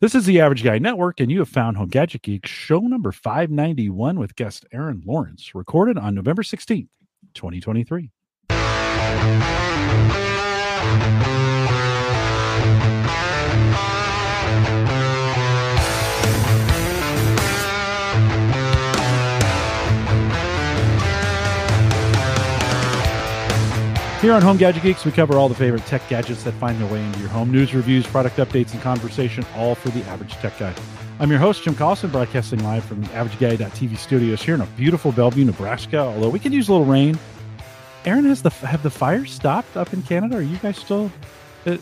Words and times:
This 0.00 0.14
is 0.14 0.24
the 0.24 0.40
Average 0.40 0.64
Guy 0.64 0.78
Network, 0.78 1.20
and 1.20 1.30
you 1.30 1.40
have 1.40 1.50
found 1.50 1.76
Home 1.76 1.90
Gadget 1.90 2.22
Geek 2.22 2.46
show 2.46 2.80
number 2.80 3.12
591 3.12 4.18
with 4.18 4.34
guest 4.34 4.64
Erin 4.72 5.02
Lawrence, 5.04 5.54
recorded 5.54 5.98
on 5.98 6.14
November 6.14 6.42
16th, 6.42 6.88
2023. 7.34 8.10
Here 24.20 24.34
on 24.34 24.42
Home 24.42 24.58
Gadget 24.58 24.82
Geeks, 24.82 25.06
we 25.06 25.12
cover 25.12 25.38
all 25.38 25.48
the 25.48 25.54
favorite 25.54 25.86
tech 25.86 26.06
gadgets 26.10 26.42
that 26.44 26.52
find 26.52 26.78
their 26.78 26.92
way 26.92 27.02
into 27.02 27.20
your 27.20 27.30
home. 27.30 27.50
News, 27.50 27.72
reviews, 27.74 28.06
product 28.06 28.36
updates, 28.36 28.72
and 28.74 28.82
conversation, 28.82 29.46
all 29.56 29.74
for 29.74 29.88
the 29.88 30.02
average 30.10 30.32
tech 30.34 30.58
guy. 30.58 30.74
I'm 31.18 31.30
your 31.30 31.38
host, 31.40 31.62
Jim 31.62 31.74
Collison, 31.74 32.12
broadcasting 32.12 32.62
live 32.62 32.84
from 32.84 33.00
the 33.00 33.06
AverageGuy.tv 33.08 33.96
studios 33.96 34.42
here 34.42 34.54
in 34.56 34.60
a 34.60 34.66
beautiful 34.66 35.10
Bellevue, 35.10 35.46
Nebraska. 35.46 35.98
Although 36.00 36.28
we 36.28 36.38
could 36.38 36.52
use 36.52 36.68
a 36.68 36.72
little 36.72 36.86
rain. 36.86 37.18
Erin, 38.04 38.26
has 38.26 38.42
the 38.42 38.50
have 38.50 38.82
the 38.82 38.90
fire 38.90 39.24
stopped 39.24 39.74
up 39.76 39.92
in 39.94 40.02
Canada? 40.02 40.36
Are 40.36 40.42
you 40.42 40.56
guys 40.58 40.76
still? 40.76 41.10
Uh, 41.64 41.78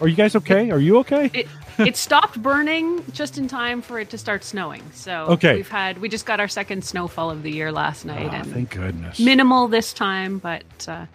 are 0.00 0.08
you 0.08 0.16
guys 0.16 0.34
okay? 0.36 0.70
Are 0.72 0.78
you 0.80 0.98
okay? 0.98 1.30
It, 1.32 1.46
it 1.78 1.96
stopped 1.96 2.40
burning 2.42 3.04
just 3.12 3.38
in 3.38 3.46
time 3.48 3.80
for 3.80 4.00
it 4.00 4.10
to 4.10 4.18
start 4.18 4.42
snowing. 4.42 4.82
So 4.92 5.26
Okay. 5.30 5.54
we've 5.54 5.68
had 5.68 5.98
we 5.98 6.08
just 6.08 6.26
got 6.26 6.40
our 6.40 6.48
second 6.48 6.84
snowfall 6.84 7.30
of 7.30 7.42
the 7.44 7.50
year 7.52 7.70
last 7.70 8.04
night, 8.04 8.28
Ah, 8.32 8.36
and 8.36 8.52
thank 8.52 8.70
goodness. 8.70 9.20
minimal 9.20 9.68
this 9.68 9.92
time, 9.92 10.38
but 10.38 10.64
uh, 10.88 11.06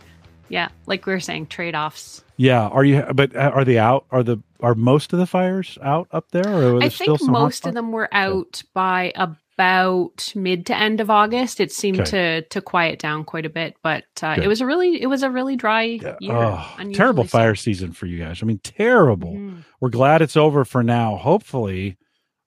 yeah, 0.51 0.69
like 0.85 1.05
we 1.05 1.13
were 1.13 1.19
saying, 1.19 1.47
trade 1.47 1.75
offs. 1.75 2.23
yeah. 2.37 2.67
Are 2.67 2.83
you? 2.83 3.03
But 3.13 3.35
uh, 3.35 3.51
are 3.53 3.65
they 3.65 3.77
out? 3.77 4.05
Are 4.11 4.23
the 4.23 4.41
are 4.59 4.75
most 4.75 5.11
of 5.13 5.19
the 5.19 5.25
fires 5.25 5.77
out 5.81 6.07
up 6.11 6.29
there? 6.31 6.47
Or 6.47 6.75
are 6.75 6.79
there 6.79 6.83
I 6.83 6.89
still 6.89 7.17
think 7.17 7.31
most 7.31 7.65
of 7.65 7.73
them 7.73 7.91
were 7.91 8.09
out 8.11 8.61
by 8.73 9.11
about 9.61 10.31
mid 10.35 10.65
to 10.67 10.75
end 10.77 11.01
of 11.01 11.09
August. 11.09 11.59
It 11.59 11.71
seemed 11.71 12.01
Okay. 12.01 12.11
to 12.11 12.41
to 12.43 12.61
quiet 12.61 12.99
down 12.99 13.23
quite 13.23 13.45
a 13.45 13.49
bit, 13.49 13.75
but 13.83 14.03
uh, 14.21 14.35
it 14.41 14.47
was 14.47 14.61
a 14.61 14.65
really 14.65 15.01
it 15.01 15.07
was 15.07 15.23
a 15.23 15.29
really 15.31 15.55
dry 15.55 15.83
Yeah. 15.83 16.15
year. 16.19 16.35
Oh, 16.35 16.67
terrible 16.93 17.23
so. 17.23 17.29
fire 17.29 17.55
season 17.55 17.91
for 17.91 18.05
you 18.05 18.17
guys. 18.19 18.41
I 18.41 18.45
mean, 18.45 18.59
terrible. 18.63 19.33
Mhm. 19.33 19.63
We're 19.79 19.89
glad 19.89 20.21
it's 20.21 20.37
over 20.37 20.65
for 20.65 20.83
now. 20.83 21.15
Hopefully, 21.17 21.97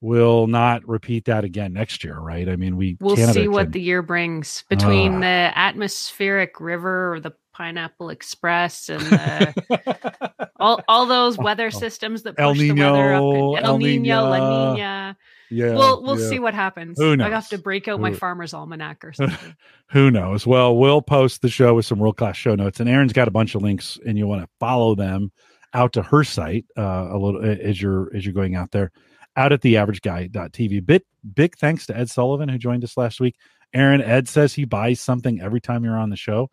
we'll 0.01 0.47
not 0.47 0.87
repeat 0.89 1.25
that 1.27 1.45
again 1.45 1.73
next 1.73 2.05
year, 2.05 2.19
right? 2.19 2.49
I 2.49 2.57
mean, 2.57 2.77
we 2.77 2.97
We'll 3.01 3.17
Canada 3.17 3.33
see 3.33 3.49
what 3.49 3.65
can- 3.65 3.73
the 3.73 3.81
year 3.81 4.03
brings 4.03 4.65
between 4.69 5.15
Ah. 5.17 5.21
the 5.21 5.59
atmospheric 5.59 6.61
river 6.61 7.15
or 7.15 7.21
the 7.21 7.33
Pineapple 7.55 8.11
Express 8.11 8.89
and 8.89 9.01
the, 9.01 10.49
all 10.61 10.83
all 10.87 11.07
those 11.07 11.39
weather 11.39 11.71
systems 11.71 12.25
that 12.25 12.35
El 12.37 12.51
push 12.51 12.59
the 12.59 12.73
weather 12.73 13.15
up. 13.15 13.23
El 13.23 13.57
El 13.57 13.79
Nino, 13.79 14.29
La 14.29 14.39
Niña. 14.41 15.17
Yeah, 15.51 15.75
we'll 15.75 16.03
we'll 16.03 16.21
yeah. 16.21 16.29
see 16.29 16.39
what 16.39 16.53
happens. 16.53 16.99
Who 16.99 17.17
knows? 17.17 17.27
I 17.27 17.31
have 17.31 17.49
to 17.49 17.59
break 17.59 17.87
out 17.89 18.01
my 18.01 18.11
Who- 18.11 18.17
farmer's 18.17 18.53
almanac 18.53 19.05
or 19.05 19.13
something. 19.15 19.57
Who 19.91 20.11
knows? 20.11 20.47
Well, 20.47 20.77
we'll 20.77 21.03
post 21.03 21.43
the 21.43 21.49
show 21.49 21.75
with 21.75 21.87
some 21.87 21.99
world 21.99 22.17
class 22.17 22.37
show 22.37 22.55
notes, 22.55 22.81
and 22.81 22.89
Erin's 22.89 23.13
got 23.13 23.29
a 23.29 23.33
bunch 23.33 23.55
of 23.55 23.63
links, 23.63 23.99
and 24.05 24.19
you 24.19 24.27
want 24.27 24.43
to 24.43 24.49
follow 24.59 24.95
them 24.95 25.33
out 25.73 25.93
to 25.95 26.03
her 26.03 26.25
site 26.25 26.65
uh, 26.77 27.09
a 27.11 27.19
little 27.19 27.43
as 27.45 27.81
you're 27.81 28.15
as 28.15 28.27
you're 28.27 28.35
going 28.35 28.57
out 28.57 28.73
there, 28.73 28.91
out 29.37 29.53
at 29.53 29.61
the 29.63 29.77
average 29.77 30.01
theaverageguy.tv. 30.01 30.85
Big 30.85 31.03
big 31.35 31.57
thanks 31.57 31.87
to 31.87 31.97
Ed 31.97 32.11
Sullivan 32.11 32.49
who 32.49 32.59
joined 32.59 32.85
us 32.85 32.97
last 32.97 33.21
week. 33.21 33.37
Aaron, 33.73 34.01
Ed 34.01 34.29
says 34.29 34.55
he 34.55 34.65
buys 34.65 35.01
something 35.01 35.41
every 35.41 35.61
time 35.61 35.85
you're 35.85 35.99
on 35.99 36.11
the 36.11 36.17
show. 36.17 36.49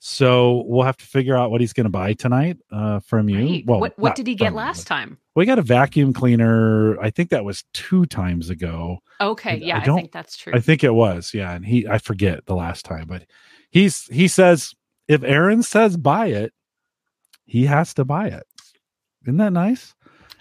So 0.00 0.62
we'll 0.66 0.84
have 0.84 0.96
to 0.98 1.04
figure 1.04 1.36
out 1.36 1.50
what 1.50 1.60
he's 1.60 1.72
going 1.72 1.84
to 1.84 1.90
buy 1.90 2.12
tonight 2.12 2.56
uh, 2.70 3.00
from 3.00 3.28
you. 3.28 3.38
Right. 3.38 3.66
Well, 3.66 3.80
what 3.80 3.98
what 3.98 4.14
did 4.14 4.26
he 4.28 4.36
get 4.36 4.54
last 4.54 4.86
time? 4.86 5.18
We 5.34 5.44
got 5.44 5.58
a 5.58 5.62
vacuum 5.62 6.12
cleaner. 6.12 6.98
I 7.00 7.10
think 7.10 7.30
that 7.30 7.44
was 7.44 7.64
two 7.74 8.06
times 8.06 8.48
ago. 8.48 8.98
Okay, 9.20 9.52
I 9.52 9.54
yeah, 9.54 9.78
I, 9.78 9.84
don't- 9.84 9.96
think 9.96 10.12
that's 10.12 10.36
true. 10.36 10.52
I 10.54 10.60
think 10.60 10.84
it 10.84 10.94
was, 10.94 11.34
yeah. 11.34 11.52
And 11.52 11.64
he, 11.66 11.86
I 11.88 11.98
forget 11.98 12.46
the 12.46 12.54
last 12.54 12.84
time, 12.84 13.06
but 13.08 13.24
he's 13.70 14.06
he 14.06 14.28
says 14.28 14.72
if 15.08 15.24
Erin 15.24 15.62
says 15.64 15.96
buy 15.96 16.26
it, 16.26 16.52
he 17.44 17.66
has 17.66 17.94
to 17.94 18.04
buy 18.04 18.28
it. 18.28 18.44
Isn't 19.24 19.38
that 19.38 19.52
nice? 19.52 19.94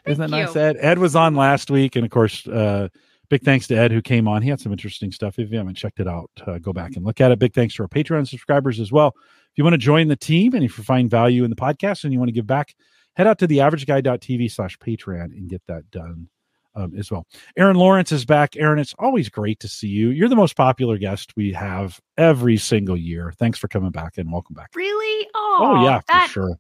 Isn't 0.06 0.22
that 0.22 0.30
Thank 0.30 0.48
nice? 0.48 0.56
Ed 0.56 0.78
Ed 0.80 1.00
was 1.00 1.16
on 1.16 1.36
last 1.36 1.72
week, 1.72 1.96
and 1.96 2.06
of 2.06 2.12
course, 2.12 2.48
uh, 2.48 2.90
big 3.30 3.42
thanks 3.42 3.68
to 3.68 3.76
Ed 3.76 3.92
who 3.92 4.02
came 4.02 4.28
on. 4.28 4.42
He 4.42 4.50
had 4.50 4.60
some 4.60 4.72
interesting 4.72 5.12
stuff. 5.12 5.40
If 5.40 5.52
you 5.52 5.58
haven't 5.58 5.76
checked 5.76 6.00
it 6.00 6.08
out, 6.08 6.30
uh, 6.46 6.60
go 6.60 6.74
back 6.74 6.96
and 6.96 7.04
look 7.04 7.20
at 7.20 7.32
it. 7.32 7.40
Big 7.40 7.54
thanks 7.54 7.76
to 7.76 7.84
our 7.84 7.90
Patreon 7.90 8.28
subscribers 8.28 8.80
as 8.80 8.92
well. 8.92 9.16
If 9.58 9.62
you 9.62 9.64
want 9.64 9.74
to 9.74 9.80
join 9.80 10.08
the 10.08 10.16
team 10.16 10.54
and 10.54 10.64
if 10.64 10.78
you 10.78 10.84
find 10.84 11.10
value 11.10 11.44
in 11.44 11.50
the 11.50 11.56
podcast 11.56 12.04
and 12.04 12.14
you 12.14 12.20
want 12.20 12.28
to 12.30 12.34
give 12.34 12.46
back, 12.46 12.76
head 13.16 13.26
out 13.26 13.40
to 13.40 13.48
theaverageguy.tv 13.48 14.52
slash 14.52 14.78
Patreon 14.78 15.36
and 15.36 15.50
get 15.50 15.64
that 15.66 15.90
done 15.90 16.30
um, 16.76 16.94
as 16.96 17.10
well. 17.10 17.26
Erin 17.58 17.76
Lawrence 17.76 18.12
is 18.12 18.24
back. 18.24 18.56
Erin, 18.56 18.78
it's 18.78 18.94
always 19.00 19.30
great 19.30 19.60
to 19.62 19.68
see 19.68 19.88
you. 19.88 20.10
You're 20.12 20.30
the 20.30 20.36
most 20.36 20.56
popular 20.56 21.00
guest 21.00 21.34
we 21.36 21.54
have 21.54 22.00
every 22.20 22.58
single 22.58 22.96
year. 22.96 23.34
Thanks 23.40 23.58
for 23.58 23.68
coming 23.68 23.90
back 23.90 24.20
and 24.20 24.32
welcome 24.32 24.54
back. 24.54 24.70
really? 24.76 25.28
Oh, 25.34 25.58
Oh, 25.80 25.84
yeah, 25.86 26.02
for 26.02 26.06
that, 26.10 26.30
sure. 26.30 26.60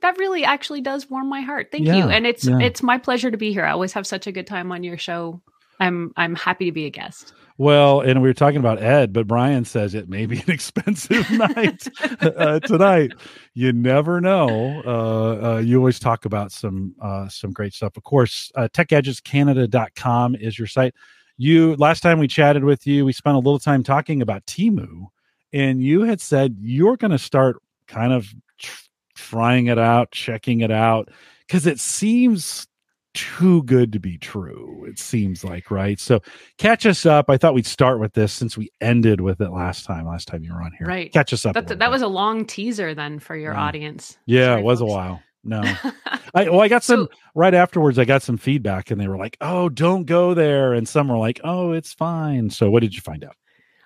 that 0.00 0.18
really 0.18 0.44
actually 0.44 0.80
does 0.80 1.08
warm 1.08 1.28
my 1.28 1.42
heart. 1.42 1.68
Thank 1.70 1.86
Yeah, 1.86 1.94
you. 1.94 2.04
And 2.10 2.26
it's 2.26 2.44
yeah. 2.44 2.58
it's 2.58 2.82
my 2.82 2.98
pleasure 2.98 3.30
to 3.30 3.36
be 3.36 3.52
here. 3.52 3.64
I 3.64 3.70
always 3.70 3.92
have 3.92 4.04
such 4.04 4.26
a 4.26 4.32
good 4.32 4.48
time 4.48 4.72
on 4.72 4.82
your 4.82 4.98
show. 4.98 5.40
I'm 5.78 6.12
I'm 6.16 6.34
happy 6.34 6.64
to 6.64 6.72
be 6.72 6.86
a 6.86 6.90
guest. 6.90 7.34
Well, 7.62 8.00
and 8.00 8.20
we 8.20 8.28
were 8.28 8.34
talking 8.34 8.58
about 8.58 8.82
Ed, 8.82 9.12
but 9.12 9.28
Brian 9.28 9.64
says 9.64 9.94
it 9.94 10.08
may 10.08 10.26
be 10.26 10.40
an 10.40 10.44
expensive 10.50 11.30
night 11.30 11.86
uh, 12.20 12.58
tonight. 12.58 13.12
You 13.54 13.72
never 13.72 14.20
know. 14.20 14.82
Uh, 14.84 15.46
uh, 15.46 15.58
you 15.60 15.78
always 15.78 16.00
talk 16.00 16.24
about 16.24 16.50
some 16.50 16.96
uh, 17.00 17.28
some 17.28 17.52
great 17.52 17.72
stuff. 17.72 17.96
Of 17.96 18.02
course, 18.02 18.50
uh, 18.56 18.66
techgadgetscanada.com 18.74 20.34
is 20.34 20.58
your 20.58 20.66
site. 20.66 20.92
You 21.36 21.76
last 21.76 22.00
time 22.00 22.18
we 22.18 22.26
chatted 22.26 22.64
with 22.64 22.84
you, 22.84 23.04
we 23.04 23.12
spent 23.12 23.36
a 23.36 23.38
little 23.38 23.60
time 23.60 23.84
talking 23.84 24.22
about 24.22 24.44
Temu, 24.46 25.06
and 25.52 25.80
you 25.80 26.02
had 26.02 26.20
said 26.20 26.56
you're 26.58 26.96
going 26.96 27.12
to 27.12 27.18
start 27.18 27.62
kind 27.86 28.12
of 28.12 28.26
tr- 28.58 28.88
trying 29.14 29.66
it 29.66 29.78
out, 29.78 30.10
checking 30.10 30.62
it 30.62 30.72
out, 30.72 31.10
because 31.46 31.68
it 31.68 31.78
seems 31.78 32.66
too 33.14 33.62
good 33.64 33.92
to 33.92 33.98
be 34.00 34.18
true. 34.18 34.84
It 34.88 34.98
seems 34.98 35.44
like 35.44 35.70
right. 35.70 35.98
So 36.00 36.20
catch 36.58 36.86
us 36.86 37.04
up. 37.06 37.28
I 37.28 37.36
thought 37.36 37.54
we'd 37.54 37.66
start 37.66 38.00
with 38.00 38.12
this 38.14 38.32
since 38.32 38.56
we 38.56 38.70
ended 38.80 39.20
with 39.20 39.40
it 39.40 39.50
last 39.50 39.84
time. 39.84 40.06
Last 40.06 40.28
time 40.28 40.42
you 40.44 40.52
were 40.54 40.62
on 40.62 40.72
here, 40.78 40.86
Right. 40.86 41.12
Catch 41.12 41.32
us 41.32 41.44
up. 41.46 41.54
That 41.54 41.66
bit. 41.78 41.90
was 41.90 42.02
a 42.02 42.08
long 42.08 42.44
teaser 42.46 42.94
then 42.94 43.18
for 43.18 43.36
your 43.36 43.52
Yeah. 43.52 43.60
audience. 43.62 44.18
yeah, 44.26 44.46
Sorry, 44.46 44.60
it 44.60 44.64
was 44.64 44.80
a 44.80 44.84
while. 44.86 45.22
No, 45.44 45.60
I 46.34 46.48
well, 46.48 46.60
I 46.60 46.68
got 46.68 46.84
some 46.84 47.08
So- 47.10 47.18
right 47.34 47.52
afterwards. 47.52 47.98
I 47.98 48.04
got 48.04 48.22
some 48.22 48.36
feedback, 48.36 48.92
and 48.92 49.00
they 49.00 49.08
were 49.08 49.18
like, 49.18 49.36
"Oh, 49.40 49.68
don't 49.68 50.04
go 50.04 50.34
there," 50.34 50.72
and 50.72 50.86
some 50.88 51.08
were 51.08 51.18
like, 51.18 51.40
"Oh, 51.42 51.72
it's 51.72 51.92
fine." 51.92 52.48
So, 52.48 52.70
what 52.70 52.80
did 52.80 52.94
you 52.94 53.00
find 53.00 53.24
out? 53.24 53.34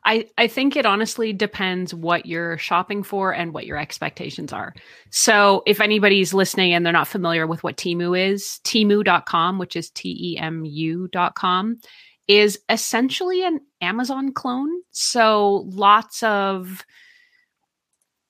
I, 0.06 0.27
I 0.39 0.47
think 0.47 0.77
it 0.77 0.87
honestly 0.87 1.33
depends 1.33 1.93
what 1.93 2.27
you're 2.27 2.56
shopping 2.59 3.03
for 3.03 3.34
and 3.34 3.53
what 3.53 3.67
your 3.67 3.77
expectations 3.77 4.53
are. 4.53 4.72
So, 5.11 5.65
if 5.67 5.81
anybody's 5.81 6.33
listening 6.33 6.72
and 6.72 6.87
they're 6.87 6.93
not 6.93 7.09
familiar 7.09 7.44
with 7.47 7.65
what 7.65 7.77
Temu 7.77 8.16
is, 8.16 8.61
Temu.com, 8.62 9.59
which 9.59 9.75
is 9.75 9.91
T 9.91 10.16
E 10.34 10.39
M 10.39 10.65
U.com, 10.65 11.81
is 12.28 12.61
essentially 12.69 13.45
an 13.45 13.61
Amazon 13.81 14.33
clone. 14.33 14.71
So, 14.93 15.65
lots 15.66 16.22
of 16.22 16.84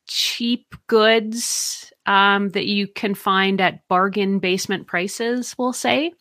cheap 0.09 0.75
goods 0.87 1.93
um, 2.07 2.49
that 2.51 2.67
you 2.67 2.89
can 2.89 3.15
find 3.15 3.61
at 3.61 3.87
bargain 3.87 4.39
basement 4.39 4.87
prices, 4.87 5.55
we'll 5.59 5.75
say. 5.75 6.13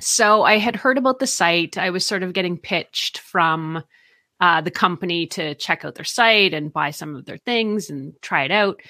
So, 0.00 0.42
I 0.42 0.58
had 0.58 0.74
heard 0.74 0.98
about 0.98 1.20
the 1.20 1.28
site. 1.28 1.78
I 1.78 1.90
was 1.90 2.04
sort 2.04 2.24
of 2.24 2.32
getting 2.32 2.58
pitched 2.58 3.18
from 3.18 3.84
uh, 4.40 4.60
the 4.60 4.70
company 4.70 5.26
to 5.26 5.54
check 5.54 5.84
out 5.84 5.94
their 5.94 6.04
site 6.04 6.54
and 6.54 6.72
buy 6.72 6.90
some 6.90 7.14
of 7.14 7.26
their 7.26 7.38
things 7.38 7.90
and 7.90 8.14
try 8.22 8.44
it 8.44 8.50
out. 8.50 8.80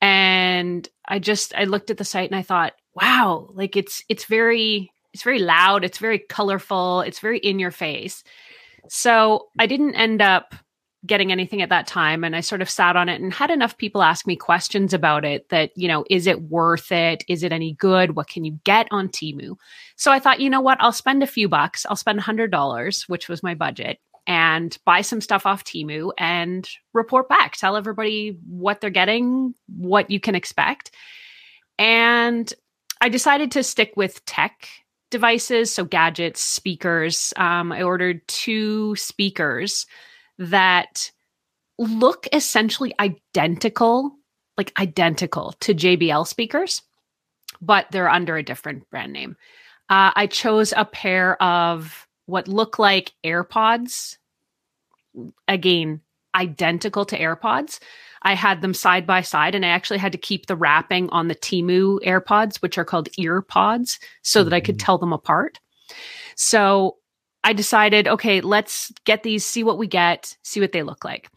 And 0.00 0.88
I 1.06 1.18
just 1.18 1.54
I 1.56 1.64
looked 1.64 1.90
at 1.90 1.96
the 1.96 2.04
site 2.04 2.30
and 2.30 2.38
I 2.38 2.42
thought, 2.42 2.74
wow, 2.94 3.48
like 3.52 3.76
it's 3.76 4.04
it's 4.08 4.24
very 4.24 4.90
it's 5.12 5.22
very 5.22 5.40
loud, 5.40 5.84
it's 5.84 5.98
very 5.98 6.20
colorful, 6.20 7.00
it's 7.00 7.18
very 7.18 7.38
in 7.38 7.58
your 7.58 7.72
face. 7.72 8.22
So 8.88 9.48
I 9.58 9.66
didn't 9.66 9.96
end 9.96 10.22
up 10.22 10.54
getting 11.06 11.30
anything 11.30 11.62
at 11.62 11.68
that 11.68 11.86
time 11.86 12.24
and 12.24 12.34
I 12.34 12.40
sort 12.40 12.60
of 12.60 12.68
sat 12.68 12.96
on 12.96 13.08
it 13.08 13.20
and 13.20 13.32
had 13.32 13.50
enough 13.50 13.78
people 13.78 14.02
ask 14.02 14.26
me 14.26 14.34
questions 14.34 14.92
about 14.92 15.24
it 15.24 15.48
that, 15.50 15.70
you 15.76 15.86
know, 15.86 16.04
is 16.10 16.26
it 16.26 16.42
worth 16.42 16.90
it? 16.90 17.24
Is 17.28 17.44
it 17.44 17.52
any 17.52 17.74
good? 17.74 18.16
What 18.16 18.28
can 18.28 18.44
you 18.44 18.58
get 18.64 18.88
on 18.90 19.08
Temu? 19.08 19.56
So 19.96 20.10
I 20.10 20.18
thought, 20.18 20.40
you 20.40 20.50
know 20.50 20.60
what? 20.60 20.78
I'll 20.80 20.92
spend 20.92 21.22
a 21.22 21.26
few 21.26 21.48
bucks. 21.48 21.86
I'll 21.88 21.96
spend 21.96 22.18
a 22.18 22.22
$100, 22.22 23.08
which 23.08 23.28
was 23.28 23.42
my 23.44 23.54
budget, 23.54 24.00
and 24.28 24.76
buy 24.84 25.00
some 25.00 25.22
stuff 25.22 25.46
off 25.46 25.64
Temu 25.64 26.12
and 26.18 26.68
report 26.92 27.28
back. 27.30 27.56
Tell 27.56 27.76
everybody 27.76 28.38
what 28.46 28.80
they're 28.80 28.90
getting, 28.90 29.54
what 29.66 30.10
you 30.10 30.20
can 30.20 30.34
expect. 30.34 30.94
And 31.78 32.52
I 33.00 33.08
decided 33.08 33.50
to 33.52 33.62
stick 33.62 33.94
with 33.96 34.24
tech 34.26 34.68
devices, 35.10 35.72
so 35.72 35.84
gadgets, 35.84 36.44
speakers. 36.44 37.32
Um, 37.36 37.72
I 37.72 37.82
ordered 37.82 38.26
two 38.28 38.94
speakers 38.96 39.86
that 40.38 41.10
look 41.78 42.28
essentially 42.32 42.94
identical, 43.00 44.12
like 44.58 44.78
identical 44.78 45.54
to 45.60 45.74
JBL 45.74 46.26
speakers, 46.26 46.82
but 47.62 47.86
they're 47.90 48.10
under 48.10 48.36
a 48.36 48.42
different 48.42 48.88
brand 48.90 49.14
name. 49.14 49.36
Uh, 49.88 50.12
I 50.14 50.26
chose 50.26 50.74
a 50.76 50.84
pair 50.84 51.42
of 51.42 52.07
what 52.28 52.46
look 52.46 52.78
like 52.78 53.12
AirPods. 53.24 54.18
Again, 55.48 56.02
identical 56.34 57.04
to 57.06 57.18
AirPods. 57.18 57.80
I 58.22 58.34
had 58.34 58.60
them 58.60 58.74
side 58.74 59.06
by 59.06 59.22
side, 59.22 59.54
and 59.54 59.64
I 59.64 59.70
actually 59.70 59.98
had 59.98 60.12
to 60.12 60.18
keep 60.18 60.46
the 60.46 60.56
wrapping 60.56 61.08
on 61.10 61.28
the 61.28 61.34
Temu 61.34 61.98
AirPods, 62.04 62.60
which 62.60 62.76
are 62.76 62.84
called 62.84 63.08
EarPods, 63.18 63.98
so 64.22 64.40
mm-hmm. 64.40 64.50
that 64.50 64.56
I 64.56 64.60
could 64.60 64.76
mm-hmm. 64.76 64.84
tell 64.84 64.98
them 64.98 65.12
apart. 65.12 65.58
So 66.36 66.96
I 67.44 67.52
decided, 67.52 68.06
okay, 68.06 68.40
let's 68.40 68.92
get 69.04 69.22
these, 69.22 69.44
see 69.44 69.64
what 69.64 69.78
we 69.78 69.86
get, 69.86 70.36
see 70.42 70.60
what 70.60 70.72
they 70.72 70.82
look 70.82 71.04
like. 71.04 71.30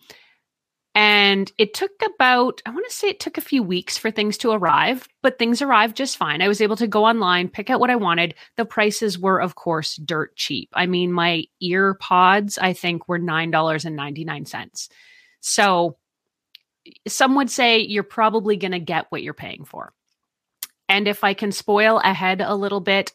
And 0.93 1.49
it 1.57 1.73
took 1.73 1.91
about, 2.15 2.61
I 2.65 2.71
want 2.71 2.85
to 2.89 2.93
say 2.93 3.07
it 3.07 3.21
took 3.21 3.37
a 3.37 3.41
few 3.41 3.63
weeks 3.63 3.97
for 3.97 4.11
things 4.11 4.37
to 4.39 4.51
arrive, 4.51 5.07
but 5.21 5.39
things 5.39 5.61
arrived 5.61 5.95
just 5.95 6.17
fine. 6.17 6.41
I 6.41 6.49
was 6.49 6.59
able 6.59 6.75
to 6.75 6.87
go 6.87 7.05
online, 7.05 7.47
pick 7.47 7.69
out 7.69 7.79
what 7.79 7.89
I 7.89 7.95
wanted. 7.95 8.35
The 8.57 8.65
prices 8.65 9.17
were, 9.17 9.39
of 9.39 9.55
course, 9.55 9.95
dirt 9.95 10.35
cheap. 10.35 10.69
I 10.73 10.87
mean, 10.87 11.13
my 11.13 11.45
ear 11.61 11.93
pods, 11.93 12.57
I 12.57 12.73
think, 12.73 13.07
were 13.07 13.19
$9.99. 13.19 14.89
So 15.39 15.97
some 17.07 17.35
would 17.35 17.49
say 17.49 17.79
you're 17.79 18.03
probably 18.03 18.57
going 18.57 18.73
to 18.73 18.79
get 18.79 19.05
what 19.09 19.23
you're 19.23 19.33
paying 19.33 19.63
for. 19.63 19.93
And 20.89 21.07
if 21.07 21.23
I 21.23 21.33
can 21.35 21.53
spoil 21.53 21.99
ahead 21.99 22.41
a 22.41 22.53
little 22.53 22.81
bit, 22.81 23.13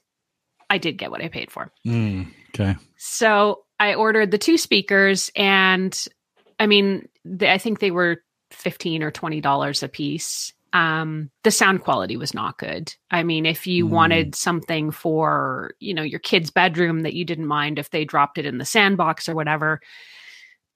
I 0.71 0.79
did 0.79 0.97
get 0.97 1.11
what 1.11 1.23
I 1.23 1.29
paid 1.29 1.51
for. 1.51 1.71
Mm, 1.87 2.29
okay. 2.49 2.77
So 2.97 3.65
I 3.79 3.95
ordered 3.95 4.31
the 4.31 4.39
two 4.39 4.57
speakers, 4.57 5.31
and 5.37 5.97
I 6.59 6.67
mean, 6.67 7.09
they, 7.27 7.51
I 7.51 7.59
think 7.59 7.81
they 7.81 7.91
were 7.91 8.23
fifteen 8.51 9.03
or 9.03 9.11
twenty 9.11 9.41
dollars 9.41 9.83
a 9.83 9.89
piece. 9.89 10.53
Um, 10.73 11.31
the 11.43 11.51
sound 11.51 11.83
quality 11.83 12.17
was 12.17 12.35
not 12.35 12.59
good. 12.59 12.95
I 13.11 13.23
mean, 13.23 13.47
if 13.47 13.67
you 13.67 13.87
mm. 13.87 13.91
wanted 13.91 14.35
something 14.35 14.91
for 14.91 15.75
you 15.81 15.95
know 15.95 16.03
your 16.03 16.21
kid's 16.21 16.51
bedroom 16.51 17.01
that 17.01 17.15
you 17.15 17.25
didn't 17.25 17.47
mind 17.47 17.79
if 17.79 17.91
they 17.91 18.05
dropped 18.05 18.39
it 18.39 18.47
in 18.47 18.59
the 18.59 18.65
sandbox 18.65 19.29
or 19.29 19.35
whatever, 19.35 19.81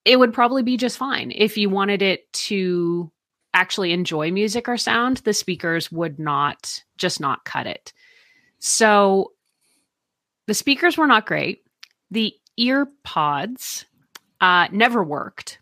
it 0.05 0.19
would 0.19 0.33
probably 0.33 0.63
be 0.63 0.77
just 0.77 0.99
fine. 0.99 1.33
If 1.35 1.57
you 1.57 1.71
wanted 1.71 2.03
it 2.03 2.33
to 2.33 3.11
actually 3.53 3.93
enjoy 3.93 4.31
music 4.31 4.69
or 4.69 4.77
sound, 4.77 5.19
the 5.19 5.33
speakers 5.33 5.91
would 5.91 6.19
not 6.19 6.83
just 6.97 7.21
not 7.21 7.45
cut 7.45 7.67
it. 7.67 7.93
So 8.61 9.33
the 10.47 10.55
speakers 10.55 10.97
were 10.97 11.07
not 11.07 11.27
great. 11.27 11.65
The 12.11 12.35
ear 12.57 12.87
pods 13.03 13.87
uh, 14.41 14.69
never 14.73 15.03
worked. 15.03 15.59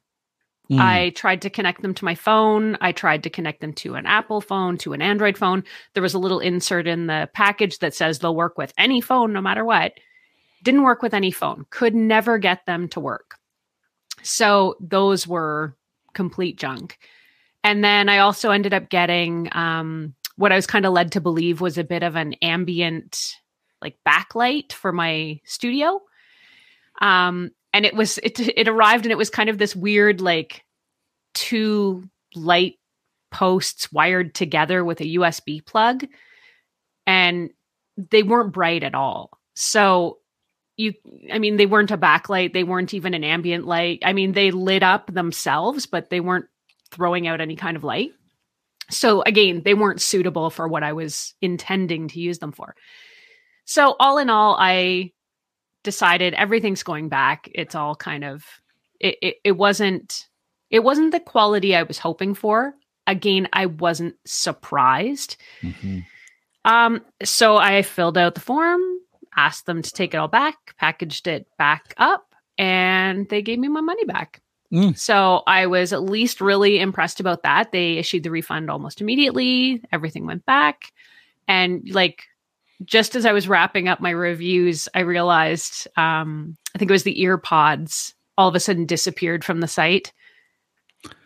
Mm. 0.70 0.80
I 0.80 1.10
tried 1.10 1.42
to 1.42 1.50
connect 1.50 1.82
them 1.82 1.94
to 1.94 2.04
my 2.04 2.14
phone. 2.14 2.76
I 2.80 2.92
tried 2.92 3.22
to 3.22 3.30
connect 3.30 3.60
them 3.60 3.72
to 3.74 3.94
an 3.94 4.06
Apple 4.06 4.40
phone, 4.40 4.76
to 4.78 4.92
an 4.92 5.00
Android 5.00 5.38
phone. 5.38 5.64
There 5.94 6.02
was 6.02 6.14
a 6.14 6.18
little 6.18 6.40
insert 6.40 6.86
in 6.86 7.06
the 7.06 7.28
package 7.32 7.78
that 7.78 7.94
says 7.94 8.18
they'll 8.18 8.34
work 8.34 8.58
with 8.58 8.74
any 8.76 9.00
phone 9.00 9.32
no 9.32 9.40
matter 9.40 9.64
what. 9.64 9.94
Didn't 10.62 10.82
work 10.82 11.02
with 11.02 11.14
any 11.14 11.30
phone. 11.30 11.64
Could 11.70 11.94
never 11.94 12.36
get 12.36 12.66
them 12.66 12.88
to 12.88 13.00
work. 13.00 13.36
So 14.22 14.76
those 14.80 15.26
were 15.26 15.74
complete 16.12 16.58
junk. 16.58 16.98
And 17.64 17.82
then 17.82 18.08
I 18.08 18.18
also 18.18 18.50
ended 18.50 18.74
up 18.74 18.88
getting 18.88 19.48
um, 19.52 20.14
what 20.36 20.52
I 20.52 20.56
was 20.56 20.66
kind 20.66 20.84
of 20.84 20.92
led 20.92 21.12
to 21.12 21.20
believe 21.20 21.60
was 21.60 21.78
a 21.78 21.84
bit 21.84 22.02
of 22.02 22.16
an 22.16 22.34
ambient 22.42 23.36
like 23.80 23.96
backlight 24.06 24.72
for 24.72 24.92
my 24.92 25.40
studio. 25.44 26.00
Um, 27.00 27.50
and 27.72 27.84
it 27.84 27.94
was 27.94 28.18
it 28.18 28.38
it 28.40 28.68
arrived 28.68 29.04
and 29.04 29.12
it 29.12 29.18
was 29.18 29.30
kind 29.30 29.48
of 29.48 29.58
this 29.58 29.76
weird 29.76 30.20
like 30.20 30.64
two 31.34 32.08
light 32.34 32.74
posts 33.30 33.92
wired 33.92 34.34
together 34.34 34.84
with 34.84 35.00
a 35.00 35.16
USB 35.16 35.64
plug 35.64 36.06
and 37.06 37.50
they 38.10 38.22
weren't 38.22 38.52
bright 38.52 38.82
at 38.82 38.94
all. 38.94 39.30
So 39.54 40.18
you 40.76 40.94
I 41.32 41.38
mean 41.38 41.56
they 41.56 41.66
weren't 41.66 41.90
a 41.90 41.98
backlight, 41.98 42.52
they 42.52 42.64
weren't 42.64 42.94
even 42.94 43.14
an 43.14 43.24
ambient 43.24 43.66
light. 43.66 44.00
I 44.04 44.12
mean 44.12 44.32
they 44.32 44.50
lit 44.50 44.82
up 44.82 45.12
themselves 45.12 45.86
but 45.86 46.10
they 46.10 46.20
weren't 46.20 46.46
throwing 46.90 47.26
out 47.26 47.40
any 47.40 47.56
kind 47.56 47.76
of 47.76 47.84
light. 47.84 48.12
So 48.90 49.22
again, 49.22 49.62
they 49.64 49.74
weren't 49.74 50.00
suitable 50.00 50.48
for 50.48 50.66
what 50.66 50.82
I 50.82 50.94
was 50.94 51.34
intending 51.42 52.08
to 52.08 52.20
use 52.20 52.38
them 52.38 52.52
for. 52.52 52.74
So 53.66 53.96
all 54.00 54.16
in 54.16 54.30
all 54.30 54.56
I 54.58 55.12
decided 55.88 56.34
everything's 56.34 56.82
going 56.82 57.08
back. 57.08 57.48
It's 57.54 57.74
all 57.74 57.96
kind 57.96 58.22
of 58.22 58.44
it, 59.00 59.16
it, 59.22 59.34
it 59.42 59.52
wasn't 59.52 60.28
it 60.68 60.80
wasn't 60.80 61.12
the 61.12 61.20
quality 61.20 61.74
I 61.74 61.84
was 61.84 61.98
hoping 61.98 62.34
for. 62.34 62.74
Again, 63.06 63.48
I 63.54 63.64
wasn't 63.64 64.16
surprised. 64.26 65.38
Mm-hmm. 65.62 66.00
Um, 66.66 67.00
so 67.24 67.56
I 67.56 67.80
filled 67.80 68.18
out 68.18 68.34
the 68.34 68.42
form, 68.42 68.82
asked 69.34 69.64
them 69.64 69.80
to 69.80 69.90
take 69.90 70.12
it 70.12 70.18
all 70.18 70.28
back, 70.28 70.56
packaged 70.76 71.26
it 71.26 71.46
back 71.56 71.94
up, 71.96 72.34
and 72.58 73.26
they 73.30 73.40
gave 73.40 73.58
me 73.58 73.68
my 73.68 73.80
money 73.80 74.04
back. 74.04 74.42
Mm. 74.70 74.98
So 74.98 75.42
I 75.46 75.64
was 75.68 75.94
at 75.94 76.02
least 76.02 76.42
really 76.42 76.80
impressed 76.80 77.18
about 77.18 77.44
that. 77.44 77.72
They 77.72 77.94
issued 77.94 78.24
the 78.24 78.30
refund 78.30 78.70
almost 78.70 79.00
immediately. 79.00 79.82
Everything 79.90 80.26
went 80.26 80.44
back. 80.44 80.92
And 81.46 81.88
like 81.90 82.24
just 82.84 83.14
as 83.16 83.26
I 83.26 83.32
was 83.32 83.48
wrapping 83.48 83.88
up 83.88 84.00
my 84.00 84.10
reviews, 84.10 84.88
I 84.94 85.00
realized 85.00 85.88
um, 85.96 86.56
I 86.74 86.78
think 86.78 86.90
it 86.90 86.94
was 86.94 87.02
the 87.02 87.20
ear 87.20 87.38
pods 87.38 88.14
all 88.36 88.48
of 88.48 88.54
a 88.54 88.60
sudden 88.60 88.86
disappeared 88.86 89.44
from 89.44 89.60
the 89.60 89.66
site 89.66 90.12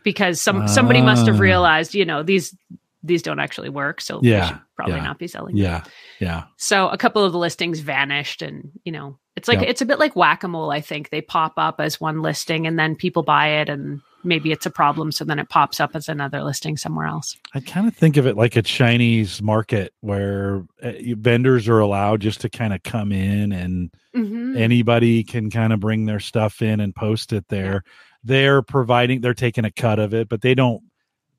because 0.03 0.41
some 0.41 0.63
uh, 0.63 0.67
somebody 0.67 1.03
must 1.03 1.27
have 1.27 1.37
ah. 1.37 1.41
realized, 1.41 1.95
you 1.95 2.05
know, 2.05 2.23
these 2.23 2.57
these 3.03 3.23
don't 3.23 3.41
actually 3.41 3.69
work, 3.69 4.01
so 4.01 4.21
yeah, 4.23 4.59
probably 4.77 4.97
yeah, 4.97 5.03
not 5.05 5.19
be 5.19 5.27
selling. 5.27 5.57
Yeah, 5.57 5.81
them. 5.81 5.93
yeah. 6.21 6.45
So 6.57 6.89
a 6.89 6.97
couple 6.97 7.25
of 7.25 7.33
the 7.33 7.39
listings 7.39 7.81
vanished, 7.81 8.43
and 8.43 8.71
you 8.85 8.93
know, 8.93 9.19
it's 9.37 9.49
like 9.49 9.61
yep. 9.61 9.69
it's 9.69 9.83
a 9.83 9.87
bit 9.87 9.99
like 9.99 10.17
whack 10.17 10.45
a 10.45 10.49
mole. 10.49 10.71
I 10.71 10.81
think 10.81 11.11
they 11.11 11.21
pop 11.21 11.55
up 11.57 11.81
as 11.81 12.01
one 12.01 12.23
listing, 12.23 12.67
and 12.67 12.79
then 12.79 12.97
people 12.97 13.23
buy 13.23 13.61
it, 13.61 13.69
and 13.69 14.01
maybe 14.25 14.53
it's 14.53 14.67
a 14.67 14.71
problem 14.71 15.13
so 15.13 15.25
then 15.25 15.39
it 15.39 15.49
pops 15.49 15.81
up 15.81 15.95
as 15.95 16.09
another 16.09 16.43
listing 16.43 16.77
somewhere 16.77 17.07
else 17.07 17.37
i 17.55 17.61
kind 17.61 17.87
of 17.87 17.95
think 17.95 18.17
of 18.17 18.27
it 18.27 18.37
like 18.37 18.57
a 18.57 18.63
chinese 18.63 19.43
market 19.43 19.93
where 20.01 20.65
uh, 20.83 20.93
vendors 21.17 21.69
are 21.69 21.81
allowed 21.81 22.21
just 22.21 22.41
to 22.41 22.49
kind 22.49 22.73
of 22.73 22.83
come 22.83 23.13
in 23.13 23.53
and 23.53 23.91
mm-hmm. 24.15 24.57
anybody 24.57 25.23
can 25.23 25.51
kind 25.51 25.73
of 25.73 25.81
bring 25.81 26.07
their 26.07 26.21
stuff 26.21 26.63
in 26.63 26.81
and 26.81 26.95
post 26.95 27.33
it 27.33 27.47
there 27.49 27.83
they're 28.25 28.63
providing 28.63 29.21
they're 29.21 29.35
taking 29.35 29.65
a 29.65 29.71
cut 29.71 29.99
of 29.99 30.15
it 30.15 30.29
but 30.29 30.43
they 30.43 30.55
don't 30.55 30.83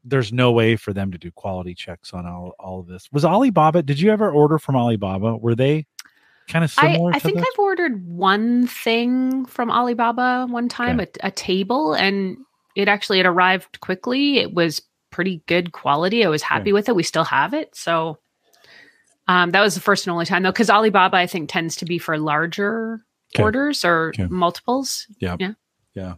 there's 0.05 0.33
no 0.33 0.51
way 0.51 0.75
for 0.75 0.91
them 0.91 1.11
to 1.11 1.17
do 1.17 1.31
quality 1.31 1.73
checks 1.73 2.13
on 2.13 2.25
all, 2.25 2.53
all 2.59 2.79
of 2.79 2.87
this 2.87 3.09
was 3.11 3.23
alibaba 3.23 3.81
did 3.81 3.99
you 3.99 4.11
ever 4.11 4.29
order 4.29 4.59
from 4.59 4.75
alibaba 4.75 5.37
were 5.37 5.55
they 5.55 5.85
kind 6.47 6.63
of 6.63 6.71
similar 6.71 7.13
I, 7.13 7.17
I 7.17 7.19
think 7.19 7.37
this? 7.37 7.45
I've 7.51 7.59
ordered 7.59 8.05
one 8.07 8.67
thing 8.67 9.45
from 9.45 9.71
Alibaba 9.71 10.47
one 10.49 10.69
time, 10.69 10.99
okay. 10.99 11.11
a, 11.21 11.27
a, 11.27 11.31
table, 11.31 11.93
and 11.93 12.37
it 12.75 12.87
actually 12.87 13.19
it 13.19 13.25
arrived 13.25 13.79
quickly. 13.79 14.37
It 14.39 14.53
was 14.53 14.81
pretty 15.11 15.43
good 15.47 15.71
quality. 15.71 16.25
I 16.25 16.29
was 16.29 16.41
happy 16.41 16.69
yeah. 16.69 16.73
with 16.73 16.89
it. 16.89 16.95
We 16.95 17.03
still 17.03 17.23
have 17.23 17.53
it. 17.53 17.75
So 17.75 18.17
um, 19.27 19.51
that 19.51 19.61
was 19.61 19.75
the 19.75 19.81
first 19.81 20.05
and 20.05 20.11
only 20.11 20.25
time 20.25 20.43
though, 20.43 20.51
because 20.51 20.69
Alibaba 20.69 21.17
I 21.17 21.27
think 21.27 21.49
tends 21.49 21.75
to 21.77 21.85
be 21.85 21.97
for 21.97 22.17
larger 22.17 22.99
okay. 23.35 23.43
orders 23.43 23.85
or 23.85 24.09
okay. 24.09 24.27
multiples. 24.27 25.07
Yeah. 25.19 25.37
Yeah. 25.39 25.53
Yeah. 25.93 26.15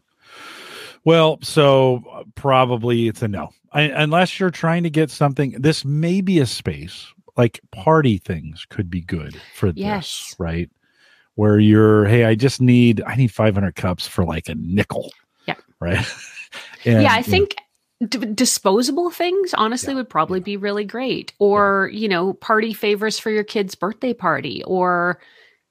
Well, 1.04 1.38
so 1.42 2.26
probably 2.36 3.08
it's 3.08 3.22
a 3.22 3.28
no. 3.28 3.50
I, 3.72 3.82
unless 3.82 4.40
you're 4.40 4.50
trying 4.50 4.84
to 4.84 4.90
get 4.90 5.12
something, 5.12 5.52
this 5.60 5.84
may 5.86 6.22
be 6.22 6.40
a 6.40 6.46
space 6.46 7.14
like 7.38 7.60
party 7.72 8.18
things 8.18 8.66
could 8.70 8.90
be 8.90 9.02
good 9.02 9.40
for 9.54 9.72
yes. 9.76 10.30
this, 10.30 10.36
right? 10.40 10.70
Where 11.36 11.60
you're, 11.60 12.06
hey, 12.06 12.26
I 12.26 12.36
just 12.36 12.62
need, 12.62 13.04
I 13.06 13.16
need 13.16 13.34
500 13.34 13.76
cups 13.76 14.08
for 14.08 14.24
like 14.24 14.48
a 14.48 14.56
nickel. 14.56 15.12
Yeah. 15.46 15.56
Right. 15.80 16.06
And, 16.88 17.02
yeah, 17.02 17.14
I 17.14 17.24
think 17.24 17.56
d- 18.08 18.34
disposable 18.34 19.10
things 19.10 19.56
honestly 19.56 19.94
yeah, 19.94 19.98
would 19.98 20.10
probably 20.10 20.40
yeah. 20.40 20.46
be 20.46 20.58
really 20.58 20.86
great. 20.86 21.34
Or, 21.40 21.90
yeah. 21.92 22.00
you 22.00 22.08
know, 22.08 22.34
party 22.34 22.74
favors 22.74 23.18
for 23.18 23.32
your 23.32 23.44
kid's 23.44 23.74
birthday 23.74 24.14
party 24.14 24.64
or 24.64 25.20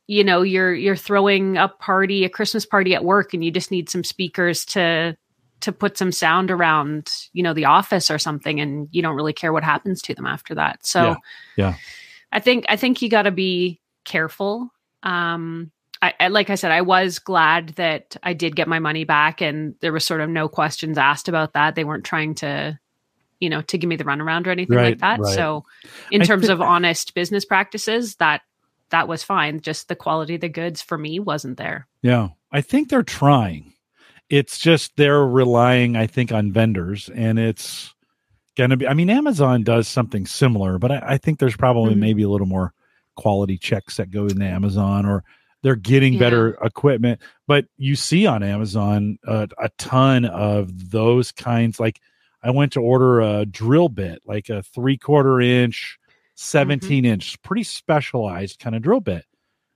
you 0.07 0.25
know, 0.25 0.43
you're 0.43 0.75
you're 0.75 0.97
throwing 0.97 1.57
a 1.57 1.69
party, 1.69 2.25
a 2.25 2.29
Christmas 2.29 2.67
party 2.67 2.95
at 2.95 3.05
work 3.05 3.33
and 3.33 3.45
you 3.45 3.51
just 3.51 3.71
need 3.71 3.89
some 3.89 4.05
speakers 4.05 4.65
to 4.67 5.17
to 5.61 5.73
put 5.73 5.97
some 5.97 6.13
sound 6.13 6.51
around, 6.51 7.11
you 7.33 7.43
know, 7.43 7.55
the 7.55 7.65
office 7.65 8.11
or 8.11 8.19
something 8.19 8.61
and 8.61 8.89
you 8.91 9.01
don't 9.01 9.17
really 9.17 9.33
care 9.33 9.53
what 9.53 9.65
happens 9.65 10.03
to 10.03 10.15
them 10.15 10.27
after 10.27 10.57
that. 10.57 10.85
So 10.85 11.17
Yeah. 11.57 11.77
I 12.31 12.41
think 12.41 12.67
I 12.69 12.77
think 12.77 13.01
you 13.01 13.09
got 13.09 13.23
to 13.23 13.31
be 13.31 13.81
careful 14.05 14.71
um 15.03 15.71
I, 16.21 16.29
like 16.29 16.51
I 16.51 16.55
said, 16.55 16.73
I 16.73 16.83
was 16.83 17.19
glad 17.19 17.71
that 17.71 18.17
I 18.23 18.33
did 18.33 18.57
get 18.57 18.69
my 18.69 18.79
money 18.79 19.05
back, 19.05 19.41
and 19.41 19.75
there 19.81 19.93
was 19.93 20.05
sort 20.05 20.21
of 20.21 20.29
no 20.29 20.49
questions 20.49 20.99
asked 20.99 21.29
about 21.29 21.53
that. 21.55 21.75
They 21.75 21.85
weren't 21.85 22.05
trying 22.05 22.35
to, 22.37 22.79
you 23.41 23.49
know, 23.49 23.63
to 23.63 23.79
give 23.79 23.89
me 23.89 23.97
the 23.97 24.05
runaround 24.05 24.47
or 24.47 24.51
anything 24.51 24.77
right, 24.77 24.91
like 24.91 24.99
that. 24.99 25.21
Right. 25.21 25.35
So, 25.35 25.65
in 26.11 26.23
I 26.23 26.25
terms 26.25 26.49
of 26.49 26.61
honest 26.61 27.15
business 27.15 27.45
practices, 27.45 28.17
that 28.17 28.43
that 28.91 29.09
was 29.09 29.23
fine. 29.23 29.61
Just 29.61 29.89
the 29.89 29.97
quality 29.97 30.35
of 30.35 30.41
the 30.41 30.49
goods 30.49 30.83
for 30.83 30.99
me 30.99 31.19
wasn't 31.21 31.57
there. 31.59 31.87
Yeah, 32.03 32.29
I 32.53 32.61
think 32.61 32.89
they're 32.89 33.03
trying. 33.03 33.73
It's 34.29 34.59
just 34.59 34.97
they're 34.97 35.27
relying, 35.27 35.97
I 35.97 36.07
think, 36.07 36.33
on 36.33 36.53
vendors, 36.53 37.09
and 37.15 37.39
it's 37.39 37.95
going 38.57 38.71
to 38.71 38.77
be. 38.77 38.87
I 38.87 38.95
mean, 38.95 39.11
Amazon 39.11 39.63
does 39.63 39.89
something 39.89 40.27
similar, 40.27 40.79
but 40.79 40.91
I, 40.91 41.03
I 41.03 41.19
think 41.19 41.39
there's 41.39 41.57
probably 41.57 41.93
mm-hmm. 41.93 42.01
maybe 42.01 42.23
a 42.23 42.29
little 42.29 42.47
more 42.47 42.73
quality 43.17 43.57
checks 43.57 43.97
that 43.97 44.11
go 44.11 44.27
into 44.27 44.45
Amazon 44.45 45.07
or 45.07 45.25
they're 45.65 45.75
getting 45.75 46.13
Yeah. 46.13 46.19
better 46.21 46.49
equipment. 46.63 47.21
But 47.49 47.65
you 47.77 47.97
see 47.97 48.27
on 48.27 48.45
Amazon 48.45 49.19
uh, 49.27 49.49
a 49.59 49.71
ton 49.79 50.25
of 50.27 50.91
those 50.93 51.33
kinds. 51.33 51.81
Like 51.81 52.01
I 52.43 52.51
went 52.53 52.73
to 52.75 52.81
order 52.81 53.21
a 53.21 53.45
drill 53.47 53.89
bit, 53.89 54.21
like 54.27 54.49
a 54.51 54.63
three 54.63 54.97
quarter 54.99 55.41
inch, 55.41 55.99
17 56.37 57.05
inch, 57.05 57.41
pretty 57.43 57.63
specialized 57.65 58.61
kind 58.61 58.77
of 58.77 58.83
drill 58.83 59.01
bit. 59.01 59.25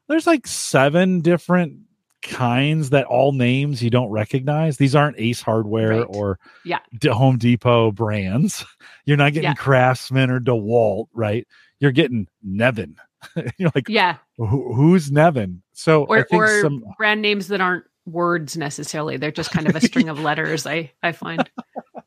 There's 0.08 0.26
like 0.26 0.46
seven 0.46 1.20
different 1.20 1.78
kinds 2.22 2.90
that 2.90 3.06
all 3.06 3.32
names 3.32 3.82
you 3.82 3.90
don't 3.90 4.10
recognize. 4.10 4.76
These 4.76 4.94
aren't 4.96 5.18
Ace 5.20 5.40
Hardware 5.40 5.98
Right. 6.00 6.06
or 6.08 6.38
Yeah. 6.64 6.80
D- 6.98 7.08
Home 7.08 7.38
Depot 7.38 7.92
brands. 7.92 8.64
You're 9.06 9.16
not 9.16 9.32
getting 9.32 9.50
Yeah. 9.50 9.54
Craftsman 9.54 10.28
or 10.30 10.40
DeWalt, 10.40 11.06
right? 11.14 11.46
You're 11.80 11.92
getting 11.92 12.26
Nevin. 12.42 12.96
You're 13.58 13.70
like, 13.74 13.88
Yeah. 13.88 14.16
Who, 14.46 14.72
who's 14.74 15.10
Nevin? 15.10 15.62
So 15.72 16.04
I 16.06 16.18
Or 16.20 16.24
think 16.24 16.42
or 16.42 16.60
some 16.62 16.84
brand 16.96 17.20
names 17.22 17.48
that 17.48 17.60
aren't 17.60 17.84
words 18.06 18.56
necessarily. 18.56 19.16
They're 19.18 19.30
just 19.32 19.50
kind 19.50 19.68
of 19.68 19.76
a 19.76 19.80
string 19.80 20.08
of 20.08 20.18
letters. 20.20 20.66
I 20.66 20.92
I 21.02 21.12
find 21.12 21.48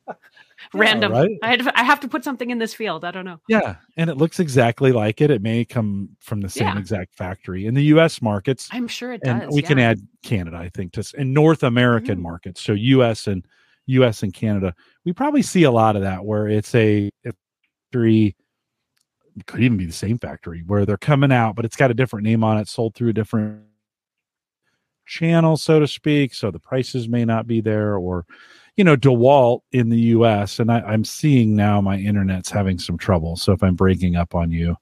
random. 0.73 1.11
right? 1.11 1.29
I 1.43 1.50
had 1.50 1.67
I 1.75 1.83
have 1.83 2.00
to 2.01 2.07
put 2.07 2.23
something 2.23 2.50
in 2.50 2.57
this 2.57 2.73
field. 2.73 3.03
I 3.05 3.11
don't 3.11 3.25
know. 3.25 3.39
yeah, 3.47 3.75
and 3.97 4.09
it 4.09 4.17
looks 4.17 4.39
exactly 4.39 4.91
like 4.91 5.21
it. 5.21 5.29
It 5.29 5.41
may 5.41 5.65
come 5.65 6.09
from 6.19 6.41
the 6.41 6.50
same 6.50 6.67
Yeah. 6.67 6.77
exact 6.79 7.15
factory 7.15 7.65
in 7.65 7.73
the 7.73 7.83
U.S. 7.85 8.21
markets. 8.21 8.69
I'm 8.71 8.88
sure 8.88 9.13
it 9.13 9.21
does. 9.21 9.43
and 9.43 9.51
we 9.51 9.61
can 9.61 9.79
add 9.79 10.00
Canada, 10.23 10.57
I 10.57 10.69
think, 10.69 10.93
to 10.93 11.03
in 11.17 11.33
North 11.33 11.63
American 11.63 12.17
Mhm. 12.19 12.23
markets. 12.23 12.61
So 12.61 12.73
U.S. 12.73 13.27
and 13.27 13.45
U.S. 13.88 14.23
and 14.23 14.33
Canada, 14.33 14.73
we 15.05 15.13
probably 15.13 15.41
see 15.41 15.63
a 15.63 15.71
lot 15.71 15.95
of 15.95 16.01
that 16.03 16.23
where 16.23 16.47
it's 16.47 16.73
a 16.75 17.09
three 17.91 18.35
could 19.45 19.61
even 19.61 19.77
be 19.77 19.85
the 19.85 19.93
same 19.93 20.17
factory 20.17 20.63
where 20.65 20.85
they're 20.85 20.97
coming 20.97 21.31
out, 21.31 21.55
but 21.55 21.65
it's 21.65 21.75
got 21.75 21.91
a 21.91 21.95
different 21.95 22.25
name 22.25 22.43
on 22.43 22.57
it, 22.57 22.67
sold 22.67 22.95
through 22.95 23.09
a 23.09 23.13
different 23.13 23.61
channel, 25.05 25.57
so 25.57 25.79
to 25.79 25.88
speak. 25.88 26.33
So 26.33 26.51
the 26.51 26.59
prices 26.59 27.07
may 27.07 27.25
not 27.25 27.47
be 27.47 27.61
there, 27.61 27.95
or 27.95 28.25
you 28.77 28.83
know, 28.83 28.95
DeWalt 28.95 29.61
in 29.71 29.89
the 29.89 30.00
U.S. 30.00 30.59
And 30.59 30.71
I, 30.71 30.79
I'm 30.81 31.03
seeing 31.03 31.55
now 31.55 31.81
my 31.81 31.97
internet's 31.97 32.50
having 32.50 32.79
some 32.79 32.97
trouble. 32.97 33.35
So 33.35 33.51
if 33.51 33.61
I'm 33.61 33.75
breaking 33.75 34.15
up 34.15 34.33
on 34.33 34.51
you 34.51 34.75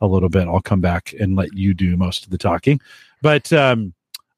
a 0.00 0.06
little 0.06 0.28
bit, 0.28 0.48
I'll 0.48 0.60
come 0.60 0.80
back 0.80 1.14
and 1.18 1.36
let 1.36 1.52
you 1.54 1.74
do 1.74 1.96
most 1.96 2.24
of 2.24 2.30
the 2.30 2.38
talking. 2.38 2.80
But 3.22 3.52
um, 3.52 3.94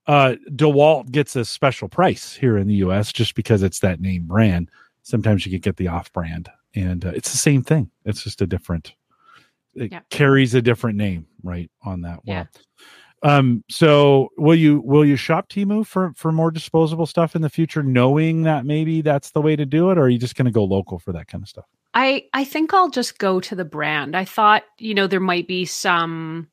uh, 0.06 0.34
DeWalt 0.50 1.10
gets 1.10 1.36
a 1.36 1.44
special 1.44 1.88
price 1.88 2.34
here 2.34 2.58
in 2.58 2.68
the 2.68 2.74
U.S. 2.74 3.12
just 3.12 3.34
because 3.34 3.62
it's 3.62 3.80
that 3.80 4.00
name 4.00 4.24
brand. 4.24 4.70
Sometimes 5.02 5.46
you 5.46 5.52
can 5.52 5.60
get 5.60 5.76
the 5.76 5.88
off 5.88 6.12
brand, 6.12 6.48
and 6.74 7.04
uh, 7.04 7.12
it's 7.14 7.30
the 7.30 7.38
same 7.38 7.62
thing. 7.62 7.90
It's 8.04 8.22
just 8.22 8.42
a 8.42 8.46
different. 8.46 8.94
It 9.76 9.92
Yeah. 9.92 10.00
carries 10.10 10.54
a 10.54 10.62
different 10.62 10.96
name, 10.96 11.26
right, 11.42 11.70
on 11.84 12.00
that. 12.02 12.20
Yeah. 12.24 12.46
Um, 13.22 13.64
so 13.70 14.28
will 14.36 14.54
you 14.54 14.80
will 14.84 15.04
you 15.04 15.16
shop 15.16 15.48
Temu 15.48 15.86
for 15.86 16.12
for 16.14 16.32
more 16.32 16.50
disposable 16.50 17.06
stuff 17.06 17.34
in 17.34 17.42
the 17.42 17.48
future, 17.50 17.82
knowing 17.82 18.42
that 18.42 18.66
maybe 18.66 19.00
that's 19.00 19.30
the 19.30 19.40
way 19.40 19.56
to 19.56 19.64
do 19.66 19.90
it, 19.90 19.98
or 19.98 20.02
are 20.02 20.08
you 20.08 20.18
just 20.18 20.36
going 20.36 20.44
to 20.46 20.50
go 20.52 20.64
local 20.64 20.98
for 20.98 21.12
that 21.12 21.26
kind 21.28 21.42
of 21.42 21.48
stuff? 21.48 21.64
I 21.94 22.24
I 22.34 22.44
think 22.44 22.74
I'll 22.74 22.90
just 22.90 23.18
go 23.18 23.40
to 23.40 23.54
the 23.54 23.64
brand. 23.64 24.14
I 24.16 24.24
thought, 24.24 24.64
you 24.78 24.94
know, 24.94 25.06
there 25.06 25.20
might 25.20 25.48
be 25.48 25.64
some 25.64 26.48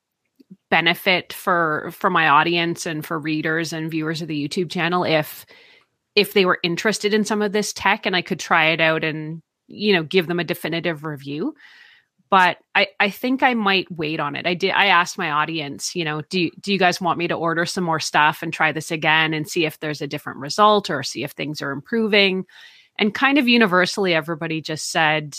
benefit 0.69 1.33
for 1.33 1.91
for 1.91 2.09
my 2.09 2.29
audience 2.29 2.85
and 2.85 3.05
for 3.05 3.19
readers 3.19 3.73
and 3.73 3.91
viewers 3.91 4.21
of 4.21 4.27
the 4.27 4.47
YouTube 4.47 4.71
channel 4.71 5.03
if 5.03 5.45
if 6.15 6.33
they 6.33 6.45
were 6.45 6.59
interested 6.63 7.13
in 7.13 7.25
some 7.25 7.41
of 7.41 7.51
this 7.51 7.73
tech 7.73 8.05
and 8.05 8.15
I 8.15 8.21
could 8.21 8.39
try 8.39 8.67
it 8.67 8.79
out 8.79 9.03
and, 9.03 9.41
you 9.67 9.93
know, 9.93 10.03
give 10.03 10.27
them 10.27 10.39
a 10.39 10.43
definitive 10.43 11.03
review. 11.03 11.55
But 12.33 12.57
I, 12.73 12.87
I 12.99 13.11
think 13.11 13.43
I 13.43 13.53
might 13.53 13.91
wait 13.91 14.19
on 14.19 14.35
it. 14.35 14.47
I 14.47 14.55
did 14.55 14.71
I 14.71 14.87
asked 14.87 15.19
my 15.19 15.29
audience, 15.29 15.95
you 15.95 16.03
know, 16.03 16.23
do 16.31 16.49
do 16.59 16.73
you 16.73 16.79
guys 16.79 16.99
want 16.99 17.19
me 17.19 17.27
to 17.27 17.35
order 17.35 17.63
some 17.63 17.83
more 17.83 17.99
stuff 17.99 18.41
and 18.41 18.51
try 18.51 18.71
this 18.71 18.89
again 18.89 19.35
and 19.35 19.47
see 19.47 19.67
if 19.67 19.79
there's 19.79 20.01
a 20.01 20.07
different 20.07 20.39
result 20.39 20.89
or 20.89 21.03
see 21.03 21.23
if 21.23 21.31
things 21.33 21.61
are 21.61 21.71
improving? 21.71 22.45
and 22.97 23.13
kind 23.13 23.37
of 23.37 23.47
universally 23.47 24.13
everybody 24.13 24.61
just 24.61 24.91
said 24.91 25.35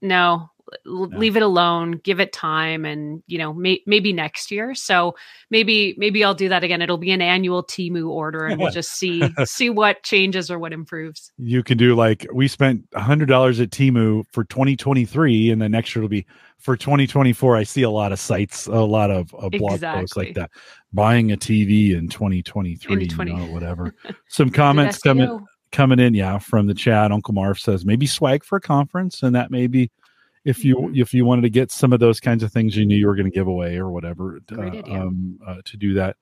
no 0.00 0.50
Yeah. 0.84 1.06
leave 1.18 1.36
it 1.36 1.42
alone 1.42 2.00
give 2.04 2.20
it 2.20 2.32
time 2.32 2.84
and 2.84 3.22
you 3.26 3.38
know 3.38 3.52
may- 3.52 3.82
maybe 3.86 4.12
next 4.12 4.50
year 4.50 4.74
so 4.74 5.16
maybe 5.50 5.94
maybe 5.98 6.22
i'll 6.22 6.34
do 6.34 6.48
that 6.48 6.62
again 6.62 6.80
it'll 6.82 6.98
be 6.98 7.10
an 7.10 7.22
annual 7.22 7.64
temu 7.64 8.08
order 8.08 8.46
and 8.46 8.60
we'll 8.60 8.70
just 8.80 8.92
see 8.92 9.22
see 9.44 9.70
what 9.70 10.02
changes 10.02 10.50
or 10.50 10.58
what 10.58 10.72
improves 10.72 11.32
You 11.38 11.62
can 11.62 11.78
do 11.78 11.94
like 11.94 12.26
we 12.32 12.48
spent 12.48 12.84
a 12.94 13.00
hundred 13.00 13.26
dollars 13.26 13.60
at 13.60 13.70
Temu 13.70 14.24
for 14.32 14.44
2023, 14.44 15.50
and 15.50 15.60
then 15.60 15.70
next 15.72 15.94
year 15.94 16.02
it'll 16.02 16.10
be 16.10 16.26
for 16.58 16.76
2024. 16.76 17.56
I 17.56 17.62
see 17.62 17.82
a 17.82 17.90
lot 17.90 18.12
of 18.12 18.18
sites, 18.18 18.66
a 18.66 18.74
lot 18.74 19.10
of 19.10 19.34
uh, 19.38 19.48
blog 19.48 19.80
posts 19.80 20.16
like 20.16 20.34
that. 20.34 20.50
Buying 20.92 21.32
a 21.32 21.36
TV 21.36 21.96
in 21.96 22.08
2023, 22.08 23.02
In 23.02 23.08
20 23.08 23.30
you 23.30 23.36
know, 23.36 23.44
whatever. 23.46 23.94
Some 24.28 24.50
comments 24.50 24.98
coming 24.98 25.44
coming 25.72 25.98
in, 25.98 26.14
yeah, 26.14 26.38
from 26.38 26.66
the 26.66 26.74
chat. 26.74 27.12
Uncle 27.12 27.34
Marv 27.34 27.58
says 27.58 27.84
maybe 27.84 28.06
swag 28.06 28.44
for 28.44 28.56
a 28.56 28.60
conference, 28.60 29.22
and 29.22 29.34
that 29.34 29.50
may 29.50 29.66
be 29.66 29.90
if 30.44 30.64
you 30.64 30.76
Mhm. 30.76 30.98
if 30.98 31.12
you 31.12 31.24
wanted 31.24 31.42
to 31.42 31.50
get 31.50 31.70
some 31.70 31.92
of 31.92 32.00
those 32.00 32.20
kinds 32.20 32.42
of 32.42 32.52
things 32.52 32.76
you 32.76 32.86
knew 32.86 32.96
you 32.96 33.06
were 33.06 33.14
going 33.16 33.30
to 33.30 33.34
give 33.34 33.46
away 33.46 33.76
or 33.76 33.90
whatever 33.90 34.40
uh, 34.52 34.82
um, 34.90 35.38
uh, 35.46 35.56
to 35.64 35.76
do 35.76 35.94
that. 35.94 36.16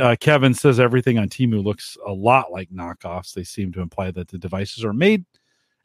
Uh, 0.00 0.16
Kevin 0.18 0.52
says 0.54 0.80
everything 0.80 1.18
on 1.18 1.28
Temu 1.28 1.62
looks 1.62 1.96
a 2.06 2.12
lot 2.12 2.50
like 2.52 2.68
knockoffs. 2.70 3.32
They 3.32 3.44
seem 3.44 3.72
to 3.72 3.80
imply 3.80 4.10
that 4.10 4.28
the 4.28 4.38
devices 4.38 4.84
are 4.84 4.92
made 4.92 5.24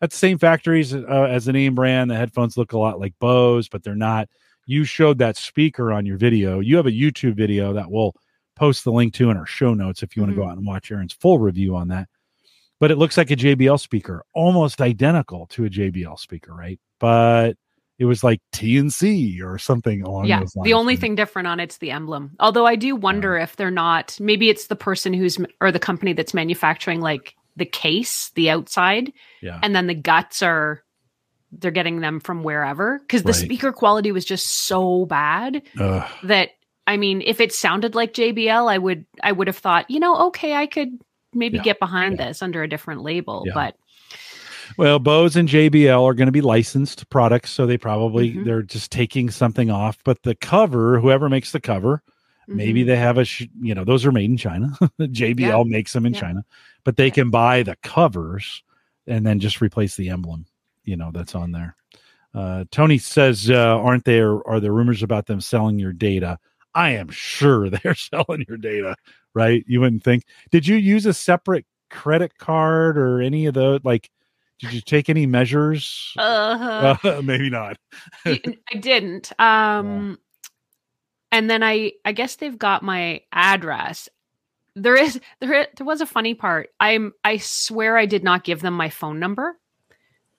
at 0.02 0.10
the 0.10 0.18
same 0.18 0.38
factories 0.38 0.94
uh, 0.96 1.28
as 1.30 1.46
the 1.46 1.54
name 1.54 1.76
brand. 1.76 2.10
The 2.10 2.16
headphones 2.16 2.58
look 2.58 2.74
a 2.74 2.78
lot 2.80 3.00
like 3.00 3.14
Bose, 3.20 3.70
but 3.70 3.84
they're 3.84 3.96
not. 3.96 4.28
You 4.66 4.84
showed 4.84 5.20
that 5.20 5.38
speaker 5.38 5.92
on 5.94 6.06
your 6.06 6.18
video. 6.18 6.60
You 6.60 6.76
have 6.78 6.88
a 6.88 6.92
YouTube 6.92 7.36
video 7.36 7.74
that 7.74 7.90
we'll 7.90 8.16
post 8.56 8.84
the 8.84 8.92
link 8.92 9.14
to 9.14 9.30
in 9.30 9.38
our 9.38 9.46
show 9.46 9.74
notes 9.74 10.04
if 10.04 10.16
you 10.16 10.22
want 10.22 10.32
to 10.32 10.36
go 10.36 10.48
out 10.48 10.58
and 10.58 10.66
watch 10.66 10.92
Erin's 10.92 11.14
full 11.14 11.40
review 11.40 11.76
on 11.76 11.88
that. 11.90 12.08
But 12.80 12.92
it 12.92 12.98
looks 12.98 13.18
like 13.18 13.32
a 13.32 13.36
JBL 13.36 13.80
speaker, 13.80 14.24
almost 14.34 14.82
identical 14.82 15.48
to 15.48 15.66
a 15.66 15.70
JBL 15.70 16.18
speaker, 16.18 16.54
right? 16.54 16.80
But 17.00 17.58
it 18.00 18.06
was 18.06 18.24
like 18.24 18.42
TNC 18.54 19.42
or 19.44 19.58
something 19.60 20.02
along 20.02 20.26
yeah 20.26 20.40
those 20.40 20.56
lines. 20.56 20.66
the 20.66 20.74
only 20.74 20.96
thing 20.96 21.16
different 21.16 21.48
on 21.48 21.60
it's 21.60 21.78
the 21.78 21.92
emblem 21.92 22.32
although 22.40 22.66
i 22.66 22.76
do 22.76 22.96
wonder 22.96 23.38
if 23.38 23.56
they're 23.58 23.70
not 23.70 24.18
maybe 24.20 24.50
it's 24.50 24.68
the 24.68 24.76
person 24.76 25.14
who's 25.14 25.38
or 25.62 25.72
the 25.72 25.80
company 25.80 26.14
that's 26.14 26.34
manufacturing 26.34 27.02
like 27.02 27.36
the 27.58 27.66
case 27.66 28.32
the 28.36 28.50
outside 28.50 29.12
yeah, 29.42 29.60
and 29.62 29.76
then 29.76 29.88
the 29.88 29.94
guts 29.94 30.42
are 30.42 30.82
they're 31.52 31.72
getting 31.72 32.00
them 32.00 32.20
from 32.20 32.44
wherever 32.44 33.00
because 33.00 33.24
the 33.24 33.30
Right. 33.34 33.36
speaker 33.42 33.72
quality 33.74 34.12
was 34.12 34.24
just 34.24 34.66
so 34.66 35.06
bad 35.06 35.62
Ugh. 35.80 36.10
that 36.24 36.52
i 36.88 36.96
mean 36.96 37.22
if 37.22 37.40
it 37.42 37.52
sounded 37.54 37.96
like 37.96 38.14
jbl 38.14 38.72
i 38.72 38.78
would 38.78 39.06
i 39.24 39.32
would 39.32 39.48
have 39.48 39.58
thought 39.58 39.90
you 39.90 40.00
know 40.00 40.28
okay 40.28 40.54
i 40.54 40.68
could 40.68 40.90
maybe 41.34 41.58
Yeah. 41.58 41.64
get 41.64 41.80
behind 41.80 42.18
this 42.18 42.42
under 42.42 42.64
a 42.64 42.68
different 42.70 43.02
label 43.02 43.44
Yeah. 43.46 43.54
but 43.56 43.76
Well, 44.80 44.98
Bose 44.98 45.36
and 45.36 45.50
JBL 45.50 46.06
are 46.06 46.14
going 46.14 46.28
to 46.28 46.32
be 46.32 46.40
licensed 46.40 47.10
products, 47.10 47.50
so 47.52 47.66
they 47.66 47.78
probably 47.78 48.32
Mhm. 48.32 48.46
they're 48.46 48.62
just 48.64 48.94
taking 48.94 49.30
something 49.30 49.70
off. 49.70 49.98
But 50.06 50.24
the 50.24 50.36
cover, 50.36 51.02
whoever 51.02 51.28
makes 51.28 51.52
the 51.52 51.60
cover, 51.60 52.02
maybe 52.48 52.84
mhm. 52.84 52.88
they 52.88 52.96
have 52.96 53.18
a 53.18 53.26
sh- 53.26 53.50
you 53.60 53.76
know 53.76 53.84
those 53.84 54.06
are 54.06 54.14
made 54.14 54.30
in 54.30 54.38
China. 54.38 54.72
JBL 55.02 55.66
makes 55.68 55.92
them 55.92 56.06
in 56.06 56.14
Yeah. 56.14 56.22
China, 56.22 56.46
but 56.86 56.96
they 56.96 57.08
Yeah. 57.08 57.14
can 57.14 57.30
buy 57.30 57.62
the 57.62 57.76
covers 57.84 58.64
and 59.06 59.26
then 59.26 59.42
just 59.42 59.60
replace 59.60 59.98
the 59.98 60.08
emblem. 60.08 60.46
You 60.86 60.96
know 60.96 61.12
that's 61.14 61.36
on 61.36 61.52
there. 61.52 61.76
Uh, 62.34 62.64
Tony 62.72 63.00
says, 63.00 63.50
uh, 63.50 63.78
"Aren't 63.78 64.06
there 64.06 64.48
are 64.48 64.62
there 64.62 64.72
rumors 64.72 65.04
about 65.04 65.26
them 65.26 65.42
selling 65.42 65.78
your 65.78 65.92
data?" 65.92 66.40
I 66.74 66.92
am 66.92 67.10
sure 67.10 67.70
they're 67.84 67.96
selling 67.96 68.46
your 68.48 68.58
data, 68.58 68.96
right? 69.34 69.62
You 69.68 69.82
wouldn't 69.82 70.06
think. 70.06 70.24
Did 70.52 70.66
you 70.68 70.78
use 70.78 71.06
a 71.06 71.14
separate 71.14 71.66
credit 71.90 72.38
card 72.38 72.98
or 72.98 73.20
any 73.22 73.46
of 73.46 73.56
the 73.56 73.82
like? 73.84 74.10
Did 74.60 74.74
you 74.74 74.82
take 74.82 75.10
any 75.10 75.26
measures? 75.26 76.14
uh, 76.18 76.96
Uh, 77.04 77.22
maybe 77.24 77.50
not. 77.50 77.78
I 78.26 78.78
didn't. 78.80 79.32
Um, 79.40 80.20
and 81.32 81.50
then 81.50 81.64
I, 81.64 81.94
I 82.06 82.12
guess 82.12 82.36
they've 82.38 82.58
got 82.58 82.84
my 82.84 83.22
address. 83.32 84.10
There 84.76 84.96
is 84.96 85.20
there 85.42 85.68
there 85.78 85.86
was 85.86 86.02
a 86.02 86.06
funny 86.06 86.34
part. 86.34 86.70
I'm 86.80 87.14
I 87.24 87.38
swear 87.38 87.98
I 87.98 88.06
did 88.06 88.24
not 88.24 88.44
give 88.44 88.62
them 88.62 88.74
my 88.74 88.90
phone 88.90 89.20
number 89.20 89.58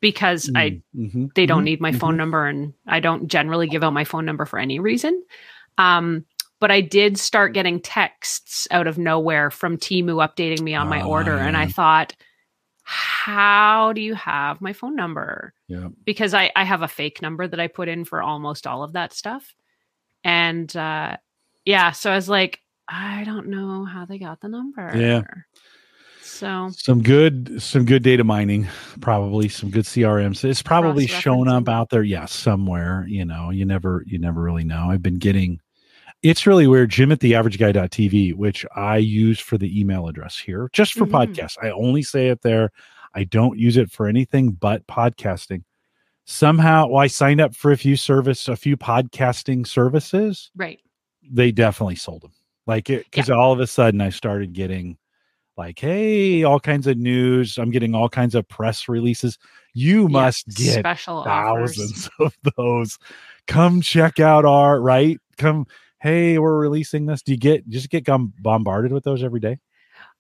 because 0.00 0.50
I 0.55 0.81
Mhm, 0.95 1.33
they 1.35 1.47
don't 1.47 1.62
mhm, 1.62 1.65
need 1.65 1.81
my 1.81 1.93
mhm. 1.93 1.99
phone 2.00 2.17
number 2.17 2.47
and 2.47 2.73
I 2.87 3.00
don't 3.00 3.29
generally 3.29 3.69
give 3.69 3.85
out 3.85 3.93
my 3.93 4.05
phone 4.05 4.25
number 4.25 4.47
for 4.47 4.59
any 4.59 4.79
reason. 4.81 5.23
Um, 5.79 6.25
but 6.61 6.71
I 6.71 6.81
did 6.81 7.19
start 7.19 7.55
getting 7.55 7.81
texts 7.81 8.69
out 8.71 8.87
of 8.87 8.99
nowhere 8.99 9.50
from 9.50 9.79
Temu 9.79 10.17
updating 10.27 10.62
me 10.62 10.75
on 10.75 10.89
my 10.89 11.00
Ah, 11.00 11.07
order, 11.07 11.39
and 11.41 11.57
I 11.57 11.67
yeah. 11.67 11.69
thought, 11.69 12.15
how 12.90 13.92
do 13.92 14.00
you 14.00 14.14
have 14.14 14.61
my 14.61 14.73
phone 14.73 14.97
number? 14.97 15.54
Yeah. 15.68 15.88
because 16.04 16.35
I, 16.35 16.50
I 16.56 16.64
have 16.64 16.82
a 16.82 16.88
fake 16.88 17.23
number 17.23 17.47
that 17.47 17.61
I 17.61 17.68
put 17.68 17.88
in 17.88 18.04
for 18.04 18.20
almost 18.20 18.66
all 18.66 18.82
of 18.82 18.94
that 18.94 19.12
stuff. 19.12 19.54
And 20.25 20.75
uh, 20.76 21.16
yeah, 21.64 21.92
so 21.92 22.11
I 22.11 22.16
was 22.16 22.28
like, 22.28 22.61
I 22.88 23.23
don't 23.23 23.47
know 23.47 23.85
how 23.85 24.06
they 24.06 24.18
got 24.18 24.40
the 24.40 24.49
number. 24.49 24.90
Yeah. 24.97 25.23
So 26.23 26.70
Some 26.76 27.02
good, 27.02 27.62
some 27.62 27.85
good 27.85 28.02
data 28.02 28.25
mining, 28.25 28.66
probably 29.00 29.49
some 29.49 29.70
good 29.70 29.85
CRMs. 29.85 30.42
It's 30.42 30.62
probably 30.62 31.06
shown 31.06 31.47
up 31.47 31.68
out 31.68 31.90
there, 31.90 32.02
yeah, 32.02 32.25
somewhere. 32.26 33.04
You 33.09 33.25
know, 33.25 33.50
you 33.50 33.66
never, 33.66 34.02
you 34.06 34.18
never 34.18 34.42
really 34.42 34.64
know. 34.64 34.90
I've 34.90 35.02
been 35.02 35.18
getting 35.18 35.61
It's 36.23 36.47
really 36.47 36.67
weird. 36.67 36.91
Jim 36.91 37.12
at 37.12 37.21
theaverageguy.tv, 37.21 38.35
which 38.35 38.67
I 38.77 38.99
use 38.99 39.41
for 39.41 39.57
the 39.57 39.79
email 39.81 40.07
address 40.07 40.39
here, 40.39 40.69
just 40.73 40.93
for 40.93 41.07
Mhm. 41.07 41.11
podcasts. 41.35 41.57
I 41.62 41.71
only 41.71 42.03
say 42.03 42.29
it 42.29 42.43
there. 42.43 42.71
I 43.15 43.25
don't 43.25 43.59
use 43.59 43.77
it 43.77 43.91
for 43.91 44.07
anything 44.07 44.53
but 44.53 44.87
podcasting. 44.87 45.62
Somehow, 46.27 46.87
well, 46.89 47.03
I 47.03 47.07
signed 47.07 47.41
up 47.41 47.55
for 47.57 47.73
a 47.73 47.77
few 47.77 47.97
service, 47.97 48.47
a 48.49 48.55
few 48.57 48.77
podcasting 48.77 49.67
services. 49.67 50.50
Right. 50.55 50.79
They 51.29 51.50
definitely 51.53 51.97
sold 51.97 52.23
them. 52.23 52.33
Like 52.67 52.89
it, 52.91 53.05
because 53.11 53.31
all 53.31 53.53
of 53.53 53.59
a 53.61 53.67
sudden 53.67 54.00
I 54.00 54.11
started 54.11 54.53
getting 54.53 54.97
like, 55.57 55.79
hey, 55.79 56.45
all 56.45 56.61
kinds 56.61 56.87
of 56.87 56.99
news. 56.99 57.59
I'm 57.59 57.71
getting 57.71 57.95
all 57.95 58.09
kinds 58.09 58.35
of 58.35 58.47
press 58.47 58.89
releases. 58.89 59.39
You 59.75 60.03
Yeah, 60.03 60.09
must 60.09 60.47
get 60.49 60.79
special 60.79 61.17
offers. 61.19 61.77
thousands 61.77 62.11
of 62.21 62.37
those. 62.57 62.99
Come 63.47 63.81
check 63.81 64.21
out 64.21 64.45
our 64.45 64.81
right. 64.81 65.19
Come, 65.37 65.67
hey, 66.00 66.38
we're 66.38 66.59
releasing 66.59 67.07
this. 67.07 67.23
Do 67.23 67.33
you 67.33 67.38
get 67.38 67.69
just 67.69 67.90
get 67.90 68.07
bombarded 68.07 68.92
with 68.92 69.04
those 69.04 69.23
every 69.23 69.40
day? 69.40 69.59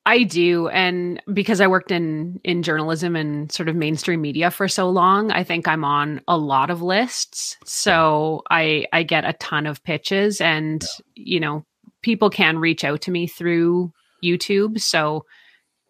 I 0.06 0.22
do, 0.22 0.68
and 0.68 1.22
because 1.32 1.60
I 1.60 1.66
worked 1.66 1.90
in 1.90 2.40
in 2.42 2.62
journalism 2.62 3.16
and 3.16 3.52
sort 3.52 3.68
of 3.68 3.76
mainstream 3.76 4.22
media 4.22 4.50
for 4.50 4.66
so 4.66 4.88
long, 4.88 5.30
I 5.30 5.44
think 5.44 5.68
I'm 5.68 5.84
on 5.84 6.22
a 6.26 6.38
lot 6.38 6.70
of 6.70 6.80
lists. 6.80 7.58
So 7.64 8.42
I 8.50 8.86
I 8.92 9.02
get 9.02 9.24
a 9.24 9.34
ton 9.34 9.66
of 9.66 9.82
pitches, 9.84 10.40
and 10.40 10.82
you 11.14 11.38
know, 11.38 11.66
people 12.02 12.30
can 12.30 12.58
reach 12.58 12.82
out 12.82 13.02
to 13.02 13.10
me 13.10 13.26
through 13.26 13.92
YouTube. 14.24 14.80
So 14.80 15.26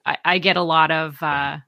I, 0.05 0.19
I 0.25 0.39
get 0.39 0.57
a 0.57 0.63
lot 0.63 0.91
of 0.91 1.23
uh, 1.23 1.59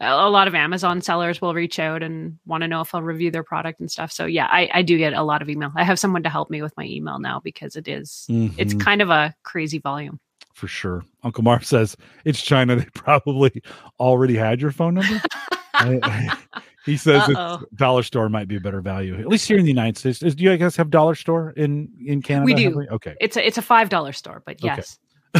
a 0.00 0.28
lot 0.28 0.46
of 0.48 0.54
Amazon 0.54 1.00
sellers 1.00 1.40
will 1.40 1.54
reach 1.54 1.78
out 1.78 2.02
and 2.02 2.38
want 2.46 2.62
to 2.62 2.68
know 2.68 2.80
if 2.82 2.94
I'll 2.94 3.02
review 3.02 3.30
their 3.30 3.42
product 3.42 3.80
and 3.80 3.90
stuff. 3.90 4.12
So 4.12 4.26
yeah, 4.26 4.46
I, 4.50 4.68
I 4.74 4.82
do 4.82 4.98
get 4.98 5.12
a 5.14 5.22
lot 5.22 5.40
of 5.42 5.48
email. 5.48 5.72
I 5.76 5.84
have 5.84 5.98
someone 5.98 6.22
to 6.24 6.28
help 6.28 6.50
me 6.50 6.60
with 6.62 6.76
my 6.76 6.84
email 6.84 7.18
now 7.18 7.40
because 7.42 7.76
it 7.76 7.88
is 7.88 8.26
it's 8.28 8.74
Mhm, 8.74 8.80
kind 8.80 9.00
of 9.02 9.10
a 9.10 9.34
crazy 9.42 9.78
volume. 9.78 10.20
for 10.54 10.68
sure. 10.68 11.04
Uncle 11.22 11.42
Marv 11.44 11.64
says 11.64 11.96
it's 12.24 12.42
China. 12.42 12.76
They 12.80 12.86
probably 12.94 13.62
already 14.00 14.36
had 14.36 14.60
your 14.60 14.70
phone 14.72 14.94
number. 14.94 15.20
I- 15.74 15.98
I- 16.02 16.38
he 16.84 16.96
says 16.96 17.24
it's 17.28 17.64
dollar 17.74 18.04
store 18.04 18.28
might 18.28 18.46
be 18.46 18.54
a 18.56 18.60
better 18.60 18.80
value, 18.80 19.18
at 19.18 19.26
least 19.26 19.48
here 19.48 19.58
in 19.58 19.64
the 19.64 19.70
United 19.70 19.98
States. 19.98 20.22
Is, 20.22 20.36
do 20.36 20.44
you 20.44 20.56
guys 20.56 20.76
have 20.76 20.88
dollar 20.88 21.16
store 21.16 21.50
in 21.56 21.88
in 22.06 22.22
Canada? 22.22 22.44
We 22.44 22.54
do. 22.54 22.86
Okay. 22.92 23.16
It's 23.20 23.36
a 23.36 23.44
it's 23.44 23.58
a 23.58 23.62
five 23.62 23.88
dollar 23.88 24.12
store, 24.12 24.40
but 24.46 24.62
yes. 24.62 24.96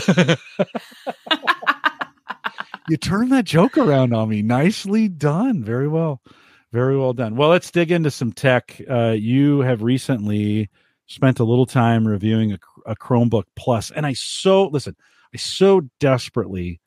Okay. 0.09 0.35
you 2.89 2.97
turned 2.97 3.33
that 3.33 3.45
joke 3.45 3.77
around 3.77 4.15
on 4.15 4.29
me. 4.29 4.43
Nicely 4.43 5.09
done. 5.09 5.63
Very 5.63 5.89
well. 5.89 6.21
Very 6.73 6.99
well 6.99 7.13
done. 7.13 7.37
Well, 7.37 7.49
let's 7.49 7.71
dig 7.71 7.91
into 7.91 8.11
some 8.11 8.33
tech. 8.33 8.81
Uh, 8.91 9.11
you 9.11 9.61
have 9.61 9.83
recently 9.83 10.69
spent 11.07 11.39
a 11.39 11.45
little 11.45 11.67
time 11.67 12.07
reviewing 12.07 12.53
a, 12.53 12.59
a 12.87 12.97
Chromebook 12.97 13.45
Plus, 13.55 13.91
and 13.91 14.05
I 14.07 14.13
so 14.13 14.67
listen. 14.67 14.97
I 15.35 15.39
so 15.39 15.83
desperately 16.01 16.81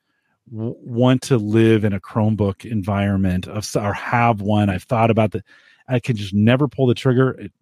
w- 0.52 0.76
want 0.78 1.22
to 1.22 1.36
live 1.36 1.84
in 1.84 1.92
a 1.92 2.00
Chromebook 2.00 2.64
environment 2.64 3.48
of 3.48 3.66
or 3.76 3.92
have 3.92 4.40
one. 4.40 4.70
I've 4.70 4.84
thought 4.84 5.10
about 5.10 5.32
that. 5.32 5.44
I 5.88 5.98
can 5.98 6.16
just 6.16 6.34
never 6.34 6.68
pull 6.68 6.86
the 6.86 6.94
trigger. 6.94 7.32
It, 7.32 7.52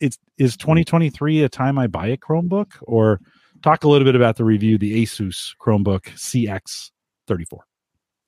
it's 0.00 0.18
is 0.38 0.56
2023 0.56 1.42
a 1.42 1.48
time 1.48 1.78
I 1.78 1.86
buy 1.86 2.06
a 2.06 2.16
Chromebook 2.16 2.74
or 2.82 3.20
talk 3.62 3.84
a 3.84 3.88
little 3.88 4.04
bit 4.04 4.14
about 4.14 4.36
the 4.36 4.44
review, 4.44 4.78
the 4.78 5.02
Asus 5.02 5.54
Chromebook 5.60 6.16
CX34. 7.28 7.58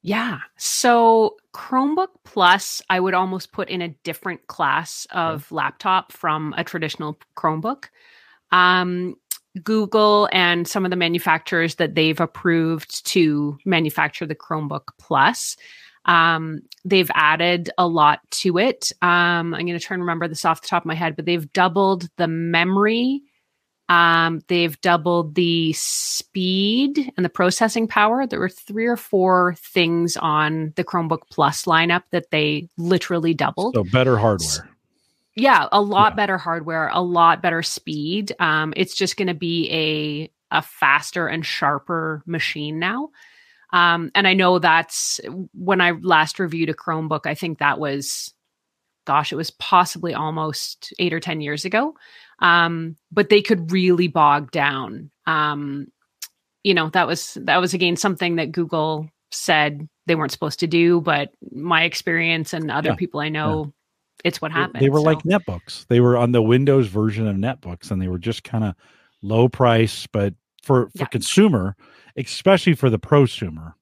Yeah. 0.02 0.38
So 0.56 1.36
Chromebook 1.54 2.08
Plus, 2.24 2.80
I 2.88 3.00
would 3.00 3.14
almost 3.14 3.52
put 3.52 3.68
in 3.68 3.82
a 3.82 3.88
different 4.02 4.46
class 4.46 5.06
of 5.10 5.50
laptop 5.52 6.12
from 6.12 6.54
a 6.56 6.64
traditional 6.64 7.18
Chromebook. 7.36 7.86
Um, 8.50 9.16
Google 9.62 10.28
and 10.32 10.66
some 10.66 10.84
of 10.84 10.90
the 10.90 10.96
manufacturers 10.96 11.74
that 11.76 11.94
they've 11.94 12.20
approved 12.20 13.04
to 13.06 13.58
manufacture 13.64 14.24
the 14.24 14.34
Chromebook 14.34 14.88
Plus, 14.98 15.56
um, 16.06 16.60
they've 16.84 17.10
added 17.14 17.70
a 17.76 17.86
lot 17.86 18.20
to 18.30 18.58
it. 18.58 18.92
Um, 19.02 19.54
I'm 19.54 19.66
going 19.66 19.78
to 19.78 19.80
try 19.80 19.94
and 19.94 20.02
remember 20.02 20.28
this 20.28 20.44
off 20.44 20.62
the 20.62 20.68
top 20.68 20.82
of 20.82 20.86
my 20.86 20.94
head, 20.94 21.16
but 21.16 21.26
they've 21.26 21.52
doubled 21.52 22.08
the 22.16 22.28
memory. 22.28 23.22
Um, 23.90 24.40
they've 24.46 24.80
doubled 24.82 25.34
the 25.34 25.72
speed 25.72 27.12
and 27.16 27.24
the 27.24 27.28
processing 27.30 27.88
power. 27.88 28.26
There 28.26 28.38
were 28.38 28.48
three 28.48 28.86
or 28.86 28.96
four 28.96 29.54
things 29.58 30.16
on 30.16 30.72
the 30.76 30.84
Chromebook 30.84 31.22
Plus 31.30 31.64
lineup 31.64 32.04
that 32.12 32.30
they 32.30 32.68
literally 32.78 33.34
doubled. 33.34 33.74
So 33.74 33.82
better 33.84 34.16
hardware. 34.16 34.68
yeah, 35.34 35.66
a 35.72 35.80
lot 35.82 36.12
Yeah. 36.12 36.16
better 36.16 36.38
hardware, 36.38 36.88
a 36.92 37.00
lot 37.02 37.42
better 37.42 37.62
speed. 37.62 38.32
Um, 38.38 38.72
it's 38.76 38.94
just 38.94 39.16
going 39.16 39.28
to 39.28 39.34
be 39.34 39.68
a 39.72 40.30
a 40.52 40.62
faster 40.62 41.26
and 41.28 41.44
sharper 41.46 42.22
machine 42.26 42.78
now. 42.80 43.10
Um, 43.72 44.10
and 44.16 44.26
I 44.26 44.34
know 44.34 44.58
that's 44.58 45.20
when 45.54 45.80
I 45.80 45.92
last 45.92 46.38
reviewed 46.40 46.70
a 46.70 46.74
Chromebook. 46.74 47.24
I 47.24 47.34
think 47.36 47.58
that 47.60 47.78
was, 47.78 48.34
gosh, 49.04 49.30
it 49.32 49.36
was 49.36 49.52
possibly 49.52 50.12
almost 50.12 50.92
eight 50.98 51.12
or 51.12 51.20
ten 51.20 51.40
years 51.40 51.64
ago. 51.64 51.94
Um, 52.40 52.96
but 53.12 53.28
they 53.28 53.42
could 53.42 53.70
really 53.72 54.08
bog 54.08 54.50
down. 54.50 55.10
Um, 55.26 55.88
you 56.62 56.74
know, 56.74 56.88
that 56.90 57.06
was 57.06 57.34
that 57.42 57.58
was 57.58 57.74
again 57.74 57.96
something 57.96 58.36
that 58.36 58.52
Google 58.52 59.08
said 59.30 59.88
they 60.06 60.14
weren't 60.14 60.32
supposed 60.32 60.60
to 60.60 60.66
do. 60.66 61.00
But 61.00 61.30
my 61.52 61.84
experience 61.84 62.52
and 62.52 62.70
other 62.70 62.90
Yeah, 62.90 62.96
people 62.96 63.20
I 63.20 63.28
know, 63.28 63.72
it's 64.24 64.40
what 64.42 64.52
happened. 64.52 64.82
They 64.82 64.90
were 64.90 64.98
So- 64.98 65.04
like 65.04 65.22
netbooks. 65.22 65.86
They 65.86 66.00
were 66.00 66.16
on 66.16 66.32
the 66.32 66.42
Windows 66.42 66.88
version 66.88 67.26
of 67.26 67.36
netbooks, 67.36 67.90
and 67.90 68.00
they 68.00 68.08
were 68.08 68.18
just 68.18 68.44
kind 68.44 68.64
of 68.64 68.74
low 69.22 69.48
price, 69.48 70.06
but 70.06 70.34
for 70.62 70.88
for 70.90 70.98
Yeah. 71.00 71.06
consumer, 71.06 71.76
especially 72.16 72.74
for 72.74 72.90
the 72.90 72.98
prosumer, 72.98 73.74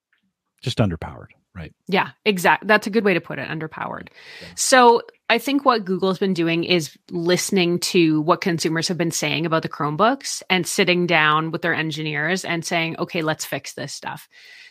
just 0.63 0.79
underpowered. 0.79 1.29
Right. 1.55 1.73
Yeah, 1.89 2.11
exactly 2.25 2.67
That's 2.69 2.87
a 2.87 2.91
good 2.91 3.05
way 3.05 3.15
to 3.15 3.21
put 3.21 3.41
it. 3.41 3.49
Underpowered. 3.49 4.09
Yeah. 4.41 4.49
So 4.55 5.03
I 5.31 5.39
think 5.39 5.65
what 5.65 5.85
Google's 5.85 6.19
been 6.19 6.33
doing 6.33 6.65
is 6.65 6.97
listening 7.11 7.81
to 7.81 8.23
what 8.23 8.41
consumers 8.41 8.89
have 8.89 8.97
been 8.97 9.11
saying 9.11 9.45
about 9.45 9.63
the 9.63 9.69
Chromebooks 9.69 10.43
and 10.49 10.67
sitting 10.67 11.07
down 11.07 11.51
with 11.51 11.61
their 11.61 11.75
engineers 11.75 12.45
and 12.45 12.65
saying, 12.65 12.97
okay, 12.99 13.21
let's 13.21 13.45
fix 13.45 13.75
this 13.75 13.93
stuff. 13.93 14.27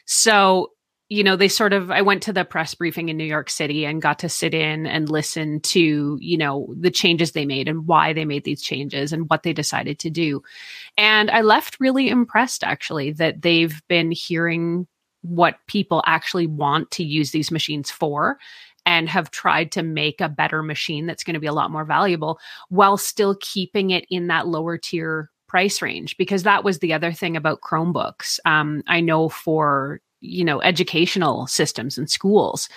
So, 0.05 0.71
you 1.09 1.23
know, 1.23 1.35
they 1.35 1.47
sort 1.47 1.73
of, 1.73 1.91
I 1.91 2.01
went 2.01 2.23
to 2.23 2.33
the 2.33 2.43
press 2.43 2.73
briefing 2.73 3.09
in 3.09 3.17
New 3.17 3.23
York 3.23 3.51
City 3.51 3.85
and 3.85 4.01
got 4.01 4.19
to 4.19 4.29
sit 4.29 4.55
in 4.55 4.87
and 4.87 5.09
listen 5.09 5.61
to, 5.61 6.17
you 6.19 6.37
know, 6.37 6.73
the 6.75 6.91
changes 6.91 7.31
they 7.31 7.45
made 7.45 7.67
and 7.67 7.85
why 7.85 8.13
they 8.13 8.25
made 8.25 8.43
these 8.43 8.61
changes 8.61 9.13
and 9.13 9.29
what 9.29 9.43
they 9.43 9.53
decided 9.53 9.99
to 9.99 10.09
do. 10.09 10.41
And 10.97 11.29
I 11.29 11.41
left 11.41 11.79
really 11.79 12.09
impressed 12.09 12.63
actually 12.63 13.11
that 13.13 13.43
they've 13.43 13.79
been 13.87 14.11
hearing 14.11 14.87
what 15.21 15.55
people 15.67 16.03
actually 16.05 16.47
want 16.47 16.89
to 16.91 17.03
use 17.03 17.31
these 17.31 17.51
machines 17.51 17.91
for 17.91 18.37
and 18.87 19.09
have 19.09 19.29
tried 19.29 19.71
to 19.73 19.83
make 19.83 20.21
a 20.21 20.29
better 20.29 20.63
machine 20.63 21.05
that's 21.05 21.23
going 21.23 21.33
to 21.33 21.39
be 21.39 21.45
a 21.45 21.53
lot 21.53 21.69
more 21.69 21.85
valuable 21.85 22.39
while 22.69 22.97
still 22.97 23.35
keeping 23.41 23.91
it 23.91 24.05
in 24.09 24.27
that 24.27 24.47
lower 24.47 24.77
tier 24.77 25.29
price 25.47 25.81
range 25.81 26.17
because 26.17 26.43
that 26.43 26.63
was 26.63 26.79
the 26.79 26.93
other 26.93 27.11
thing 27.11 27.37
about 27.37 27.61
chromebooks. 27.61 28.39
Um, 28.45 28.81
i 28.87 28.99
know 29.01 29.29
for 29.29 30.01
you 30.21 30.43
know 30.43 30.61
educational 30.61 31.45
systems 31.45 31.97
and 31.97 32.09
schools 32.09 32.69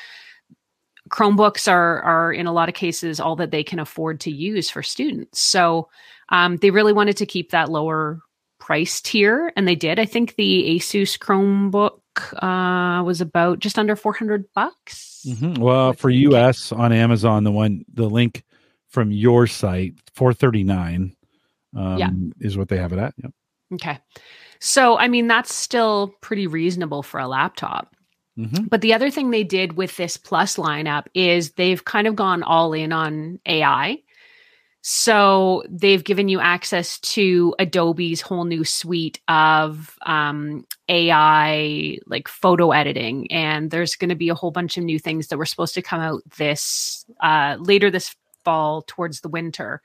chromebooks 1.08 1.70
are 1.70 2.00
are 2.02 2.32
in 2.32 2.46
a 2.46 2.52
lot 2.52 2.68
of 2.68 2.74
cases 2.74 3.20
all 3.20 3.36
that 3.36 3.50
they 3.50 3.64
can 3.64 3.78
afford 3.78 4.20
to 4.20 4.30
use 4.30 4.70
for 4.70 4.82
students. 4.82 5.40
So 5.40 5.88
um, 6.28 6.56
they 6.58 6.70
really 6.70 6.92
wanted 6.92 7.16
to 7.18 7.26
keep 7.26 7.50
that 7.50 7.70
lower 7.70 8.20
price 8.58 9.00
tier 9.00 9.52
and 9.56 9.66
they 9.66 9.74
did. 9.74 9.98
I 9.98 10.04
think 10.04 10.36
the 10.36 10.76
asus 10.76 11.18
chromebook 11.18 11.99
uh, 12.42 13.02
was 13.04 13.20
about 13.20 13.58
just 13.60 13.78
under 13.78 13.96
400 13.96 14.44
bucks 14.54 15.24
Mhm. 15.28 15.58
Well, 15.58 15.92
for? 15.92 16.08
US 16.10 16.72
on 16.72 16.92
Amazon, 16.92 17.44
the 17.44 17.50
one 17.52 17.84
the 17.92 18.08
link 18.08 18.42
from 18.88 19.10
your 19.12 19.46
site, 19.46 19.94
four 20.14 20.32
thirty 20.32 20.64
nine, 20.64 21.14
um, 21.76 21.98
Yeah. 21.98 22.10
is 22.40 22.56
what 22.56 22.68
they 22.68 22.78
have 22.78 22.92
it 22.92 22.98
at. 22.98 23.14
Yep. 23.22 23.32
okay 23.74 23.98
so 24.58 24.98
i 24.98 25.06
mean 25.06 25.28
that's 25.28 25.54
still 25.54 26.12
pretty 26.20 26.46
reasonable 26.48 27.02
for 27.04 27.20
a 27.20 27.28
laptop 27.28 27.94
Mhm. 28.38 28.68
But 28.70 28.80
the 28.80 28.94
other 28.94 29.10
thing 29.10 29.30
they 29.30 29.44
did 29.44 29.74
with 29.76 29.96
this 29.98 30.16
plus 30.16 30.56
lineup 30.56 31.06
is 31.14 31.52
they've 31.52 31.84
kind 31.84 32.06
of 32.06 32.16
gone 32.16 32.42
all 32.42 32.72
in 32.72 32.90
on 32.92 33.38
AI. 33.44 33.98
So 34.82 35.62
they've 35.68 36.02
given 36.02 36.28
you 36.28 36.40
access 36.40 36.98
to 37.00 37.54
Adobe's 37.58 38.22
whole 38.22 38.44
new 38.44 38.64
suite 38.64 39.20
of 39.28 39.98
um, 40.06 40.66
AI, 40.88 41.98
like 42.06 42.28
photo 42.28 42.70
editing, 42.70 43.30
and 43.30 43.70
there's 43.70 43.94
going 43.94 44.08
to 44.08 44.14
be 44.14 44.30
a 44.30 44.34
whole 44.34 44.50
bunch 44.50 44.78
of 44.78 44.84
new 44.84 44.98
things 44.98 45.28
that 45.28 45.36
were 45.36 45.44
supposed 45.44 45.74
to 45.74 45.82
come 45.82 46.00
out 46.00 46.22
this 46.38 47.04
uh, 47.20 47.56
later 47.60 47.90
this 47.90 48.16
fall 48.42 48.82
towards 48.86 49.20
the 49.20 49.28
winter 49.28 49.82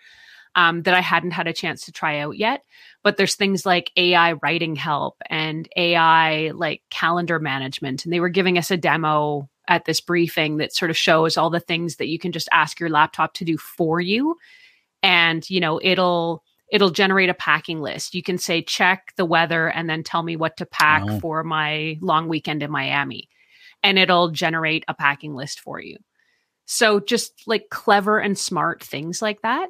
um, 0.55 0.83
that 0.83 0.93
I 0.93 1.01
hadn't 1.01 1.31
had 1.31 1.47
a 1.47 1.53
chance 1.53 1.85
to 1.85 1.91
try 1.91 2.19
out 2.19 2.37
yet. 2.37 2.63
But 3.03 3.17
there's 3.17 3.35
things 3.35 3.65
like 3.65 3.91
AI 3.97 4.33
writing 4.33 4.77
help 4.77 5.17
and 5.29 5.67
AI 5.75 6.51
like 6.51 6.83
calendar 6.89 7.37
management, 7.37 8.05
and 8.05 8.13
they 8.13 8.21
were 8.21 8.29
giving 8.29 8.57
us 8.57 8.71
a 8.71 8.77
demo 8.77 9.49
at 9.67 9.83
this 9.83 9.99
briefing 9.99 10.57
that 10.57 10.73
sort 10.73 10.89
of 10.89 10.95
shows 10.95 11.35
all 11.35 11.49
the 11.49 11.59
things 11.59 11.97
that 11.97 12.07
you 12.07 12.17
can 12.17 12.31
just 12.31 12.47
ask 12.53 12.79
your 12.79 12.89
laptop 12.89 13.33
to 13.33 13.43
do 13.43 13.57
for 13.57 13.99
you 13.99 14.37
and 15.05 15.47
you 15.49 15.59
know 15.59 15.79
it'll 15.81 16.43
it'll 16.71 16.89
generate 16.89 17.29
a 17.29 17.33
packing 17.35 17.79
list. 17.79 18.15
You 18.15 18.23
can 18.23 18.37
say, 18.39 18.63
check 18.63 19.13
the 19.17 19.25
weather 19.25 19.67
and 19.67 19.87
then 19.87 20.01
tell 20.03 20.23
me 20.23 20.35
what 20.35 20.57
to 20.57 20.65
pack 20.65 21.03
Oh. 21.07 21.19
for 21.19 21.43
my 21.43 21.97
long 22.01 22.27
weekend 22.27 22.63
in 22.63 22.71
Miami. 22.71 23.29
And 23.83 23.99
it'll 23.99 24.31
generate 24.31 24.83
a 24.87 24.95
packing 24.95 25.35
list 25.35 25.59
for 25.59 25.79
you. 25.79 25.97
So 26.65 26.99
just 26.99 27.33
like 27.45 27.65
clever 27.69 28.17
and 28.17 28.35
smart 28.35 28.83
things 28.83 29.21
like 29.21 29.41
that. 29.43 29.67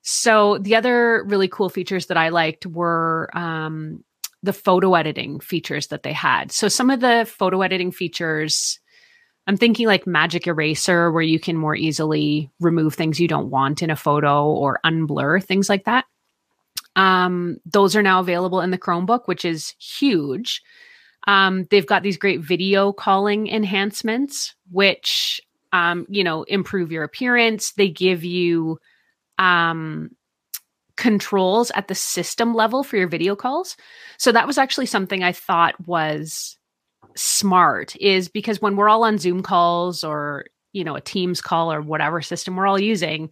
So 0.00 0.56
the 0.56 0.76
other 0.76 1.24
really 1.28 1.46
cool 1.48 1.68
features 1.68 2.06
that 2.06 2.16
I 2.16 2.30
liked 2.30 2.64
were 2.64 3.28
um, 3.34 4.02
the 4.42 4.54
photo 4.54 4.94
editing 4.94 5.40
features 5.40 5.88
that 5.88 6.02
they 6.02 6.14
had. 6.14 6.52
So 6.52 6.68
some 6.68 6.88
of 6.88 7.00
the 7.00 7.30
photo 7.30 7.60
editing 7.60 7.92
features, 7.92 8.80
I'm 9.46 9.56
thinking 9.56 9.86
like 9.86 10.06
Magic 10.06 10.46
Eraser, 10.46 11.10
where 11.10 11.22
you 11.22 11.40
can 11.40 11.56
more 11.56 11.74
easily 11.74 12.50
remove 12.60 12.94
things 12.94 13.18
you 13.18 13.28
don't 13.28 13.50
want 13.50 13.82
in 13.82 13.90
a 13.90 13.96
photo 13.96 14.46
or 14.46 14.80
unblur 14.84 15.42
things 15.42 15.68
like 15.68 15.84
that. 15.84 16.04
Um, 16.96 17.58
those 17.64 17.96
are 17.96 18.02
now 18.02 18.20
available 18.20 18.60
in 18.60 18.70
the 18.70 18.78
Chromebook, 18.78 19.22
which 19.26 19.44
is 19.44 19.74
huge. 19.78 20.62
Um, 21.26 21.66
they've 21.70 21.86
got 21.86 22.02
these 22.02 22.16
great 22.16 22.40
video 22.40 22.92
calling 22.92 23.48
enhancements, 23.48 24.54
which 24.70 25.40
um, 25.72 26.06
you 26.08 26.24
know 26.24 26.42
improve 26.44 26.92
your 26.92 27.04
appearance. 27.04 27.72
They 27.72 27.88
give 27.88 28.24
you 28.24 28.78
um, 29.38 30.10
controls 30.96 31.70
at 31.74 31.88
the 31.88 31.94
system 31.94 32.54
level 32.54 32.82
for 32.82 32.96
your 32.96 33.08
video 33.08 33.34
calls. 33.34 33.76
So 34.18 34.32
that 34.32 34.46
was 34.46 34.58
actually 34.58 34.86
something 34.86 35.22
I 35.22 35.32
thought 35.32 35.74
was 35.86 36.58
smart 37.20 37.96
is 37.96 38.28
because 38.28 38.60
when 38.60 38.76
we're 38.76 38.88
all 38.88 39.04
on 39.04 39.18
Zoom 39.18 39.42
calls 39.42 40.02
or, 40.04 40.46
you 40.72 40.84
know, 40.84 40.96
a 40.96 41.00
Teams 41.00 41.40
call 41.40 41.72
or 41.72 41.80
whatever 41.80 42.22
system 42.22 42.56
we're 42.56 42.66
all 42.66 42.80
using, 42.80 43.30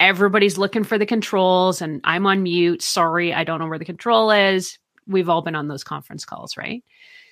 everybody's 0.00 0.58
looking 0.58 0.84
for 0.84 0.98
the 0.98 1.06
controls 1.06 1.80
and 1.80 2.00
I'm 2.04 2.26
on 2.26 2.42
mute. 2.42 2.82
Sorry, 2.82 3.32
I 3.32 3.44
don't 3.44 3.60
know 3.60 3.68
where 3.68 3.78
the 3.78 3.84
control 3.84 4.30
is. 4.30 4.78
We've 5.06 5.28
all 5.28 5.42
been 5.42 5.54
on 5.54 5.68
those 5.68 5.84
conference 5.84 6.24
calls, 6.24 6.56
right? 6.56 6.82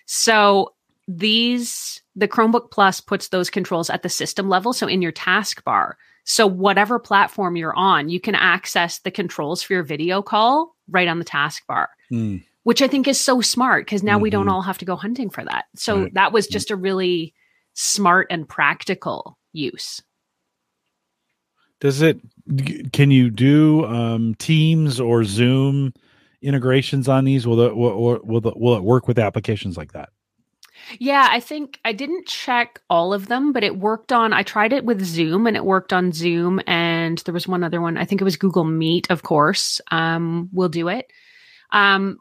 So 0.06 0.74
these 1.08 2.02
the 2.16 2.28
Chromebook 2.28 2.70
Plus 2.70 3.00
puts 3.00 3.28
those 3.28 3.50
controls 3.50 3.90
at 3.90 4.02
the 4.02 4.08
system 4.08 4.48
level 4.48 4.72
so 4.72 4.86
in 4.86 5.02
your 5.02 5.12
taskbar. 5.12 5.94
So 6.24 6.46
whatever 6.46 6.98
platform 6.98 7.56
you're 7.56 7.76
on, 7.76 8.08
you 8.08 8.20
can 8.20 8.34
access 8.34 8.98
the 9.00 9.10
controls 9.10 9.62
for 9.62 9.72
your 9.72 9.82
video 9.82 10.22
call 10.22 10.76
right 10.88 11.08
on 11.08 11.18
the 11.18 11.24
taskbar 11.24 11.86
Mm. 12.10 12.42
Which 12.64 12.82
I 12.82 12.88
think 12.88 13.08
is 13.08 13.20
so 13.20 13.40
smart 13.40 13.86
because 13.86 14.02
now 14.02 14.18
we 14.18 14.30
don't 14.30 14.46
Mhm. 14.46 14.50
all 14.52 14.62
have 14.62 14.78
to 14.78 14.84
go 14.84 14.96
hunting 14.96 15.30
for 15.30 15.44
that. 15.44 15.66
So 15.76 16.02
Right. 16.02 16.14
that 16.14 16.32
was 16.32 16.46
just 16.46 16.70
a 16.70 16.76
really 16.76 17.34
smart 17.74 18.26
and 18.30 18.48
practical 18.48 19.38
use. 19.52 20.02
Does 21.80 22.02
it? 22.02 22.20
Can 22.92 23.10
you 23.10 23.30
do 23.30 23.86
um, 23.86 24.34
Teams 24.34 25.00
or 25.00 25.24
Zoom 25.24 25.94
integrations 26.42 27.08
on 27.08 27.24
these? 27.24 27.46
Will 27.46 27.60
it 27.60 27.74
will, 27.74 28.20
will, 28.22 28.40
the, 28.40 28.52
will 28.54 28.76
it 28.76 28.82
work 28.82 29.08
with 29.08 29.18
applications 29.18 29.76
like 29.78 29.92
that? 29.92 30.10
Yeah, 30.98 31.28
I 31.30 31.40
think 31.40 31.78
I 31.84 31.92
didn't 31.92 32.26
check 32.26 32.80
all 32.90 33.14
of 33.14 33.28
them, 33.28 33.52
but 33.52 33.64
it 33.64 33.78
worked 33.78 34.12
on. 34.12 34.32
I 34.32 34.42
tried 34.42 34.72
it 34.72 34.84
with 34.84 35.02
Zoom 35.04 35.46
and 35.46 35.56
it 35.56 35.64
worked 35.64 35.92
on 35.92 36.12
Zoom, 36.12 36.60
and 36.66 37.18
there 37.18 37.34
was 37.34 37.46
one 37.48 37.62
other 37.62 37.80
one. 37.80 37.96
I 37.96 38.04
think 38.04 38.20
it 38.20 38.24
was 38.24 38.36
Google 38.36 38.64
Meet, 38.64 39.10
of 39.10 39.22
course. 39.22 39.80
Um, 39.90 40.48
will 40.52 40.68
do 40.70 40.88
it. 40.88 41.06
Um, 41.72 42.18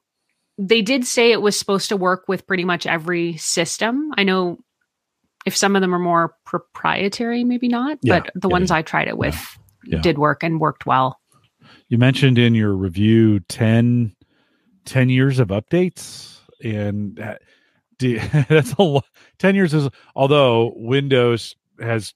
they 0.61 0.81
did 0.81 1.05
say 1.05 1.31
it 1.31 1.41
was 1.41 1.57
supposed 1.57 1.87
to 1.89 1.97
work 1.97 2.25
with 2.27 2.45
pretty 2.45 2.65
much 2.65 2.85
every 2.85 3.37
system. 3.37 4.11
I 4.17 4.23
know 4.23 4.59
if 5.45 5.55
some 5.55 5.75
of 5.75 5.81
them 5.81 5.95
are 5.95 5.99
more 5.99 6.35
proprietary, 6.45 7.43
maybe 7.45 7.69
not, 7.69 7.97
Yeah, 8.03 8.19
but 8.19 8.31
the 8.35 8.49
yeah, 8.49 8.51
ones 8.51 8.69
I 8.69 8.81
tried 8.81 9.07
it 9.07 9.17
with 9.17 9.57
yeah. 9.85 10.01
did 10.01 10.17
work 10.17 10.43
and 10.43 10.59
worked 10.59 10.85
well. 10.85 11.17
You 11.87 11.97
mentioned 11.97 12.37
in 12.37 12.53
your 12.55 12.73
review 12.75 13.39
10, 13.39 14.13
10 14.85 15.09
years 15.09 15.39
of 15.39 15.47
updates, 15.47 16.39
and 16.61 17.17
do, 17.97 18.19
that's 18.49 18.73
a 18.73 18.81
lot. 18.81 19.05
Ten 19.37 19.55
years 19.55 19.73
is 19.73 19.87
although 20.15 20.73
Windows 20.75 21.55
has, 21.79 22.13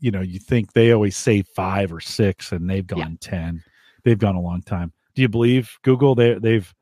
you 0.00 0.10
know, 0.10 0.20
you 0.20 0.38
think 0.38 0.72
they 0.74 0.92
always 0.92 1.16
say 1.16 1.42
five 1.42 1.92
or 1.92 2.00
six, 2.00 2.52
and 2.52 2.68
they've 2.68 2.86
gone 2.86 2.98
Yeah. 2.98 3.06
ten. 3.20 3.62
They've 4.04 4.18
gone 4.18 4.34
a 4.34 4.40
long 4.40 4.62
time. 4.62 4.92
Do 5.14 5.22
you 5.22 5.28
believe 5.28 5.78
Google? 5.82 6.14
They 6.14 6.34
they've 6.34 6.72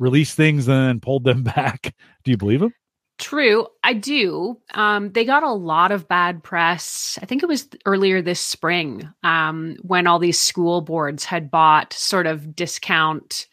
released 0.00 0.36
things 0.36 0.66
and 0.66 0.88
then 0.88 1.00
pulled 1.00 1.22
them 1.22 1.42
back. 1.44 1.94
Do 2.24 2.32
you 2.32 2.36
believe 2.36 2.60
them? 2.60 2.74
True, 3.18 3.66
I 3.84 3.92
do. 3.92 4.58
Um, 4.72 5.12
they 5.12 5.26
got 5.26 5.42
a 5.42 5.52
lot 5.52 5.92
of 5.92 6.08
bad 6.08 6.42
press. 6.42 7.18
I 7.20 7.26
think 7.26 7.42
it 7.42 7.48
was 7.48 7.68
earlier 7.84 8.22
this 8.22 8.40
spring 8.40 9.08
um, 9.22 9.76
when 9.82 10.06
all 10.06 10.18
these 10.18 10.38
school 10.40 10.80
boards 10.80 11.24
had 11.24 11.50
bought 11.50 11.92
sort 11.92 12.26
of 12.26 12.56
discount 12.56 13.46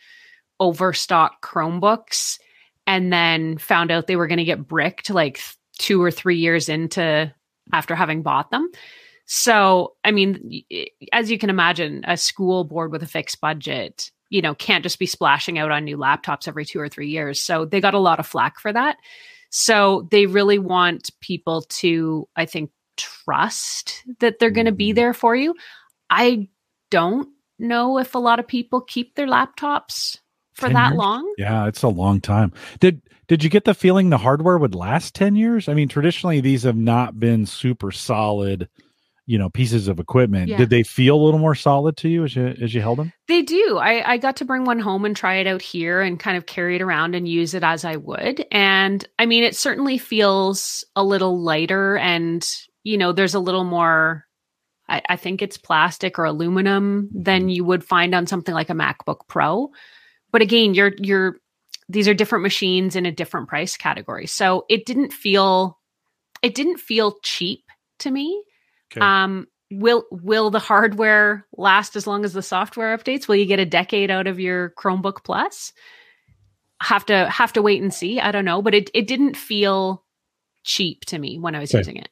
overstock 0.61 1.45
Chromebooks 1.45 2.39
and 2.87 3.11
then 3.11 3.57
found 3.57 3.91
out 3.91 4.07
they 4.07 4.15
were 4.15 4.27
going 4.27 4.37
to 4.37 4.45
get 4.45 4.65
bricked 4.65 5.09
like 5.09 5.41
two 5.77 6.01
or 6.01 6.11
three 6.11 6.37
years 6.37 6.69
into 6.69 7.31
after 7.73 7.93
having 7.93 8.21
bought 8.21 8.51
them. 8.51 8.71
So, 9.25 9.95
I 10.05 10.11
mean, 10.11 10.63
as 11.11 11.29
you 11.29 11.37
can 11.37 11.49
imagine, 11.49 12.05
a 12.07 12.15
school 12.15 12.63
board 12.63 12.93
with 12.93 13.03
a 13.03 13.07
fixed 13.07 13.41
budget, 13.41 14.11
you 14.29 14.41
know, 14.41 14.53
can't 14.55 14.83
just 14.83 14.99
be 14.99 15.05
splashing 15.05 15.57
out 15.57 15.71
on 15.71 15.85
new 15.85 15.97
laptops 15.97 16.47
every 16.47 16.65
two 16.65 16.79
or 16.79 16.89
three 16.89 17.09
years. 17.09 17.41
So 17.41 17.65
they 17.65 17.79
got 17.81 17.93
a 17.93 17.99
lot 17.99 18.19
of 18.19 18.27
flack 18.27 18.59
for 18.59 18.71
that. 18.73 18.97
So 19.49 20.07
they 20.11 20.25
really 20.25 20.59
want 20.59 21.09
people 21.21 21.61
to, 21.69 22.27
I 22.35 22.45
think, 22.45 22.71
trust 22.97 24.03
that 24.19 24.39
they're 24.39 24.51
going 24.51 24.65
to 24.65 24.71
be 24.71 24.91
Mhm. 24.91 24.95
there 24.95 25.13
for 25.13 25.35
you. 25.35 25.55
I 26.09 26.47
don't 26.91 27.29
know 27.59 27.97
if 27.99 28.15
a 28.15 28.19
lot 28.19 28.39
of 28.39 28.47
people 28.47 28.81
keep 28.81 29.15
their 29.15 29.27
laptops 29.27 30.17
for 30.53 30.69
that 30.69 30.89
years? 30.89 30.97
long. 30.97 31.33
Yeah, 31.37 31.67
it's 31.67 31.83
a 31.83 31.87
long 31.87 32.19
time. 32.21 32.51
Did 32.79 33.01
did 33.27 33.43
you 33.43 33.49
get 33.49 33.65
the 33.65 33.73
feeling 33.73 34.09
the 34.09 34.17
hardware 34.17 34.57
would 34.57 34.73
last 34.73 35.13
10 35.13 35.35
years? 35.35 35.67
I 35.67 35.73
mean, 35.73 35.89
traditionally 35.89 36.39
these 36.39 36.63
have 36.63 36.77
not 36.77 37.19
been 37.19 37.45
super 37.45 37.91
solid, 37.91 38.69
you 39.27 39.37
know, 39.37 39.49
pieces 39.49 39.89
of 39.89 39.99
equipment. 39.99 40.47
Yeah. 40.47 40.55
Did 40.55 40.69
they 40.69 40.83
feel 40.83 41.17
a 41.17 41.23
little 41.23 41.39
more 41.39 41.53
solid 41.53 41.97
to 41.97 42.09
you 42.09 42.23
as 42.23 42.33
you 42.33 42.47
as 42.47 42.73
you 42.73 42.81
held 42.81 42.97
them? 42.97 43.11
They 43.27 43.41
do. 43.41 43.77
I, 43.77 44.13
I 44.13 44.17
got 44.17 44.37
to 44.37 44.45
bring 44.45 44.63
one 44.63 44.79
home 44.79 45.03
and 45.03 45.15
try 45.15 45.35
it 45.35 45.47
out 45.47 45.61
here 45.61 46.01
and 46.01 46.17
kind 46.17 46.37
of 46.37 46.45
carry 46.45 46.77
it 46.77 46.81
around 46.81 47.13
and 47.13 47.27
use 47.27 47.53
it 47.53 47.61
as 47.61 47.83
I 47.83 47.97
would. 47.97 48.45
And 48.51 49.05
I 49.19 49.25
mean, 49.25 49.43
it 49.43 49.55
certainly 49.55 49.97
feels 49.97 50.85
a 50.95 51.03
little 51.03 51.43
lighter 51.43 51.97
and, 51.97 52.49
you 52.83 52.97
know, 52.97 53.11
there's 53.11 53.33
a 53.33 53.39
little 53.39 53.65
more, 53.65 54.23
I, 54.87 55.01
I 55.09 55.15
think 55.17 55.41
it's 55.41 55.57
plastic 55.57 56.17
or 56.17 56.23
aluminum 56.23 57.09
than 57.13 57.41
mm-hmm. 57.41 57.49
you 57.49 57.65
would 57.65 57.83
find 57.83 58.15
on 58.15 58.27
something 58.27 58.55
like 58.55 58.69
a 58.69 58.73
MacBook 58.73 59.27
Pro. 59.27 59.71
But 60.31 60.41
again, 60.41 60.73
you're, 60.73 60.93
you're, 60.99 61.35
these 61.89 62.07
are 62.07 62.13
different 62.13 62.43
machines 62.43 62.95
in 62.95 63.05
a 63.05 63.11
different 63.11 63.49
price 63.49 63.75
category. 63.75 64.25
So 64.25 64.65
it 64.69 64.85
didn't 64.85 65.11
feel, 65.11 65.77
it 66.41 66.55
didn't 66.55 66.77
feel 66.77 67.17
cheap 67.23 67.65
to 67.99 68.09
me. 68.09 68.41
Okay. 68.91 69.05
Um, 69.05 69.47
will 69.71 70.05
will 70.11 70.49
the 70.49 70.59
hardware 70.59 71.45
last 71.57 71.95
as 71.95 72.07
long 72.07 72.23
as 72.25 72.33
the 72.33 72.41
software 72.41 72.97
updates? 72.97 73.27
Will 73.27 73.35
you 73.35 73.45
get 73.45 73.59
a 73.59 73.65
decade 73.65 74.09
out 74.11 74.27
of 74.27 74.39
your 74.39 74.71
Chromebook 74.71 75.23
Plus? 75.23 75.73
Have 76.81 77.05
to 77.07 77.27
have 77.29 77.53
to 77.53 77.61
wait 77.61 77.81
and 77.81 77.93
see. 77.93 78.19
I 78.19 78.31
don't 78.31 78.45
know, 78.45 78.61
but 78.61 78.75
it 78.75 78.89
it 78.93 79.07
didn't 79.07 79.35
feel 79.35 80.03
cheap 80.63 81.05
to 81.05 81.17
me 81.17 81.39
when 81.39 81.55
I 81.55 81.59
was 81.59 81.71
Okay. 81.71 81.79
using 81.79 81.97
it. 81.97 82.09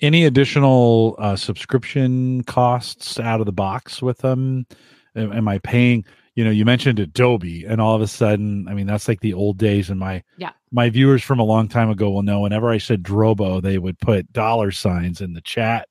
Any 0.00 0.24
additional 0.24 1.14
uh, 1.18 1.36
subscription 1.36 2.42
costs 2.44 3.20
out 3.20 3.40
of 3.40 3.46
the 3.46 3.52
box 3.52 4.02
with 4.02 4.18
them? 4.18 4.66
Am, 5.14 5.32
am 5.32 5.46
I 5.48 5.58
paying? 5.58 6.04
You 6.34 6.44
know, 6.44 6.50
you 6.50 6.64
mentioned 6.64 6.98
Adobe, 6.98 7.64
and 7.64 7.80
all 7.80 7.94
of 7.94 8.00
a 8.02 8.06
sudden, 8.08 8.66
I 8.68 8.74
mean, 8.74 8.86
that's 8.86 9.08
like 9.08 9.20
the 9.20 9.34
old 9.34 9.58
days. 9.58 9.88
And 9.90 10.00
my 10.00 10.22
Yeah. 10.36 10.50
my 10.72 10.90
viewers 10.90 11.22
from 11.22 11.38
a 11.38 11.44
long 11.44 11.68
time 11.68 11.90
ago 11.90 12.10
will 12.10 12.22
know. 12.22 12.40
Whenever 12.40 12.70
I 12.70 12.78
said 12.78 13.02
Drobo, 13.02 13.62
they 13.62 13.78
would 13.78 13.98
put 14.00 14.32
dollar 14.32 14.70
signs 14.72 15.20
in 15.20 15.32
the 15.34 15.40
chat. 15.40 15.88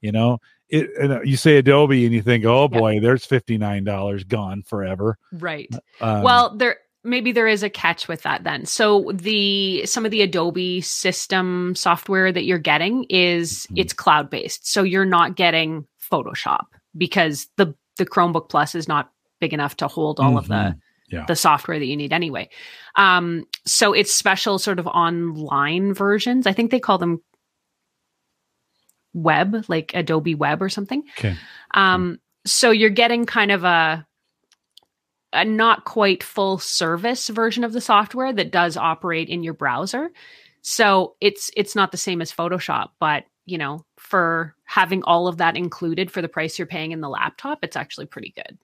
You 0.00 0.12
know, 0.12 0.38
it. 0.68 0.90
And 1.00 1.12
uh, 1.12 1.20
you 1.22 1.36
say 1.36 1.56
Adobe, 1.56 2.04
and 2.04 2.14
you 2.14 2.22
think, 2.22 2.44
oh 2.44 2.68
Yeah. 2.72 2.78
boy, 2.78 3.00
there's 3.00 3.24
fifty 3.24 3.58
nine 3.58 3.84
dollars 3.84 4.24
gone 4.24 4.62
forever. 4.62 5.18
Right. 5.32 5.68
Um, 6.00 6.22
well, 6.22 6.56
there 6.56 6.76
maybe 7.02 7.32
there 7.32 7.48
is 7.48 7.62
a 7.62 7.70
catch 7.70 8.08
with 8.08 8.22
that 8.22 8.44
then. 8.44 8.66
So 8.66 9.10
the 9.14 9.84
some 9.86 10.04
of 10.04 10.10
the 10.10 10.22
Adobe 10.22 10.80
system 10.82 11.74
software 11.74 12.30
that 12.32 12.44
you're 12.44 12.58
getting 12.58 13.04
is 13.08 13.66
Mhm. 13.70 13.78
it's 13.78 13.92
cloud 13.92 14.28
based. 14.30 14.70
So 14.70 14.82
you're 14.82 15.04
not 15.06 15.34
getting 15.36 15.86
Photoshop 16.10 16.64
because 16.96 17.48
the 17.56 17.74
the 17.98 18.06
Chromebook 18.06 18.48
Plus 18.48 18.74
is 18.74 18.88
not 18.88 19.10
big 19.40 19.52
enough 19.52 19.76
to 19.78 19.88
hold 19.88 20.20
all 20.20 20.36
of 20.38 20.48
the 20.48 20.54
Mhm. 20.54 20.78
Yeah. 21.10 21.24
the 21.26 21.34
software 21.36 21.78
that 21.78 21.86
you 21.86 21.96
need 21.96 22.12
anyway. 22.12 22.48
Um, 22.96 23.44
so 23.66 23.92
it's 23.92 24.14
special 24.14 24.58
sort 24.58 24.78
of 24.78 24.86
online 24.86 25.92
versions. 25.92 26.46
I 26.46 26.52
think 26.52 26.70
they 26.70 26.78
call 26.80 26.98
them 26.98 27.20
web, 29.14 29.64
like 29.68 29.92
Adobe 29.94 30.34
Web 30.34 30.62
or 30.62 30.68
something. 30.68 31.02
okay. 31.18 31.36
Um, 31.72 32.18
so 32.46 32.70
you're 32.70 32.90
getting 32.90 33.26
kind 33.26 33.50
of 33.50 33.64
a 33.64 34.06
a 35.32 35.44
not 35.44 35.84
quite 35.84 36.22
full 36.22 36.58
service 36.58 37.28
version 37.28 37.62
of 37.62 37.72
the 37.72 37.80
software 37.80 38.32
that 38.32 38.50
does 38.50 38.76
operate 38.76 39.28
in 39.28 39.42
your 39.44 39.54
browser. 39.54 40.10
So 40.62 41.14
it's 41.20 41.50
it's 41.56 41.76
not 41.76 41.92
the 41.92 41.98
same 41.98 42.20
as 42.20 42.32
Photoshop, 42.32 42.88
but 42.98 43.24
you 43.46 43.58
know, 43.58 43.84
for 43.96 44.54
having 44.64 45.02
all 45.04 45.26
of 45.26 45.38
that 45.38 45.56
included 45.56 46.10
for 46.10 46.22
the 46.22 46.28
price 46.28 46.58
you're 46.58 46.66
paying 46.66 46.92
in 46.92 47.00
the 47.00 47.08
laptop, 47.08 47.60
it's 47.62 47.76
actually 47.76 48.06
pretty 48.06 48.32
good. 48.36 48.58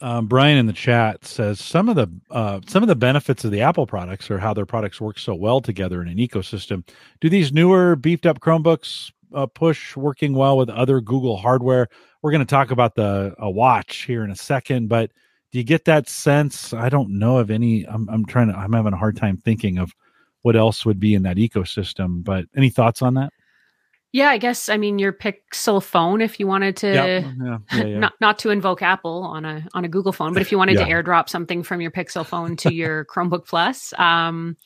Um, 0.00 0.26
Brian 0.26 0.58
in 0.58 0.66
the 0.66 0.72
chat 0.72 1.24
says 1.24 1.58
some 1.58 1.88
of 1.88 1.96
the 1.96 2.08
uh, 2.30 2.60
some 2.66 2.82
of 2.82 2.88
the 2.88 2.96
benefits 2.96 3.44
of 3.44 3.50
the 3.50 3.62
Apple 3.62 3.86
products 3.86 4.30
are 4.30 4.38
how 4.38 4.52
their 4.52 4.66
products 4.66 5.00
work 5.00 5.18
so 5.18 5.34
well 5.34 5.60
together 5.60 6.02
in 6.02 6.08
an 6.08 6.18
ecosystem. 6.18 6.86
Do 7.20 7.30
these 7.30 7.52
newer 7.52 7.96
beefed 7.96 8.26
up 8.26 8.40
Chromebooks 8.40 9.10
uh, 9.34 9.46
push 9.46 9.96
working 9.96 10.34
well 10.34 10.56
with 10.56 10.70
other 10.70 11.00
Google 11.00 11.36
hardware? 11.36 11.88
We're 12.22 12.30
going 12.32 12.40
to 12.40 12.46
talk 12.46 12.70
about 12.70 12.94
the 12.94 13.34
a 13.38 13.50
watch 13.50 14.04
here 14.04 14.24
in 14.24 14.30
a 14.30 14.36
second, 14.36 14.88
but 14.88 15.10
do 15.52 15.58
you 15.58 15.64
get 15.64 15.84
that 15.84 16.08
sense? 16.08 16.72
I 16.72 16.88
don't 16.88 17.18
know 17.18 17.38
of 17.38 17.50
any. 17.50 17.84
I'm, 17.84 18.08
I'm 18.08 18.26
trying 18.26 18.48
to. 18.48 18.58
I'm 18.58 18.72
having 18.72 18.92
a 18.92 18.98
hard 18.98 19.16
time 19.16 19.36
thinking 19.36 19.78
of 19.78 19.92
what 20.42 20.56
else 20.56 20.84
would 20.84 21.00
be 21.00 21.14
in 21.14 21.22
that 21.22 21.36
ecosystem. 21.36 22.22
But 22.24 22.46
any 22.56 22.70
thoughts 22.70 23.02
on 23.02 23.14
that? 23.14 23.32
Yeah, 24.12 24.28
I 24.30 24.38
guess 24.38 24.68
I 24.68 24.76
mean 24.76 24.98
your 24.98 25.12
Pixel 25.12 25.82
phone 25.82 26.20
if 26.20 26.40
you 26.40 26.46
wanted 26.46 26.76
to 26.78 26.86
Yep. 26.86 27.06
Yeah, 27.06 27.58
yeah, 27.72 27.84
yeah. 27.84 27.98
not 27.98 28.12
not 28.20 28.38
to 28.40 28.50
invoke 28.50 28.80
Apple 28.80 29.22
on 29.24 29.44
a 29.44 29.66
on 29.74 29.84
a 29.84 29.88
Google 29.88 30.12
phone, 30.12 30.32
but 30.32 30.40
if 30.40 30.50
you 30.50 30.58
wanted 30.58 30.78
to 30.78 30.84
airdrop 30.84 31.28
something 31.28 31.62
from 31.62 31.80
your 31.80 31.90
Pixel 31.90 32.24
phone 32.24 32.56
to 32.56 32.72
your 32.74 33.04
Chromebook 33.04 33.46
Plus, 33.46 33.92
um 33.98 34.56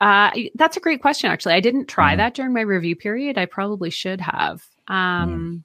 uh 0.00 0.30
that's 0.54 0.76
a 0.76 0.80
great 0.80 1.00
question 1.00 1.30
actually. 1.30 1.54
I 1.54 1.60
didn't 1.60 1.86
try 1.86 2.14
Mhm. 2.14 2.16
that 2.18 2.34
during 2.34 2.52
my 2.52 2.60
review 2.62 2.96
period. 2.96 3.38
I 3.38 3.46
probably 3.46 3.90
should 3.90 4.20
have. 4.20 4.64
Um 4.88 5.64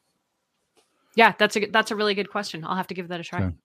yeah, 1.16 1.34
that's 1.38 1.58
a 1.58 1.66
that's 1.68 1.92
a 1.92 1.96
really 1.96 2.14
good 2.14 2.30
question. 2.30 2.64
I'll 2.64 2.76
have 2.76 2.88
to 2.88 2.94
give 2.94 3.08
that 3.10 3.20
a 3.20 3.24
try. 3.24 3.44
Okay. 3.44 3.56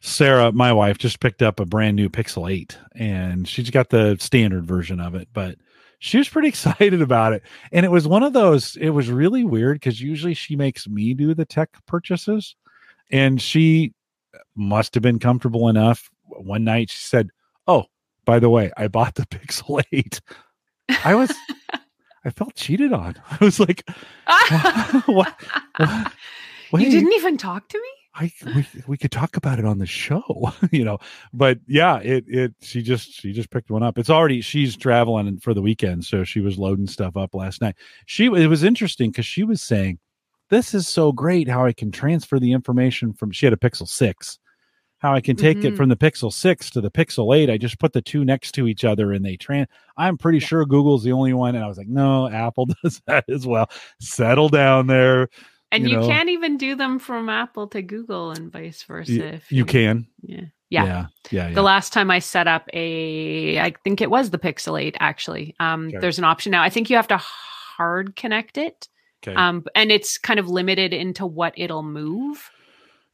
Sarah, 0.00 0.50
my 0.52 0.72
wife, 0.72 0.98
just 0.98 1.20
picked 1.20 1.42
up 1.42 1.60
a 1.60 1.66
brand 1.66 1.96
new 1.96 2.08
Pixel 2.08 2.50
8 2.50 2.76
and 2.96 3.46
she's 3.46 3.70
got 3.70 3.90
the 3.90 4.16
standard 4.18 4.64
version 4.66 4.98
of 5.00 5.14
it, 5.14 5.28
but 5.32 5.56
she 5.98 6.16
was 6.18 6.28
pretty 6.28 6.48
excited 6.54 7.00
about 7.02 7.32
it. 7.34 7.42
And 7.70 7.84
it 7.84 7.90
was 7.90 8.08
one 8.08 8.22
of 8.22 8.32
those, 8.32 8.76
it 8.76 8.90
was 8.90 9.10
really 9.10 9.44
weird 9.44 9.76
because 9.76 10.00
usually 10.00 10.34
she 10.34 10.56
makes 10.56 10.88
me 10.88 11.12
do 11.14 11.34
the 11.34 11.44
tech 11.44 11.70
purchases. 11.86 12.56
And 13.10 13.40
she 13.42 13.92
must 14.56 14.94
have 14.94 15.02
been 15.02 15.18
comfortable 15.18 15.68
enough. 15.68 16.08
One 16.24 16.64
night 16.64 16.90
she 16.90 16.98
said, 17.06 17.28
by 18.24 18.38
the 18.38 18.50
way, 18.50 18.70
I 18.76 18.88
bought 18.88 19.14
the 19.14 19.22
Pixel 19.26 19.82
8. 19.92 20.20
I 21.04 21.14
was, 21.14 21.32
I 22.24 22.30
felt 22.30 22.54
cheated 22.54 22.92
on. 22.92 23.16
I 23.30 23.44
was 23.44 23.60
like, 23.60 23.88
what? 25.06 25.34
what? 25.76 26.12
What? 26.70 26.82
you 26.82 26.90
didn't 26.90 27.12
even 27.14 27.36
talk 27.36 27.68
to 27.68 27.78
me? 27.78 27.88
I 28.14 28.32
we, 28.54 28.66
we 28.88 28.96
could 28.98 29.12
talk 29.12 29.36
about 29.36 29.58
it 29.60 29.64
on 29.64 29.78
the 29.78 29.86
show, 29.86 30.52
you 30.72 30.84
know. 30.84 30.98
But 31.32 31.58
yeah, 31.68 31.98
it 31.98 32.24
it 32.26 32.54
she 32.60 32.82
just 32.82 33.12
she 33.12 33.32
just 33.32 33.50
picked 33.50 33.70
one 33.70 33.84
up. 33.84 33.98
It's 33.98 34.10
already 34.10 34.40
she's 34.40 34.76
traveling 34.76 35.38
for 35.38 35.54
the 35.54 35.62
weekend, 35.62 36.04
so 36.04 36.24
she 36.24 36.40
was 36.40 36.58
loading 36.58 36.88
stuff 36.88 37.16
up 37.16 37.34
last 37.34 37.60
night. 37.60 37.76
She 38.06 38.26
it 38.26 38.48
was 38.48 38.64
interesting 38.64 39.10
because 39.10 39.26
she 39.26 39.44
was 39.44 39.62
saying, 39.62 40.00
"This 40.48 40.74
is 40.74 40.88
so 40.88 41.12
great 41.12 41.48
how 41.48 41.64
I 41.64 41.72
can 41.72 41.92
transfer 41.92 42.40
the 42.40 42.52
information 42.52 43.12
from." 43.12 43.30
She 43.30 43.46
had 43.46 43.52
a 43.52 43.56
Pixel 43.56 43.86
Six. 43.86 44.39
How 45.00 45.14
I 45.14 45.20
can 45.20 45.34
take 45.36 45.64
it 45.64 45.72
Mhm. 45.74 45.76
from 45.76 45.88
the 45.88 45.96
Pixel 45.96 46.32
Six 46.32 46.70
to 46.70 46.80
the 46.80 46.90
Pixel 46.90 47.34
Eight. 47.36 47.48
I 47.50 47.56
just 47.58 47.78
put 47.78 47.92
the 47.92 48.02
two 48.02 48.24
next 48.24 48.52
to 48.52 48.66
each 48.68 48.84
other 48.84 49.12
and 49.12 49.24
they 49.24 49.36
trans. 49.36 49.66
I'm 49.96 50.16
pretty 50.18 50.38
Yeah. 50.38 50.46
sure 50.46 50.66
Google's 50.66 51.02
the 51.04 51.12
only 51.12 51.32
one, 51.32 51.54
and 51.54 51.64
I 51.64 51.68
was 51.68 51.78
like, 51.78 51.88
no, 51.88 52.28
Apple 52.28 52.66
does 52.84 53.00
that 53.06 53.24
as 53.28 53.46
well. 53.46 53.70
Settle 53.98 54.48
down 54.50 54.86
there. 54.86 55.28
And 55.72 55.84
you 55.84 55.90
you, 55.90 55.96
know. 56.00 56.06
can't 56.08 56.28
even 56.28 56.56
do 56.58 56.74
them 56.74 56.98
from 56.98 57.28
Apple 57.28 57.68
to 57.68 57.80
Google 57.80 58.32
and 58.32 58.52
vice 58.52 58.82
versa. 58.82 59.12
You, 59.12 59.22
if 59.22 59.52
you 59.52 59.64
can. 59.64 60.06
Yeah. 60.22 60.40
Yeah. 60.68 60.84
Yeah. 60.84 61.06
Yeah. 61.30 61.48
yeah. 61.48 61.54
The 61.54 61.62
last 61.62 61.92
time 61.92 62.10
I 62.10 62.18
set 62.18 62.46
up 62.48 62.68
a, 62.72 63.58
I 63.58 63.72
think 63.84 64.00
it 64.00 64.10
was 64.10 64.30
the 64.30 64.38
Pixel 64.38 64.80
8 64.80 64.96
actually. 65.00 65.54
Um. 65.60 65.90
There's 65.90 66.18
an 66.18 66.24
option 66.24 66.50
now. 66.52 66.62
I 66.62 66.70
think 66.70 66.90
you 66.90 66.96
have 66.96 67.08
to 67.08 67.16
hard 67.18 68.16
connect 68.16 68.58
it. 68.58 68.88
okay. 69.26 69.34
Um, 69.34 69.64
and 69.74 69.90
it's 69.92 70.18
kind 70.18 70.38
of 70.40 70.48
limited 70.48 70.92
into 70.92 71.24
what 71.24 71.54
it'll 71.56 71.82
move. 71.84 72.50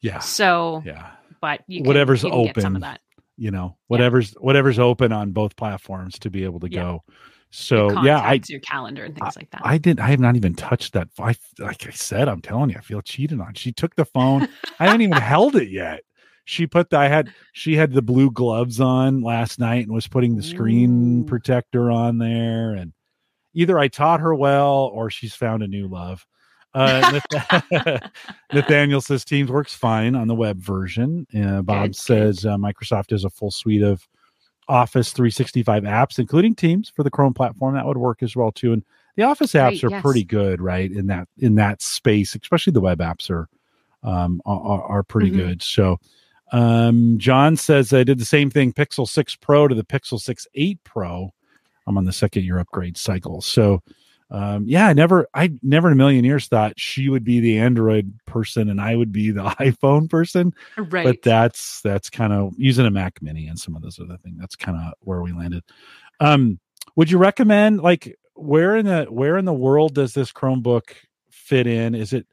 yeah. 0.00 0.18
So, 0.20 0.82
Yeah. 0.84 1.10
But 1.46 1.60
you 1.68 1.78
can, 1.80 1.86
Whatever's 1.86 2.24
you 2.24 2.30
get 2.30 2.60
some 2.60 2.72
open. 2.72 2.76
of 2.76 2.82
that. 2.82 3.00
You 3.36 3.50
know, 3.52 3.76
whatever's 3.86 4.32
whatever's 4.40 4.78
open 4.78 5.12
on 5.12 5.30
both 5.30 5.54
platforms 5.56 6.18
to 6.20 6.30
be 6.30 6.42
able 6.44 6.58
to 6.60 6.70
Yeah. 6.70 6.80
go. 6.80 7.04
So 7.50 8.02
yeah, 8.02 8.18
I 8.18 8.40
your 8.48 8.60
calendar 8.60 9.04
and 9.04 9.14
things 9.14 9.36
like 9.36 9.50
that. 9.50 9.60
I 9.64 9.78
didn't 9.78 10.00
I 10.00 10.08
have 10.08 10.18
not 10.20 10.34
even 10.36 10.54
touched 10.54 10.94
that. 10.94 11.08
I 11.18 11.36
like 11.58 11.86
I 11.86 11.90
said, 11.90 12.28
I'm 12.28 12.40
telling 12.42 12.70
you, 12.70 12.76
I 12.78 12.80
feel 12.80 13.00
cheated 13.02 13.40
on. 13.40 13.54
She 13.54 13.72
took 13.72 13.94
the 13.94 14.04
phone. 14.04 14.48
I 14.80 14.86
haven't 14.86 15.02
even 15.02 15.16
held 15.34 15.54
it 15.54 15.68
yet. 15.70 16.00
She 16.46 16.66
put 16.66 16.90
the 16.90 16.98
I 16.98 17.08
had 17.08 17.30
she 17.52 17.76
had 17.76 17.92
the 17.92 18.02
blue 18.02 18.30
gloves 18.32 18.80
on 18.80 19.20
last 19.20 19.60
night 19.60 19.84
and 19.86 19.92
was 19.94 20.08
putting 20.08 20.34
the 20.36 20.42
screen 20.42 21.20
Ooh. 21.20 21.24
protector 21.24 21.90
on 21.90 22.18
there 22.18 22.72
and 22.74 22.92
either 23.54 23.78
I 23.78 23.88
taught 23.88 24.20
her 24.20 24.34
well 24.34 24.90
or 24.92 25.10
she's 25.10 25.34
found 25.34 25.62
a 25.62 25.68
new 25.68 25.86
love. 25.88 26.26
Uh, 26.76 27.20
Nathaniel 28.52 29.00
says 29.00 29.24
Teams 29.24 29.50
works 29.50 29.74
fine 29.74 30.14
on 30.14 30.28
the 30.28 30.34
web 30.34 30.58
version. 30.58 31.26
Uh, 31.34 31.62
Bob 31.62 31.86
Good, 31.88 31.96
says 31.96 32.44
uh, 32.44 32.56
Microsoft 32.56 33.10
has 33.10 33.24
a 33.24 33.30
full 33.30 33.50
suite 33.50 33.82
of 33.82 34.06
Office 34.68 35.12
365 35.12 35.84
apps, 35.84 36.18
including 36.18 36.54
Teams 36.54 36.90
for 36.94 37.02
the 37.02 37.10
Chrome 37.10 37.34
platform. 37.34 37.74
That 37.74 37.86
would 37.86 37.96
work 37.96 38.22
as 38.22 38.36
well 38.36 38.52
too. 38.52 38.72
And 38.72 38.84
the 39.16 39.22
Office 39.22 39.52
apps 39.52 39.82
Right, 39.82 39.84
are 39.84 39.90
yes. 39.90 40.02
pretty 40.02 40.24
good, 40.24 40.60
right? 40.60 40.90
In 40.90 41.06
that 41.06 41.28
in 41.38 41.54
that 41.54 41.80
space, 41.80 42.34
especially 42.34 42.72
the 42.72 42.80
web 42.80 42.98
apps 42.98 43.30
are 43.30 43.48
um, 44.02 44.42
are, 44.44 44.82
are 44.82 45.02
pretty 45.02 45.30
Mhm. 45.30 45.36
good. 45.36 45.62
So 45.62 45.96
um, 46.52 47.16
John 47.18 47.56
says 47.56 47.92
I 47.92 48.04
did 48.04 48.18
the 48.18 48.24
same 48.26 48.50
thing: 48.50 48.72
Pixel 48.72 49.08
6 49.08 49.36
Pro 49.36 49.66
to 49.68 49.74
the 49.74 49.84
Pixel 49.84 50.20
6 50.20 50.46
8 50.54 50.78
Pro. 50.84 51.32
I'm 51.86 51.96
on 51.96 52.04
the 52.04 52.12
second 52.12 52.44
year 52.44 52.58
upgrade 52.58 52.96
cycle. 52.96 53.40
So 53.40 53.82
um, 54.30 54.64
yeah, 54.66 54.88
I 54.88 54.92
never, 54.92 55.28
I 55.34 55.52
never 55.62 55.88
in 55.88 55.92
a 55.92 55.96
million 55.96 56.24
years 56.24 56.48
thought 56.48 56.78
she 56.78 57.08
would 57.08 57.22
be 57.24 57.38
the 57.40 57.58
Android 57.58 58.12
person 58.26 58.68
and 58.68 58.80
I 58.80 58.96
would 58.96 59.12
be 59.12 59.30
the 59.30 59.42
iPhone 59.60 60.10
person. 60.10 60.52
right. 60.76 61.04
But 61.04 61.22
that's 61.22 61.80
that's 61.82 62.10
kind 62.10 62.32
of 62.32 62.54
using 62.58 62.86
a 62.86 62.90
Mac 62.90 63.22
Mini 63.22 63.46
and 63.46 63.58
some 63.58 63.76
of 63.76 63.82
those 63.82 64.00
other 64.00 64.16
things. 64.24 64.36
That's 64.40 64.56
kind 64.56 64.76
of 64.78 64.94
where 65.00 65.22
we 65.22 65.32
landed. 65.32 65.62
Um, 66.20 66.58
would 66.96 67.10
you 67.10 67.18
recommend 67.18 67.80
like 67.82 68.16
where 68.34 68.76
in 68.76 68.86
the 68.86 69.04
where 69.04 69.38
in 69.38 69.44
the 69.44 69.52
world 69.52 69.94
does 69.94 70.12
this 70.14 70.32
Chromebook 70.32 70.90
fit 71.30 71.66
in? 71.66 71.94
Is 71.94 72.12
it 72.12 72.26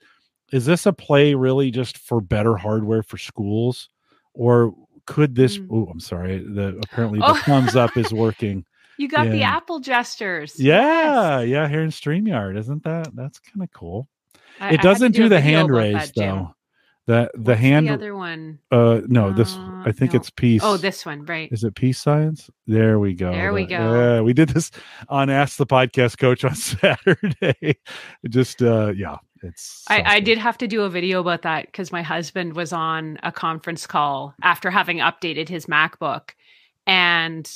is 0.51 0.65
this 0.65 0.86
a 0.86 0.93
play 0.93 1.34
really 1.36 1.69
just 1.71 1.97
for 1.97 2.21
better 2.21 2.56
hardware 2.58 3.03
for 3.03 3.17
schools, 3.17 3.89
or 4.34 4.73
could 5.06 5.36
this? 5.36 5.58
Mm. 5.58 5.67
Oh, 5.71 5.89
I'm 5.91 5.99
sorry. 5.99 6.39
The 6.39 6.79
apparently 6.84 7.19
the 7.19 7.25
Oh. 7.27 7.36
thumbs 7.45 7.75
up 7.75 7.95
is 7.97 8.12
working. 8.13 8.65
You 8.97 9.08
got 9.08 9.29
the. 9.29 9.43
Apple 9.43 9.79
gestures. 9.79 10.60
Yeah, 10.60 11.39
Yes. 11.41 11.49
yeah, 11.49 11.67
here 11.67 11.82
in 11.82 11.89
StreamYard, 11.89 12.58
isn't 12.58 12.84
that? 12.84 13.15
That's 13.15 13.39
kind 13.39 13.63
of 13.63 13.71
cool. 13.71 14.08
I- 14.60 14.73
it 14.73 14.82
doesn't 14.82 15.13
do, 15.13 15.25
a 15.25 15.29
the 15.29 15.41
hand 15.41 15.69
raise 15.71 15.93
that, 15.93 16.12
though. 16.15 16.56
The 17.06 17.29
the 17.34 17.51
What's 17.51 17.60
hand 17.62 17.88
The 17.89 17.93
other 17.95 18.15
one. 18.15 18.60
uh 18.71 19.01
no, 19.08 19.34
this 19.34 19.58
Uh, 19.58 19.84
I 19.86 19.91
think 19.91 20.13
no. 20.13 20.17
it's 20.21 20.29
peace. 20.29 20.62
Oh, 20.63 20.77
this 20.77 21.06
one. 21.06 21.25
Right. 21.25 21.51
is 21.51 21.65
it 21.65 21.75
peace 21.75 21.99
science? 21.99 22.49
There 22.65 22.97
we 22.97 23.13
go. 23.13 23.29
There 23.29 23.51
we 23.51 23.65
go. 23.65 23.75
Yeah, 23.75 24.21
we 24.21 24.32
did 24.32 24.47
this 24.49 24.71
on 25.10 25.29
Ask 25.29 25.58
the 25.58 25.65
Podcast 25.65 26.17
Coach 26.17 26.45
on 26.45 26.56
Saturday. 27.17 27.77
Just 28.29 28.62
uh 28.62 28.93
yeah, 28.95 29.17
it's 29.41 29.84
I, 29.89 30.01
I 30.15 30.19
did 30.21 30.38
have 30.38 30.58
to 30.60 30.67
do 30.67 30.84
a 30.84 30.89
video 30.89 31.19
about 31.19 31.41
that 31.41 31.65
because 31.65 31.91
my 31.91 32.03
husband 32.03 32.56
was 32.56 32.71
on 32.71 33.19
a 33.21 33.34
conference 33.34 33.86
call 33.86 34.34
after 34.41 34.71
having 34.71 34.99
updated 34.99 35.49
his 35.49 35.65
MacBook 35.65 36.29
and, 36.88 37.51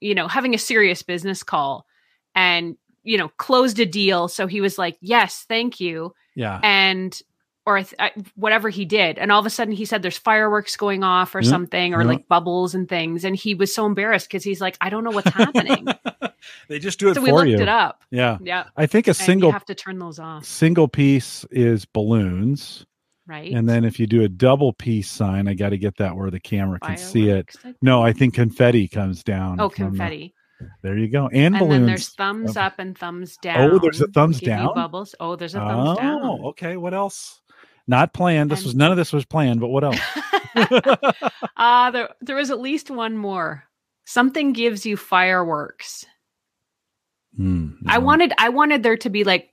you 0.00 0.14
know, 0.14 0.28
having 0.28 0.54
a 0.54 0.58
serious 0.58 1.02
business 1.02 1.42
call 1.42 1.86
and, 2.34 2.76
you 3.02 3.18
know, 3.18 3.28
closed 3.38 3.78
a 3.80 3.86
deal. 3.86 4.28
So 4.28 4.46
he 4.46 4.60
was 4.60 4.78
like, 4.78 4.96
yes, 5.00 5.44
thank 5.48 5.80
you. 5.80 6.14
Yeah. 6.34 6.60
And, 6.62 7.20
or 7.66 7.82
th- 7.82 7.94
whatever 8.34 8.70
he 8.70 8.84
did. 8.86 9.18
And 9.18 9.30
all 9.30 9.40
of 9.40 9.44
a 9.46 9.50
sudden 9.50 9.74
he 9.74 9.84
said 9.84 10.00
there's 10.02 10.16
fireworks 10.16 10.76
going 10.76 11.02
off 11.04 11.34
or 11.34 11.40
Yeah, 11.40 11.50
something 11.50 11.94
or 11.94 12.00
yeah. 12.02 12.08
like 12.08 12.28
bubbles 12.28 12.74
and 12.74 12.88
things. 12.88 13.24
And 13.24 13.36
he 13.36 13.54
was 13.54 13.74
so 13.74 13.84
embarrassed 13.86 14.26
because 14.28 14.42
he's 14.44 14.60
like, 14.60 14.76
I 14.80 14.88
don't 14.88 15.04
know 15.04 15.10
what's 15.10 15.28
happening. 15.30 15.86
they 16.68 16.78
just 16.78 16.98
do 16.98 17.10
it 17.10 17.14
so 17.14 17.20
for 17.20 17.24
we 17.26 17.32
looked 17.32 17.48
you. 17.50 17.58
it 17.58 17.68
up. 17.68 18.04
Yeah. 18.10 18.38
Yeah. 18.42 18.64
I 18.76 18.86
think 18.86 19.06
a 19.06 19.10
And 19.10 19.16
single 19.16 19.48
you 19.50 19.52
have 19.52 19.66
to 19.66 19.74
turn 19.74 19.98
those 19.98 20.18
off. 20.18 20.44
single 20.46 20.88
piece 20.88 21.44
is 21.50 21.84
balloons. 21.84 22.86
Right. 23.28 23.52
And 23.52 23.68
then 23.68 23.84
if 23.84 24.00
you 24.00 24.06
do 24.06 24.22
a 24.22 24.28
double 24.28 24.72
piece 24.72 25.10
sign, 25.10 25.48
I 25.48 25.54
got 25.54 25.68
to 25.70 25.76
get 25.78 25.98
that 25.98 26.16
where 26.16 26.30
the 26.30 26.40
camera 26.40 26.80
can 26.80 26.96
see 26.96 27.28
it. 27.28 27.54
I 27.62 27.74
No, 27.82 28.02
I 28.02 28.14
think. 28.14 28.32
confetti 28.32 28.88
comes 28.88 29.22
down. 29.22 29.60
Oh, 29.60 29.68
from 29.68 29.84
the- 29.84 29.90
confetti. 29.90 30.34
there 30.82 30.96
you 30.96 31.08
go. 31.08 31.26
And, 31.28 31.54
and 31.54 31.58
balloons. 31.58 31.72
then 31.72 31.86
there's 31.86 32.08
thumbs 32.08 32.56
up 32.56 32.78
and 32.78 32.96
thumbs 32.96 33.36
down. 33.36 33.70
Oh, 33.70 33.78
there's 33.78 34.00
a 34.00 34.06
thumbs 34.08 34.40
Give 34.40 34.48
down? 34.48 34.74
bubbles. 34.74 35.14
Oh, 35.20 35.36
there's 35.36 35.54
a 35.54 35.58
thumbs 35.60 35.88
oh, 35.90 36.00
down. 36.00 36.20
Oh, 36.22 36.48
okay. 36.48 36.78
What 36.78 36.94
else? 36.94 37.42
Not 37.86 38.14
planned. 38.14 38.50
This 38.50 38.60
And- 38.60 38.66
was 38.68 38.74
none 38.74 38.90
of 38.90 38.96
this 38.96 39.12
was 39.12 39.26
planned, 39.26 39.60
but 39.60 39.68
what 39.68 39.84
else? 39.84 40.00
uh 41.56 41.90
there 41.90 42.08
there 42.22 42.36
was 42.36 42.50
at 42.50 42.60
least 42.60 42.90
one 42.90 43.16
more. 43.16 43.64
Something 44.06 44.54
gives 44.54 44.86
you 44.86 44.96
fireworks. 44.96 46.06
Hmm, 47.36 47.72
I 47.86 47.98
wanted 47.98 48.32
I 48.38 48.48
wanted 48.48 48.82
there 48.82 48.96
to 48.96 49.10
be 49.10 49.22
like 49.24 49.50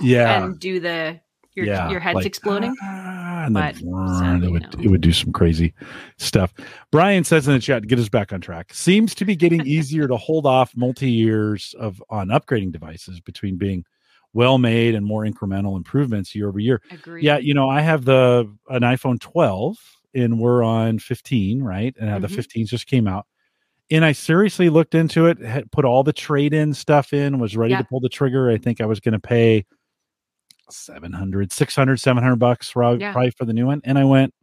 Yeah. 0.00 0.44
and 0.44 0.58
do 0.60 0.78
the 0.78 1.20
your 1.54 1.66
yeah, 1.66 1.88
your 1.90 2.00
head's 2.00 2.16
like, 2.16 2.26
exploding. 2.26 2.74
ah, 2.82 3.13
and 3.46 3.54
But 3.54 3.74
then 4.20 4.42
it 4.42 4.50
would 4.50 4.78
no. 4.78 4.84
it 4.84 4.88
would 4.88 5.00
do 5.00 5.12
some 5.12 5.32
crazy 5.32 5.74
stuff. 6.18 6.52
Brian 6.90 7.24
says 7.24 7.46
in 7.46 7.54
the 7.54 7.60
chat, 7.60 7.82
to 7.82 7.88
get 7.88 7.98
us 7.98 8.08
back 8.08 8.32
on 8.32 8.40
track. 8.40 8.72
Seems 8.72 9.14
to 9.16 9.24
be 9.24 9.36
getting 9.36 9.60
easier 9.66 10.08
to 10.08 10.16
hold 10.16 10.46
off 10.46 10.72
multi 10.76 11.10
years 11.10 11.74
of 11.78 12.02
on 12.10 12.28
upgrading 12.28 12.72
devices 12.72 13.20
between 13.20 13.56
being 13.56 13.84
well 14.32 14.58
made 14.58 14.94
and 14.94 15.06
more 15.06 15.24
incremental 15.24 15.76
improvements 15.76 16.34
year 16.34 16.48
over 16.48 16.58
year. 16.58 16.82
Agreed. 16.90 17.24
Yeah, 17.24 17.38
you 17.38 17.54
know, 17.54 17.70
I 17.70 17.80
have 17.80 18.04
the 18.04 18.52
an 18.68 18.82
iPhone 18.82 19.20
12 19.20 19.76
and 20.14 20.38
we're 20.38 20.62
on 20.62 20.98
15, 20.98 21.62
right? 21.62 21.94
And 21.98 22.10
mm-hmm. 22.10 22.22
the 22.22 22.42
15s 22.42 22.68
just 22.68 22.86
came 22.86 23.08
out. 23.08 23.26
And 23.90 24.04
I 24.04 24.12
seriously 24.12 24.70
looked 24.70 24.94
into 24.94 25.26
it, 25.26 25.38
had 25.40 25.70
put 25.70 25.84
all 25.84 26.02
the 26.02 26.12
trade 26.12 26.54
in 26.54 26.72
stuff 26.72 27.12
in, 27.12 27.38
was 27.38 27.56
ready 27.56 27.72
yeah. 27.72 27.78
to 27.78 27.84
pull 27.84 28.00
the 28.00 28.08
trigger. 28.08 28.50
I 28.50 28.56
think 28.56 28.80
I 28.80 28.86
was 28.86 28.98
going 28.98 29.12
to 29.12 29.20
pay 29.20 29.66
700, 30.70 31.52
600, 31.52 32.00
700 32.00 32.36
bucks 32.36 32.70
for, 32.70 32.96
yeah. 32.96 33.12
probably 33.12 33.30
for 33.30 33.44
the 33.44 33.52
new 33.52 33.66
one. 33.66 33.80
And 33.84 33.98
I 33.98 34.04
went, 34.04 34.34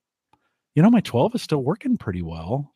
you 0.75 0.83
know, 0.83 0.89
my 0.89 1.01
12 1.01 1.35
is 1.35 1.41
still 1.41 1.63
working 1.63 1.97
pretty 1.97 2.21
well. 2.21 2.73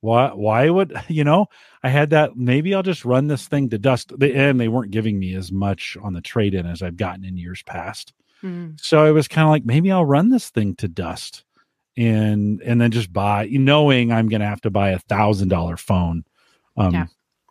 Why, 0.00 0.28
why 0.34 0.68
would, 0.68 0.94
you 1.08 1.24
know, 1.24 1.46
I 1.82 1.88
had 1.88 2.10
that, 2.10 2.36
maybe 2.36 2.74
I'll 2.74 2.82
just 2.82 3.04
run 3.04 3.28
this 3.28 3.46
thing 3.46 3.70
to 3.70 3.78
dust. 3.78 4.12
And 4.20 4.60
they 4.60 4.68
weren't 4.68 4.90
giving 4.90 5.18
me 5.18 5.34
as 5.34 5.52
much 5.52 5.96
on 6.02 6.12
the 6.12 6.20
trade 6.20 6.54
in 6.54 6.66
as 6.66 6.82
I've 6.82 6.96
gotten 6.96 7.24
in 7.24 7.36
years 7.36 7.62
past. 7.62 8.12
Mm. 8.42 8.78
So 8.80 9.04
I 9.04 9.10
was 9.10 9.28
kind 9.28 9.46
of 9.46 9.50
like, 9.50 9.64
maybe 9.64 9.90
I'll 9.90 10.04
run 10.04 10.30
this 10.30 10.50
thing 10.50 10.74
to 10.76 10.88
dust 10.88 11.44
and 11.96 12.60
and 12.62 12.80
then 12.80 12.90
just 12.90 13.12
buy 13.12 13.48
knowing 13.50 14.12
I'm 14.12 14.28
gonna 14.28 14.46
have 14.46 14.60
to 14.62 14.70
buy 14.70 14.90
a 14.90 14.98
thousand 14.98 15.48
dollar 15.48 15.76
phone 15.76 16.24
um 16.76 16.92
yeah. 16.92 17.06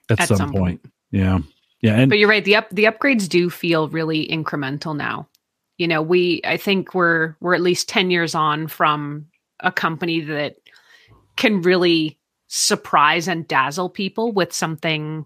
at, 0.09 0.21
at, 0.21 0.27
some, 0.27 0.37
some 0.37 0.51
point. 0.51 0.83
point. 0.83 0.93
Yeah. 1.11 1.39
Yeah. 1.81 1.95
And 1.95 2.09
but 2.09 2.17
you're 2.17 2.29
right, 2.29 2.43
the 2.43 2.55
up 2.55 2.69
the 2.69 2.85
upgrades 2.85 3.27
do 3.27 3.49
feel 3.49 3.89
really 3.89 4.27
incremental 4.27 4.95
now. 4.95 5.27
You 5.83 5.89
know, 5.89 6.01
we 6.01 6.39
I 6.45 6.55
think 6.55 6.95
we're 6.95 7.35
we're 7.41 7.55
at 7.55 7.59
least 7.59 7.89
10 7.89 8.09
years 8.09 8.35
on 8.35 8.67
from 8.67 9.25
a 9.59 9.69
company 9.69 10.21
that 10.21 10.55
can 11.35 11.61
really 11.61 12.17
surprise 12.47 13.27
and 13.27 13.45
dazzle 13.45 13.89
people 13.89 14.31
with 14.31 14.53
something 14.53 15.25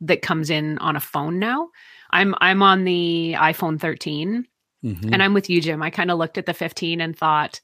that 0.00 0.22
comes 0.22 0.48
in 0.48 0.78
on 0.78 0.96
a 0.96 1.00
phone 1.00 1.38
now. 1.38 1.68
I'm 2.10 2.34
I'm 2.40 2.62
on 2.62 2.84
the 2.84 3.34
iPhone 3.36 3.78
13 3.78 4.46
mm-hmm. 4.82 5.12
and 5.12 5.22
I'm 5.22 5.34
with 5.34 5.50
you 5.50 5.60
Jim. 5.60 5.82
I 5.82 5.90
kind 5.90 6.10
of 6.10 6.16
looked 6.16 6.38
at 6.38 6.46
the 6.46 6.54
15 6.54 7.02
and 7.02 7.14
thought, 7.14 7.60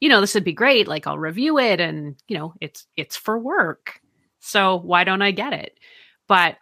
you 0.00 0.10
know, 0.10 0.20
this 0.20 0.34
would 0.34 0.44
be 0.44 0.52
great. 0.52 0.86
Like 0.86 1.06
I'll 1.06 1.16
review 1.16 1.58
it 1.58 1.80
and, 1.80 2.14
you 2.28 2.36
know, 2.36 2.52
it's 2.60 2.86
it's 2.94 3.16
for 3.16 3.38
work. 3.38 4.02
So 4.40 4.76
why 4.76 5.04
don't 5.04 5.22
I 5.22 5.30
get 5.30 5.54
it? 5.54 5.78
But 6.26 6.58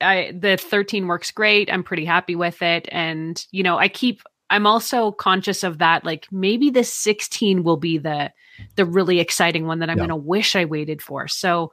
I 0.00 0.32
the 0.36 0.56
13 0.56 1.06
works 1.06 1.30
great. 1.30 1.72
I'm 1.72 1.84
pretty 1.84 2.04
happy 2.04 2.36
with 2.36 2.62
it. 2.62 2.88
And, 2.90 3.44
you 3.50 3.62
know, 3.62 3.78
I 3.78 3.88
keep 3.88 4.22
I'm 4.50 4.66
also 4.66 5.12
conscious 5.12 5.64
of 5.64 5.78
that. 5.78 6.04
Like 6.04 6.26
maybe 6.30 6.70
the 6.70 6.84
16 6.84 7.64
will 7.64 7.76
be 7.76 7.98
the 7.98 8.32
the 8.76 8.84
really 8.84 9.18
exciting 9.18 9.66
one 9.66 9.80
that 9.80 9.90
I'm 9.90 9.98
yeah. 9.98 10.04
gonna 10.04 10.16
wish 10.16 10.56
I 10.56 10.64
waited 10.64 11.02
for. 11.02 11.28
So 11.28 11.72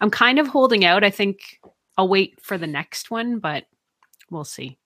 I'm 0.00 0.10
kind 0.10 0.38
of 0.38 0.48
holding 0.48 0.84
out. 0.84 1.04
I 1.04 1.10
think 1.10 1.60
I'll 1.96 2.08
wait 2.08 2.40
for 2.40 2.56
the 2.56 2.66
next 2.66 3.10
one, 3.10 3.38
but 3.38 3.64
we'll 4.30 4.44
see. 4.44 4.78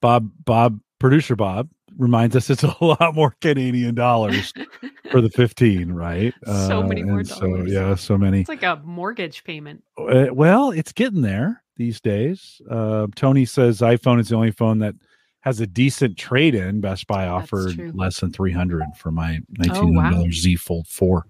Bob, 0.00 0.30
Bob, 0.44 0.80
producer 0.98 1.36
Bob 1.36 1.68
reminds 1.96 2.36
us 2.36 2.50
it's 2.50 2.62
a 2.80 2.84
lot 2.84 3.14
more 3.14 3.34
Canadian 3.40 3.94
dollars 3.94 4.52
for 5.10 5.20
the 5.20 5.30
15, 5.30 5.92
right? 5.92 6.34
So 6.44 6.80
uh, 6.80 6.86
many 6.86 7.02
more 7.02 7.22
dollars. 7.22 7.38
So, 7.38 7.64
yeah, 7.66 7.94
so 7.94 8.16
many. 8.18 8.40
It's 8.40 8.48
like 8.48 8.62
a 8.62 8.80
mortgage 8.84 9.44
payment. 9.44 9.82
Uh, 9.98 10.26
well, 10.32 10.70
it's 10.70 10.92
getting 10.92 11.22
there 11.22 11.62
these 11.80 12.00
days. 12.00 12.60
Uh, 12.70 13.06
Tony 13.16 13.46
says 13.46 13.80
iPhone 13.80 14.20
is 14.20 14.28
the 14.28 14.36
only 14.36 14.50
phone 14.50 14.78
that 14.80 14.94
has 15.40 15.60
a 15.60 15.66
decent 15.66 16.18
trade 16.18 16.54
in. 16.54 16.80
Best 16.80 17.06
Buy 17.06 17.26
offered 17.26 17.96
less 17.96 18.20
than 18.20 18.32
300 18.32 18.82
for 18.96 19.10
my 19.10 19.40
$19 19.58 19.70
oh, 19.76 19.86
wow. 19.92 20.26
Z 20.30 20.56
Fold 20.56 20.86
4. 20.86 21.26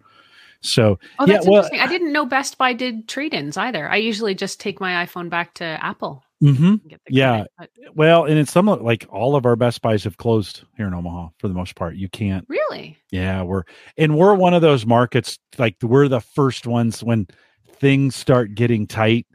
So, 0.63 0.99
oh, 1.21 1.27
that's 1.27 1.47
yeah, 1.47 1.51
well, 1.51 1.63
interesting. 1.63 1.81
I 1.81 1.87
didn't 1.87 2.13
know 2.13 2.27
Best 2.27 2.59
Buy 2.59 2.73
did 2.73 3.09
trade 3.09 3.33
ins 3.33 3.57
either. 3.57 3.89
I 3.89 3.97
usually 3.97 4.35
just 4.35 4.61
take 4.61 4.81
my 4.81 5.07
iPhone 5.07 5.31
back 5.31 5.55
to 5.55 5.65
Apple. 5.65 6.25
Mm-hmm. 6.43 6.75
Yeah. 7.09 7.45
Credit, 7.57 7.97
well, 7.97 8.25
and 8.25 8.37
it's 8.37 8.51
some 8.51 8.67
like 8.67 9.07
all 9.09 9.37
of 9.37 9.47
our 9.47 9.57
Best 9.57 9.81
Buys 9.83 10.03
have 10.05 10.17
closed 10.17 10.65
here 10.77 10.89
in 10.89 10.95
Omaha 10.95 11.29
for 11.39 11.47
the 11.47 11.55
most 11.55 11.77
part. 11.77 11.95
You 11.95 12.09
can't 12.09 12.45
really. 12.49 12.99
Yeah, 13.11 13.43
we're 13.43 13.63
and 13.97 14.17
we're 14.17 14.35
one 14.35 14.55
of 14.55 14.63
those 14.63 14.85
markets 14.85 15.39
like 15.59 15.77
we're 15.83 16.09
the 16.09 16.21
first 16.21 16.67
ones 16.67 17.03
when 17.05 17.29
things 17.77 18.17
start 18.17 18.55
getting 18.55 18.87
tight. 18.87 19.27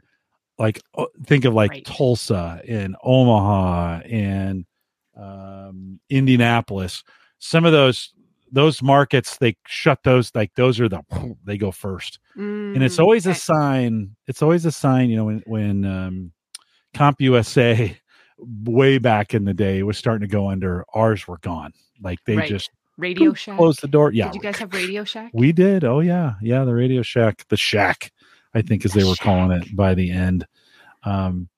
Like 0.58 0.82
think 1.24 1.44
of 1.44 1.54
like 1.54 1.70
right. 1.70 1.84
Tulsa 1.84 2.62
and 2.66 2.96
Omaha 3.02 4.00
and 4.06 4.64
um, 5.16 6.00
Indianapolis. 6.08 7.04
Some 7.38 7.64
of 7.64 7.72
those 7.72 8.12
those 8.52 8.80
markets 8.80 9.36
they 9.38 9.56
shut 9.66 10.02
those 10.04 10.30
like 10.34 10.54
those 10.54 10.80
are 10.80 10.88
the 10.88 11.02
they 11.44 11.58
go 11.58 11.70
first, 11.70 12.18
mm, 12.36 12.74
and 12.74 12.82
it's 12.82 12.96
mm, 12.96 13.00
always 13.00 13.26
okay. 13.26 13.32
a 13.32 13.38
sign. 13.38 14.16
It's 14.26 14.42
always 14.42 14.64
a 14.64 14.72
sign, 14.72 15.10
you 15.10 15.16
know, 15.16 15.24
when 15.24 15.42
when 15.46 15.84
um, 15.84 16.32
CompUSA 16.94 17.96
way 18.64 18.98
back 18.98 19.34
in 19.34 19.44
the 19.44 19.54
day 19.54 19.82
was 19.82 19.98
starting 19.98 20.26
to 20.26 20.32
go 20.32 20.48
under. 20.48 20.84
Ours 20.94 21.28
were 21.28 21.38
gone. 21.38 21.72
Like 22.00 22.18
they 22.24 22.36
right. 22.36 22.48
just 22.48 22.70
Radio 22.96 23.34
Shack 23.34 23.58
closed 23.58 23.82
the 23.82 23.88
door. 23.88 24.12
Yeah, 24.12 24.26
did 24.26 24.36
you 24.36 24.40
guys 24.40 24.56
have 24.56 24.72
Radio 24.72 25.04
Shack? 25.04 25.30
We 25.34 25.52
did. 25.52 25.84
Oh 25.84 26.00
yeah, 26.00 26.34
yeah. 26.40 26.64
The 26.64 26.74
Radio 26.74 27.02
Shack, 27.02 27.46
the 27.48 27.56
Shack, 27.56 28.12
I 28.56 28.62
think, 28.62 28.84
as 28.84 28.92
the 28.92 29.00
they 29.00 29.04
were 29.04 29.14
calling 29.16 29.52
it 29.52 29.74
by 29.74 29.94
the 29.94 30.10
end. 30.10 30.46
Um, 31.04 31.48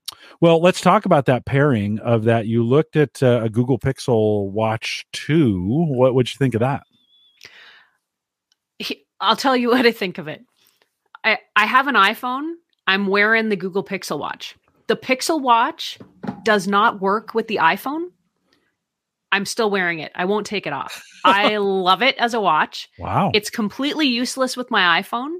well, 0.40 0.60
let's 0.60 0.80
talk 0.80 1.04
about 1.04 1.26
that 1.26 1.46
pairing 1.46 1.98
of 2.00 2.24
that. 2.24 2.46
You 2.46 2.62
looked 2.62 2.96
at 2.96 3.22
uh, 3.22 3.42
a 3.44 3.48
Google 3.48 3.78
Pixel 3.78 4.50
Watch 4.50 5.06
Two. 5.12 5.86
What 5.88 6.14
would 6.14 6.32
you 6.32 6.36
think 6.38 6.54
of 6.54 6.60
that? 6.60 6.82
I'll 9.20 9.36
tell 9.36 9.56
you 9.56 9.68
what 9.70 9.86
I 9.86 9.92
think 9.92 10.18
of 10.18 10.28
it. 10.28 10.44
I 11.24 11.38
I 11.56 11.66
have 11.66 11.86
an 11.86 11.94
iPhone. 11.94 12.52
I'm 12.86 13.06
wearing 13.06 13.48
the 13.48 13.56
Google 13.56 13.84
Pixel 13.84 14.18
Watch 14.18 14.54
the 14.88 14.96
Pixel 14.96 15.40
Watch 15.40 15.98
does 16.42 16.66
not 16.66 17.00
work 17.00 17.34
with 17.34 17.46
the 17.46 17.56
iPhone. 17.56 18.06
I'm 19.30 19.44
still 19.44 19.70
wearing 19.70 20.00
it. 20.00 20.10
I 20.14 20.24
won't 20.24 20.46
take 20.46 20.66
it 20.66 20.72
off. 20.72 21.02
I 21.24 21.58
love 21.58 22.02
it 22.02 22.16
as 22.16 22.34
a 22.34 22.40
watch. 22.40 22.88
Wow. 22.98 23.30
It's 23.34 23.50
completely 23.50 24.08
useless 24.08 24.56
with 24.56 24.70
my 24.70 25.02
iPhone, 25.02 25.36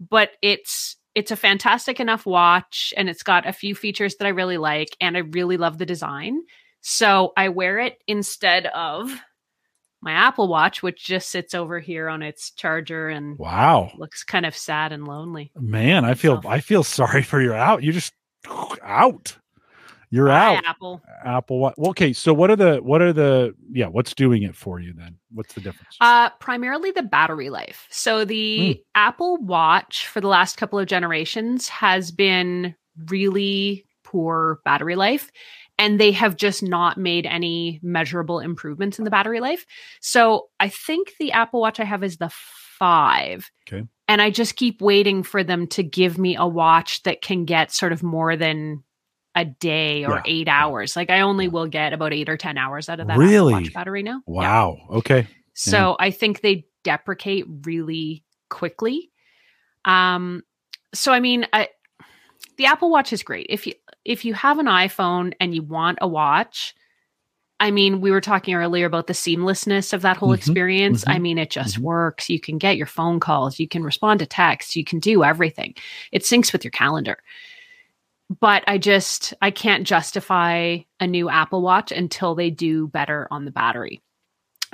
but 0.00 0.30
it's 0.42 0.95
it's 1.16 1.30
a 1.30 1.36
fantastic 1.36 1.98
enough 1.98 2.26
watch 2.26 2.92
and 2.94 3.08
it's 3.08 3.22
got 3.22 3.48
a 3.48 3.52
few 3.52 3.74
features 3.74 4.16
that 4.16 4.26
I 4.26 4.30
really 4.30 4.58
like 4.58 4.94
and 5.00 5.16
I 5.16 5.20
really 5.20 5.56
love 5.56 5.78
the 5.78 5.86
design. 5.86 6.42
So 6.82 7.32
I 7.38 7.48
wear 7.48 7.78
it 7.78 7.96
instead 8.06 8.66
of 8.66 9.10
my 10.02 10.12
Apple 10.12 10.46
Watch, 10.46 10.82
which 10.82 11.02
just 11.02 11.30
sits 11.30 11.54
over 11.54 11.80
here 11.80 12.10
on 12.10 12.22
its 12.22 12.50
charger 12.50 13.08
and 13.08 13.38
wow, 13.38 13.90
looks 13.96 14.24
kind 14.24 14.44
of 14.44 14.54
sad 14.54 14.92
and 14.92 15.08
lonely. 15.08 15.52
Man, 15.56 16.04
I 16.04 16.12
feel 16.12 16.42
so. 16.42 16.48
I 16.50 16.60
feel 16.60 16.84
sorry 16.84 17.22
for 17.22 17.40
you 17.40 17.54
out. 17.54 17.82
You 17.82 17.92
just 17.92 18.12
out. 18.82 19.38
You're 20.16 20.28
Bye, 20.28 20.56
out. 20.56 20.64
Apple. 20.64 21.02
Apple. 21.26 21.74
Okay. 21.78 22.14
So 22.14 22.32
what 22.32 22.50
are 22.50 22.56
the 22.56 22.76
what 22.76 23.02
are 23.02 23.12
the 23.12 23.54
yeah? 23.70 23.86
What's 23.86 24.14
doing 24.14 24.44
it 24.44 24.56
for 24.56 24.80
you 24.80 24.94
then? 24.96 25.18
What's 25.30 25.52
the 25.52 25.60
difference? 25.60 25.94
Uh, 26.00 26.30
primarily 26.40 26.90
the 26.90 27.02
battery 27.02 27.50
life. 27.50 27.86
So 27.90 28.24
the 28.24 28.58
mm. 28.58 28.82
Apple 28.94 29.36
Watch 29.36 30.06
for 30.06 30.22
the 30.22 30.28
last 30.28 30.56
couple 30.56 30.78
of 30.78 30.86
generations 30.86 31.68
has 31.68 32.10
been 32.10 32.74
really 33.08 33.84
poor 34.04 34.60
battery 34.64 34.96
life, 34.96 35.30
and 35.78 36.00
they 36.00 36.12
have 36.12 36.36
just 36.36 36.62
not 36.62 36.96
made 36.96 37.26
any 37.26 37.78
measurable 37.82 38.40
improvements 38.40 38.98
in 38.98 39.04
the 39.04 39.10
battery 39.10 39.40
life. 39.40 39.66
So 40.00 40.48
I 40.58 40.70
think 40.70 41.12
the 41.20 41.32
Apple 41.32 41.60
Watch 41.60 41.78
I 41.78 41.84
have 41.84 42.02
is 42.02 42.16
the 42.16 42.30
five. 42.78 43.50
Okay. 43.68 43.86
And 44.08 44.22
I 44.22 44.30
just 44.30 44.56
keep 44.56 44.80
waiting 44.80 45.22
for 45.22 45.44
them 45.44 45.66
to 45.68 45.82
give 45.82 46.16
me 46.16 46.36
a 46.36 46.46
watch 46.46 47.02
that 47.02 47.20
can 47.20 47.44
get 47.44 47.70
sort 47.70 47.92
of 47.92 48.02
more 48.02 48.34
than 48.34 48.82
a 49.36 49.44
day 49.44 50.04
or 50.04 50.16
yeah. 50.16 50.22
eight 50.24 50.48
hours. 50.48 50.96
Like 50.96 51.10
I 51.10 51.20
only 51.20 51.46
will 51.46 51.66
get 51.66 51.92
about 51.92 52.14
eight 52.14 52.28
or 52.28 52.38
10 52.38 52.56
hours 52.56 52.88
out 52.88 53.00
of 53.00 53.06
that 53.06 53.18
really? 53.18 53.52
watch 53.52 53.72
battery 53.72 54.02
now. 54.02 54.22
Wow. 54.26 54.78
Yeah. 54.78 54.96
Okay. 54.96 55.26
So 55.52 55.90
yeah. 55.90 56.06
I 56.06 56.10
think 56.10 56.40
they 56.40 56.66
deprecate 56.82 57.44
really 57.64 58.24
quickly. 58.48 59.10
Um, 59.84 60.42
so 60.94 61.12
I 61.12 61.20
mean, 61.20 61.46
I, 61.52 61.68
the 62.56 62.66
Apple 62.66 62.90
Watch 62.90 63.12
is 63.12 63.22
great. 63.22 63.46
If 63.50 63.66
you 63.66 63.74
if 64.04 64.24
you 64.24 64.32
have 64.34 64.58
an 64.58 64.66
iPhone 64.66 65.34
and 65.38 65.54
you 65.54 65.62
want 65.62 65.98
a 66.00 66.08
watch, 66.08 66.74
I 67.60 67.70
mean, 67.70 68.00
we 68.00 68.10
were 68.10 68.20
talking 68.20 68.54
earlier 68.54 68.86
about 68.86 69.06
the 69.06 69.12
seamlessness 69.12 69.92
of 69.92 70.02
that 70.02 70.16
whole 70.16 70.30
mm-hmm, 70.30 70.38
experience. 70.38 71.02
Mm-hmm, 71.02 71.10
I 71.10 71.18
mean, 71.18 71.38
it 71.38 71.50
just 71.50 71.74
mm-hmm. 71.74 71.84
works. 71.84 72.30
You 72.30 72.40
can 72.40 72.56
get 72.56 72.78
your 72.78 72.86
phone 72.86 73.20
calls, 73.20 73.58
you 73.58 73.68
can 73.68 73.82
respond 73.82 74.20
to 74.20 74.26
texts, 74.26 74.76
you 74.76 74.84
can 74.84 74.98
do 74.98 75.24
everything. 75.24 75.74
It 76.12 76.22
syncs 76.22 76.52
with 76.52 76.64
your 76.64 76.70
calendar. 76.70 77.18
But 78.40 78.64
I 78.66 78.78
just 78.78 79.34
I 79.40 79.50
can't 79.50 79.86
justify 79.86 80.78
a 80.98 81.06
new 81.06 81.28
Apple 81.28 81.62
Watch 81.62 81.92
until 81.92 82.34
they 82.34 82.50
do 82.50 82.88
better 82.88 83.28
on 83.30 83.44
the 83.44 83.52
battery. 83.52 84.02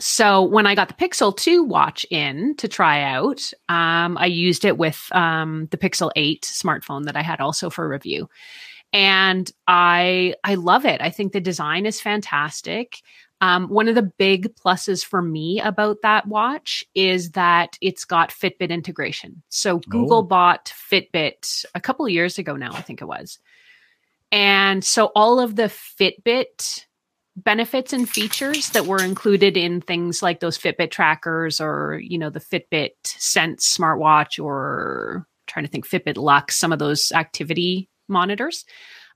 So 0.00 0.42
when 0.42 0.66
I 0.66 0.74
got 0.74 0.88
the 0.88 0.94
Pixel 0.94 1.36
2 1.36 1.62
watch 1.62 2.06
in 2.10 2.56
to 2.56 2.66
try 2.66 3.02
out, 3.02 3.42
um, 3.68 4.16
I 4.16 4.24
used 4.24 4.64
it 4.64 4.78
with 4.78 5.06
um, 5.12 5.68
the 5.70 5.76
Pixel 5.76 6.10
8 6.16 6.42
smartphone 6.42 7.04
that 7.04 7.16
I 7.16 7.22
had 7.22 7.40
also 7.40 7.68
for 7.68 7.86
review 7.86 8.28
and 8.92 9.50
I 9.66 10.34
I 10.44 10.54
love 10.56 10.84
it. 10.84 11.00
I 11.00 11.10
think 11.10 11.32
the 11.32 11.40
design 11.40 11.86
is 11.86 12.00
fantastic. 12.00 13.00
Um, 13.42 13.68
one 13.68 13.88
of 13.88 13.96
the 13.96 14.02
big 14.02 14.54
pluses 14.54 15.04
for 15.04 15.20
me 15.20 15.60
about 15.60 16.02
that 16.02 16.28
watch 16.28 16.84
is 16.94 17.32
that 17.32 17.76
it's 17.80 18.04
got 18.04 18.30
Fitbit 18.30 18.70
integration. 18.70 19.42
So 19.48 19.80
Google 19.80 20.18
oh. 20.18 20.22
bought 20.22 20.72
Fitbit 20.90 21.64
a 21.74 21.80
couple 21.80 22.06
of 22.06 22.12
years 22.12 22.38
ago 22.38 22.54
now, 22.54 22.72
I 22.72 22.82
think 22.82 23.02
it 23.02 23.06
was. 23.06 23.40
And 24.30 24.84
so 24.84 25.06
all 25.16 25.40
of 25.40 25.56
the 25.56 25.64
Fitbit 25.64 26.84
benefits 27.34 27.92
and 27.92 28.08
features 28.08 28.70
that 28.70 28.86
were 28.86 29.02
included 29.02 29.56
in 29.56 29.80
things 29.80 30.22
like 30.22 30.38
those 30.38 30.56
Fitbit 30.56 30.92
trackers 30.92 31.60
or, 31.60 32.00
you 32.00 32.18
know, 32.18 32.30
the 32.30 32.38
Fitbit 32.38 32.92
Sense 33.04 33.76
smartwatch 33.76 34.42
or 34.42 35.26
trying 35.48 35.64
to 35.64 35.70
think 35.70 35.88
Fitbit 35.88 36.16
Luxe, 36.16 36.56
some 36.56 36.72
of 36.72 36.78
those 36.78 37.10
activity 37.10 37.88
monitors. 38.06 38.64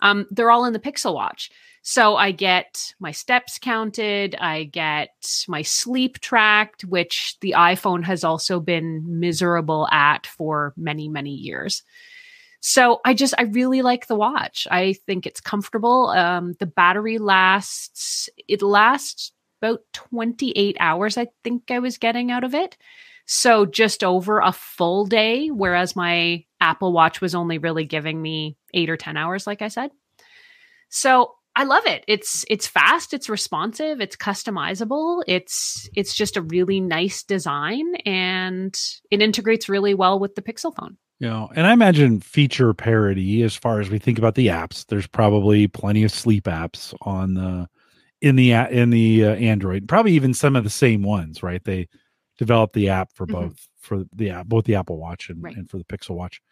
Um, 0.00 0.26
they're 0.30 0.50
all 0.50 0.64
in 0.64 0.72
the 0.72 0.78
Pixel 0.78 1.14
Watch. 1.14 1.50
So 1.82 2.16
I 2.16 2.32
get 2.32 2.92
my 2.98 3.12
steps 3.12 3.60
counted, 3.60 4.34
I 4.34 4.64
get 4.64 5.10
my 5.46 5.62
sleep 5.62 6.18
tracked, 6.18 6.82
which 6.82 7.36
the 7.40 7.54
iPhone 7.56 8.02
has 8.02 8.24
also 8.24 8.58
been 8.58 9.20
miserable 9.20 9.86
at 9.92 10.26
for 10.26 10.74
many, 10.76 11.08
many 11.08 11.30
years. 11.30 11.84
So 12.58 13.00
I 13.04 13.14
just 13.14 13.34
I 13.38 13.42
really 13.42 13.82
like 13.82 14.08
the 14.08 14.16
watch. 14.16 14.66
I 14.68 14.94
think 15.06 15.26
it's 15.26 15.40
comfortable. 15.40 16.08
Um, 16.08 16.54
the 16.58 16.66
battery 16.66 17.18
lasts 17.18 18.28
it 18.48 18.62
lasts 18.62 19.30
about 19.62 19.82
28 19.92 20.76
hours 20.80 21.16
I 21.16 21.28
think 21.44 21.70
I 21.70 21.78
was 21.78 21.98
getting 21.98 22.32
out 22.32 22.42
of 22.42 22.52
it. 22.52 22.76
So 23.26 23.64
just 23.64 24.02
over 24.02 24.40
a 24.40 24.50
full 24.50 25.06
day 25.06 25.48
whereas 25.48 25.94
my 25.94 26.44
Apple 26.60 26.92
Watch 26.92 27.20
was 27.20 27.36
only 27.36 27.58
really 27.58 27.84
giving 27.84 28.20
me 28.20 28.56
8 28.76 28.90
or 28.90 28.96
10 28.96 29.16
hours 29.16 29.46
like 29.46 29.62
I 29.62 29.68
said. 29.68 29.90
So 30.88 31.32
I 31.56 31.64
love 31.64 31.86
it. 31.86 32.04
It's 32.06 32.44
it's 32.50 32.66
fast, 32.66 33.14
it's 33.14 33.30
responsive, 33.30 34.00
it's 34.00 34.14
customizable. 34.14 35.22
It's 35.26 35.88
it's 35.96 36.14
just 36.14 36.36
a 36.36 36.42
really 36.42 36.80
nice 36.80 37.22
design 37.22 37.94
and 38.04 38.78
it 39.10 39.22
integrates 39.22 39.68
really 39.68 39.94
well 39.94 40.18
with 40.18 40.34
the 40.34 40.42
Pixel 40.42 40.74
phone. 40.76 40.98
You 41.18 41.30
know, 41.30 41.48
and 41.56 41.66
I 41.66 41.72
imagine 41.72 42.20
feature 42.20 42.74
parity 42.74 43.42
as 43.42 43.56
far 43.56 43.80
as 43.80 43.88
we 43.88 43.98
think 43.98 44.18
about 44.18 44.34
the 44.34 44.48
apps. 44.48 44.84
There's 44.84 45.06
probably 45.06 45.66
plenty 45.66 46.04
of 46.04 46.12
sleep 46.12 46.44
apps 46.44 46.94
on 47.00 47.32
the 47.32 47.68
in 48.20 48.36
the 48.36 48.52
in 48.52 48.90
the 48.90 49.24
uh, 49.24 49.34
Android. 49.36 49.88
Probably 49.88 50.12
even 50.12 50.34
some 50.34 50.56
of 50.56 50.64
the 50.64 50.70
same 50.70 51.02
ones, 51.02 51.42
right? 51.42 51.64
They 51.64 51.88
developed 52.36 52.74
the 52.74 52.90
app 52.90 53.12
for 53.14 53.26
mm-hmm. 53.26 53.48
both 53.48 53.68
for 53.80 54.04
the 54.14 54.28
app, 54.28 54.46
both 54.46 54.66
the 54.66 54.74
Apple 54.74 54.98
Watch 54.98 55.30
and, 55.30 55.42
right. 55.42 55.56
and 55.56 55.70
for 55.70 55.78
the 55.78 55.84
Pixel 55.84 56.16
Watch. 56.16 56.42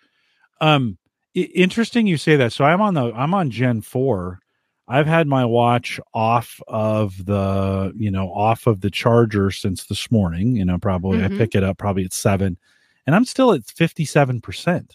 Um, 0.62 0.96
interesting 1.34 2.06
you 2.06 2.16
say 2.16 2.36
that. 2.36 2.52
So 2.52 2.64
I'm 2.64 2.80
on 2.80 2.94
the 2.94 3.12
I'm 3.12 3.34
on 3.34 3.50
Gen 3.50 3.80
four. 3.80 4.40
I've 4.86 5.06
had 5.06 5.26
my 5.26 5.44
watch 5.44 5.98
off 6.12 6.60
of 6.68 7.24
the 7.24 7.92
you 7.96 8.10
know 8.10 8.28
off 8.32 8.66
of 8.66 8.80
the 8.80 8.90
charger 8.90 9.50
since 9.50 9.84
this 9.84 10.10
morning. 10.10 10.56
You 10.56 10.64
know, 10.64 10.78
probably 10.78 11.18
mm-hmm. 11.18 11.34
I 11.34 11.38
pick 11.38 11.54
it 11.54 11.64
up 11.64 11.78
probably 11.78 12.04
at 12.04 12.12
seven 12.12 12.58
and 13.06 13.14
I'm 13.14 13.24
still 13.24 13.52
at 13.52 13.62
57%. 13.62 14.90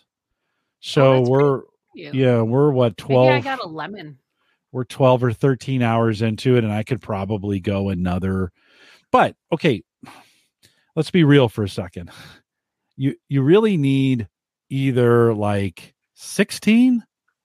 So 0.79 1.13
oh, 1.13 1.21
we're 1.29 1.61
yeah, 1.93 2.41
we're 2.41 2.71
what 2.71 2.97
12 2.97 3.27
Maybe 3.27 3.37
I 3.37 3.41
got 3.41 3.63
a 3.63 3.67
lemon. 3.67 4.17
We're 4.71 4.85
12 4.85 5.23
or 5.23 5.33
13 5.33 5.81
hours 5.81 6.21
into 6.21 6.55
it 6.55 6.63
and 6.63 6.71
I 6.71 6.83
could 6.83 7.01
probably 7.01 7.59
go 7.59 7.89
another 7.89 8.51
But 9.11 9.35
okay, 9.51 9.83
let's 10.95 11.11
be 11.11 11.23
real 11.23 11.49
for 11.49 11.63
a 11.63 11.69
second. 11.69 12.11
You 12.95 13.15
you 13.27 13.41
really 13.41 13.77
need 13.77 14.27
either 14.69 15.33
like 15.33 15.95
16 16.19 17.03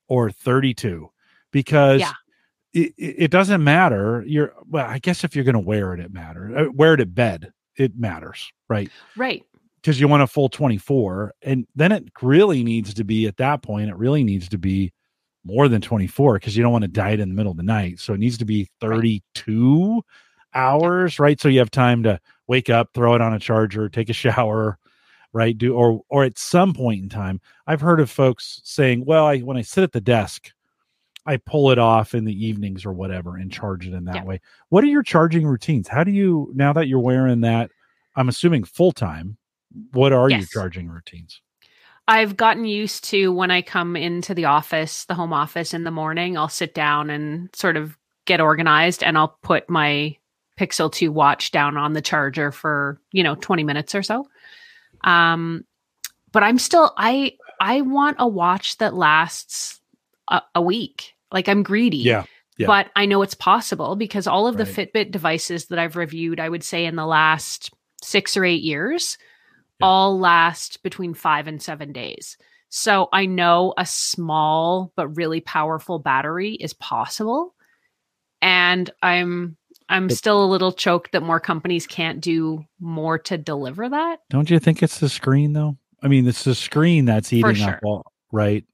or 0.08 0.30
32 0.30 1.08
because 1.52 2.00
yeah. 2.00 2.12
it, 2.72 2.92
it 2.96 3.30
doesn't 3.30 3.62
matter. 3.62 4.24
You're 4.26 4.52
well, 4.68 4.86
I 4.86 4.98
guess 4.98 5.24
if 5.24 5.34
you're 5.34 5.44
going 5.44 5.54
to 5.54 5.60
wear 5.60 5.94
it, 5.94 6.00
it 6.00 6.12
matters. 6.12 6.54
Uh, 6.56 6.70
wear 6.72 6.94
it 6.94 7.00
at 7.00 7.14
bed, 7.14 7.52
it 7.76 7.96
matters, 7.96 8.52
right? 8.68 8.90
Right 9.16 9.44
because 9.84 10.00
you 10.00 10.08
want 10.08 10.22
a 10.22 10.26
full 10.26 10.48
24 10.48 11.34
and 11.42 11.66
then 11.76 11.92
it 11.92 12.04
really 12.22 12.64
needs 12.64 12.94
to 12.94 13.04
be 13.04 13.26
at 13.26 13.36
that 13.36 13.62
point 13.62 13.90
it 13.90 13.96
really 13.96 14.24
needs 14.24 14.48
to 14.48 14.56
be 14.56 14.90
more 15.44 15.68
than 15.68 15.82
24 15.82 16.34
because 16.34 16.56
you 16.56 16.62
don't 16.62 16.72
want 16.72 16.82
to 16.82 16.88
diet 16.88 17.20
in 17.20 17.28
the 17.28 17.34
middle 17.34 17.50
of 17.50 17.58
the 17.58 17.62
night 17.62 18.00
so 18.00 18.14
it 18.14 18.18
needs 18.20 18.38
to 18.38 18.46
be 18.46 18.66
32 18.80 19.92
right. 19.92 20.02
hours 20.54 21.18
right 21.18 21.38
so 21.38 21.48
you 21.48 21.58
have 21.58 21.70
time 21.70 22.02
to 22.02 22.18
wake 22.48 22.70
up 22.70 22.88
throw 22.94 23.14
it 23.14 23.20
on 23.20 23.34
a 23.34 23.38
charger 23.38 23.90
take 23.90 24.08
a 24.08 24.12
shower 24.14 24.78
right 25.34 25.58
do 25.58 25.74
or 25.74 26.02
or 26.08 26.24
at 26.24 26.38
some 26.38 26.72
point 26.72 27.02
in 27.02 27.08
time 27.08 27.40
i've 27.66 27.80
heard 27.80 28.00
of 28.00 28.10
folks 28.10 28.60
saying 28.64 29.04
well 29.04 29.26
i 29.26 29.38
when 29.40 29.58
i 29.58 29.62
sit 29.62 29.84
at 29.84 29.92
the 29.92 30.00
desk 30.00 30.52
i 31.26 31.36
pull 31.36 31.70
it 31.70 31.78
off 31.78 32.14
in 32.14 32.24
the 32.24 32.46
evenings 32.46 32.86
or 32.86 32.92
whatever 32.92 33.36
and 33.36 33.52
charge 33.52 33.86
it 33.86 33.92
in 33.92 34.04
that 34.04 34.16
yeah. 34.16 34.24
way 34.24 34.40
what 34.70 34.82
are 34.82 34.88
your 34.88 35.02
charging 35.02 35.46
routines 35.46 35.88
how 35.88 36.02
do 36.02 36.10
you 36.10 36.50
now 36.54 36.72
that 36.72 36.88
you're 36.88 36.98
wearing 36.98 37.42
that 37.42 37.70
i'm 38.16 38.28
assuming 38.30 38.64
full 38.64 38.92
time 38.92 39.36
what 39.92 40.12
are 40.12 40.30
yes. 40.30 40.40
your 40.40 40.62
charging 40.62 40.88
routines? 40.88 41.40
I've 42.06 42.36
gotten 42.36 42.64
used 42.64 43.04
to 43.04 43.32
when 43.32 43.50
I 43.50 43.62
come 43.62 43.96
into 43.96 44.34
the 44.34 44.44
office, 44.44 45.06
the 45.06 45.14
home 45.14 45.32
office 45.32 45.72
in 45.72 45.84
the 45.84 45.90
morning, 45.90 46.36
I'll 46.36 46.48
sit 46.48 46.74
down 46.74 47.08
and 47.10 47.48
sort 47.54 47.76
of 47.76 47.96
get 48.26 48.40
organized 48.40 49.02
and 49.02 49.16
I'll 49.16 49.38
put 49.42 49.70
my 49.70 50.16
Pixel 50.58 50.92
2 50.92 51.10
watch 51.10 51.50
down 51.50 51.76
on 51.76 51.94
the 51.94 52.02
charger 52.02 52.52
for, 52.52 53.00
you 53.12 53.22
know, 53.22 53.34
20 53.36 53.64
minutes 53.64 53.94
or 53.94 54.02
so. 54.02 54.28
Um 55.04 55.64
but 56.32 56.42
I'm 56.42 56.58
still 56.58 56.92
I 56.96 57.36
I 57.60 57.82
want 57.82 58.16
a 58.18 58.26
watch 58.26 58.78
that 58.78 58.94
lasts 58.94 59.80
a, 60.30 60.42
a 60.54 60.62
week. 60.62 61.14
Like 61.30 61.48
I'm 61.48 61.62
greedy. 61.62 61.98
Yeah. 61.98 62.24
Yeah. 62.56 62.68
But 62.68 62.90
I 62.94 63.06
know 63.06 63.22
it's 63.22 63.34
possible 63.34 63.96
because 63.96 64.26
all 64.26 64.46
of 64.46 64.56
right. 64.56 64.64
the 64.64 64.86
Fitbit 64.86 65.10
devices 65.10 65.66
that 65.66 65.78
I've 65.78 65.96
reviewed, 65.96 66.38
I 66.38 66.48
would 66.48 66.62
say 66.62 66.86
in 66.86 66.94
the 66.94 67.06
last 67.06 67.70
6 68.02 68.36
or 68.36 68.44
8 68.44 68.62
years, 68.62 69.18
yeah. 69.80 69.86
all 69.86 70.18
last 70.20 70.82
between 70.84 71.14
five 71.14 71.48
and 71.48 71.60
seven 71.60 71.92
days. 71.92 72.36
So 72.68 73.08
I 73.12 73.26
know 73.26 73.74
a 73.76 73.86
small 73.86 74.92
but 74.96 75.08
really 75.16 75.40
powerful 75.40 75.98
battery 75.98 76.52
is 76.54 76.74
possible. 76.74 77.54
And 78.40 78.90
I'm 79.02 79.56
I'm 79.88 80.08
but, 80.08 80.16
still 80.16 80.42
a 80.42 80.46
little 80.46 80.72
choked 80.72 81.12
that 81.12 81.22
more 81.22 81.40
companies 81.40 81.86
can't 81.86 82.20
do 82.20 82.64
more 82.80 83.18
to 83.18 83.36
deliver 83.36 83.88
that. 83.88 84.20
Don't 84.30 84.50
you 84.50 84.58
think 84.58 84.82
it's 84.82 84.98
the 84.98 85.08
screen 85.08 85.52
though? 85.52 85.76
I 86.02 86.08
mean, 86.08 86.26
it's 86.26 86.44
the 86.44 86.54
screen 86.54 87.04
that's 87.04 87.32
eating 87.32 87.54
sure. 87.54 87.74
up 87.74 87.80
all 87.84 88.12
right. 88.32 88.64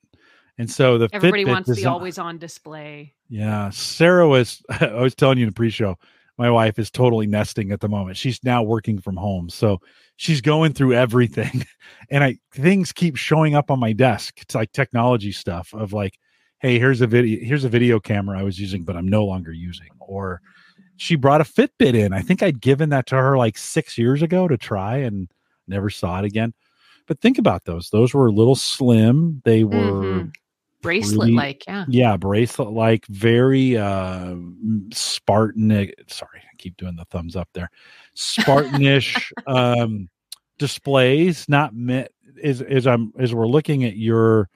And 0.58 0.70
so 0.70 0.98
the 0.98 1.08
everybody 1.12 1.44
Fitbit 1.44 1.48
wants 1.48 1.68
design, 1.68 1.84
the 1.84 1.90
always 1.90 2.18
on 2.18 2.38
display. 2.38 3.14
Yeah, 3.28 3.70
Sarah 3.70 4.28
was. 4.28 4.62
I 4.80 5.00
was 5.00 5.14
telling 5.14 5.38
you 5.38 5.44
in 5.44 5.50
the 5.50 5.54
pre-show. 5.54 5.96
My 6.36 6.50
wife 6.50 6.78
is 6.78 6.90
totally 6.90 7.26
nesting 7.26 7.70
at 7.70 7.80
the 7.80 7.88
moment. 7.88 8.16
She's 8.16 8.42
now 8.44 8.62
working 8.62 8.98
from 8.98 9.16
home, 9.16 9.48
so 9.48 9.80
she's 10.20 10.42
going 10.42 10.74
through 10.74 10.92
everything 10.92 11.64
and 12.10 12.22
i 12.22 12.36
things 12.52 12.92
keep 12.92 13.16
showing 13.16 13.54
up 13.54 13.70
on 13.70 13.80
my 13.80 13.90
desk 13.94 14.38
it's 14.42 14.54
like 14.54 14.70
technology 14.72 15.32
stuff 15.32 15.72
of 15.72 15.94
like 15.94 16.18
hey 16.58 16.78
here's 16.78 17.00
a 17.00 17.06
video 17.06 17.42
here's 17.42 17.64
a 17.64 17.70
video 17.70 17.98
camera 17.98 18.38
i 18.38 18.42
was 18.42 18.60
using 18.60 18.84
but 18.84 18.96
i'm 18.96 19.08
no 19.08 19.24
longer 19.24 19.50
using 19.50 19.88
or 19.98 20.42
she 21.00 21.16
brought 21.16 21.40
a 21.40 21.44
fitbit 21.44 21.94
in 21.94 22.12
i 22.12 22.20
think 22.20 22.42
i'd 22.42 22.60
given 22.60 22.90
that 22.90 23.06
to 23.06 23.14
her 23.14 23.36
like 23.36 23.56
six 23.56 23.96
years 23.96 24.22
ago 24.22 24.48
to 24.48 24.56
try 24.56 24.96
and 24.96 25.30
never 25.66 25.90
saw 25.90 26.18
it 26.18 26.24
again 26.24 26.52
but 27.06 27.20
think 27.20 27.38
about 27.38 27.64
those 27.64 27.90
those 27.90 28.14
were 28.14 28.26
a 28.26 28.32
little 28.32 28.56
slim 28.56 29.40
they 29.44 29.64
were 29.64 29.74
mm-hmm. 29.74 30.28
bracelet 30.82 31.30
like 31.30 31.64
yeah 31.66 31.84
yeah 31.88 32.16
bracelet 32.16 32.70
like 32.70 33.06
very 33.06 33.76
uh 33.76 34.34
spartan 34.92 35.70
sorry 36.08 36.40
i 36.40 36.56
keep 36.58 36.76
doing 36.76 36.96
the 36.96 37.04
thumbs 37.06 37.36
up 37.36 37.48
there 37.54 37.70
Spartanish 38.16 39.32
um, 39.46 40.08
displays. 40.58 41.48
Not 41.48 41.74
met 41.74 42.12
as 42.42 42.62
as 42.62 42.86
I'm 42.86 43.12
as 43.18 43.34
we're 43.34 43.48
looking 43.48 43.84
at 43.84 43.96
your 43.96 44.48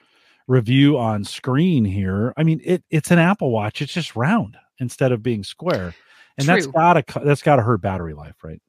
review 0.47 0.97
on 0.97 1.23
screen 1.23 1.83
here. 1.83 2.33
I 2.37 2.43
mean, 2.43 2.61
it 2.63 2.83
it's 2.89 3.11
an 3.11 3.19
Apple 3.19 3.51
Watch. 3.51 3.81
It's 3.81 3.93
just 3.93 4.15
round 4.15 4.57
instead 4.79 5.11
of 5.11 5.23
being 5.23 5.43
square, 5.43 5.93
and 6.37 6.45
True. 6.45 6.55
that's 6.55 6.67
gotta 6.67 7.03
that's 7.23 7.41
gotta 7.41 7.61
hurt 7.61 7.81
battery 7.81 8.13
life, 8.13 8.35
right? 8.43 8.61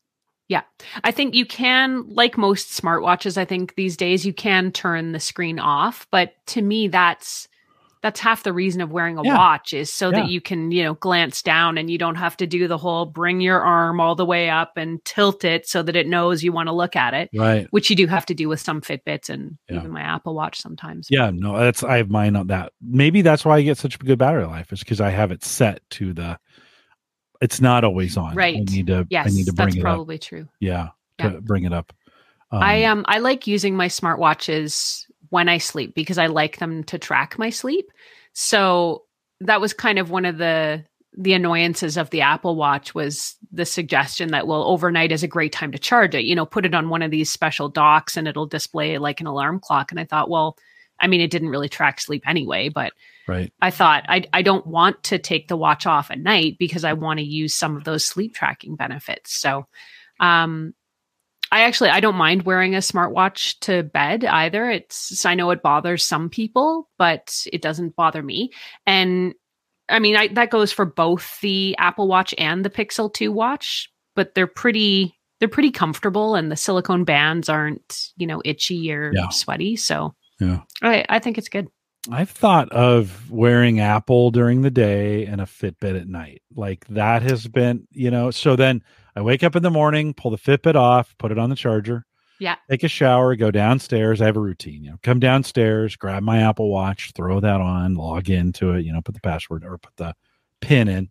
Yeah. 0.48 0.62
I 1.02 1.10
think 1.10 1.34
you 1.34 1.44
can, 1.44 2.04
like 2.08 2.38
most 2.38 2.80
smartwatches, 2.80 3.36
I 3.36 3.44
think 3.44 3.74
these 3.74 3.96
days 3.96 4.24
you 4.24 4.32
can 4.32 4.70
turn 4.70 5.12
the 5.12 5.20
screen 5.20 5.58
off. 5.58 6.06
But 6.12 6.34
to 6.48 6.62
me, 6.62 6.88
that's 6.88 7.48
that's 8.02 8.20
half 8.20 8.44
the 8.44 8.52
reason 8.52 8.80
of 8.80 8.92
wearing 8.92 9.18
a 9.18 9.24
yeah. 9.24 9.36
watch 9.36 9.72
is 9.72 9.92
so 9.92 10.10
yeah. 10.10 10.20
that 10.20 10.28
you 10.28 10.40
can 10.40 10.70
you 10.70 10.84
know 10.84 10.94
glance 10.94 11.42
down 11.42 11.76
and 11.76 11.90
you 11.90 11.98
don't 11.98 12.14
have 12.14 12.36
to 12.36 12.46
do 12.46 12.68
the 12.68 12.78
whole 12.78 13.04
bring 13.04 13.40
your 13.40 13.60
arm 13.60 14.00
all 14.00 14.14
the 14.14 14.24
way 14.24 14.48
up 14.48 14.74
and 14.76 15.04
tilt 15.04 15.44
it 15.44 15.66
so 15.66 15.82
that 15.82 15.96
it 15.96 16.06
knows 16.06 16.44
you 16.44 16.52
want 16.52 16.68
to 16.68 16.72
look 16.72 16.94
at 16.94 17.14
it 17.14 17.28
right 17.34 17.66
which 17.70 17.90
you 17.90 17.96
do 17.96 18.06
have 18.06 18.24
to 18.24 18.34
do 18.34 18.48
with 18.48 18.60
some 18.60 18.80
fitbits 18.80 19.28
and 19.28 19.58
yeah. 19.68 19.78
even 19.78 19.90
my 19.90 20.02
apple 20.02 20.34
watch 20.34 20.60
sometimes 20.60 21.08
yeah 21.10 21.30
no 21.32 21.58
that's 21.58 21.82
i 21.82 21.96
have 21.96 22.10
mine 22.10 22.36
on 22.36 22.46
that 22.46 22.70
maybe 22.80 23.22
that's 23.22 23.44
why 23.44 23.56
i 23.56 23.62
get 23.62 23.78
such 23.78 23.96
a 23.96 23.98
good 23.98 24.18
battery 24.18 24.44
life 24.44 24.72
is 24.72 24.80
because 24.80 25.00
i 25.00 25.10
have 25.10 25.32
it 25.32 25.42
set 25.42 25.80
to 25.90 26.12
the 26.12 26.38
it's 27.40 27.60
not 27.60 27.84
always 27.84 28.16
on 28.16 28.34
right 28.34 28.56
i 28.56 28.72
need 28.72 28.86
to 28.86 29.06
yes 29.10 29.26
i 29.26 29.30
need 29.30 29.46
to 29.46 29.52
bring 29.52 29.66
that's 29.66 29.76
it 29.76 29.82
probably 29.82 30.16
up. 30.16 30.22
true 30.22 30.48
yeah 30.60 30.88
to 31.18 31.40
bring 31.40 31.64
it 31.64 31.72
up 31.72 31.92
um, 32.50 32.62
i 32.62 32.84
um 32.84 33.04
i 33.08 33.18
like 33.18 33.46
using 33.46 33.76
my 33.76 33.88
smartwatches 33.88 35.06
when 35.30 35.48
I 35.48 35.58
sleep 35.58 35.94
because 35.94 36.18
I 36.18 36.26
like 36.26 36.58
them 36.58 36.84
to 36.84 36.98
track 36.98 37.38
my 37.38 37.50
sleep. 37.50 37.90
So 38.32 39.04
that 39.40 39.60
was 39.60 39.72
kind 39.72 39.98
of 39.98 40.10
one 40.10 40.24
of 40.24 40.38
the 40.38 40.84
the 41.18 41.32
annoyances 41.32 41.96
of 41.96 42.10
the 42.10 42.20
Apple 42.20 42.56
Watch 42.56 42.94
was 42.94 43.36
the 43.50 43.64
suggestion 43.64 44.32
that 44.32 44.46
well 44.46 44.64
overnight 44.64 45.12
is 45.12 45.22
a 45.22 45.28
great 45.28 45.52
time 45.52 45.72
to 45.72 45.78
charge 45.78 46.14
it. 46.14 46.24
You 46.24 46.34
know, 46.34 46.44
put 46.44 46.66
it 46.66 46.74
on 46.74 46.90
one 46.90 47.02
of 47.02 47.10
these 47.10 47.30
special 47.30 47.68
docks 47.68 48.16
and 48.16 48.28
it'll 48.28 48.46
display 48.46 48.98
like 48.98 49.20
an 49.20 49.26
alarm 49.26 49.60
clock 49.60 49.90
and 49.90 49.98
I 49.98 50.04
thought, 50.04 50.28
well, 50.28 50.56
I 51.00 51.06
mean, 51.06 51.20
it 51.20 51.30
didn't 51.30 51.48
really 51.48 51.68
track 51.68 52.00
sleep 52.00 52.22
anyway, 52.26 52.68
but 52.68 52.92
right. 53.28 53.52
I 53.60 53.70
thought 53.70 54.04
I 54.08 54.24
I 54.32 54.42
don't 54.42 54.66
want 54.66 55.02
to 55.04 55.18
take 55.18 55.48
the 55.48 55.56
watch 55.56 55.86
off 55.86 56.10
at 56.10 56.18
night 56.18 56.56
because 56.58 56.84
I 56.84 56.92
want 56.94 57.18
to 57.18 57.24
use 57.24 57.54
some 57.54 57.76
of 57.76 57.84
those 57.84 58.04
sleep 58.04 58.34
tracking 58.34 58.76
benefits. 58.76 59.34
So, 59.34 59.66
um, 60.20 60.74
I 61.52 61.62
actually 61.62 61.90
I 61.90 62.00
don't 62.00 62.16
mind 62.16 62.42
wearing 62.42 62.74
a 62.74 62.78
smartwatch 62.78 63.58
to 63.60 63.82
bed 63.84 64.24
either. 64.24 64.68
It's 64.70 65.24
I 65.24 65.34
know 65.34 65.50
it 65.50 65.62
bothers 65.62 66.04
some 66.04 66.28
people, 66.28 66.88
but 66.98 67.46
it 67.52 67.62
doesn't 67.62 67.94
bother 67.96 68.22
me. 68.22 68.50
And 68.86 69.34
I 69.88 70.00
mean, 70.00 70.16
I, 70.16 70.26
that 70.28 70.50
goes 70.50 70.72
for 70.72 70.84
both 70.84 71.38
the 71.40 71.76
Apple 71.78 72.08
Watch 72.08 72.34
and 72.38 72.64
the 72.64 72.70
Pixel 72.70 73.12
2 73.12 73.30
watch, 73.30 73.88
but 74.16 74.34
they're 74.34 74.48
pretty 74.48 75.16
they're 75.38 75.48
pretty 75.48 75.70
comfortable 75.70 76.34
and 76.34 76.50
the 76.50 76.56
silicone 76.56 77.04
bands 77.04 77.48
aren't, 77.48 78.08
you 78.16 78.26
know, 78.26 78.42
itchy 78.44 78.90
or 78.90 79.12
Yeah. 79.14 79.28
sweaty. 79.28 79.76
So 79.76 80.14
Yeah. 80.40 80.62
I, 80.82 81.04
I 81.08 81.18
think 81.20 81.38
it's 81.38 81.48
good. 81.50 81.68
I've 82.10 82.30
thought 82.30 82.70
of 82.70 83.30
wearing 83.30 83.80
Apple 83.80 84.30
during 84.30 84.62
the 84.62 84.70
day 84.70 85.26
and 85.26 85.40
a 85.40 85.44
Fitbit 85.44 86.00
at 86.00 86.06
night. 86.08 86.42
Like 86.54 86.86
that 86.88 87.22
has 87.22 87.48
been, 87.48 87.86
you 87.90 88.10
know, 88.10 88.30
so 88.30 88.54
then 88.56 88.82
I 89.16 89.22
wake 89.22 89.42
up 89.42 89.56
in 89.56 89.62
the 89.62 89.70
morning, 89.70 90.14
pull 90.14 90.30
the 90.30 90.38
Fitbit 90.38 90.74
off, 90.76 91.16
put 91.18 91.32
it 91.32 91.38
on 91.38 91.50
the 91.50 91.56
charger, 91.56 92.04
Yeah. 92.38 92.56
take 92.70 92.84
a 92.84 92.88
shower, 92.88 93.34
go 93.34 93.50
downstairs. 93.50 94.20
I 94.20 94.26
have 94.26 94.36
a 94.36 94.40
routine, 94.40 94.84
you 94.84 94.90
know, 94.90 94.98
come 95.02 95.18
downstairs, 95.18 95.96
grab 95.96 96.22
my 96.22 96.38
Apple 96.42 96.70
Watch, 96.70 97.12
throw 97.16 97.40
that 97.40 97.60
on, 97.60 97.94
log 97.94 98.30
into 98.30 98.72
it, 98.72 98.84
you 98.84 98.92
know, 98.92 99.00
put 99.00 99.14
the 99.14 99.20
password 99.20 99.64
or 99.64 99.78
put 99.78 99.96
the 99.96 100.14
pin 100.60 100.88
in. 100.88 101.08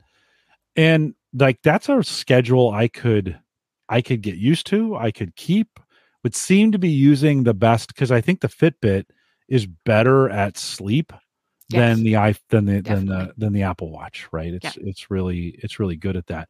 And 0.76 1.16
like 1.34 1.62
that's 1.62 1.90
a 1.90 2.04
schedule 2.04 2.72
I 2.72 2.88
could 2.88 3.40
I 3.90 4.02
could 4.02 4.22
get 4.22 4.36
used 4.36 4.66
to, 4.68 4.96
I 4.96 5.12
could 5.12 5.36
keep, 5.36 5.80
would 6.24 6.36
seem 6.36 6.72
to 6.72 6.80
be 6.80 6.90
using 6.90 7.44
the 7.44 7.54
best 7.54 7.90
because 7.90 8.12
I 8.12 8.20
think 8.22 8.40
the 8.42 8.48
Fitbit 8.48 9.06
is 9.48 9.66
better 9.66 10.30
at 10.30 10.58
sleep 10.58 11.14
Yes. 11.70 11.80
than 11.98 12.04
the 12.04 12.16
i 12.18 12.36
than 12.50 12.66
the 12.66 12.82
than 12.82 13.08
the 13.08 13.34
than 13.38 13.52
the 13.52 13.64
Apple 13.64 13.90
Watch, 13.90 14.28
right? 14.32 14.54
It's 14.54 14.78
it's 14.78 15.10
really 15.10 15.60
it's 15.64 15.80
really 15.80 15.96
good 15.96 16.16
at 16.16 16.28
that. 16.28 16.48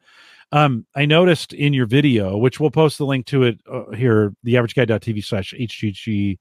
Um, 0.52 0.86
I 0.94 1.06
noticed 1.06 1.54
in 1.54 1.74
your 1.74 1.86
video, 1.86 2.38
which 2.38 2.60
we'll 2.60 2.70
post 2.70 2.98
the 2.98 3.06
link 3.06 3.26
to 3.28 3.44
it 3.44 3.62
uh, 3.72 3.92
here, 3.92 4.34
theaverageguy.tv 4.46 5.24
slash 5.24 5.54
HGG 5.58 6.38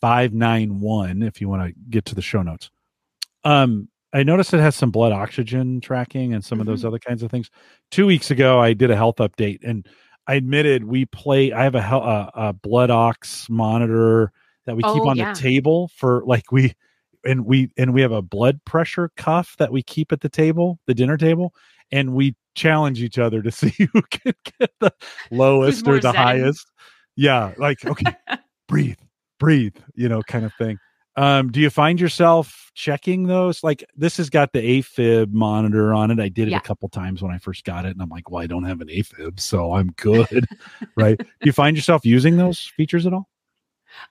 five 0.00 0.32
nine 0.32 0.78
one, 0.78 1.22
if 1.24 1.40
you 1.40 1.48
want 1.48 1.68
to 1.68 1.74
get 1.90 2.04
to 2.06 2.14
the 2.14 2.22
show 2.22 2.42
notes. 2.42 2.70
Um, 3.42 3.88
I 4.12 4.22
noticed 4.22 4.54
it 4.54 4.60
has 4.60 4.76
some 4.76 4.92
blood 4.92 5.10
oxygen 5.10 5.80
tracking 5.80 6.32
and 6.32 6.44
some 6.44 6.60
of 6.60 6.66
those 6.66 6.84
other 6.84 7.00
kinds 7.00 7.24
of 7.24 7.30
things. 7.30 7.50
Two 7.90 8.06
weeks 8.06 8.30
ago, 8.30 8.60
I 8.60 8.72
did 8.72 8.92
a 8.92 8.96
health 8.96 9.16
update, 9.16 9.60
and 9.64 9.84
I 10.28 10.34
admitted 10.34 10.84
we 10.84 11.06
play. 11.06 11.52
I 11.52 11.64
have 11.64 11.74
a, 11.74 11.78
a, 11.80 12.30
a 12.34 12.52
blood 12.52 12.90
ox 12.90 13.48
monitor 13.50 14.30
that 14.66 14.76
we 14.76 14.82
keep 14.82 15.04
Oh, 15.04 15.08
on 15.10 15.16
yeah. 15.16 15.32
the 15.32 15.40
table 15.40 15.88
for 15.96 16.22
like 16.26 16.52
we 16.52 16.74
and 17.24 17.44
we 17.46 17.70
and 17.76 17.94
we 17.94 18.00
have 18.02 18.12
a 18.12 18.22
blood 18.22 18.60
pressure 18.64 19.10
cuff 19.16 19.54
that 19.58 19.72
we 19.72 19.82
keep 19.82 20.12
at 20.12 20.20
the 20.20 20.28
table, 20.28 20.78
the 20.86 20.94
dinner 20.94 21.16
table, 21.16 21.54
and 21.90 22.14
we 22.14 22.34
challenge 22.54 23.02
each 23.02 23.18
other 23.18 23.42
to 23.42 23.50
see 23.52 23.88
who 23.92 24.02
can 24.10 24.32
get 24.58 24.70
the 24.80 24.92
lowest 25.30 25.86
or 25.86 25.96
the 25.96 26.02
zen? 26.12 26.14
highest. 26.14 26.66
Yeah, 27.16 27.52
like 27.58 27.84
okay, 27.84 28.16
breathe, 28.68 28.98
breathe, 29.38 29.76
you 29.94 30.08
know, 30.08 30.22
kind 30.22 30.44
of 30.44 30.52
thing. 30.54 30.78
Um, 31.14 31.52
do 31.52 31.60
you 31.60 31.68
find 31.68 32.00
yourself 32.00 32.70
checking 32.74 33.24
those? 33.24 33.62
Like 33.62 33.84
this 33.94 34.16
has 34.16 34.30
got 34.30 34.52
the 34.54 34.80
AFib 34.80 35.30
monitor 35.30 35.92
on 35.92 36.10
it. 36.10 36.18
I 36.18 36.30
did 36.30 36.48
it 36.48 36.52
Yeah. 36.52 36.56
a 36.56 36.62
couple 36.62 36.88
times 36.88 37.20
when 37.20 37.30
I 37.30 37.36
first 37.36 37.64
got 37.64 37.84
it, 37.84 37.90
and 37.90 38.00
I'm 38.00 38.08
like, 38.08 38.30
well, 38.30 38.42
I 38.42 38.46
don't 38.46 38.64
have 38.64 38.80
an 38.80 38.88
AFib, 38.88 39.38
so 39.38 39.74
I'm 39.74 39.88
good, 39.96 40.46
right? 40.96 41.18
Do 41.18 41.26
you 41.42 41.52
find 41.52 41.76
yourself 41.76 42.06
using 42.06 42.38
those 42.38 42.60
features 42.76 43.06
at 43.06 43.12
all? 43.12 43.28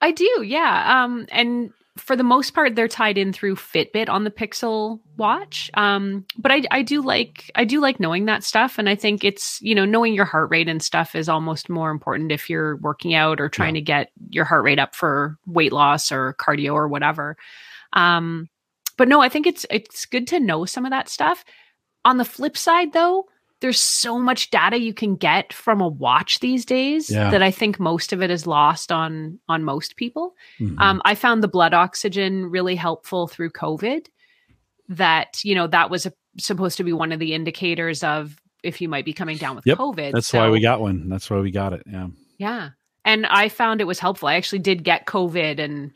I 0.01 0.11
do, 0.11 0.43
yeah. 0.43 1.03
Um, 1.03 1.25
and 1.31 1.71
for 1.97 2.15
the 2.15 2.23
most 2.23 2.53
part, 2.53 2.75
they're 2.75 2.87
tied 2.87 3.17
in 3.17 3.33
through 3.33 3.55
Fitbit 3.55 4.09
on 4.09 4.23
the 4.23 4.31
Pixel 4.31 4.99
Watch. 5.17 5.69
Um, 5.73 6.25
but 6.37 6.51
I, 6.51 6.63
I 6.71 6.81
do 6.83 7.01
like 7.01 7.51
I 7.55 7.65
do 7.65 7.81
like 7.81 7.99
knowing 7.99 8.25
that 8.25 8.43
stuff, 8.43 8.77
and 8.77 8.87
I 8.87 8.95
think 8.95 9.23
it's 9.23 9.61
you 9.61 9.75
know 9.75 9.85
knowing 9.85 10.13
your 10.13 10.25
heart 10.25 10.49
rate 10.49 10.69
and 10.69 10.81
stuff 10.81 11.15
is 11.15 11.27
almost 11.27 11.69
more 11.69 11.91
important 11.91 12.31
if 12.31 12.49
you're 12.49 12.77
working 12.77 13.13
out 13.13 13.41
or 13.41 13.49
trying 13.49 13.73
to 13.73 13.81
get 13.81 14.11
your 14.29 14.45
heart 14.45 14.63
rate 14.63 14.79
up 14.79 14.95
for 14.95 15.37
weight 15.45 15.73
loss 15.73 16.11
or 16.11 16.35
cardio 16.39 16.73
or 16.73 16.87
whatever. 16.87 17.35
Um, 17.93 18.49
but 18.97 19.07
no, 19.07 19.21
I 19.21 19.29
think 19.29 19.45
it's 19.45 19.65
it's 19.69 20.05
good 20.05 20.27
to 20.27 20.39
know 20.39 20.65
some 20.65 20.85
of 20.85 20.91
that 20.91 21.09
stuff. 21.09 21.43
On 22.05 22.17
the 22.17 22.25
flip 22.25 22.57
side, 22.57 22.93
though, 22.93 23.25
there's 23.61 23.79
so 23.79 24.19
much 24.19 24.49
data 24.49 24.79
you 24.79 24.93
can 24.93 25.15
get 25.15 25.53
from 25.53 25.79
a 25.81 25.87
watch 25.87 26.39
these 26.39 26.65
days 26.65 27.09
Yeah. 27.09 27.29
that 27.29 27.41
I 27.43 27.51
think 27.51 27.79
most 27.79 28.11
of 28.11 28.21
it 28.21 28.29
is 28.31 28.45
lost 28.47 28.91
on 28.91 29.39
on 29.47 29.63
most 29.63 29.95
people. 29.95 30.35
Mhm. 30.59 30.79
Um, 30.79 31.01
I 31.05 31.15
found 31.15 31.41
the 31.43 31.47
blood 31.47 31.73
oxygen 31.73 32.47
really 32.47 32.75
helpful 32.75 33.27
through 33.27 33.51
COVID. 33.51 34.07
That 34.89 35.39
you 35.45 35.55
know 35.55 35.67
that 35.67 35.89
was 35.89 36.05
a, 36.05 36.13
supposed 36.37 36.77
to 36.77 36.83
be 36.83 36.91
one 36.91 37.11
of 37.11 37.19
the 37.19 37.33
indicators 37.33 38.03
of 38.03 38.35
if 38.63 38.81
you 38.81 38.89
might 38.89 39.05
be 39.05 39.13
coming 39.13 39.37
down 39.37 39.55
with 39.55 39.65
Yep, 39.65 39.77
COVID. 39.77 40.11
That's 40.11 40.33
why 40.33 40.49
we 40.49 40.59
got 40.59 40.81
one. 40.81 41.07
That's 41.07 41.29
why 41.29 41.39
we 41.39 41.49
got 41.51 41.73
it. 41.73 41.83
Yeah. 41.89 42.07
yeah, 42.37 42.69
and 43.05 43.25
I 43.25 43.47
found 43.49 43.79
it 43.79 43.85
was 43.87 43.99
helpful. 43.99 44.27
I 44.27 44.35
actually 44.35 44.59
did 44.59 44.83
get 44.83 45.05
COVID, 45.05 45.59
and 45.59 45.91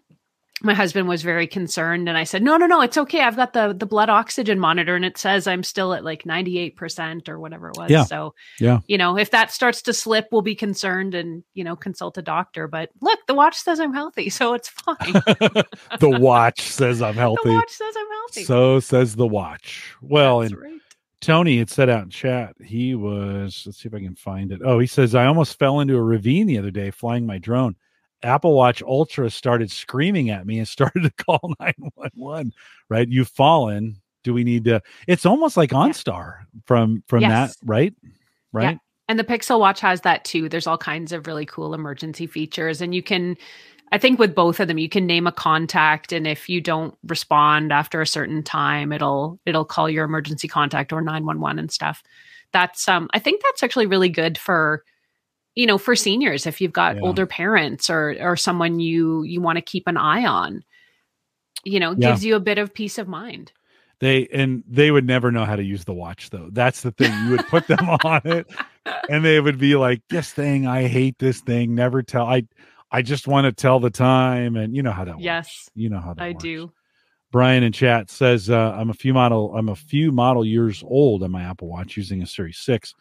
my 0.61 0.73
husband 0.73 1.07
was 1.07 1.21
very 1.21 1.47
concerned. 1.47 2.07
And 2.07 2.17
I 2.17 2.23
said, 2.23 2.41
"No, 2.41 2.55
no, 2.57 2.65
no, 2.65 2.81
it's 2.81 2.97
okay. 2.97 3.21
I've 3.21 3.35
got 3.35 3.53
the 3.53 3.73
the 3.77 3.85
blood 3.85 4.09
oxygen 4.09 4.59
monitor, 4.59 4.95
and 4.95 5.03
it 5.03 5.17
says 5.17 5.47
I'm 5.47 5.63
still 5.63 5.93
at 5.93 6.03
like 6.03 6.25
ninety 6.25 6.57
eight 6.59 6.77
percent 6.77 7.27
or 7.27 7.39
whatever 7.39 7.69
it 7.69 7.77
was. 7.77 7.91
Yeah. 7.91 8.05
So 8.05 8.33
Yeah. 8.59 8.79
you 8.87 8.97
know, 8.97 9.17
if 9.17 9.31
that 9.31 9.51
starts 9.51 9.81
to 9.83 9.93
slip, 9.93 10.27
we'll 10.31 10.41
be 10.41 10.55
concerned 10.55 11.13
and 11.13 11.43
you 11.53 11.63
know 11.63 11.75
consult 11.75 12.17
a 12.17 12.21
doctor. 12.21 12.67
But 12.67 12.89
look, 13.01 13.19
the 13.27 13.33
watch 13.33 13.57
says 13.57 13.79
I'm 13.79 13.93
healthy, 13.93 14.29
so 14.29 14.53
it's 14.53 14.69
fine. 14.69 14.95
the 15.99 16.17
watch 16.19 16.61
says 16.61 17.01
I'm 17.01 17.15
healthy 17.15 17.49
the 17.49 17.55
watch 17.55 17.71
says 17.71 17.93
I'm 17.97 18.11
healthy. 18.11 18.43
So 18.43 18.79
says 18.79 19.15
the 19.15 19.27
watch. 19.27 19.93
Well, 20.01 20.39
That's 20.39 20.53
and 20.53 20.61
right. 20.61 20.81
Tony 21.21 21.57
had 21.57 21.69
said 21.69 21.89
out 21.89 22.03
in 22.03 22.09
chat, 22.11 22.55
he 22.63 22.93
was, 22.93 23.63
let's 23.65 23.81
see 23.81 23.87
if 23.87 23.95
I 23.95 23.99
can 23.99 24.15
find 24.15 24.51
it. 24.51 24.61
Oh, 24.63 24.77
he 24.77 24.85
says, 24.85 25.15
I 25.15 25.25
almost 25.25 25.57
fell 25.57 25.79
into 25.79 25.95
a 25.95 26.01
ravine 26.03 26.45
the 26.45 26.59
other 26.59 26.69
day 26.69 26.91
flying 26.91 27.25
my 27.25 27.39
drone. 27.39 27.75
Apple 28.25 28.53
Watch 28.53 28.81
Ultra 28.83 29.29
started 29.29 29.71
screaming 29.71 30.29
at 30.29 30.45
me 30.45 30.59
and 30.59 30.67
started 30.67 31.03
to 31.03 31.11
call 31.23 31.53
911. 31.59 32.53
Right? 32.89 33.07
You've 33.07 33.29
fallen. 33.29 34.01
Do 34.23 34.33
we 34.33 34.43
need 34.43 34.65
to? 34.65 34.81
It's 35.07 35.25
almost 35.25 35.55
like 35.55 35.69
OnStar 35.69 36.39
from 36.65 37.03
from 37.07 37.21
Yes. 37.21 37.55
that, 37.55 37.65
right? 37.65 37.93
Right? 38.51 38.79
And 39.07 39.19
the 39.19 39.23
Pixel 39.23 39.59
Watch 39.59 39.79
has 39.81 40.01
that 40.01 40.25
too. 40.25 40.49
There's 40.49 40.67
all 40.67 40.77
kinds 40.77 41.11
of 41.11 41.27
really 41.27 41.45
cool 41.45 41.73
emergency 41.73 42.25
features. 42.25 42.81
And 42.81 42.95
you 42.95 43.03
can, 43.03 43.37
I 43.91 43.97
think 43.99 44.17
with 44.17 44.33
both 44.33 44.59
of 44.59 44.67
them, 44.67 44.79
you 44.79 44.89
can 44.89 45.05
name 45.05 45.27
a 45.27 45.31
contact. 45.31 46.11
And 46.11 46.25
if 46.25 46.49
you 46.49 46.59
don't 46.59 46.97
respond 47.05 47.71
after 47.71 48.01
a 48.01 48.07
certain 48.07 48.41
time, 48.41 48.91
it'll, 48.91 49.39
it'll 49.45 49.65
call 49.65 49.89
your 49.89 50.05
emergency 50.05 50.47
contact 50.47 50.91
or 50.91 51.01
911 51.01 51.59
and 51.59 51.71
stuff. 51.71 52.01
That's, 52.51 52.87
um, 52.87 53.09
I 53.13 53.19
think 53.19 53.43
that's 53.43 53.61
actually 53.61 53.85
really 53.85 54.09
good 54.09 54.37
for, 54.37 54.83
you 55.55 55.65
know, 55.65 55.77
for 55.77 55.95
seniors, 55.95 56.45
if 56.45 56.59
you've 56.61 56.73
got 56.73 56.95
Yeah. 56.97 57.01
older 57.01 57.25
parents 57.25 57.89
or, 57.89 58.15
or 58.19 58.35
someone 58.35 58.79
you, 58.79 59.23
you 59.23 59.41
want 59.41 59.55
to 59.57 59.61
keep 59.61 59.87
an 59.87 59.97
eye 59.97 60.25
on, 60.25 60.63
you 61.63 61.79
know, 61.79 61.91
Yeah. 61.91 62.09
gives 62.11 62.23
you 62.25 62.35
a 62.35 62.39
bit 62.39 62.57
of 62.57 62.73
peace 62.73 62.97
of 62.97 63.07
mind. 63.07 63.51
They 63.99 64.27
and 64.27 64.61
they 64.67 64.91
would 64.91 65.07
never 65.07 65.31
know 65.31 65.45
how 65.45 65.55
to 65.55 65.63
use 65.63 65.85
the 65.85 65.93
watch 65.93 66.29
though. 66.29 66.49
That's 66.51 66.81
the 66.81 66.91
thing. 66.91 67.11
You 67.25 67.31
would 67.31 67.47
put 67.47 67.65
them 67.67 67.89
on 68.03 68.21
it 68.25 68.45
and 69.09 69.23
they 69.23 69.39
would 69.39 69.57
be 69.57 69.77
like, 69.77 70.01
"This 70.09 70.33
thing, 70.33 70.67
I 70.67 70.87
hate 70.87 71.17
this 71.17 71.39
thing. 71.39 71.73
Never 71.75 72.03
tell. 72.03 72.25
I, 72.25 72.43
I 72.91 73.01
just 73.01 73.25
want 73.25 73.45
to 73.45 73.53
tell 73.53 73.79
the 73.79 73.89
time." 73.89 74.57
And 74.57 74.75
you 74.75 74.83
know 74.83 74.91
how 74.91 75.05
that 75.05 75.13
works. 75.15 75.23
Yes, 75.23 75.69
you 75.75 75.89
know 75.89 76.01
how 76.01 76.13
that 76.13 76.21
I 76.21 76.31
works. 76.31 76.43
do. 76.43 76.73
Brian 77.31 77.63
in 77.63 77.71
chat 77.71 78.09
says, 78.11 78.49
uh, 78.49 78.75
"I'm 78.77 78.89
a 78.89 78.93
few 78.93 79.13
model. 79.13 79.55
I'm 79.55 79.69
a 79.69 79.75
few 79.75 80.11
model 80.11 80.43
years 80.45 80.83
old 80.85 81.23
on 81.23 81.31
my 81.31 81.43
Apple 81.43 81.69
Watch 81.69 81.95
using 81.95 82.21
a 82.21 82.27
Series 82.27 82.57
Six. 82.57 82.93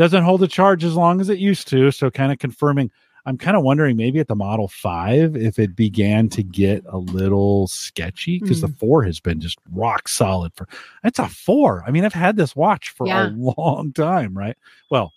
Doesn't 0.00 0.24
hold 0.24 0.42
a 0.42 0.48
charge 0.48 0.82
as 0.82 0.94
long 0.96 1.20
as 1.20 1.28
it 1.28 1.38
used 1.38 1.68
to. 1.68 1.90
So 1.90 2.10
kind 2.10 2.32
of 2.32 2.38
confirming. 2.38 2.90
I'm 3.26 3.36
kind 3.36 3.54
of 3.54 3.62
wondering 3.62 3.98
maybe 3.98 4.18
at 4.18 4.28
the 4.28 4.34
Model 4.34 4.66
Five 4.66 5.36
if 5.36 5.58
it 5.58 5.76
began 5.76 6.30
to 6.30 6.42
get 6.42 6.82
a 6.88 6.96
little 6.96 7.66
sketchy 7.66 8.38
because 8.38 8.62
the 8.62 8.68
Mm. 8.68 8.78
four 8.78 9.02
has 9.04 9.20
been 9.20 9.40
just 9.40 9.58
rock 9.70 10.08
solid 10.08 10.52
for. 10.54 10.66
It's 11.04 11.18
a 11.18 11.28
four. 11.28 11.84
I 11.86 11.90
mean, 11.90 12.06
I've 12.06 12.14
had 12.14 12.36
this 12.36 12.56
watch 12.56 12.88
for 12.88 13.06
Yeah. 13.06 13.28
a 13.28 13.30
long 13.58 13.92
time, 13.92 14.32
right? 14.32 14.56
Well, 14.90 15.12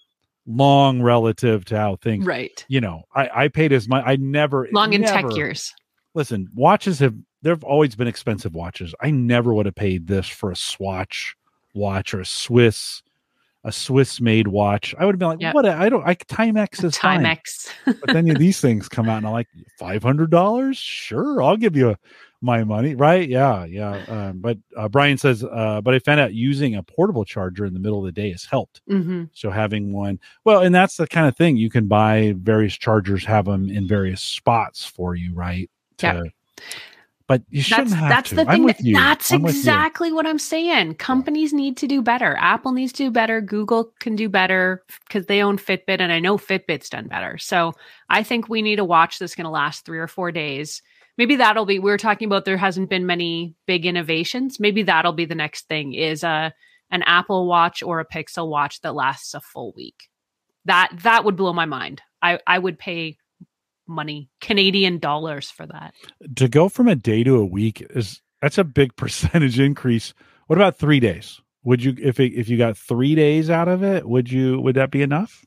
long 0.45 1.01
relative 1.01 1.63
to 1.65 1.77
how 1.77 1.95
things. 1.95 2.25
Right. 2.25 2.65
You 2.67 2.81
know, 2.81 3.03
I 3.15 3.29
I 3.45 3.47
paid 3.47 3.71
as 3.71 3.87
much. 3.87 4.03
I 4.05 4.17
never 4.17 4.67
Long 4.73 4.91
in 4.91 4.99
never, 4.99 5.29
tech 5.29 5.37
years. 5.37 5.73
listen, 6.13 6.49
watches 6.55 6.99
have 6.99 7.15
there've 7.41 7.63
always 7.63 7.95
been 7.95 8.07
expensive 8.09 8.53
watches. 8.53 8.93
I 9.01 9.11
never 9.11 9.53
would 9.53 9.65
have 9.65 9.75
paid 9.75 10.07
this 10.07 10.27
for 10.27 10.51
a 10.51 10.57
Swatch 10.57 11.37
watch 11.73 12.13
or 12.13 12.19
a 12.19 12.25
Swiss 12.25 13.01
a 13.63 13.71
Swiss 13.71 14.19
made 14.19 14.47
watch. 14.47 14.93
I 14.99 15.05
would 15.05 15.15
have 15.15 15.19
been 15.19 15.29
like, 15.29 15.41
Yep. 15.41 15.53
what? 15.53 15.65
I 15.65 15.89
don't. 15.89 16.05
I 16.05 16.15
Timex 16.15 16.83
is 16.83 16.97
fine. 16.97 17.23
Timex. 17.23 17.69
But 17.85 18.11
then 18.13 18.27
you, 18.27 18.35
these 18.35 18.59
things 18.59 18.89
come 18.89 19.07
out 19.09 19.17
and 19.17 19.25
I'm 19.27 19.33
like, 19.33 19.47
five 19.77 20.03
hundred 20.03 20.31
dollars? 20.31 20.77
Sure, 20.77 21.41
I'll 21.41 21.57
give 21.57 21.75
you 21.75 21.95
my 22.41 22.65
money. 22.65 22.93
Right? 22.93 23.27
Yeah, 23.29 23.63
yeah. 23.63 24.03
Um, 24.09 24.39
but 24.39 24.57
uh, 24.75 24.89
Brian 24.89 25.17
says, 25.17 25.45
uh, 25.45 25.79
but 25.81 25.93
I 25.93 25.99
found 25.99 26.19
out 26.19 26.33
using 26.33 26.75
a 26.75 26.83
portable 26.83 27.23
charger 27.23 27.65
in 27.65 27.73
the 27.73 27.79
middle 27.79 27.99
of 27.99 28.05
the 28.05 28.11
day 28.11 28.31
has 28.31 28.43
helped. 28.43 28.81
hmm 28.87 29.23
So 29.33 29.49
having 29.49 29.93
one, 29.93 30.19
well, 30.43 30.61
and 30.61 30.75
that's 30.75 30.97
the 30.97 31.07
kind 31.07 31.27
of 31.27 31.37
thing 31.37 31.55
you 31.55 31.69
can 31.69 31.87
buy 31.87 32.33
various 32.37 32.75
chargers, 32.75 33.23
have 33.25 33.45
them 33.45 33.69
in 33.69 33.87
various 33.87 34.21
spots 34.21 34.85
for 34.85 35.15
you, 35.15 35.33
right? 35.33 35.69
Yeah. 36.01 36.23
But 37.27 37.41
you 37.49 37.61
shouldn't 37.61 37.89
that's 37.89 37.99
have 37.99 38.09
that's 38.09 38.29
to. 38.29 38.35
the 38.35 38.41
I'm 38.43 38.47
thing. 38.49 38.63
with 38.63 38.77
that- 38.77 38.85
you. 38.85 38.95
That's 38.95 39.31
I'm 39.31 39.41
with 39.41 39.53
you. 39.53 39.59
exactly 39.59 40.11
what 40.11 40.25
I'm 40.27 40.39
saying. 40.39 40.95
Companies 40.95 41.53
need 41.53 41.77
to 41.77 41.87
do 41.87 42.01
better. 42.01 42.35
Apple 42.39 42.71
needs 42.73 42.91
to 42.93 43.03
do 43.05 43.11
better. 43.11 43.39
Google 43.41 43.93
can 43.99 44.15
do 44.15 44.29
better 44.29 44.83
because 45.07 45.25
they 45.27 45.41
own 45.41 45.57
Fitbit, 45.57 45.99
and 45.99 46.11
I 46.11 46.19
know 46.19 46.37
Fitbit's 46.37 46.89
done 46.89 47.07
better. 47.07 47.37
So 47.37 47.73
I 48.09 48.23
think 48.23 48.49
we 48.49 48.61
need 48.61 48.79
a 48.79 48.85
watch 48.85 49.19
that's 49.19 49.35
going 49.35 49.45
to 49.45 49.49
last 49.51 49.85
three 49.85 49.99
or 49.99 50.07
four 50.07 50.31
days. 50.31 50.81
Maybe 51.17 51.35
that'll 51.35 51.65
be. 51.65 51.79
We 51.79 51.91
were 51.91 51.97
talking 51.97 52.25
about 52.25 52.43
there 52.45 52.57
hasn't 52.57 52.89
been 52.89 53.05
many 53.05 53.55
big 53.67 53.85
innovations. 53.85 54.59
Maybe 54.59 54.83
that'll 54.83 55.13
be 55.13 55.25
the 55.25 55.35
next 55.35 55.67
thing. 55.67 55.93
Is 55.93 56.23
a 56.23 56.53
an 56.91 57.03
Apple 57.03 57.47
Watch 57.47 57.81
or 57.83 57.99
a 57.99 58.05
Pixel 58.07 58.47
Watch 58.49 58.81
that 58.81 58.95
lasts 58.95 59.33
a 59.33 59.39
full 59.41 59.73
week. 59.75 60.09
That 60.65 60.89
that 61.03 61.23
would 61.23 61.35
blow 61.35 61.53
my 61.53 61.65
mind. 61.65 62.01
I 62.21 62.39
I 62.47 62.57
would 62.57 62.79
pay 62.79 63.17
money 63.87 64.29
Canadian 64.41 64.97
dollars 64.99 65.49
for 65.51 65.65
that. 65.67 65.93
to 66.35 66.47
go 66.47 66.69
from 66.69 66.87
a 66.87 66.95
day 66.95 67.23
to 67.23 67.35
a 67.37 67.45
week 67.45 67.85
is 67.91 68.21
that's 68.41 68.57
a 68.57 68.63
big 68.63 68.95
percentage 68.97 69.59
increase. 69.59 70.13
What 70.47 70.57
about 70.59 70.77
three 70.77 70.99
days? 70.99 71.39
Would 71.63 71.83
you 71.83 71.95
if 72.01 72.19
it, 72.19 72.33
if 72.33 72.49
you 72.49 72.57
got 72.57 72.77
three 72.77 73.15
days 73.15 73.49
out 73.49 73.67
of 73.67 73.83
it? 73.83 74.07
Would 74.07 74.31
you 74.31 74.59
would 74.61 74.75
that 74.75 74.91
be 74.91 75.01
enough? 75.01 75.45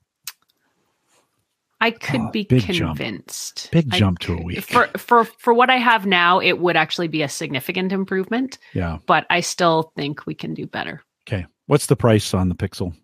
I 1.79 1.91
could 1.91 2.21
Oh, 2.23 2.31
be 2.31 2.45
big 2.45 2.63
jump. 2.73 2.99
convinced. 2.99 3.69
Big 3.71 3.89
I 3.93 3.99
jump 3.99 4.19
to 4.21 4.35
a 4.39 4.43
week. 4.43 4.63
For 4.65 4.87
for 4.97 5.25
for 5.25 5.53
what 5.53 5.69
I 5.69 5.77
have 5.77 6.07
now, 6.07 6.41
it 6.41 6.59
would 6.59 6.75
actually 6.77 7.09
be 7.09 7.21
a 7.23 7.29
significant 7.29 7.93
improvement, 7.93 8.57
Yeah. 8.73 8.99
but 9.07 9.27
I 9.29 9.41
still 9.41 9.93
think 9.95 10.25
we 10.25 10.35
can 10.35 10.55
do 10.55 10.67
better. 10.67 11.03
Okay. 11.29 11.45
What's 11.67 11.87
the 11.87 11.97
price 11.97 12.33
on 12.33 12.49
the 12.49 12.55
Pixel? 12.55 12.95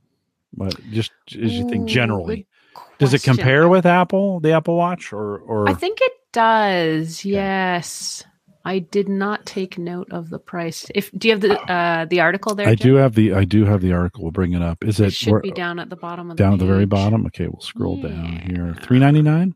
What 0.54 0.74
just 0.90 1.12
as 1.28 1.52
you 1.52 1.68
think 1.68 1.84
Ooh, 1.84 1.92
generally? 1.92 2.46
Good 2.74 2.82
Does 2.98 3.14
it 3.14 3.22
compare 3.22 3.68
with 3.68 3.86
Apple, 3.86 4.40
the 4.40 4.52
Apple 4.52 4.76
Watch, 4.76 5.12
or 5.12 5.38
or 5.38 5.68
I 5.68 5.74
think 5.74 5.98
it 6.00 6.12
does. 6.32 7.24
Yes. 7.24 8.24
I 8.64 8.78
did 8.78 9.08
not 9.08 9.44
take 9.44 9.76
note 9.76 10.06
of 10.12 10.30
the 10.30 10.38
price. 10.38 10.86
If 10.94 11.10
do 11.12 11.26
you 11.28 11.32
have 11.34 11.40
the 11.40 11.60
uh 11.72 12.04
the 12.04 12.20
article 12.20 12.54
there? 12.54 12.68
I 12.68 12.76
Jim? 12.76 12.92
do 12.92 12.94
have 12.94 13.14
the 13.16 13.34
I 13.34 13.44
do 13.44 13.64
have 13.64 13.80
the 13.80 13.92
article. 13.92 14.22
We'll 14.22 14.30
bring 14.30 14.52
it 14.52 14.62
up. 14.62 14.84
Is 14.84 15.00
It 15.00 15.08
it 15.08 15.14
should 15.14 15.42
be 15.42 15.50
down 15.50 15.80
at 15.80 15.90
the 15.90 15.96
bottom 15.96 16.30
of 16.30 16.36
the 16.36 16.42
down 16.44 16.52
at 16.54 16.58
the 16.60 16.66
very 16.66 16.86
bottom? 16.86 17.26
Okay, 17.26 17.48
we'll 17.48 17.60
scroll 17.60 18.00
down 18.00 18.36
here. 18.46 18.76
Three 18.82 19.00
ninety 19.00 19.20
nine. 19.22 19.54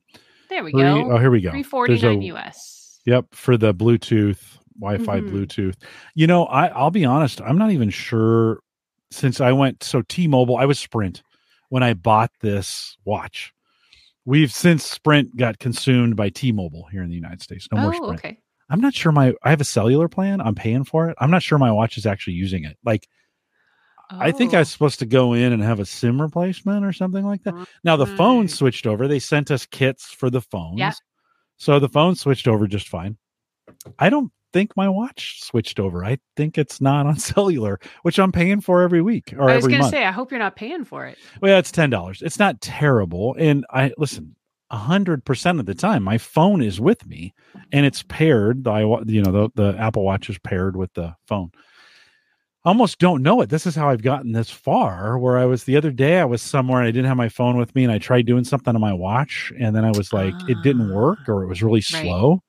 There 0.51 0.65
we 0.65 0.73
Three. 0.73 0.83
go. 0.83 1.13
Oh, 1.13 1.19
here 1.19 1.31
we 1.31 1.41
go. 1.41 1.51
Three 1.53 1.63
forty 1.63 1.95
a- 2.05 2.35
US. 2.35 2.99
Yep, 3.05 3.27
for 3.31 3.57
the 3.57 3.73
Bluetooth, 3.73 4.41
Wi-Fi 4.81 5.21
Mhm. 5.21 5.31
Bluetooth. 5.31 5.77
You 6.17 6.27
know, 6.27 6.47
I 6.47 6.67
I'll 6.67 6.91
be 6.91 7.05
honest, 7.05 7.41
I'm 7.41 7.59
not 7.59 7.71
even 7.71 7.91
sure 7.91 8.59
since 9.13 9.41
I 9.41 9.53
went 9.53 9.85
so 9.85 10.03
T-Mobile, 10.03 10.57
I 10.57 10.65
was 10.67 10.81
Sprint 10.81 11.23
when 11.69 11.83
I 11.83 11.95
bought 11.95 12.31
this 12.41 12.97
watch. 13.05 13.53
We've 14.25 14.53
since 14.53 14.85
Sprint 14.85 15.37
got 15.37 15.59
consumed 15.59 16.17
by 16.17 16.31
T-Mobile 16.31 16.89
here 16.91 17.03
in 17.03 17.09
the 17.09 17.15
United 17.15 17.43
States. 17.43 17.69
No 17.73 17.81
more 17.81 17.95
oh, 17.95 17.97
Sprint. 17.97 18.21
okay. 18.21 18.39
I'm 18.69 18.81
not 18.81 18.95
sure 18.95 19.13
my 19.13 19.35
I 19.45 19.51
have 19.51 19.61
a 19.61 19.65
cellular 19.65 20.09
plan. 20.09 20.41
I'm 20.41 20.57
paying 20.57 20.85
for 20.85 21.09
it. 21.09 21.17
I'm 21.21 21.31
not 21.31 21.43
sure 21.43 21.59
my 21.59 21.71
watch 21.71 21.97
is 21.97 22.07
actually 22.07 22.35
using 22.35 22.65
it. 22.65 22.77
Like 22.85 23.07
I 24.11 24.33
think 24.33 24.53
I 24.55 24.59
Oh. 24.59 24.61
was 24.61 24.71
supposed 24.71 24.99
to 25.01 25.07
go 25.07 25.33
in 25.33 25.53
and 25.53 25.63
have 25.63 25.81
a 25.81 25.87
SIM 25.87 26.21
replacement 26.21 26.85
or 26.85 26.93
something 26.93 27.25
like 27.25 27.43
that. 27.45 27.55
Now 27.85 27.97
the 27.97 28.07
phone 28.07 28.47
mm. 28.47 28.51
switched 28.51 28.87
over. 28.87 29.09
They 29.09 29.19
sent 29.19 29.51
us 29.51 29.67
kits 29.67 30.13
for 30.13 30.31
the 30.31 30.41
phones. 30.41 30.79
Yeah. 30.79 30.93
So 31.57 31.79
the 31.79 31.89
phone 31.89 32.15
switched 32.15 32.47
over 32.47 32.67
just 32.67 32.89
fine. 32.89 33.17
I 33.99 34.11
don't 34.11 34.33
think 34.53 34.77
my 34.77 34.89
watch 34.89 35.43
switched 35.43 35.79
over. 35.81 36.05
I 36.05 36.19
think 36.37 36.59
it's 36.59 36.81
not 36.81 37.07
on 37.07 37.19
cellular, 37.19 37.79
which 38.03 38.19
I'm 38.19 38.33
paying 38.33 38.61
for 38.61 38.83
every 38.83 39.03
week 39.03 39.35
or 39.37 39.51
I 39.51 39.57
was 39.57 39.67
going 39.67 39.83
to 39.83 39.89
say, 39.89 40.05
I 40.05 40.11
hope 40.13 40.31
you're 40.31 40.41
not 40.41 40.57
paying 40.57 40.85
for 40.85 41.07
it. 41.07 41.19
well, 41.41 41.53
yeah, 41.53 41.59
it's 41.59 41.73
ten 41.73 41.91
dollars. 41.91 42.23
It's 42.23 42.39
not 42.39 42.61
terrible. 42.61 43.35
And 43.39 43.65
I 43.71 43.93
listen, 43.99 44.35
a 44.71 44.77
hundred 44.77 45.25
percent 45.25 45.61
of 45.61 45.67
the 45.67 45.75
time, 45.75 46.03
my 46.03 46.19
phone 46.19 46.63
is 46.63 46.81
with 46.81 47.07
me 47.07 47.33
and 47.73 47.87
it's 47.87 48.03
paired. 48.03 48.65
The 48.65 49.05
you 49.07 49.23
know 49.23 49.33
the 49.33 49.73
the 49.73 49.79
Apple 49.79 50.05
Watch 50.05 50.29
is 50.31 50.39
paired 50.39 50.77
with 50.77 50.93
the 50.95 51.15
phone. 51.27 51.51
I 52.65 52.71
almost 52.71 52.99
don't 52.99 53.23
know 53.23 53.41
it. 53.43 53.49
This 53.49 53.65
is 53.65 53.77
how 53.77 53.91
I've 53.91 54.03
gotten 54.03 54.33
this 54.33 54.51
far. 54.51 55.19
Where 55.21 55.39
I 55.39 55.45
was 55.45 55.63
the 55.65 55.77
other 55.77 55.93
day, 55.93 56.19
I 56.19 56.25
was 56.25 56.43
somewhere 56.43 56.81
and 56.81 56.89
I 56.89 56.91
didn't 56.91 57.07
have 57.07 57.17
my 57.17 57.29
phone 57.29 57.57
with 57.57 57.73
me, 57.77 57.85
and 57.85 57.93
I 57.93 57.99
tried 57.99 58.27
doing 58.27 58.43
something 58.43 58.75
on 58.75 58.81
my 58.81 58.93
watch, 58.93 59.53
and 59.57 59.77
then 59.77 59.85
I 59.85 59.93
was 59.93 60.13
like, 60.13 60.35
it 60.49 60.61
didn't 60.65 60.93
work, 60.93 61.19
ah. 61.29 61.33
or 61.33 61.45
it 61.45 61.47
was 61.47 61.63
really 61.63 61.79
Right. 61.93 62.03
slow. 62.03 62.43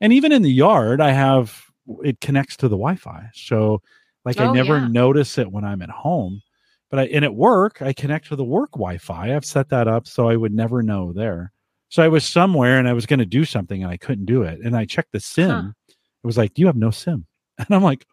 And 0.00 0.12
even 0.12 0.32
in 0.32 0.42
the 0.42 0.52
yard, 0.52 1.00
I 1.00 1.10
have 1.12 1.62
it 2.02 2.20
connects 2.20 2.56
to 2.58 2.68
the 2.68 2.76
Wi-Fi, 2.76 3.30
so 3.34 3.80
like 4.24 4.40
I 4.40 4.46
Oh, 4.46 4.52
never 4.52 4.78
yeah. 4.78 4.88
notice 4.88 5.38
it 5.38 5.50
when 5.52 5.64
I'm 5.64 5.82
at 5.82 5.90
home. 5.90 6.42
But 6.90 7.00
I 7.00 7.04
and 7.06 7.24
at 7.24 7.34
work, 7.34 7.80
I 7.82 7.92
connect 7.92 8.28
to 8.28 8.36
the 8.36 8.44
work 8.44 8.72
Wi-Fi. 8.72 9.34
I've 9.34 9.44
set 9.44 9.68
that 9.70 9.88
up 9.88 10.06
so 10.06 10.28
I 10.28 10.36
would 10.36 10.52
never 10.52 10.82
know 10.82 11.12
there. 11.12 11.52
So 11.88 12.02
I 12.02 12.08
was 12.08 12.24
somewhere 12.24 12.78
and 12.78 12.88
I 12.88 12.92
was 12.92 13.06
going 13.06 13.20
to 13.20 13.26
do 13.26 13.44
something 13.44 13.82
and 13.82 13.90
I 13.92 13.96
couldn't 13.96 14.26
do 14.26 14.42
it, 14.42 14.60
and 14.60 14.76
I 14.76 14.84
checked 14.84 15.12
the 15.12 15.20
SIM. 15.20 15.50
Huh. 15.50 15.70
It 15.88 16.26
was 16.26 16.36
like 16.36 16.58
you 16.58 16.66
have 16.66 16.76
no 16.76 16.90
SIM, 16.90 17.26
and 17.58 17.68
I'm 17.70 17.82
like, 17.82 18.04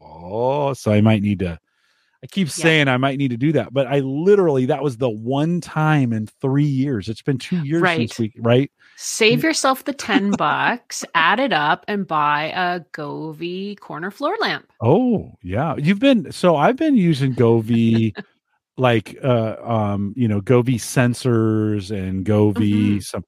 oh, 0.00 0.74
so 0.74 0.92
I 0.92 1.00
might 1.00 1.22
need 1.22 1.38
to. 1.40 1.58
I 2.22 2.26
keep 2.26 2.48
Yeah. 2.48 2.52
saying 2.52 2.88
I 2.88 2.96
might 2.96 3.16
need 3.18 3.30
to 3.30 3.36
do 3.36 3.52
that, 3.52 3.72
but 3.72 3.86
I 3.86 4.00
literally 4.00 4.66
that 4.66 4.82
was 4.82 4.96
the 4.96 5.08
one 5.08 5.60
time 5.60 6.12
in 6.12 6.26
three 6.26 6.64
years. 6.64 7.08
It's 7.08 7.22
been 7.22 7.38
two 7.38 7.64
years 7.64 7.80
since 7.88 8.18
we 8.18 8.32
right. 8.38 8.70
Save 8.96 9.44
yourself 9.44 9.84
the 9.84 9.92
10 9.92 10.32
bucks, 10.32 11.04
add 11.14 11.38
it 11.38 11.52
up, 11.52 11.84
and 11.86 12.04
buy 12.08 12.52
a 12.56 12.80
Govee 12.92 13.78
corner 13.78 14.10
floor 14.10 14.36
lamp. 14.40 14.66
Oh 14.80 15.32
yeah, 15.42 15.76
you've 15.76 16.00
been 16.00 16.32
so 16.32 16.56
I've 16.56 16.76
been 16.76 16.96
using 16.96 17.34
Govee, 17.36 18.16
like 18.76 19.16
uh 19.22 19.56
um 19.62 20.12
you 20.16 20.26
know 20.26 20.40
Govee 20.40 20.80
sensors 20.80 21.90
and 21.96 22.26
Govee 22.26 22.96
Mhm. 22.96 23.04
some. 23.04 23.24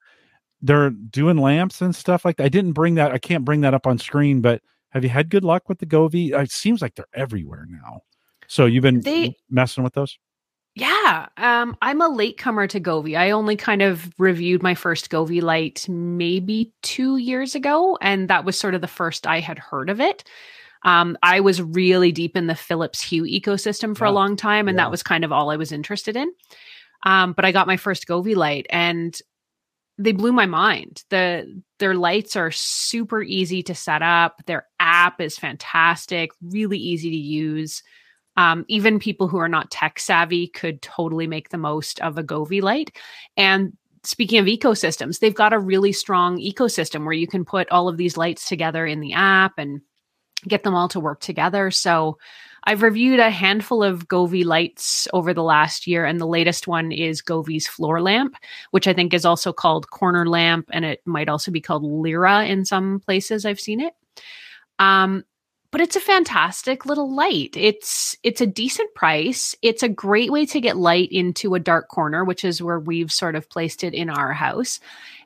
They're 0.63 0.91
doing 0.91 1.37
lamps 1.39 1.81
and 1.81 1.95
stuff 1.95 2.25
like 2.25 2.37
that. 2.39 2.45
I 2.45 2.49
didn't 2.49 2.73
bring 2.73 2.97
that. 2.97 3.13
I 3.13 3.19
can't 3.19 3.45
bring 3.45 3.61
that 3.63 3.73
up 3.73 3.87
on 3.87 3.99
screen, 3.99 4.41
but 4.41 4.61
have 4.91 5.05
you 5.05 5.11
had 5.11 5.31
good 5.31 5.45
luck 5.45 5.69
with 5.69 5.79
the 5.79 5.87
Govee? 5.87 6.33
It 6.39 6.51
seems 6.51 6.83
like 6.83 6.97
they're 6.97 7.07
everywhere 7.15 7.67
now. 7.71 8.01
So 8.51 8.67
you've 8.67 8.83
been 8.83 9.01
They- 9.01 9.37
messing 9.49 9.85
with 9.85 9.95
those? 9.95 10.19
Yeah, 10.75 11.29
um, 11.37 11.77
I'm 11.83 12.01
a 12.01 12.09
latecomer 12.09 12.67
to 12.67 12.81
Govee. 12.81 13.17
I 13.17 13.31
only 13.31 13.55
kind 13.55 13.81
of 13.81 14.13
reviewed 14.19 14.61
my 14.63 14.75
first 14.75 15.09
Govee 15.09 15.41
light 15.41 15.87
maybe 15.89 16.73
two 16.83 17.17
years 17.17 17.55
ago, 17.55 17.97
and 18.01 18.29
that 18.29 18.45
was 18.45 18.59
sort 18.59 18.75
of 18.75 18.81
the 18.81 18.89
first 18.89 19.25
I 19.25 19.39
had 19.39 19.59
heard 19.59 19.89
of 19.89 20.01
it. 20.01 20.25
Um, 20.83 21.17
I 21.23 21.39
was 21.41 21.63
really 21.63 22.11
deep 22.11 22.37
in 22.37 22.49
the 22.49 22.57
Philips 22.57 23.01
Hue 23.01 23.23
ecosystem 23.23 23.97
for 23.97 24.07
Yeah. 24.07 24.11
a 24.11 24.15
long 24.15 24.35
time, 24.35 24.67
and 24.67 24.77
Yeah. 24.77 24.85
that 24.85 24.91
was 24.91 25.05
kind 25.05 25.25
of 25.25 25.31
all 25.31 25.51
I 25.51 25.57
was 25.57 25.71
interested 25.71 26.17
in. 26.17 26.33
Um, 27.05 27.33
but 27.35 27.45
I 27.45 27.53
got 27.53 27.69
my 27.69 27.77
first 27.77 28.07
Govee 28.09 28.35
light, 28.37 28.67
and 28.71 29.17
they 29.97 30.13
blew 30.13 30.33
my 30.33 30.47
mind. 30.47 31.05
The 31.11 31.63
their 31.79 31.95
lights 31.95 32.35
are 32.35 32.51
super 32.51 33.23
easy 33.23 33.63
to 33.65 33.75
set 33.77 34.03
up. 34.03 34.43
Their 34.47 34.67
app 34.81 35.21
is 35.21 35.39
fantastic, 35.39 36.31
really 36.43 36.79
easy 36.79 37.11
to 37.11 37.17
use. 37.17 37.83
Um, 38.37 38.65
even 38.69 38.99
people 38.99 39.29
who 39.29 39.39
are 39.39 39.49
not 39.49 39.71
tech 39.71 39.99
savvy 39.99 40.47
could 40.49 40.81
totally 40.83 41.27
make 41.27 41.49
the 41.49 41.59
most 41.59 42.01
of 42.01 42.17
a 42.17 42.23
Govee 42.23 42.63
light. 42.63 42.97
And 43.37 43.77
speaking 44.03 44.39
of 44.39 44.47
ecosystems, 44.47 45.19
they've 45.19 45.35
got 45.35 45.53
a 45.53 45.59
really 45.59 45.93
strong 45.93 46.39
ecosystem 46.39 47.05
where 47.05 47.13
you 47.13 47.27
can 47.27 47.45
put 47.45 47.71
all 47.71 47.89
of 47.89 47.97
these 47.97 48.17
lights 48.17 48.49
together 48.49 48.87
in 48.87 49.01
the 49.01 49.13
app 49.13 49.55
and 49.59 49.81
get 50.49 50.63
them 50.63 50.75
all 50.75 50.89
to 50.89 51.01
work 51.01 51.21
together. 51.21 51.71
So 51.71 52.17
I've 52.65 52.83
reviewed 52.83 53.21
a 53.21 53.31
handful 53.31 53.83
of 53.83 54.09
Govee 54.09 54.45
lights 54.45 55.09
over 55.13 55.33
the 55.33 55.43
last 55.43 55.87
year, 55.87 56.05
and 56.05 56.21
the 56.21 56.27
latest 56.27 56.67
one 56.67 56.93
is 56.93 57.23
Govee's 57.23 57.67
floor 57.67 58.03
lamp, 58.03 58.37
which 58.71 58.87
I 58.87 58.93
think 58.93 59.15
is 59.15 59.25
also 59.25 59.53
called 59.53 59.91
corner 59.91 60.27
lamp, 60.27 60.69
and 60.73 60.85
it 60.85 61.01
might 61.07 61.29
also 61.29 61.51
be 61.51 61.61
called 61.61 61.85
Lyra 61.85 62.45
in 62.45 62.65
some 62.65 63.01
places 63.01 63.45
I've 63.45 63.61
seen 63.61 63.81
it. 63.81 63.95
Um, 64.79 65.25
but 65.71 65.81
it's 65.81 65.97
a 65.97 66.01
fantastic 66.01 66.85
little 66.85 67.15
light. 67.15 67.57
It's 67.57 68.17
it's 68.23 68.41
a 68.41 68.47
decent 68.47 68.93
price. 68.95 69.55
It's 69.63 69.83
a 69.83 69.89
great 69.89 70.33
way 70.33 70.47
to 70.47 70.61
get 70.61 70.77
light 70.77 71.11
into 71.13 71.55
a 71.55 71.61
dark 71.61 71.89
corner, 71.89 72.25
which 72.25 72.45
is 72.45 72.63
where 72.63 72.81
we've 72.81 73.13
sort 73.13 73.37
of 73.37 73.49
placed 73.49 73.85
it 73.85 73.95
in 73.95 74.11
our 74.11 74.33
house. 74.33 74.81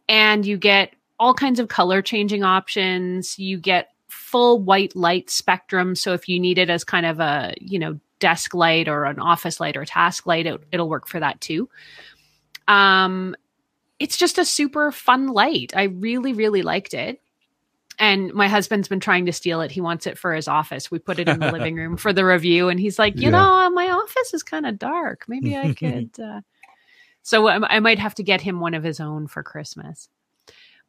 And 0.08 0.44
you 0.44 0.58
get 0.58 0.94
all 1.18 1.32
kinds 1.32 1.60
of 1.60 1.68
color 1.68 2.02
changing 2.02 2.42
options. 2.42 3.38
You 3.38 3.58
get 3.58 3.90
full 4.08 4.60
white 4.60 4.94
light 4.94 5.30
spectrum. 5.30 5.94
So 5.94 6.12
if 6.12 6.28
you 6.28 6.38
need 6.38 6.58
it 6.58 6.68
as 6.68 6.84
kind 6.84 7.06
of 7.06 7.20
a, 7.20 7.54
you 7.60 7.78
know, 7.78 7.98
desk 8.18 8.54
light 8.54 8.86
or 8.86 9.04
an 9.04 9.18
office 9.18 9.60
light 9.60 9.76
or 9.76 9.84
task 9.84 10.26
light, 10.26 10.46
it, 10.46 10.60
it'll 10.72 10.88
work 10.88 11.08
for 11.08 11.20
that 11.20 11.40
too. 11.40 11.68
Um 12.68 13.34
it's 14.00 14.16
just 14.16 14.38
a 14.38 14.44
super 14.44 14.90
fun 14.90 15.28
light. 15.28 15.72
I 15.74 15.84
really, 15.84 16.32
really 16.32 16.62
liked 16.62 16.92
it 16.94 17.20
and 17.98 18.32
my 18.34 18.48
husband's 18.48 18.88
been 18.88 19.00
trying 19.00 19.26
to 19.26 19.32
steal 19.32 19.60
it. 19.60 19.70
He 19.70 19.80
wants 19.80 20.06
it 20.06 20.18
for 20.18 20.34
his 20.34 20.48
office. 20.48 20.90
We 20.90 20.98
put 20.98 21.18
it 21.18 21.28
in 21.28 21.40
the 21.40 21.52
living 21.52 21.76
room 21.76 21.96
for 21.96 22.12
the 22.12 22.24
review, 22.24 22.68
and 22.68 22.78
he's 22.80 22.98
like, 22.98 23.16
you 23.16 23.22
Yeah. 23.24 23.30
know, 23.30 23.70
my 23.70 23.90
office 23.90 24.34
is 24.34 24.42
kind 24.42 24.66
of 24.66 24.78
dark. 24.78 25.24
Maybe 25.28 25.56
I 25.56 25.72
could. 25.78 26.10
Uh... 26.18 26.40
So 27.22 27.46
I, 27.46 27.76
I 27.76 27.80
might 27.80 27.98
have 27.98 28.14
to 28.16 28.22
get 28.22 28.40
him 28.40 28.60
one 28.60 28.74
of 28.74 28.82
his 28.84 29.00
own 29.00 29.26
for 29.26 29.42
Christmas. 29.42 30.08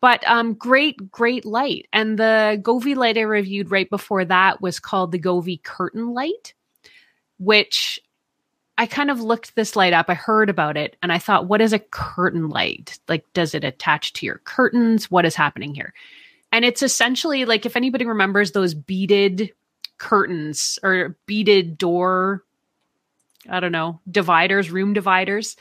But 0.01 0.28
um, 0.28 0.53
great, 0.53 1.10
great 1.10 1.45
light. 1.45 1.88
And 1.93 2.20
the 2.20 2.60
Govee 2.62 2.95
light 2.95 3.18
I 3.18 3.22
reviewed 3.22 3.72
right 3.72 3.89
before 3.89 4.26
that 4.26 4.62
was 4.62 4.80
called 4.80 5.12
the 5.12 5.20
Govee 5.20 5.64
curtain 5.64 6.14
light, 6.14 6.53
which 7.39 7.99
I 8.78 8.86
kind 8.88 9.10
of 9.10 9.22
looked 9.22 9.56
this 9.56 9.76
light 9.76 9.93
up. 9.93 10.08
I 10.10 10.14
heard 10.14 10.49
about 10.49 10.76
it 10.76 10.97
and 11.01 11.12
I 11.14 11.18
thought, 11.18 11.47
what 11.47 11.62
is 11.62 11.72
a 11.72 11.80
curtain 11.80 12.49
light? 12.49 12.99
Like, 13.08 13.26
does 13.34 13.56
it 13.56 13.64
attach 13.64 14.12
to 14.14 14.26
your 14.26 14.39
curtains? 14.39 15.10
What 15.10 15.26
is 15.26 15.34
happening 15.34 15.74
here? 15.74 15.93
And 16.56 16.64
it's 16.64 16.82
essentially 16.82 17.43
like 17.43 17.66
if 17.66 17.76
anybody 17.76 18.06
remembers 18.06 18.53
those 18.53 18.74
beaded 18.74 19.51
curtains 19.97 20.80
or 20.84 21.18
beaded 21.26 21.78
door 21.78 22.45
I 23.49 23.60
don't 23.60 23.72
know, 23.72 23.99
dividers, 24.10 24.72
room 24.72 24.93
dividers. 24.93 25.56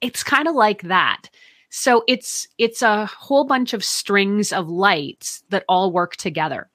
It's 0.00 0.22
kind 0.22 0.48
of 0.48 0.54
like 0.54 0.82
that. 0.82 1.28
So 1.68 2.04
it's 2.08 2.48
it's 2.58 2.82
a 2.82 3.06
whole 3.06 3.44
bunch 3.44 3.74
of 3.74 3.84
strings 3.84 4.52
of 4.52 4.68
lights 4.68 5.42
that 5.50 5.64
all 5.68 5.92
work 5.92 6.16
together. 6.16 6.70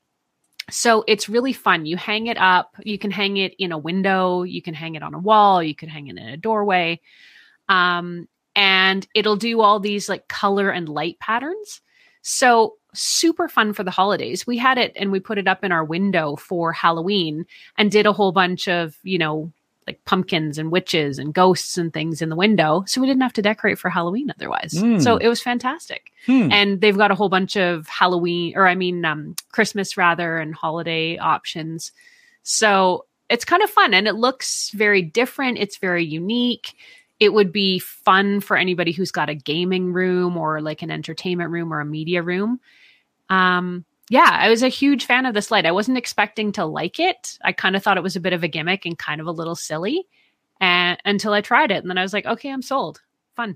So 0.70 1.04
it's 1.08 1.28
really 1.28 1.54
fun. 1.54 1.86
You 1.86 1.98
hang 1.98 2.28
it 2.28 2.38
up, 2.38 2.76
you 2.84 2.98
can 2.98 3.12
hang 3.12 3.38
it 3.38 3.56
in 3.58 3.72
a 3.72 3.78
window, 3.78 4.44
you 4.44 4.62
can 4.62 4.74
hang 4.74 4.96
it 4.96 5.04
on 5.04 5.14
a 5.14 5.20
wall, 5.20 5.62
you 5.62 5.76
can 5.76 5.90
hang 5.90 6.08
it 6.08 6.18
in 6.18 6.28
a 6.28 6.38
doorway. 6.38 7.02
Um, 7.68 8.28
and 8.56 9.08
it'll 9.16 9.38
do 9.38 9.62
all 9.62 9.80
these 9.80 10.08
like 10.08 10.28
color 10.28 10.70
and 10.70 10.88
light 10.88 11.20
patterns. 11.20 11.82
So 12.22 12.76
super 12.94 13.48
fun 13.48 13.74
for 13.74 13.84
the 13.84 13.92
holidays. 13.92 14.46
We 14.46 14.58
had 14.58 14.78
it 14.78 14.92
and 14.96 15.12
we 15.12 15.20
put 15.20 15.38
it 15.38 15.48
up 15.48 15.64
in 15.64 15.72
our 15.72 15.84
window 15.84 16.36
for 16.36 16.72
Halloween 16.74 17.46
and 17.78 17.92
did 17.92 18.06
a 18.06 18.14
whole 18.14 18.32
bunch 18.32 18.68
of, 18.68 18.98
you 19.04 19.18
know, 19.18 19.52
like 19.88 20.04
pumpkins 20.06 20.58
and 20.58 20.72
witches 20.72 21.18
and 21.18 21.34
ghosts 21.34 21.78
and 21.78 21.92
things 21.92 22.22
in 22.22 22.30
the 22.30 22.36
window. 22.36 22.84
So 22.86 23.02
we 23.02 23.08
didn't 23.08 23.24
have 23.24 23.34
to 23.34 23.42
decorate 23.42 23.80
for 23.80 23.89
Halloween 23.89 24.30
otherwise. 24.30 24.74
Mm. 24.74 25.02
So 25.02 25.18
it 25.18 25.28
was 25.28 25.42
fantastic. 25.42 26.12
Hmm. 26.26 26.52
And 26.52 26.82
they've 26.82 26.98
got 26.98 27.12
a 27.12 27.16
whole 27.16 27.30
bunch 27.30 27.58
of 27.58 27.88
Halloween 27.88 28.54
or 28.56 28.68
I 28.68 28.76
mean 28.76 29.04
um 29.06 29.36
Christmas 29.52 29.98
rather 29.98 30.38
and 30.38 30.54
holiday 30.54 31.18
options. 31.18 31.92
So 32.44 33.06
it's 33.30 33.46
kind 33.46 33.64
of 33.64 33.70
fun 33.70 33.94
and 33.94 34.08
it 34.08 34.16
looks 34.16 34.70
very 34.72 35.02
different. 35.02 35.58
It's 35.58 35.78
very 35.78 36.06
unique. 36.06 36.76
It 37.20 37.34
would 37.34 37.52
be 37.52 37.80
fun 37.80 38.42
for 38.42 38.58
anybody 38.58 38.92
who's 38.92 39.12
got 39.12 39.30
a 39.30 39.36
gaming 39.36 39.94
room 39.94 40.38
or 40.38 40.62
like 40.62 40.82
an 40.82 40.92
entertainment 40.92 41.50
room 41.50 41.74
or 41.74 41.80
a 41.80 41.86
media 41.86 42.22
room. 42.22 42.60
Um 43.32 43.86
yeah, 44.12 44.38
I 44.40 44.50
was 44.50 44.62
a 44.62 44.68
huge 44.68 45.06
fan 45.06 45.26
of 45.26 45.34
this 45.34 45.52
light. 45.52 45.66
I 45.66 45.72
wasn't 45.72 45.98
expecting 45.98 46.52
to 46.54 46.66
like 46.66 47.00
it. 47.00 47.38
I 47.44 47.54
kind 47.54 47.78
of 47.78 47.82
thought 47.82 47.96
it 47.96 48.04
was 48.04 48.18
a 48.18 48.22
bit 48.22 48.34
of 48.34 48.44
a 48.44 48.50
gimmick 48.50 48.86
and 48.86 48.98
kind 48.98 49.22
of 49.22 49.28
a 49.28 49.32
little 49.32 49.56
silly. 49.56 50.06
And 50.60 51.00
until 51.06 51.32
I 51.32 51.40
tried 51.40 51.72
it, 51.72 51.78
and 51.78 51.90
then 51.90 51.98
I 51.98 52.04
was 52.04 52.12
like, 52.12 52.26
okay, 52.26 52.52
I'm 52.52 52.62
sold. 52.62 53.02
Fun. 53.38 53.56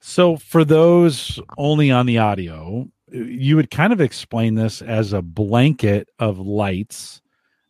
So, 0.00 0.36
for 0.36 0.66
those 0.66 1.40
only 1.56 1.90
on 1.90 2.04
the 2.04 2.18
audio, 2.18 2.88
you 3.10 3.56
would 3.56 3.70
kind 3.70 3.92
of 3.92 4.00
explain 4.00 4.54
this 4.54 4.82
as 4.82 5.12
a 5.12 5.22
blanket 5.22 6.08
of 6.18 6.38
lights 6.38 7.20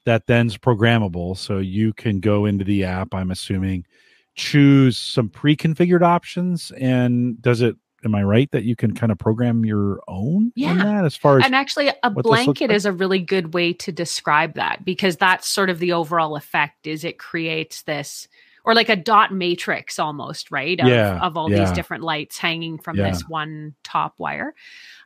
that 0.05 0.27
then's 0.27 0.57
programmable. 0.57 1.37
So 1.37 1.59
you 1.59 1.93
can 1.93 2.21
go 2.21 2.47
into 2.47 2.65
the 2.65 2.85
app, 2.85 3.15
I'm 3.15 3.31
assuming, 3.31 3.87
choose 4.35 4.99
some 4.99 5.29
pre 5.29 5.57
configured 5.57 6.03
options. 6.03 6.71
And 6.73 7.41
does 7.41 7.63
it, 7.63 7.77
am 8.05 8.15
I 8.15 8.23
right 8.23 8.51
that 8.53 8.65
you 8.65 8.77
can 8.77 8.95
kind 8.95 9.13
of 9.13 9.19
program 9.19 9.65
your 9.65 10.01
own 10.09 10.53
Yeah. 10.55 10.75
that 10.75 11.05
as 11.05 11.17
far 11.17 11.39
as 11.39 11.45
And 11.45 11.55
actually, 11.55 11.89
a 11.89 11.95
what 12.11 12.17
this 12.17 12.25
looks 12.25 12.45
blanket 12.45 12.69
like? 12.69 12.77
is 12.77 12.87
a 12.87 12.93
really 12.93 13.19
good 13.21 13.55
way 13.55 13.73
to 13.75 13.93
describe 13.93 14.55
that 14.55 14.85
because 14.85 15.17
that's 15.17 15.49
sort 15.49 15.71
of 15.71 15.79
the 15.79 15.93
overall 15.93 16.37
effect. 16.37 16.87
Is 16.87 17.05
it 17.05 17.19
creates 17.19 17.83
this 17.83 18.27
or 18.65 18.75
like 18.75 18.91
a 18.91 18.97
dot 18.97 19.33
matrix 19.33 19.99
almost, 19.99 20.51
right? 20.51 20.79
Of, 20.81 20.87
Yeah, 20.87 21.19
of 21.21 21.37
all 21.37 21.51
yeah. 21.51 21.61
these 21.61 21.73
different 21.73 22.03
lights 22.05 22.37
hanging 22.39 22.79
from 22.79 22.97
Yeah. 22.97 23.11
this 23.11 23.23
one 23.29 23.75
top 23.83 24.15
wire. 24.19 24.55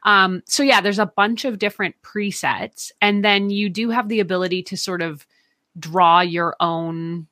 Um, 0.03 0.43
so 0.47 0.63
yeah, 0.63 0.81
there's 0.81 0.99
a 0.99 1.07
bunch 1.07 1.45
of 1.45 1.59
different 1.59 1.95
presets, 2.03 2.91
and 3.01 3.25
then 3.25 3.51
you 3.51 3.69
do 3.71 3.91
have 3.91 4.09
the 4.09 4.21
ability 4.21 4.65
to 4.65 4.77
sort 4.77 5.03
of 5.03 5.25
draw 5.79 6.21
your 6.21 6.57
own 6.61 7.27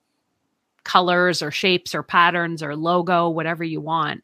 colors 0.85 1.43
or 1.43 1.51
shapes 1.51 1.95
or 1.95 2.03
patterns 2.03 2.63
or 2.63 2.75
logo, 2.77 3.29
whatever 3.29 3.63
you 3.63 3.81
want. 3.81 4.23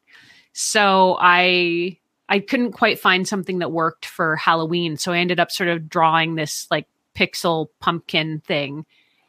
So 0.52 1.16
I 1.20 1.98
I 2.28 2.40
couldn't 2.40 2.72
quite 2.72 2.98
find 2.98 3.26
something 3.26 3.58
that 3.60 3.72
worked 3.72 4.06
for 4.06 4.36
Halloween, 4.36 4.96
so 4.96 5.12
I 5.12 5.18
ended 5.18 5.40
up 5.40 5.50
sort 5.50 5.68
of 5.68 5.88
drawing 5.88 6.34
this 6.34 6.66
like 6.70 6.86
pixel 7.14 7.68
pumpkin 7.80 8.40
thing. 8.46 8.84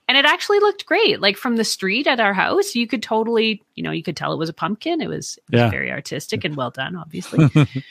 And 0.07 0.17
it 0.17 0.25
actually 0.25 0.59
looked 0.59 0.87
great. 0.87 1.21
Like 1.21 1.37
from 1.37 1.55
the 1.55 1.63
street 1.63 2.07
at 2.07 2.19
our 2.19 2.33
house, 2.33 2.73
you 2.73 2.87
could 2.87 3.03
totally, 3.03 3.61
you 3.75 3.83
know, 3.83 3.91
you 3.91 4.01
could 4.01 4.17
tell 4.17 4.33
it 4.33 4.39
was 4.39 4.49
a 4.49 4.53
pumpkin. 4.53 5.01
It 5.01 5.07
was, 5.07 5.37
it 5.37 5.51
was 5.51 5.59
Yeah. 5.59 5.69
very 5.69 5.91
artistic 5.91 6.43
and 6.43 6.55
well 6.55 6.71
done, 6.71 6.95
obviously. 6.95 7.47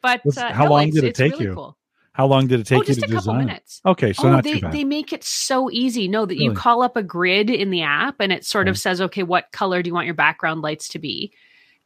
But 0.00 0.22
uh, 0.36 0.52
how 0.52 0.64
no, 0.64 0.70
long 0.70 0.90
did 0.90 1.04
it 1.04 1.14
take 1.14 1.32
really 1.32 1.46
you? 1.46 1.54
Cool. 1.54 1.76
how 2.12 2.26
long 2.26 2.46
did 2.46 2.60
it 2.60 2.66
take 2.66 2.78
oh, 2.78 2.80
you 2.82 2.86
just 2.86 3.00
to 3.00 3.06
a 3.06 3.08
couple 3.08 3.32
design? 3.34 3.46
minutes. 3.46 3.80
Okay, 3.84 4.12
so 4.12 4.28
oh, 4.28 4.32
not 4.32 4.44
they, 4.44 4.54
too 4.54 4.60
bad. 4.60 4.72
they 4.72 4.84
make 4.84 5.12
it 5.12 5.24
so 5.24 5.70
easy. 5.70 6.08
No, 6.08 6.24
that 6.24 6.36
you 6.38 6.52
call 6.52 6.82
up 6.82 6.96
a 6.96 7.02
grid 7.02 7.50
in 7.50 7.70
the 7.70 7.82
app 7.82 8.16
and 8.20 8.32
it 8.32 8.44
sort 8.44 8.68
of 8.68 8.78
says, 8.78 9.00
okay, 9.00 9.22
what 9.24 9.50
color 9.52 9.82
do 9.82 9.88
you 9.88 9.94
want 9.94 10.06
your 10.06 10.14
background 10.14 10.62
lights 10.62 10.88
to 10.90 10.98
be? 10.98 11.32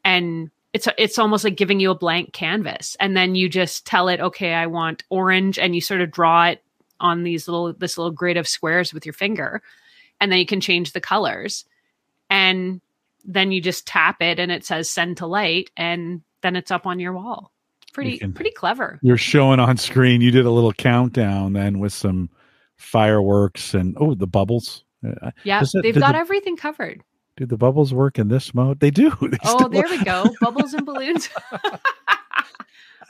And 0.05 0.51
it's 0.73 0.89
it's 0.99 1.19
almost 1.19 1.45
like 1.45 1.57
giving 1.57 1.81
you 1.81 1.91
a 1.91 1.95
blank 1.99 2.33
canvas. 2.33 2.97
And 3.01 3.17
then 3.17 3.35
you 3.35 3.49
just 3.49 3.87
tell 3.87 4.09
it, 4.09 4.21
okay, 4.21 4.55
I 4.55 4.67
want 4.67 5.05
orange, 5.11 5.59
and 5.59 5.75
you 5.75 5.81
sort 5.81 6.01
of 6.01 6.11
draw 6.11 6.47
it 6.47 6.63
on 7.01 7.25
these 7.25 7.49
little 7.49 7.73
this 7.73 7.99
little 7.99 8.13
grid 8.13 8.37
of 8.37 8.49
squares 8.49 8.95
with 8.95 9.05
your 9.05 9.13
finger. 9.13 9.63
And 10.21 10.31
then 10.31 10.39
you 10.39 10.47
can 10.47 10.61
change 10.61 10.93
the 10.93 11.01
colors. 11.01 11.65
And 12.31 12.81
then 13.25 13.53
you 13.53 13.61
just 13.61 13.87
tap 13.87 14.23
it 14.23 14.39
and 14.39 14.51
it 14.51 14.65
says 14.65 14.89
send 14.89 15.19
to 15.19 15.27
light, 15.27 15.71
and 15.77 16.23
then 16.41 16.57
it's 16.57 16.71
up 16.71 16.87
on 16.87 16.99
your 17.01 17.13
wall. 17.13 17.53
Pretty 17.93 18.19
can- 18.19 18.33
pretty 18.33 18.53
clever. 18.53 18.99
You're 19.03 19.19
showing 19.19 19.61
on 19.61 19.77
screen. 19.77 20.23
You 20.23 20.31
did 20.31 20.47
a 20.47 20.51
little 20.51 20.73
countdown 20.73 21.53
then 21.53 21.79
with 21.79 21.93
some 21.93 22.31
fireworks 22.77 23.75
and 23.75 23.97
oh, 24.01 24.15
the 24.15 24.27
bubbles. 24.27 24.85
Uh, 25.07 25.31
Yeah, 25.45 25.63
they've 25.83 25.95
got 25.99 26.13
the- 26.13 26.19
everything 26.19 26.57
covered. 26.57 27.03
Do 27.37 27.47
the 27.47 27.57
bubbles 27.57 27.95
work 27.95 28.19
in 28.19 28.29
this 28.29 28.55
mode? 28.55 28.81
They 28.81 28.91
do. 28.91 29.11
They 29.21 29.39
Oh, 29.45 29.69
there 29.69 29.87
we 29.91 30.03
go. 30.05 30.27
Bubbles 30.41 30.75
and 30.75 30.85
balloons. 30.87 31.29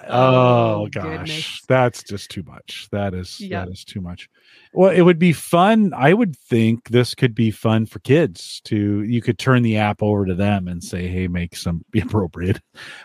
Oh, 0.08 0.82
Oh, 0.82 0.88
gosh, 0.90 1.04
goodness. 1.04 1.62
that's 1.68 2.02
just 2.02 2.28
too 2.30 2.42
much. 2.42 2.88
That 2.90 3.14
is 3.14 3.38
Yeah. 3.40 3.64
that 3.64 3.70
is 3.72 3.84
too 3.84 4.00
much. 4.00 4.28
Well, 4.72 4.90
it 4.90 5.02
would 5.02 5.18
be 5.20 5.32
fun. 5.32 5.92
I 5.94 6.12
would 6.12 6.36
think 6.36 6.88
this 6.88 7.14
could 7.14 7.36
be 7.36 7.52
fun 7.52 7.86
for 7.86 8.00
kids 8.00 8.60
to. 8.64 9.02
You 9.04 9.22
could 9.22 9.38
turn 9.38 9.62
the 9.62 9.76
app 9.76 10.02
over 10.02 10.26
to 10.26 10.34
them 10.34 10.66
and 10.66 10.82
say, 10.82 11.06
"Hey, 11.06 11.28
make 11.28 11.54
some 11.54 11.84
be 11.92 12.00
appropriate," 12.00 12.60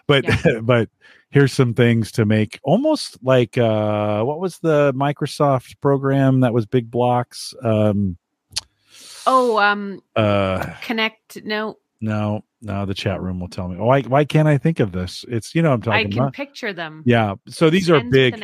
but 0.07 0.25
but 0.63 0.89
here's 1.29 1.53
some 1.53 1.75
things 1.75 2.11
to 2.13 2.25
make 2.25 2.59
almost 2.63 3.19
like 3.21 3.59
uh 3.59 4.23
what 4.23 4.39
was 4.39 4.57
the 4.59 4.91
Microsoft 4.95 5.75
program 5.81 6.39
that 6.39 6.53
was 6.53 6.65
big 6.65 6.89
blocks? 6.89 7.53
Um, 7.63 8.17
oh, 9.27 9.59
um, 9.59 10.01
uh, 10.15 10.73
connect. 10.81 11.43
No, 11.43 11.77
no, 12.01 12.43
no. 12.61 12.85
The 12.85 12.93
chat 12.95 13.21
room 13.21 13.39
will 13.39 13.49
tell 13.49 13.67
me. 13.67 13.77
Why 13.77 14.01
why 14.01 14.25
can't 14.25 14.47
I 14.47 14.57
think 14.57 14.79
of 14.79 14.91
this? 14.91 15.23
It's 15.29 15.53
you 15.53 15.61
know 15.61 15.71
I'm 15.73 15.81
talking. 15.81 16.07
I 16.07 16.09
can 16.09 16.19
about. 16.19 16.33
picture 16.33 16.73
them. 16.73 17.03
Yeah. 17.05 17.35
So 17.47 17.69
these 17.69 17.89
are 17.89 18.01
big. 18.03 18.41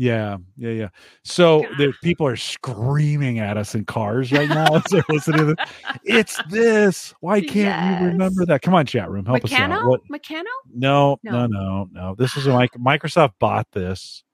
Yeah, 0.00 0.38
yeah, 0.56 0.70
yeah. 0.70 0.88
So 1.24 1.60
God. 1.60 1.76
the 1.76 1.92
people 2.02 2.26
are 2.26 2.36
screaming 2.36 3.38
at 3.38 3.58
us 3.58 3.74
in 3.74 3.84
cars 3.84 4.32
right 4.32 4.48
now 4.48 4.76
as 4.76 4.82
they're 4.84 5.04
listening 5.10 5.38
to 5.40 5.44
this. 5.54 5.66
It's 6.04 6.42
this. 6.48 7.14
Why 7.20 7.42
can't 7.42 8.00
you 8.00 8.06
remember 8.08 8.46
that? 8.46 8.62
Come 8.62 8.72
on, 8.72 8.86
chat 8.86 9.10
room, 9.10 9.26
help 9.26 9.44
us 9.44 9.52
out. 9.52 9.70
Meccano? 9.70 9.88
What? 9.88 10.00
Meccano? 10.10 10.44
No, 10.72 11.18
no, 11.22 11.46
No. 11.46 11.46
no, 11.48 11.88
no. 11.92 12.14
This 12.14 12.34
is 12.34 12.46
mic- 12.48 12.72
Microsoft 12.78 13.32
bought 13.38 13.70
this. 13.72 14.24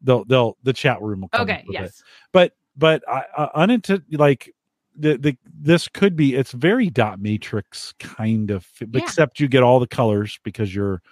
They'll, 0.00 0.24
they'll. 0.26 0.56
The 0.62 0.72
chat 0.72 1.02
room 1.02 1.22
will 1.22 1.28
come 1.30 1.42
Okay. 1.42 1.64
with 1.66 1.74
it. 1.74 1.82
Yes. 1.82 2.02
But, 2.32 2.52
but 2.76 3.02
I, 3.08 3.24
uh, 3.36 3.48
unintentional, 3.56 4.06
like 4.12 4.54
the 5.00 5.16
the 5.18 5.36
this 5.62 5.88
could 5.88 6.16
be. 6.16 6.34
It's 6.34 6.52
very 6.52 6.88
dot 6.90 7.20
matrix 7.20 7.92
kind 7.98 8.50
of, 8.50 8.66
Yeah. 8.80 8.86
except 9.02 9.40
you 9.40 9.48
get 9.48 9.62
all 9.62 9.80
the 9.80 9.86
colors 9.86 10.38
because 10.44 10.74
you're, 10.74 11.02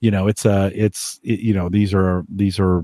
you 0.00 0.10
know, 0.10 0.26
it's 0.28 0.44
a, 0.44 0.70
it's, 0.74 1.20
it, 1.22 1.40
you 1.40 1.54
know, 1.54 1.68
these 1.68 1.92
are 1.94 2.24
these 2.28 2.58
are 2.58 2.82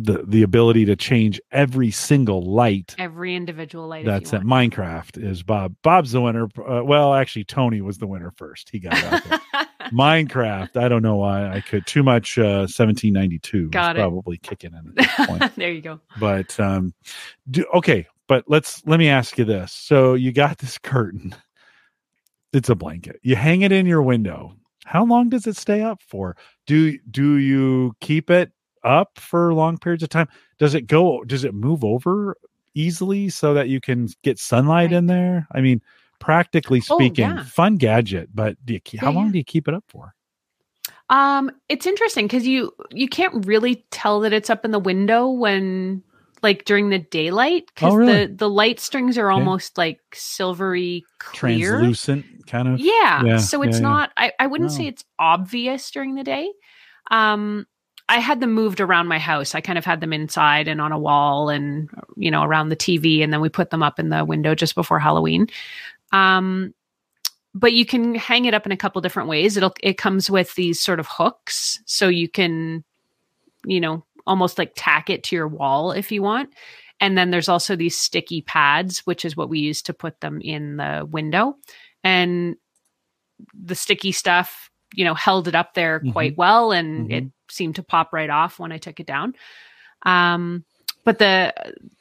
the 0.00 0.22
the 0.28 0.42
ability 0.44 0.84
to 0.84 0.94
change 0.94 1.40
every 1.50 1.90
single 1.90 2.42
light 2.42 2.94
Every 3.00 3.34
individual 3.34 3.88
light. 3.88 4.04
that's 4.04 4.32
at 4.32 4.42
Minecraft 4.42 5.20
is 5.20 5.42
Bob. 5.42 5.74
Bob's 5.82 6.12
the 6.12 6.20
winner. 6.20 6.44
Uh, 6.56 6.84
well, 6.84 7.14
actually, 7.14 7.42
Tony 7.44 7.80
was 7.80 7.98
the 7.98 8.06
winner 8.06 8.30
first. 8.36 8.70
He 8.70 8.78
got 8.78 8.94
out 8.94 9.24
there. 9.24 9.66
Minecraft. 9.92 10.76
I 10.76 10.88
don't 10.88 11.02
know 11.02 11.16
why 11.16 11.48
I 11.52 11.60
could 11.60 11.84
too 11.86 12.04
much. 12.04 12.38
Uh, 12.38 12.68
1792 12.70 13.70
Got 13.70 13.96
it. 13.96 14.00
probably 14.00 14.36
kicking 14.38 14.70
in 14.72 14.88
at 14.88 14.94
this 14.94 15.26
point. 15.26 15.54
there 15.56 15.72
you 15.72 15.80
go. 15.80 16.00
but 16.20 16.58
um, 16.60 16.94
do, 17.50 17.64
okay. 17.74 18.06
But 18.28 18.44
let's 18.46 18.86
let 18.86 18.98
me 18.98 19.08
ask 19.08 19.36
you 19.38 19.44
this. 19.44 19.72
So 19.72 20.14
you 20.14 20.30
got 20.32 20.58
this 20.58 20.78
curtain. 20.78 21.34
It's 22.52 22.68
a 22.68 22.74
blanket. 22.74 23.18
You 23.22 23.36
hang 23.36 23.62
it 23.62 23.72
in 23.72 23.86
your 23.86 24.02
window. 24.02 24.54
How 24.84 25.04
long 25.04 25.28
does 25.28 25.46
it 25.46 25.56
stay 25.56 25.82
up 25.82 26.00
for? 26.02 26.36
Do 26.66 26.96
do 27.10 27.36
you 27.36 27.94
keep 28.00 28.30
it 28.30 28.52
up 28.84 29.18
for 29.18 29.52
long 29.52 29.76
periods 29.78 30.02
of 30.02 30.08
time? 30.10 30.28
Does 30.58 30.74
it 30.74 30.82
go? 30.86 31.24
Does 31.24 31.44
it 31.44 31.54
move 31.54 31.84
over 31.84 32.36
easily 32.74 33.28
so 33.28 33.52
that 33.54 33.68
you 33.68 33.80
can 33.80 34.08
get 34.22 34.38
sunlight 34.38 34.92
in 34.92 35.06
there? 35.06 35.46
I 35.52 35.60
mean, 35.60 35.82
practically 36.20 36.82
Oh, 36.90 36.98
speaking, 36.98 37.28
yeah. 37.28 37.42
fun 37.44 37.76
gadget. 37.76 38.28
But 38.34 38.56
do 38.64 38.74
you, 38.74 38.80
keep- 38.80 39.00
how 39.00 39.10
Yeah, 39.10 39.16
long 39.16 39.26
yeah. 39.26 39.32
do 39.32 39.38
you 39.38 39.44
keep 39.44 39.68
it 39.68 39.74
up 39.74 39.84
for? 39.88 40.14
Um, 41.10 41.50
it's 41.68 41.86
interesting 41.86 42.26
because 42.26 42.46
you 42.46 42.72
you 42.90 43.08
can't 43.08 43.46
really 43.46 43.84
tell 43.90 44.20
that 44.20 44.32
it's 44.34 44.50
up 44.50 44.64
in 44.64 44.70
the 44.70 44.78
window 44.78 45.28
when 45.28 46.02
like 46.42 46.64
during 46.64 46.90
the 46.90 46.98
daylight 46.98 47.64
because 47.74 47.92
Oh, 47.92 47.96
really? 47.96 48.26
the 48.26 48.34
the 48.34 48.48
light 48.48 48.80
strings 48.80 49.18
are 49.18 49.30
almost 49.30 49.76
like 49.78 50.00
silvery 50.14 51.04
clear. 51.18 51.70
Translucent 51.78 52.46
kind 52.46 52.68
of. 52.68 52.78
Yeah. 52.80 53.24
Yeah, 53.24 53.36
So 53.38 53.62
it's 53.62 53.76
yeah, 53.76 53.82
yeah. 53.82 53.88
not 53.88 54.10
I, 54.16 54.32
I 54.38 54.46
wouldn't 54.46 54.70
No. 54.70 54.76
say 54.76 54.86
it's 54.86 55.04
obvious 55.18 55.90
during 55.90 56.14
the 56.14 56.24
day. 56.24 56.50
Um 57.10 57.66
I 58.10 58.20
had 58.20 58.40
them 58.40 58.54
moved 58.54 58.80
around 58.80 59.06
my 59.08 59.18
house. 59.18 59.54
I 59.54 59.60
kind 59.60 59.76
of 59.76 59.84
had 59.84 60.00
them 60.00 60.14
inside 60.14 60.66
and 60.66 60.80
on 60.80 60.92
a 60.92 60.98
wall 60.98 61.50
and 61.50 61.90
you 62.16 62.30
know 62.30 62.42
around 62.42 62.68
the 62.68 62.76
TV 62.76 63.22
and 63.22 63.32
then 63.32 63.40
we 63.40 63.48
put 63.48 63.70
them 63.70 63.82
up 63.82 63.98
in 63.98 64.08
the 64.08 64.24
window 64.24 64.54
just 64.54 64.74
before 64.74 64.98
Halloween. 64.98 65.48
Um 66.12 66.72
but 67.54 67.72
you 67.72 67.84
can 67.84 68.14
hang 68.14 68.44
it 68.44 68.54
up 68.54 68.66
in 68.66 68.72
a 68.72 68.76
couple 68.76 69.00
different 69.00 69.28
ways. 69.28 69.56
It'll 69.56 69.74
it 69.82 69.98
comes 69.98 70.30
with 70.30 70.54
these 70.54 70.80
sort 70.80 71.00
of 71.00 71.08
hooks 71.08 71.80
so 71.86 72.08
you 72.08 72.28
can 72.28 72.84
you 73.66 73.80
know 73.80 74.04
almost 74.28 74.58
like 74.58 74.72
tack 74.76 75.10
it 75.10 75.24
to 75.24 75.36
your 75.36 75.48
wall 75.48 75.90
if 75.92 76.12
you 76.12 76.22
want. 76.22 76.54
And 77.00 77.18
then 77.18 77.30
there's 77.30 77.48
also 77.48 77.76
these 77.76 77.96
sticky 77.98 78.42
pads 78.42 79.00
which 79.06 79.24
is 79.24 79.36
what 79.36 79.48
we 79.48 79.60
use 79.60 79.82
to 79.82 79.94
put 79.94 80.20
them 80.20 80.40
in 80.42 80.76
the 80.76 81.06
window. 81.10 81.56
And 82.04 82.56
the 83.54 83.74
sticky 83.74 84.12
stuff, 84.12 84.70
you 84.94 85.04
know, 85.04 85.14
held 85.14 85.48
it 85.48 85.54
up 85.54 85.74
there 85.74 86.00
Mhm. 86.00 86.12
quite 86.12 86.36
well 86.36 86.72
and 86.72 87.08
Mhm. 87.08 87.12
it 87.12 87.24
seemed 87.50 87.76
to 87.76 87.82
pop 87.82 88.12
right 88.12 88.30
off 88.30 88.58
when 88.58 88.72
I 88.72 88.78
took 88.78 89.00
it 89.00 89.06
down. 89.06 89.34
Um 90.04 90.64
but 91.04 91.18
the 91.18 91.54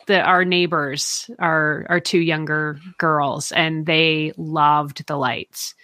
the 0.08 0.22
our 0.22 0.44
neighbors 0.44 1.30
are 1.40 1.86
are 1.90 2.00
two 2.02 2.20
younger 2.20 2.80
girls 2.98 3.52
and 3.54 3.86
they 3.86 4.34
loved 4.38 5.06
the 5.08 5.18
lights. 5.18 5.76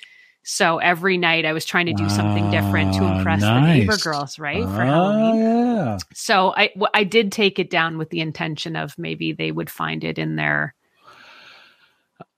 So 0.44 0.78
every 0.80 1.18
night 1.18 1.46
I 1.46 1.54
was 1.54 1.66
trying 1.66 1.86
to 1.88 1.94
do 1.94 2.10
something 2.10 2.50
different 2.50 2.94
to 2.94 3.06
Ah, 3.06 3.08
impress 3.08 3.50
the 3.52 3.62
neighbor 3.62 3.98
girls, 3.98 4.38
right? 4.40 4.70
For 4.70 4.84
Ah, 4.84 4.86
Halloween. 4.86 5.36
yeah. 5.38 5.98
So 6.14 6.54
I 6.56 6.68
w- 6.70 6.88
I 6.94 7.04
did 7.04 7.32
take 7.32 7.60
it 7.60 7.70
down 7.70 7.98
with 7.98 8.10
the 8.10 8.20
intention 8.22 8.76
of 8.76 8.98
maybe 8.98 9.32
they 9.34 9.52
would 9.52 9.70
find 9.70 10.04
it 10.04 10.20
in 10.20 10.36
there 10.36 10.76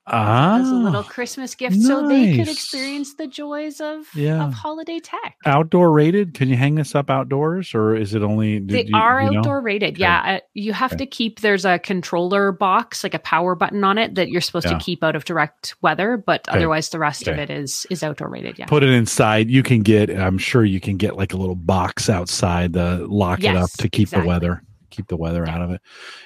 Ah, 0.07 0.59
as 0.59 0.69
a 0.69 0.73
little 0.75 1.03
Christmas 1.03 1.55
gift, 1.55 1.81
so 1.81 2.07
they 2.07 2.37
could 2.37 2.47
experience 2.47 3.15
the 3.15 3.25
joys 3.25 3.81
of 3.81 4.05
Yeah. 4.13 4.43
of 4.45 4.53
holiday 4.53 4.99
tech. 4.99 5.35
outdoor 5.45 5.91
rated. 5.91 6.33
Can 6.35 6.47
you 6.49 6.55
hang 6.55 6.75
this 6.75 6.93
up 6.93 7.09
outdoors, 7.09 7.73
or 7.73 7.95
is 7.95 8.13
it 8.13 8.21
only? 8.21 8.59
They 8.59 8.85
you- 8.85 8.95
are 8.95 9.23
you 9.23 9.31
know? 9.31 9.39
outdoor 9.39 9.61
rated. 9.61 9.97
Yeah, 9.97 10.21
uh, 10.37 10.39
you 10.53 10.73
have 10.73 10.93
Okay. 10.93 11.05
to 11.05 11.05
keep. 11.07 11.39
There's 11.41 11.65
a 11.65 11.79
controller 11.79 12.51
box, 12.51 13.03
like 13.03 13.15
a 13.15 13.19
power 13.19 13.55
button 13.55 13.83
on 13.83 13.97
it, 13.97 14.13
that 14.15 14.29
you're 14.29 14.41
supposed 14.41 14.67
Yeah. 14.67 14.77
to 14.77 14.83
keep 14.83 15.03
out 15.03 15.15
of 15.15 15.25
direct 15.25 15.73
weather. 15.81 16.17
But 16.17 16.47
Okay. 16.47 16.57
otherwise, 16.57 16.89
the 16.89 16.99
rest 16.99 17.27
of 17.27 17.39
it 17.39 17.49
is 17.49 17.87
is 17.89 18.03
outdoor 18.03 18.29
rated. 18.29 18.59
Yeah. 18.59 18.65
Put 18.67 18.83
it 18.83 18.89
inside. 18.89 19.49
You 19.49 19.63
can 19.63 19.81
get. 19.81 20.09
I'm 20.11 20.37
sure 20.37 20.63
you 20.63 20.79
can 20.79 20.97
get 20.97 21.17
like 21.17 21.33
a 21.33 21.37
little 21.37 21.55
box 21.55 22.09
outside 22.09 22.73
to 22.73 23.05
lock 23.07 23.43
it 23.43 23.55
up 23.55 23.71
to 23.79 23.89
keep 23.89 24.09
exactly. 24.09 24.21
the 24.21 24.27
weather, 24.27 24.63
keep 24.95 25.07
the 25.07 25.17
weather 25.17 25.47
out 25.47 25.61
of 25.61 25.71
it. 25.71 25.81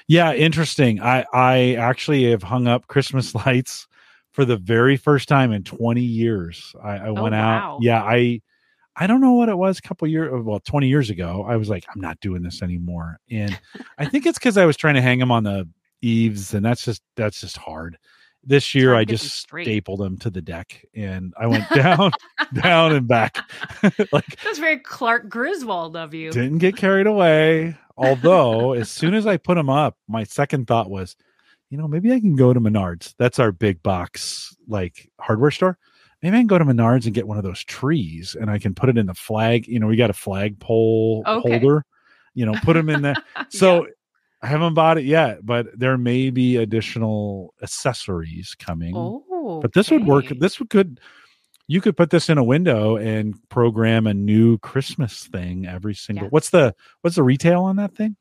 Yeah, 0.06 0.32
interesting. 0.32 1.00
I 1.00 1.24
I 1.32 1.74
actually 1.74 2.30
have 2.30 2.42
hung 2.42 2.66
up 2.68 2.86
Christmas 2.86 3.34
lights 3.46 3.86
for 4.32 4.44
the 4.44 4.56
very 4.56 4.96
first 4.96 5.28
time 5.28 5.52
in 5.52 5.64
20 5.64 6.00
years. 6.00 6.74
I, 6.82 6.90
I 6.98 7.08
oh, 7.08 7.14
went 7.14 7.34
Oh, 7.34 7.38
wow. 7.38 7.74
out. 7.74 7.78
Yeah, 7.82 8.02
I 8.02 8.40
I 8.96 9.06
don't 9.06 9.20
know 9.20 9.32
what 9.32 9.48
it 9.48 9.56
was 9.56 9.78
a 9.78 9.82
couple 9.82 10.06
years 10.08 10.30
well 10.44 10.60
20 10.60 10.88
years 10.88 11.10
ago. 11.10 11.44
I 11.48 11.56
was 11.56 11.68
like 11.68 11.84
I'm 11.94 12.00
not 12.00 12.20
doing 12.20 12.42
this 12.42 12.62
anymore. 12.62 13.18
And 13.30 13.58
I 13.98 14.06
think 14.06 14.26
it's 14.26 14.38
cuz 14.38 14.56
I 14.56 14.66
was 14.66 14.76
trying 14.76 14.94
to 14.94 15.02
hang 15.02 15.18
them 15.18 15.30
on 15.32 15.44
the 15.44 15.68
eaves 16.02 16.54
and 16.54 16.64
that's 16.64 16.84
just 16.84 17.02
that's 17.16 17.40
just 17.40 17.56
hard. 17.56 17.98
This 18.42 18.74
year 18.74 18.94
I 18.94 19.00
to 19.00 19.06
get 19.06 19.20
them 19.20 19.26
just 19.28 19.48
stapled 19.48 20.00
them 20.00 20.16
to 20.18 20.30
the 20.30 20.40
deck 20.40 20.84
and 20.94 21.34
I 21.38 21.46
went 21.46 21.68
down 21.74 22.12
down 22.54 22.92
and 22.94 23.06
back. 23.06 23.38
like 24.12 24.42
That's 24.42 24.58
very 24.58 24.78
Clark 24.78 25.28
Griswold 25.28 25.96
of 25.96 26.14
you. 26.14 26.32
didn't 26.32 26.58
get 26.58 26.76
carried 26.76 27.06
away. 27.06 27.76
Although, 27.96 28.72
as 28.72 28.88
soon 28.90 29.12
as 29.12 29.26
I 29.26 29.36
put 29.36 29.56
them 29.56 29.68
up, 29.68 29.98
my 30.08 30.24
second 30.24 30.66
thought 30.66 30.88
was, 30.88 31.16
you 31.68 31.76
know, 31.76 31.86
maybe 31.86 32.10
I 32.12 32.18
can 32.18 32.34
go 32.34 32.54
to 32.54 32.60
Menards. 32.60 33.14
That's 33.18 33.38
our 33.38 33.52
big 33.52 33.82
box 33.82 34.56
like 34.66 35.10
hardware 35.20 35.50
store. 35.50 35.76
Maybe 36.22 36.36
I 36.36 36.40
can 36.40 36.46
go 36.46 36.58
to 36.58 36.64
Menards 36.64 37.04
and 37.04 37.14
get 37.14 37.26
one 37.28 37.36
of 37.36 37.44
those 37.44 37.62
trees, 37.62 38.36
and 38.40 38.50
I 38.50 38.58
can 38.58 38.74
put 38.74 38.88
it 38.88 38.96
in 38.96 39.04
the 39.06 39.14
flag. 39.14 39.66
You 39.68 39.80
know, 39.80 39.86
we 39.86 39.96
got 39.96 40.08
a 40.10 40.14
flagpole 40.14 41.24
Okay. 41.26 41.48
holder. 41.58 41.84
You 42.34 42.46
know, 42.46 42.54
put 42.62 42.72
them 42.74 42.88
in 42.88 43.02
there. 43.02 43.16
So 43.50 43.86
I 44.42 44.46
haven't 44.46 44.74
bought 44.74 44.98
it 44.98 45.04
yet, 45.04 45.44
but 45.44 45.66
there 45.78 45.98
may 45.98 46.30
be 46.30 46.56
additional 46.56 47.54
accessories 47.62 48.54
coming. 48.58 48.94
oh, 48.96 49.60
but 49.60 49.72
this 49.74 49.90
would 49.90 50.06
work. 50.06 50.26
This 50.28 50.58
would 50.58 50.70
could 50.70 51.00
you 51.66 51.80
could 51.80 51.96
put 51.96 52.10
this 52.10 52.28
in 52.28 52.36
a 52.38 52.44
window 52.44 52.96
and 52.96 53.36
program 53.48 54.06
a 54.06 54.14
new 54.14 54.58
Christmas 54.58 55.24
thing 55.24 55.66
every 55.66 55.94
single. 55.94 56.24
Yeah. 56.24 56.30
What's 56.30 56.50
the 56.50 56.74
what's 57.02 57.16
the 57.16 57.22
retail 57.22 57.62
on 57.64 57.76
that 57.76 57.94
thing? 57.94 58.16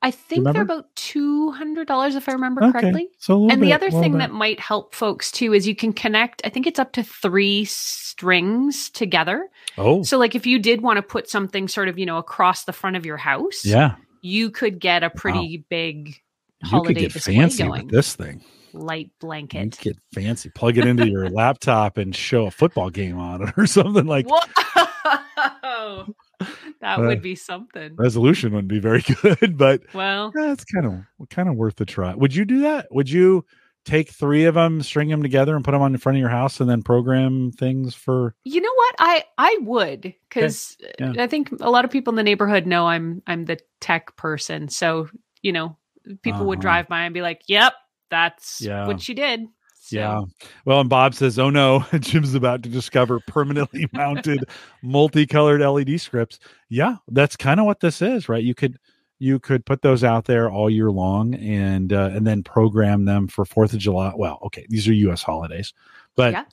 I 0.00 0.10
think 0.10 0.44
they're 0.44 0.62
about 0.62 0.94
two 0.94 1.50
hundred 1.52 1.86
dollars 1.88 2.14
if 2.14 2.28
I 2.28 2.32
remember 2.32 2.60
correctly. 2.72 3.08
so 3.18 3.48
And 3.48 3.62
the 3.62 3.72
other 3.72 3.90
thing 3.90 4.12
bit. 4.12 4.18
that 4.18 4.30
might 4.30 4.60
help 4.60 4.94
folks 4.94 5.30
too 5.30 5.52
is 5.52 5.66
you 5.66 5.74
can 5.74 5.92
connect, 5.92 6.42
I 6.44 6.50
think 6.50 6.66
it's 6.66 6.78
up 6.78 6.92
to 6.92 7.02
three 7.02 7.64
strings 7.64 8.90
together. 8.90 9.48
oh 9.78 10.02
So, 10.02 10.18
like 10.18 10.34
if 10.34 10.46
you 10.46 10.58
did 10.58 10.82
want 10.82 10.98
to 10.98 11.02
put 11.02 11.28
something 11.28 11.66
sort 11.68 11.88
of, 11.88 11.98
you 11.98 12.06
know, 12.06 12.18
across 12.18 12.64
the 12.64 12.72
front 12.72 12.96
of 12.96 13.06
your 13.06 13.16
house, 13.16 13.64
yeah, 13.64 13.96
you 14.22 14.50
could 14.50 14.78
get 14.80 15.02
a 15.02 15.10
pretty 15.10 15.64
big 15.68 16.08
you 16.08 16.14
could 16.62 16.68
holiday 16.70 16.94
get 17.02 17.12
display 17.12 17.34
fancy 17.36 17.64
going. 17.64 17.82
with 17.86 17.90
this 17.92 18.14
thing. 18.14 18.42
Light 18.72 19.10
blanket. 19.20 19.76
get 19.82 19.96
fancy. 20.14 20.48
Plug 20.48 20.78
it 20.78 20.86
into 20.86 21.06
your 21.08 21.28
laptop 21.30 21.98
and 21.98 22.16
show 22.16 22.46
a 22.46 22.50
football 22.50 22.88
game 22.88 23.18
on 23.18 23.46
it 23.48 23.54
or 23.58 23.66
something 23.66 24.06
like. 24.06 24.26
Whoa! 24.28 26.06
that 26.80 26.98
Uh, 26.98 27.02
would 27.02 27.20
be 27.22 27.34
something. 27.34 27.94
Resolution 27.96 28.52
wouldn't 28.52 28.68
be 28.68 28.78
very 28.78 29.02
good, 29.22 29.56
but 29.58 29.82
Well, 29.92 30.32
it's 30.34 30.64
kind 30.64 30.86
of 30.86 31.28
kind 31.28 31.48
of 31.48 31.56
worth 31.56 31.80
a 31.80 31.84
try. 31.84 32.14
Would 32.14 32.34
you 32.34 32.44
do 32.44 32.60
that? 32.62 32.86
Would 32.90 33.10
you 33.10 33.44
take 33.84 34.10
three 34.10 34.44
of 34.44 34.54
them, 34.54 34.82
string 34.82 35.08
them 35.08 35.22
together, 35.22 35.54
and 35.56 35.64
put 35.64 35.72
them 35.72 35.82
on 35.82 35.92
the 35.92 35.98
front 35.98 36.16
of 36.16 36.20
your 36.20 36.28
house, 36.30 36.60
and 36.60 36.68
then 36.70 36.82
program 36.82 37.50
things 37.52 37.94
for? 37.94 38.34
you 38.44 38.60
know 38.60 38.72
what? 38.74 38.94
I 38.98 39.24
I 39.38 39.58
would 39.62 40.14
because 40.28 40.76
Yeah. 40.98 41.14
I 41.18 41.26
think 41.26 41.50
a 41.60 41.70
lot 41.70 41.84
of 41.84 41.90
people 41.90 42.12
in 42.12 42.16
the 42.16 42.22
neighborhood 42.22 42.66
know 42.66 42.86
I'm 42.86 43.22
I'm 43.26 43.44
the 43.46 43.58
tech 43.80 44.16
person. 44.16 44.68
So 44.68 45.08
you 45.42 45.52
know, 45.52 45.76
people 46.22 46.46
would 46.46 46.58
Uh-huh. 46.58 46.62
drive 46.62 46.88
by 46.88 47.02
and 47.04 47.14
be 47.14 47.22
like, 47.22 47.42
"Yep, 47.46 47.72
that's 48.10 48.60
Yeah. 48.60 48.86
what 48.86 49.00
she 49.00 49.14
did." 49.14 49.46
So, 49.84 49.96
Yeah. 49.98 50.20
Well, 50.64 50.80
and 50.80 50.88
Bob 50.88 51.14
says, 51.14 51.38
"Oh 51.40 51.50
no, 51.50 51.84
Jim's 51.98 52.34
about 52.34 52.62
to 52.62 52.68
discover 52.68 53.18
permanently 53.18 53.88
mounted 53.92 54.44
multicolored 54.82 55.60
LED 55.60 56.00
scripts." 56.00 56.38
Yeah, 56.68 56.96
that's 57.08 57.36
kind 57.36 57.58
of 57.60 57.66
what 57.66 57.80
this 57.80 58.00
is, 58.00 58.28
right? 58.28 58.42
You 58.44 58.54
could 58.54 58.78
you 59.22 59.38
could 59.38 59.64
put 59.64 59.82
those 59.82 60.02
out 60.02 60.24
there 60.24 60.50
all 60.50 60.68
year 60.68 60.90
long 60.90 61.34
and 61.34 61.92
uh, 61.92 62.10
and 62.12 62.26
then 62.26 62.42
program 62.42 63.04
them 63.04 63.28
for 63.28 63.44
4th 63.44 63.72
of 63.72 63.78
July. 63.78 64.12
Well, 64.16 64.38
okay, 64.46 64.66
these 64.68 64.88
are 64.88 64.92
US 64.92 65.22
holidays. 65.22 65.72
But 66.16 66.32
Yeah. 66.32 66.44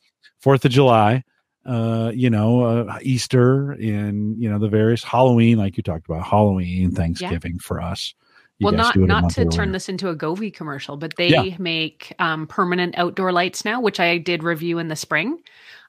4th 0.44 0.66
of 0.66 0.72
July, 0.72 1.24
uh, 1.66 2.12
you 2.14 2.30
know, 2.30 2.64
uh, 2.64 3.00
Easter 3.02 3.72
and 3.72 4.40
you 4.42 4.50
know 4.50 4.60
the 4.60 4.70
various 4.70 5.04
Halloween 5.04 5.58
like 5.58 5.78
you 5.78 5.84
talked 5.84 6.08
about, 6.08 6.24
Halloween, 6.24 6.92
Thanksgiving 6.92 7.58
for 7.60 7.82
us. 7.82 8.14
You 8.60 8.66
well, 8.66 8.74
not 8.74 8.94
do 8.94 9.02
it 9.04 9.06
a 9.06 9.08
not 9.08 9.30
to 9.32 9.46
turn 9.46 9.72
this 9.72 9.90
into 9.90 10.10
a 10.10 10.16
Govee 10.16 10.54
commercial, 10.54 10.98
but 10.98 11.16
they 11.18 11.30
Yeah. 11.30 11.58
make 11.58 12.14
um, 12.20 12.46
permanent 12.46 12.98
outdoor 12.98 13.32
lights 13.32 13.66
now, 13.66 13.82
which 13.82 14.00
I 14.00 14.18
did 14.18 14.44
review 14.44 14.80
in 14.80 14.90
the 14.90 14.96
spring. 14.96 15.40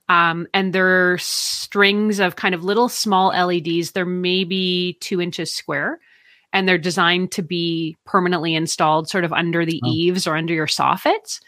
Um, 0.09 0.47
and 0.55 0.72
they're 0.72 1.18
strings 1.18 2.20
of 2.20 2.37
kind 2.37 2.55
of 2.55 2.64
little 2.64 2.89
small 2.89 3.28
LEDs. 3.33 3.93
They're 3.93 4.05
maybe 4.07 4.99
two 5.01 5.20
inches 5.20 5.53
square, 5.55 6.01
and 6.53 6.68
they're 6.68 6.78
designed 6.78 7.32
to 7.32 7.42
be 7.42 7.96
permanently 8.05 8.55
installed, 8.55 9.09
sort 9.09 9.24
of 9.24 9.32
under 9.32 9.64
the 9.64 9.80
Oh. 9.84 9.88
eaves 9.88 10.26
or 10.26 10.36
under 10.36 10.55
your 10.55 10.66
soffits. 10.66 11.40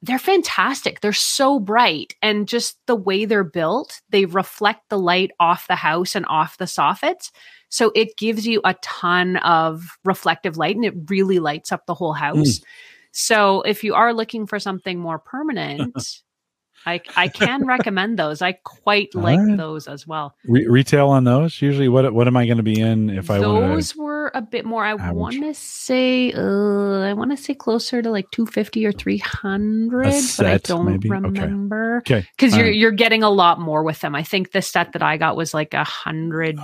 They're 0.00 0.18
fantastic. 0.18 1.00
They're 1.00 1.12
so 1.12 1.58
bright, 1.58 2.14
and 2.22 2.46
just 2.46 2.78
the 2.86 2.94
way 2.94 3.24
they're 3.24 3.42
built, 3.42 4.00
they 4.10 4.26
reflect 4.26 4.88
the 4.90 4.98
light 4.98 5.32
off 5.40 5.66
the 5.66 5.74
house 5.74 6.14
and 6.14 6.24
off 6.26 6.58
the 6.58 6.66
soffits. 6.66 7.32
So 7.68 7.90
it 7.94 8.16
gives 8.16 8.46
you 8.46 8.60
a 8.64 8.74
ton 8.82 9.36
of 9.38 9.98
reflective 10.04 10.56
light 10.56 10.76
and 10.76 10.84
it 10.84 10.94
really 11.08 11.38
lights 11.38 11.72
up 11.72 11.86
the 11.86 11.94
whole 11.94 12.14
hmm. 12.14 12.20
house. 12.20 12.60
So 13.12 13.62
if 13.62 13.82
you 13.82 13.94
are 13.94 14.14
looking 14.14 14.46
for 14.46 14.58
something 14.58 14.98
more 14.98 15.18
permanent, 15.18 15.96
I 16.86 17.00
I 17.16 17.28
can 17.28 17.66
recommend 17.66 18.18
those. 18.18 18.42
I 18.42 18.52
quite 18.52 19.14
like 19.14 19.38
right. 19.38 19.56
those 19.56 19.86
as 19.88 20.06
well. 20.06 20.34
Re- 20.44 20.66
retail 20.66 21.08
on 21.08 21.24
those 21.24 21.60
usually 21.60 21.88
what 21.88 22.12
what 22.12 22.26
am 22.26 22.36
i 22.36 22.46
going 22.46 22.58
to 22.58 22.62
be 22.62 22.80
in 22.80 23.10
if 23.10 23.30
i 23.30 23.38
want 23.38 23.74
those 23.74 23.96
were 23.96 24.30
a 24.34 24.42
bit 24.42 24.64
more. 24.64 24.84
I 24.84 24.94
want 25.12 25.40
to 25.42 25.54
say, 25.54 26.32
uh, 26.32 27.00
I 27.00 27.12
want 27.12 27.30
to 27.30 27.36
say 27.36 27.54
closer 27.54 28.02
to 28.02 28.10
like 28.10 28.30
two 28.30 28.46
fifty 28.46 28.86
or 28.86 28.92
three 28.92 29.18
hundred, 29.18 30.14
but 30.36 30.46
I 30.46 30.58
don't 30.58 30.86
maybe? 30.86 31.08
Remember 31.08 31.98
okay 31.98 32.26
because 32.36 32.54
you're 32.54 32.66
Alright. 32.66 32.78
you're 32.78 32.90
getting 32.92 33.22
a 33.22 33.30
lot 33.30 33.60
more 33.60 33.82
with 33.82 34.00
them. 34.00 34.14
I 34.14 34.22
think 34.22 34.52
the 34.52 34.62
set 34.62 34.92
that 34.92 35.02
I 35.02 35.16
got 35.16 35.36
was 35.36 35.54
like 35.54 35.74
a 35.74 35.84
hundred 35.84 36.58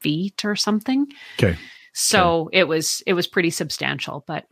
feet 0.00 0.44
or 0.44 0.56
something. 0.56 1.06
Okay. 1.38 1.56
So 1.92 2.48
it 2.52 2.64
was 2.64 3.02
it 3.06 3.14
was 3.14 3.26
pretty 3.26 3.50
substantial, 3.50 4.24
but 4.26 4.46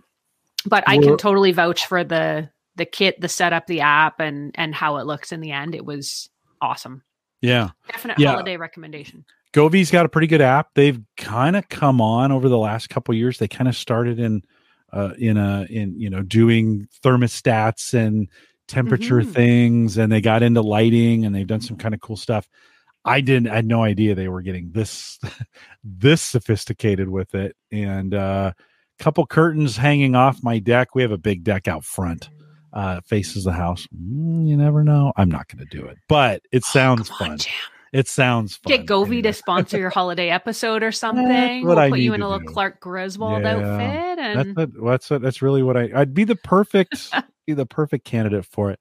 but 0.67 0.85
I 0.87 0.99
can 0.99 1.17
totally 1.17 1.53
vouch 1.53 1.87
for 1.87 2.05
the 2.05 2.51
the 2.79 2.87
kit, 2.87 3.21
the 3.21 3.29
setup, 3.29 3.67
the 3.67 3.81
app, 3.83 4.21
and 4.21 4.53
and 4.55 4.75
how 4.75 4.97
it 4.97 5.07
looks 5.07 5.31
in 5.33 5.41
the 5.41 5.51
end. 5.53 5.75
It 5.75 5.85
was 5.85 6.31
awesome. 6.63 7.03
yeah 7.43 7.71
Definite 7.91 8.19
Yeah. 8.19 8.31
holiday 8.33 8.57
recommendation. 8.57 9.25
Govee's 9.53 9.91
got 9.91 10.05
a 10.07 10.09
pretty 10.09 10.27
good 10.27 10.41
app. 10.41 10.69
They've 10.75 11.01
kind 11.17 11.57
of 11.57 11.69
come 11.69 12.01
on 12.01 12.33
over 12.33 12.49
the 12.49 12.59
last 12.59 12.89
couple 12.91 13.15
years. 13.15 13.39
They 13.39 13.49
kind 13.49 13.69
of 13.69 13.77
started 13.77 14.19
in 14.19 14.43
uh 14.93 15.13
in 15.19 15.37
a 15.37 15.67
in 15.71 15.99
you 16.01 16.09
know 16.11 16.23
doing 16.23 16.89
thermostats 17.05 17.95
and 17.95 18.29
temperature 18.67 19.21
Mhm. 19.23 19.33
things 19.33 19.99
and 19.99 20.11
they 20.13 20.21
got 20.21 20.43
into 20.43 20.61
lighting 20.63 21.25
and 21.25 21.35
they've 21.35 21.47
done 21.47 21.61
some 21.61 21.77
kind 21.77 21.95
of 21.95 22.01
cool 22.01 22.17
stuff. 22.17 22.49
I 23.05 23.21
didn't 23.23 23.49
I 23.49 23.57
had 23.57 23.67
no 23.67 23.83
idea 23.83 24.15
they 24.15 24.29
were 24.29 24.43
getting 24.43 24.71
this 24.73 25.19
this 25.85 26.21
sophisticated 26.23 27.09
with 27.09 27.35
it. 27.35 27.57
And 27.71 28.15
uh 28.15 28.53
couple 28.99 29.25
curtains 29.27 29.77
hanging 29.77 30.17
off 30.17 30.43
my 30.43 30.59
deck. 30.59 30.95
We 30.97 31.03
have 31.03 31.13
a 31.13 31.19
big 31.19 31.45
deck 31.45 31.69
out 31.69 31.85
front. 31.85 32.29
Uh 32.73 33.01
faces 33.03 33.45
the 33.45 33.53
house. 33.53 33.87
Mm, 33.97 34.47
you 34.47 34.57
never 34.57 34.85
know. 34.85 35.13
I'm 35.17 35.31
not 35.31 35.49
gonna 35.49 35.65
do 35.67 35.85
it. 35.87 35.99
But 36.09 36.43
it 36.53 36.63
Oh, 36.67 36.71
sounds 36.73 37.11
on, 37.11 37.17
fun. 37.19 37.39
Jam. 37.39 37.53
It 37.91 38.07
sounds 38.07 38.57
fun. 38.57 38.71
Get 38.71 38.87
Govee 38.87 39.07
anyway. 39.07 39.23
to 39.23 39.33
sponsor 39.33 39.79
your 39.79 39.89
holiday 39.91 40.29
episode 40.29 40.83
or 40.83 40.93
something. 40.93 41.65
we'll 41.65 41.79
I 41.79 41.89
put 41.89 42.01
you 42.01 42.13
in 42.13 42.21
a 42.21 42.29
little 42.29 42.47
do. 42.47 42.53
Clark 42.53 42.81
Griswold 42.81 43.43
Yeah. 43.43 43.55
outfit 43.55 44.19
That's 44.19 44.47
and 44.49 44.57
what, 44.57 44.91
that's 44.91 45.11
what, 45.11 45.23
that's 45.23 45.41
really 45.43 45.63
what 45.63 45.77
I 45.79 45.91
I'd 45.95 46.13
be 46.13 46.25
the 46.25 46.37
perfect 46.37 47.11
be 47.47 47.55
the 47.55 47.65
perfect 47.67 48.05
candidate 48.05 48.45
for 48.45 48.71
it. 48.71 48.79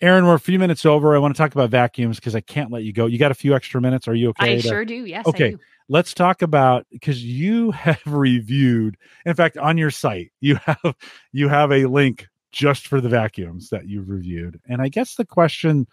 Erin, 0.00 0.26
we're 0.26 0.34
a 0.34 0.40
few 0.40 0.58
minutes 0.58 0.84
over. 0.86 1.14
I 1.14 1.18
want 1.18 1.34
to 1.34 1.38
talk 1.38 1.52
about 1.54 1.70
vacuums 1.70 2.16
because 2.16 2.34
I 2.34 2.40
can't 2.40 2.70
let 2.70 2.82
you 2.82 2.92
go. 2.92 3.06
You 3.06 3.16
got 3.18 3.30
a 3.30 3.34
few 3.34 3.54
extra 3.54 3.80
minutes. 3.80 4.06
Are 4.08 4.14
you 4.14 4.30
okay? 4.30 4.54
I 4.54 4.56
to- 4.56 4.62
sure 4.68 4.84
do. 4.84 5.04
Yes, 5.04 5.26
Okay. 5.26 5.46
I 5.46 5.50
do. 5.50 5.58
let's 5.88 6.14
talk 6.14 6.42
about 6.42 6.86
because 6.92 7.24
you 7.24 7.70
have 7.72 8.00
reviewed 8.06 8.96
in 9.26 9.34
fact 9.34 9.56
on 9.58 9.78
your 9.78 9.90
site 9.90 10.30
you 10.40 10.56
have 10.64 10.94
you 11.32 11.48
have 11.48 11.72
a 11.72 11.86
link 11.86 12.28
just 12.54 12.86
for 12.86 13.00
the 13.00 13.08
vacuums 13.08 13.68
that 13.70 13.88
you've 13.88 14.08
reviewed. 14.08 14.60
And 14.68 14.80
i 14.80 14.88
guess 14.88 15.16
the 15.16 15.24
question 15.26 15.86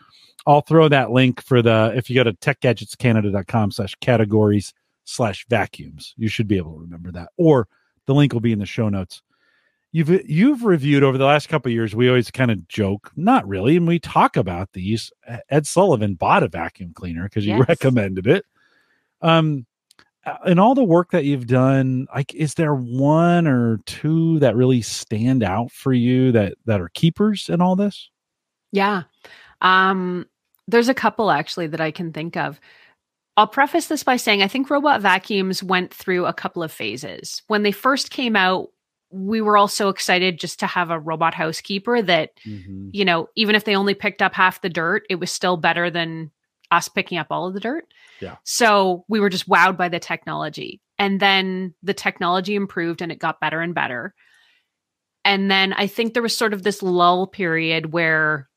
i'll 0.46 0.62
throw 0.62 0.88
that 0.88 1.12
link 1.12 1.42
for 1.42 1.62
the 1.62 1.92
if 1.96 2.10
you 2.10 2.16
go 2.16 2.24
to 2.24 2.34
techgadgetscanada.com 2.34 3.72
slash 3.72 3.96
categories 4.02 4.74
slash 5.04 5.46
vacuums 5.50 6.14
you 6.18 6.28
should 6.30 6.48
be 6.48 6.58
able 6.58 6.74
to 6.76 6.82
remember 6.82 7.12
that. 7.12 7.30
Or 7.38 7.68
the 8.06 8.14
link 8.14 8.32
will 8.34 8.40
be 8.42 8.52
in 8.54 8.60
the 8.60 8.66
show 8.66 8.90
notes. 8.90 9.22
You've 9.92 10.30
you've 10.30 10.64
reviewed 10.64 11.04
over 11.04 11.18
the 11.18 11.26
last 11.26 11.50
couple 11.50 11.70
of 11.70 11.74
years 11.74 11.96
we 11.96 12.08
always 12.08 12.30
kind 12.32 12.52
of 12.52 12.68
joke 12.68 13.12
not 13.16 13.48
really 13.48 13.76
and 13.76 13.88
we 13.88 14.00
talk 14.00 14.38
about 14.38 14.70
these. 14.74 15.12
Ed 15.50 15.66
sullivan 15.68 16.14
bought 16.14 16.44
a 16.44 16.48
vacuum 16.48 16.94
cleaner 16.94 17.24
because 17.24 17.46
you 17.46 17.58
Yes. 17.58 17.68
recommended 17.68 18.28
it. 18.28 18.46
Um 19.22 19.66
in 20.46 20.60
all 20.60 20.76
the 20.76 20.84
work 20.84 21.12
that 21.12 21.26
you've 21.26 21.48
done 21.48 22.06
like 22.14 22.34
is 22.36 22.54
there 22.54 22.76
one 22.76 23.48
or 23.48 23.80
two 23.86 24.38
that 24.40 24.56
really 24.56 24.82
stand 24.82 25.44
out 25.44 25.72
for 25.72 25.94
you 25.94 26.32
that 26.32 26.54
that 26.66 26.80
are 26.80 26.90
keepers 26.90 27.50
in 27.50 27.60
all 27.60 27.76
this 27.76 28.12
Yeah. 28.72 29.04
Um, 29.62 30.26
there's 30.68 30.90
a 30.90 30.94
couple 30.94 31.32
actually 31.32 31.68
that 31.68 31.82
I 31.82 31.92
can 31.92 32.14
think 32.14 32.38
of. 32.38 32.60
I'll 33.38 33.48
preface 33.48 33.88
this 33.88 34.04
by 34.04 34.18
saying 34.18 34.42
I 34.42 34.48
think 34.48 34.70
robot 34.70 35.02
vacuums 35.02 35.64
went 35.64 35.94
through 35.94 36.26
a 36.26 36.34
couple 36.34 36.64
of 36.64 36.72
phases. 36.72 37.42
When 37.48 37.64
they 37.64 37.72
first 37.72 38.12
came 38.12 38.36
out, 38.36 38.70
we 39.10 39.42
were 39.42 39.58
all 39.58 39.68
so 39.68 39.90
excited 39.90 40.40
just 40.40 40.60
to 40.60 40.68
have 40.68 40.90
a 40.90 41.00
robot 41.00 41.34
housekeeper 41.34 42.02
that, 42.02 42.32
you 42.94 43.04
know, 43.04 43.28
even 43.36 43.56
if 43.56 43.66
they 43.66 43.76
only 43.76 43.94
picked 43.94 44.22
up 44.22 44.34
half 44.34 44.62
the 44.62 44.70
dirt, 44.70 45.04
it 45.10 45.16
was 45.16 45.32
still 45.32 45.58
better 45.58 45.90
than 45.90 46.32
us 46.72 46.88
picking 46.88 47.18
up 47.18 47.28
all 47.30 47.48
of 47.48 47.54
the 47.54 47.60
dirt. 47.60 47.86
Yeah. 48.22 48.38
So 48.44 49.06
we 49.08 49.20
were 49.20 49.30
just 49.30 49.50
wowed 49.50 49.78
by 49.78 49.90
the 49.90 50.00
technology. 50.00 50.82
And 50.98 51.20
then 51.20 51.74
the 51.84 51.94
technology 51.94 52.56
improved 52.56 53.02
and 53.02 53.12
it 53.12 53.20
got 53.20 53.40
better 53.40 53.60
and 53.60 53.76
better. 53.76 54.14
And 55.26 55.52
then 55.52 55.74
I 55.74 55.88
think 55.88 56.14
there 56.14 56.24
was 56.24 56.36
sort 56.36 56.54
of 56.54 56.64
this 56.64 56.82
lull 56.82 57.28
period 57.28 57.92
where 57.94 58.50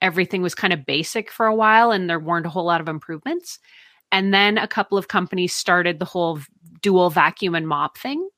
everything 0.00 0.42
was 0.42 0.54
kind 0.54 0.72
of 0.72 0.86
basic 0.86 1.30
for 1.30 1.46
a 1.46 1.54
while 1.54 1.90
and 1.90 2.08
there 2.08 2.18
weren't 2.18 2.46
a 2.46 2.50
whole 2.50 2.64
lot 2.64 2.80
of 2.80 2.88
improvements. 2.88 3.58
And 4.10 4.32
then 4.32 4.58
a 4.58 4.68
couple 4.68 4.98
of 4.98 5.08
companies 5.08 5.54
started 5.54 5.98
the 5.98 6.04
whole 6.04 6.40
dual 6.82 7.10
vacuum 7.10 7.54
and 7.54 7.66
mop 7.66 7.98
thing. 7.98 8.28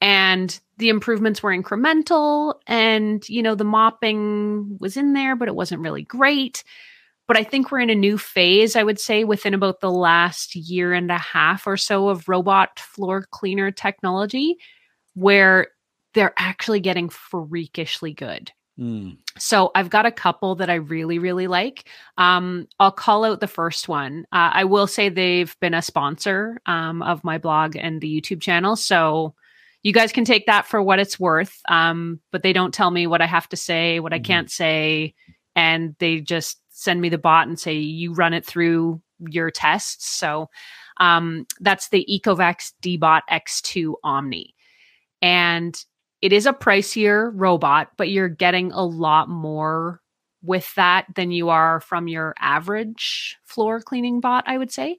And 0.00 0.58
the 0.76 0.90
improvements 0.90 1.42
were 1.42 1.56
incremental 1.56 2.54
and 2.66 3.26
you 3.28 3.42
know 3.42 3.54
the 3.54 3.64
mopping 3.64 4.76
was 4.78 4.96
in 4.96 5.14
there 5.14 5.34
but 5.34 5.48
it 5.48 5.54
wasn't 5.54 5.80
really 5.80 6.02
great. 6.02 6.62
But 7.28 7.36
I 7.36 7.42
think 7.42 7.70
we're 7.70 7.80
in 7.80 7.90
a 7.90 7.94
new 7.94 8.18
phase, 8.18 8.76
I 8.76 8.82
would 8.82 9.00
say, 9.00 9.24
within 9.24 9.54
about 9.54 9.80
the 9.80 9.90
last 9.90 10.54
year 10.54 10.92
and 10.92 11.10
a 11.10 11.18
half 11.18 11.66
or 11.66 11.76
so 11.76 12.08
of 12.08 12.28
robot 12.28 12.78
floor 12.78 13.26
cleaner 13.30 13.70
technology, 13.70 14.56
where 15.14 15.68
they're 16.14 16.34
actually 16.38 16.80
getting 16.80 17.08
freakishly 17.08 18.14
good. 18.14 18.52
Mm. 18.78 19.16
So 19.38 19.70
I've 19.74 19.90
got 19.90 20.06
a 20.06 20.12
couple 20.12 20.54
that 20.56 20.70
I 20.70 20.74
really, 20.74 21.18
really 21.18 21.46
like. 21.46 21.88
Um, 22.18 22.68
I'll 22.78 22.92
call 22.92 23.24
out 23.24 23.40
the 23.40 23.46
first 23.46 23.88
one. 23.88 24.26
Uh, 24.32 24.50
I 24.52 24.64
will 24.64 24.86
say 24.86 25.08
they've 25.08 25.54
been 25.60 25.74
a 25.74 25.82
sponsor 25.82 26.60
um, 26.66 27.02
of 27.02 27.24
my 27.24 27.38
blog 27.38 27.74
and 27.76 28.00
the 28.00 28.20
YouTube 28.20 28.40
channel. 28.40 28.76
So 28.76 29.34
you 29.82 29.92
guys 29.92 30.12
can 30.12 30.24
take 30.24 30.46
that 30.46 30.66
for 30.66 30.82
what 30.82 30.98
it's 30.98 31.18
worth. 31.18 31.58
Um, 31.68 32.20
but 32.32 32.42
they 32.42 32.52
don't 32.52 32.74
tell 32.74 32.90
me 32.90 33.06
what 33.06 33.22
I 33.22 33.26
have 33.26 33.48
to 33.50 33.56
say, 33.56 33.98
what 33.98 34.12
I 34.12 34.18
Mhm. 34.18 34.24
can't 34.24 34.50
say. 34.50 35.14
And 35.54 35.96
they 35.98 36.20
just 36.20 36.58
send 36.76 37.00
me 37.00 37.08
the 37.08 37.16
bot 37.16 37.48
and 37.48 37.58
say, 37.58 37.72
you 37.72 38.12
run 38.12 38.34
it 38.34 38.44
through 38.44 39.00
your 39.30 39.50
tests. 39.50 40.06
So 40.14 40.50
um, 40.98 41.46
that's 41.60 41.88
the 41.88 42.06
Ecovacs 42.08 42.72
Deebot 42.82 43.22
X2 43.30 43.94
Omni. 44.04 44.54
And 45.22 45.74
it 46.20 46.34
is 46.34 46.44
a 46.44 46.52
pricier 46.52 47.30
robot, 47.34 47.92
but 47.96 48.10
you're 48.10 48.28
getting 48.28 48.72
a 48.72 48.84
lot 48.84 49.30
more 49.30 50.02
with 50.42 50.72
that 50.74 51.06
than 51.14 51.30
you 51.30 51.48
are 51.48 51.80
from 51.80 52.08
your 52.08 52.34
average 52.38 53.38
floor 53.44 53.80
cleaning 53.80 54.20
bot, 54.20 54.44
I 54.46 54.58
would 54.58 54.70
say. 54.70 54.98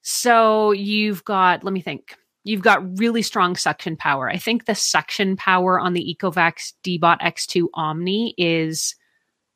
So 0.00 0.70
you've 0.72 1.24
got, 1.24 1.62
let 1.62 1.74
me 1.74 1.82
think, 1.82 2.16
you've 2.42 2.62
got 2.62 2.98
really 2.98 3.22
strong 3.22 3.54
suction 3.54 3.98
power. 3.98 4.30
I 4.30 4.38
think 4.38 4.64
the 4.64 4.74
suction 4.74 5.36
power 5.36 5.78
on 5.78 5.92
the 5.92 6.16
Ecovacs 6.18 6.72
Deebot 6.82 7.20
X2 7.20 7.66
Omni 7.74 8.34
is, 8.38 8.94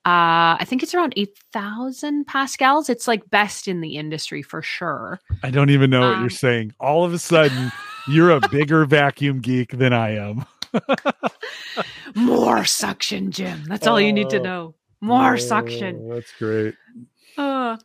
uh, 0.06 0.56
I 0.58 0.64
think 0.66 0.82
it's 0.82 0.94
around 0.94 1.12
8,000 1.16 2.26
pascals. 2.26 2.88
It's 2.88 3.06
like 3.06 3.28
best 3.30 3.68
in 3.68 3.80
the 3.82 3.96
industry 3.96 4.42
for 4.42 4.62
sure. 4.62 5.20
i 5.42 5.50
don't 5.50 5.70
even 5.70 5.90
know 5.90 6.00
what 6.00 6.14
Um, 6.16 6.20
you're 6.22 6.30
saying 6.30 6.72
all 6.80 7.04
of 7.04 7.12
a 7.12 7.18
sudden 7.32 7.70
you're 8.08 8.30
a 8.30 8.40
bigger 8.48 8.84
vacuum 8.86 9.40
geek 9.40 9.76
than 9.76 9.92
i 9.92 10.10
am 10.16 10.44
More 12.14 12.64
suction, 12.64 13.30
Jim. 13.30 13.64
That's 13.66 13.86
all 13.86 14.00
you 14.00 14.12
need 14.12 14.30
to 14.30 14.38
Oh. 14.40 14.42
know. 14.42 14.74
More 15.00 15.36
suction. 15.38 16.08
That's 16.08 16.32
great 16.38 16.74
Uh, 17.38 17.76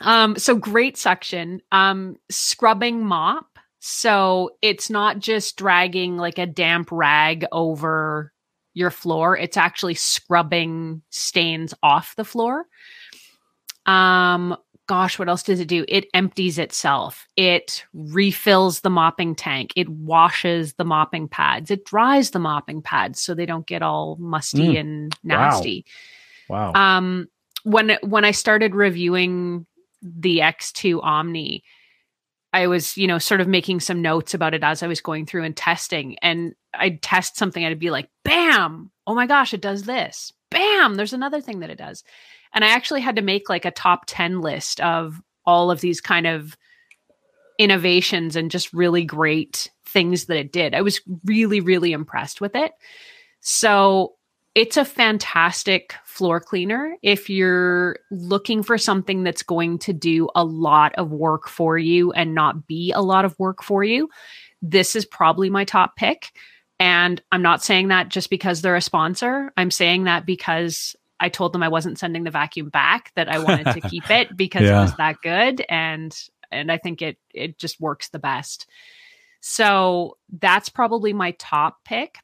um, 0.00 0.36
so 0.36 0.54
great 0.56 0.96
suction. 0.96 1.60
Um, 1.72 2.16
scrubbing 2.30 3.04
mop. 3.04 3.58
So 3.80 4.50
it's 4.62 4.90
not 4.90 5.18
just 5.18 5.56
dragging 5.56 6.16
like 6.16 6.38
a 6.38 6.46
damp 6.46 6.88
rag 6.92 7.44
over 7.52 8.32
your 8.76 8.90
floor. 8.90 9.36
It's 9.36 9.56
actually 9.56 9.94
scrubbing 9.94 11.00
stains 11.10 11.72
off 11.82 12.14
the 12.16 12.24
floor. 12.24 12.66
Um, 13.86 14.56
gosh, 14.86 15.18
what 15.18 15.28
else 15.28 15.42
does 15.42 15.60
it 15.60 15.68
do? 15.68 15.84
It 15.88 16.06
empties 16.14 16.58
itself. 16.58 17.26
It 17.36 17.84
refills 17.94 18.80
the 18.80 18.90
mopping 18.90 19.34
tank. 19.34 19.72
It 19.76 19.88
washes 19.88 20.74
the 20.74 20.84
mopping 20.84 21.26
pads. 21.28 21.70
It 21.70 21.84
dries 21.84 22.30
the 22.30 22.38
mopping 22.38 22.82
pads 22.82 23.20
so 23.20 23.34
they 23.34 23.46
don't 23.46 23.66
get 23.66 23.82
all 23.82 24.16
musty 24.20 24.74
Mm. 24.74 24.80
and 24.80 25.16
Wow. 25.24 25.36
nasty 25.50 25.84
wow 26.48 26.72
um 26.74 27.26
when 27.64 27.98
when 28.04 28.24
i 28.24 28.30
started 28.30 28.72
reviewing 28.76 29.66
the 30.00 30.38
x2 30.38 31.02
omni 31.02 31.64
i 32.52 32.68
was 32.68 32.96
you 32.96 33.08
know 33.08 33.18
sort 33.18 33.40
of 33.40 33.48
making 33.48 33.80
some 33.80 34.00
notes 34.00 34.32
about 34.34 34.54
it 34.54 34.62
as 34.62 34.84
i 34.84 34.86
was 34.86 35.00
going 35.00 35.26
through 35.26 35.42
and 35.42 35.56
testing 35.56 36.16
and 36.22 36.54
i'd 36.78 37.02
test 37.02 37.36
something 37.36 37.64
i'd 37.64 37.78
be 37.78 37.90
like 37.90 38.08
bam! 38.24 38.90
Oh 39.06 39.14
my 39.14 39.26
gosh 39.26 39.54
it 39.54 39.60
does 39.60 39.84
this. 39.84 40.32
Bam! 40.50 40.94
There's 40.94 41.12
another 41.12 41.40
thing 41.40 41.60
that 41.60 41.70
it 41.70 41.78
does. 41.78 42.04
And 42.52 42.64
i 42.64 42.68
actually 42.68 43.00
had 43.00 43.16
to 43.16 43.22
make 43.22 43.48
like 43.48 43.64
a 43.64 43.70
top 43.70 44.04
10 44.06 44.40
list 44.40 44.80
of 44.80 45.20
all 45.44 45.70
of 45.70 45.80
these 45.80 46.00
kind 46.00 46.26
of 46.26 46.56
innovations 47.58 48.36
and 48.36 48.50
just 48.50 48.72
really 48.72 49.04
great 49.04 49.70
things 49.86 50.26
that 50.26 50.36
it 50.36 50.52
did. 50.52 50.74
I 50.74 50.82
was 50.82 51.00
really 51.24 51.60
really 51.60 51.92
impressed 51.92 52.40
with 52.40 52.54
it. 52.54 52.72
So 53.40 54.16
it's 54.56 54.78
a 54.78 54.86
fantastic 54.86 55.94
floor 56.06 56.40
cleaner 56.40 56.96
if 57.02 57.28
you're 57.28 57.98
looking 58.10 58.62
for 58.62 58.78
something 58.78 59.22
that's 59.22 59.42
going 59.42 59.78
to 59.80 59.92
do 59.92 60.30
a 60.34 60.42
lot 60.42 60.94
of 60.94 61.12
work 61.12 61.46
for 61.46 61.76
you 61.76 62.10
and 62.12 62.34
not 62.34 62.66
be 62.66 62.90
a 62.92 63.02
lot 63.02 63.26
of 63.26 63.38
work 63.38 63.62
for 63.62 63.84
you. 63.84 64.08
This 64.62 64.96
is 64.96 65.04
probably 65.04 65.50
my 65.50 65.64
top 65.64 65.94
pick. 65.94 66.32
And 66.78 67.22
I'm 67.32 67.42
not 67.42 67.62
saying 67.62 67.88
that 67.88 68.08
just 68.08 68.28
because 68.30 68.60
they're 68.62 68.76
a 68.76 68.80
sponsor. 68.82 69.52
I'm 69.56 69.70
saying 69.70 70.04
that 70.04 70.26
because 70.26 70.94
I 71.18 71.30
told 71.30 71.52
them 71.54 71.62
I 71.62 71.68
wasn't 71.68 71.98
sending 71.98 72.24
the 72.24 72.30
vacuum 72.30 72.68
back, 72.68 73.12
that 73.16 73.28
I 73.30 73.38
wanted 73.38 73.72
to 73.72 73.88
keep 73.88 74.10
it 74.10 74.28
because 74.36 74.62
Yeah. 74.62 74.78
it 74.78 74.82
was 74.82 74.96
that 74.96 75.16
good 75.22 75.64
and 75.68 76.14
and 76.52 76.70
I 76.70 76.78
think 76.78 77.02
it 77.02 77.18
it 77.32 77.58
just 77.58 77.80
works 77.80 78.08
the 78.10 78.18
best. 78.18 78.66
So 79.40 80.18
that's 80.40 80.68
probably 80.68 81.12
my 81.12 81.30
top 81.38 81.78
pick. 81.84 82.18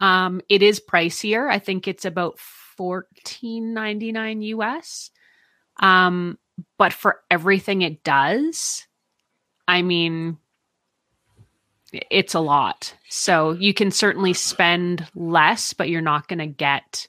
Um, 0.00 0.40
it 0.48 0.62
is 0.62 0.80
pricier. 0.80 1.50
I 1.50 1.58
think 1.58 1.88
it's 1.88 2.04
about 2.04 2.38
fourteen 2.38 3.72
ninety 3.72 4.12
nine 4.12 4.42
US. 4.42 5.10
Um, 5.80 6.38
but 6.78 6.92
for 6.92 7.20
everything 7.30 7.82
it 7.82 8.04
does, 8.04 8.86
I 9.66 9.82
mean, 9.82 10.36
it's 11.92 12.34
a 12.34 12.40
lot. 12.40 12.94
So 13.08 13.52
you 13.52 13.74
can 13.74 13.90
certainly 13.90 14.32
spend 14.32 15.06
less, 15.14 15.72
but 15.72 15.88
you're 15.88 16.00
not 16.00 16.28
going 16.28 16.38
to 16.38 16.46
get 16.46 17.06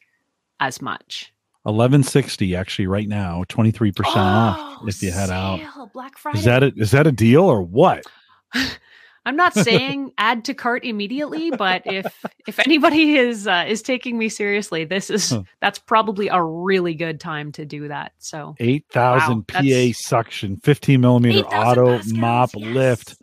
as 0.59 0.81
much. 0.81 1.34
eleven 1.65 2.03
sixty 2.03 2.55
actually 2.55 2.88
right 2.88 3.07
now, 3.07 3.43
twenty 3.47 3.71
three 3.71 3.91
percent 3.91 4.17
off 4.17 4.57
Oh, 4.59 4.88
if 4.88 5.01
you 5.01 5.11
head 5.11 5.29
out. 5.29 5.59
Black 5.93 6.17
Friday. 6.17 6.39
Is 6.39 6.45
that 6.45 6.63
a, 6.63 6.73
is 6.75 6.91
that 6.91 7.07
a 7.07 7.11
deal 7.11 7.43
or 7.43 7.61
what? 7.61 8.03
I'm 9.25 9.38
not 9.38 9.53
saying 9.53 10.11
add 10.17 10.43
to 10.45 10.53
cart 10.53 10.84
immediately, 10.84 11.49
but 11.51 11.84
if 11.86 12.25
if 12.45 12.59
anybody 12.59 13.15
is 13.15 13.47
uh, 13.47 13.63
is 13.65 13.81
taking 13.81 14.17
me 14.17 14.27
seriously, 14.27 14.84
this 14.84 15.09
is 15.09 15.29
Huh. 15.29 15.43
that's 15.61 15.79
probably 15.79 16.27
a 16.27 16.43
really 16.43 16.93
good 16.93 17.21
time 17.21 17.53
to 17.53 17.65
do 17.65 17.88
that. 17.88 18.11
So 18.19 18.55
Eight 18.59 18.86
thousand 18.91 19.45
Wow, 19.53 19.61
PA 19.61 19.91
suction, 19.93 20.57
fifteen 20.57 20.99
millimeter 20.99 21.39
8,000 21.39 21.57
auto 21.57 21.95
Pascals, 21.95 22.13
mop 22.13 22.49
yes. 22.53 22.75
lift, 22.75 23.15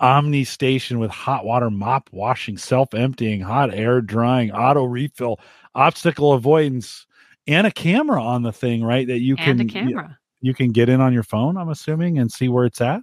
Omni 0.00 0.44
station 0.44 0.98
with 0.98 1.10
hot 1.10 1.44
water 1.44 1.70
mop 1.70 2.08
washing, 2.12 2.56
self 2.56 2.94
emptying, 2.94 3.40
hot 3.40 3.74
air 3.74 4.00
drying, 4.00 4.52
auto 4.52 4.84
refill, 4.84 5.40
obstacle 5.74 6.32
avoidance, 6.34 7.06
and 7.46 7.66
a 7.66 7.70
camera 7.70 8.22
on 8.22 8.42
the 8.42 8.52
thing, 8.52 8.84
right? 8.84 9.06
That 9.06 9.18
you 9.20 9.36
and 9.36 9.58
can 9.58 9.60
a 9.60 9.64
camera. 9.72 10.18
you 10.40 10.54
can 10.54 10.70
get 10.72 10.88
in 10.88 11.00
on 11.00 11.12
your 11.12 11.24
phone. 11.24 11.56
I'm 11.56 11.68
assuming 11.68 12.18
and 12.18 12.30
see 12.30 12.48
where 12.48 12.64
it's 12.64 12.80
at. 12.80 13.00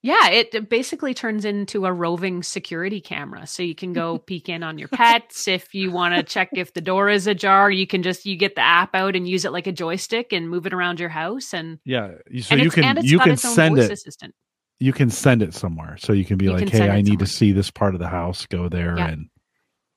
Yeah, 0.00 0.28
it 0.30 0.70
basically 0.70 1.12
turns 1.12 1.44
into 1.44 1.84
a 1.84 1.92
roving 1.92 2.44
security 2.44 3.00
camera. 3.00 3.48
So 3.48 3.64
you 3.64 3.74
can 3.74 3.92
go 3.92 4.18
peek 4.26 4.48
in 4.48 4.62
on 4.62 4.78
your 4.78 4.86
pets. 4.88 5.48
If 5.48 5.74
you 5.74 5.90
want 5.90 6.14
to 6.14 6.22
check 6.22 6.50
if 6.52 6.72
the 6.72 6.80
door 6.80 7.08
is 7.08 7.26
ajar, 7.26 7.68
you 7.68 7.84
can 7.86 8.04
just 8.04 8.24
you 8.24 8.36
get 8.36 8.54
the 8.54 8.60
app 8.60 8.94
out 8.94 9.16
and 9.16 9.28
use 9.28 9.44
it 9.44 9.50
like 9.52 9.66
a 9.66 9.72
joystick 9.72 10.32
and 10.32 10.48
move 10.48 10.66
it 10.66 10.72
around 10.72 11.00
your 11.00 11.08
house. 11.08 11.52
And 11.52 11.80
Yeah, 11.84 12.12
so 12.40 12.54
and 12.54 12.62
you 12.62 12.70
can 12.70 12.96
it's 12.96 13.10
you 13.10 13.18
got 13.18 13.24
can 13.26 13.36
send 13.36 13.76
it. 13.78 13.90
assistant. 13.90 14.34
You 14.80 14.92
can 14.92 15.10
send 15.10 15.42
it 15.42 15.54
somewhere, 15.54 15.96
so 15.98 16.12
you 16.12 16.24
can 16.24 16.36
be 16.36 16.46
You 16.46 16.52
like, 16.52 16.68
can 16.68 16.82
"Hey, 16.82 16.90
I 16.90 17.02
need 17.02 17.18
to 17.18 17.26
see 17.26 17.52
this 17.52 17.70
part 17.70 17.94
of 17.94 18.00
the 18.00 18.08
house. 18.08 18.46
Go 18.46 18.68
there." 18.68 18.96
Yeah. 18.96 19.08
And 19.08 19.28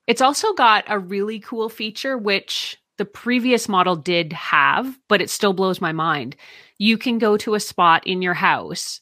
It's 0.06 0.20
also 0.20 0.52
got 0.52 0.84
a 0.88 0.98
really 0.98 1.38
cool 1.38 1.68
feature, 1.68 2.18
which 2.18 2.76
the 2.98 3.04
previous 3.04 3.68
model 3.68 3.96
did 3.96 4.32
have, 4.32 4.98
but 5.08 5.20
it 5.22 5.30
still 5.30 5.52
blows 5.52 5.80
my 5.80 5.92
mind. 5.92 6.36
You 6.78 6.98
can 6.98 7.18
go 7.18 7.36
to 7.38 7.54
a 7.54 7.60
spot 7.60 8.06
in 8.06 8.22
your 8.22 8.34
house, 8.34 9.00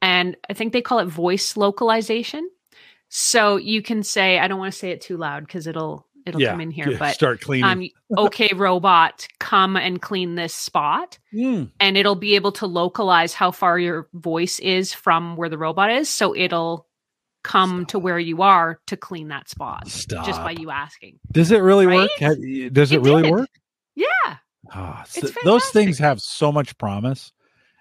and 0.00 0.36
I 0.48 0.54
think 0.54 0.72
they 0.72 0.82
call 0.82 0.98
it 0.98 1.06
voice 1.06 1.56
localization. 1.56 2.48
So 3.08 3.56
you 3.56 3.82
can 3.82 4.02
say, 4.02 4.38
I 4.38 4.48
don't 4.48 4.58
want 4.58 4.72
to 4.72 4.78
say 4.78 4.90
it 4.90 5.02
too 5.02 5.18
loud 5.18 5.46
because 5.46 5.66
it'll 5.66 6.06
it'll 6.26 6.40
yeah, 6.40 6.50
come 6.50 6.60
in 6.60 6.70
here, 6.70 6.90
yeah, 6.90 6.98
but 6.98 7.14
start 7.14 7.40
cleaning. 7.40 7.64
um, 7.64 7.88
okay, 8.26 8.50
robot, 8.54 9.26
come 9.40 9.76
and 9.76 10.00
clean 10.00 10.34
this 10.34 10.54
spot, 10.54 11.18
Mm. 11.34 11.70
and 11.80 11.96
it'll 11.96 12.14
be 12.14 12.34
able 12.34 12.52
to 12.52 12.66
localize 12.66 13.34
how 13.34 13.50
far 13.50 13.78
your 13.78 14.08
voice 14.12 14.58
is 14.60 14.92
from 14.92 15.36
where 15.36 15.48
the 15.48 15.58
robot 15.58 15.90
is. 15.90 16.08
So 16.08 16.34
it'll 16.36 16.86
come 17.44 17.86
to 17.86 17.98
where 17.98 18.18
you 18.20 18.42
are 18.42 18.78
to 18.86 18.96
clean 18.96 19.28
that 19.28 19.48
spot 19.48 19.88
Stop. 19.88 20.24
just 20.26 20.40
by 20.42 20.52
you 20.52 20.70
asking. 20.70 21.18
Does 21.32 21.50
it 21.50 21.58
really 21.58 21.86
Right? 21.86 22.08
work? 22.20 22.38
Does 22.72 22.92
it, 22.92 22.96
It 22.96 23.00
really 23.02 23.22
did. 23.22 23.30
work? 23.32 23.50
Yeah. 23.96 24.36
Ah, 24.72 25.02
so- 25.08 25.28
those 25.44 25.64
things 25.70 25.98
have 25.98 26.20
so 26.20 26.52
much 26.52 26.78
promise, 26.78 27.32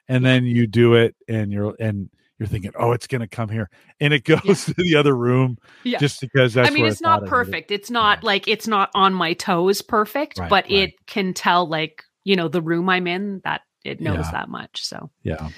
and 0.08 0.26
then 0.26 0.46
you 0.46 0.66
do 0.68 0.96
it, 0.96 1.16
and 1.28 1.52
you're 1.52 1.76
and 1.80 2.10
you're 2.42 2.48
thinking, 2.48 2.72
"Oh, 2.76 2.92
it's 2.92 3.06
going 3.06 3.22
to 3.22 3.28
come 3.28 3.50
here," 3.50 3.70
and 4.00 4.16
it 4.16 4.24
goes 4.26 4.42
Yeah. 4.44 4.56
to 4.56 4.74
the 4.76 4.96
other 4.96 5.16
room 5.16 5.60
Yeah. 5.84 6.00
just 6.00 6.20
because 6.20 6.56
that's. 6.56 6.68
I 6.68 6.74
mean, 6.74 6.88
it's 6.88 7.00
thought 7.00 7.22
not 7.22 7.28
it 7.28 7.30
perfect. 7.30 7.70
It's 7.70 7.92
not 7.92 8.20
Yeah. 8.24 8.26
like 8.28 8.48
it's 8.48 8.68
not 8.68 8.90
on 8.96 9.14
my 9.14 9.34
toes 9.34 9.84
perfect, 9.84 10.40
Right, 10.40 10.50
but 10.50 10.64
right. 10.66 10.72
it 10.90 11.06
can 11.06 11.36
tell 11.36 11.68
like, 11.68 12.04
you 12.24 12.36
know, 12.36 12.48
the 12.48 12.62
room 12.62 12.90
I'm 12.90 13.06
in 13.06 13.42
that 13.44 13.62
it 13.86 14.02
knows 14.02 14.26
that 14.32 14.50
much. 14.50 14.84
So, 14.84 15.12
Yeah, 15.22 15.50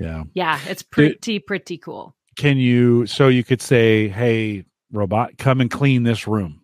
yeah. 0.00 0.24
yeah, 0.32 0.58
it's 0.66 0.82
pretty 0.82 1.40
pretty 1.40 1.76
cool. 1.76 2.16
Can 2.36 2.56
you? 2.56 3.04
So 3.06 3.28
you 3.28 3.44
could 3.44 3.60
say, 3.60 4.08
"Hey, 4.08 4.64
robot, 4.92 5.36
come 5.36 5.60
and 5.60 5.70
clean 5.70 6.04
this 6.04 6.26
room," 6.26 6.62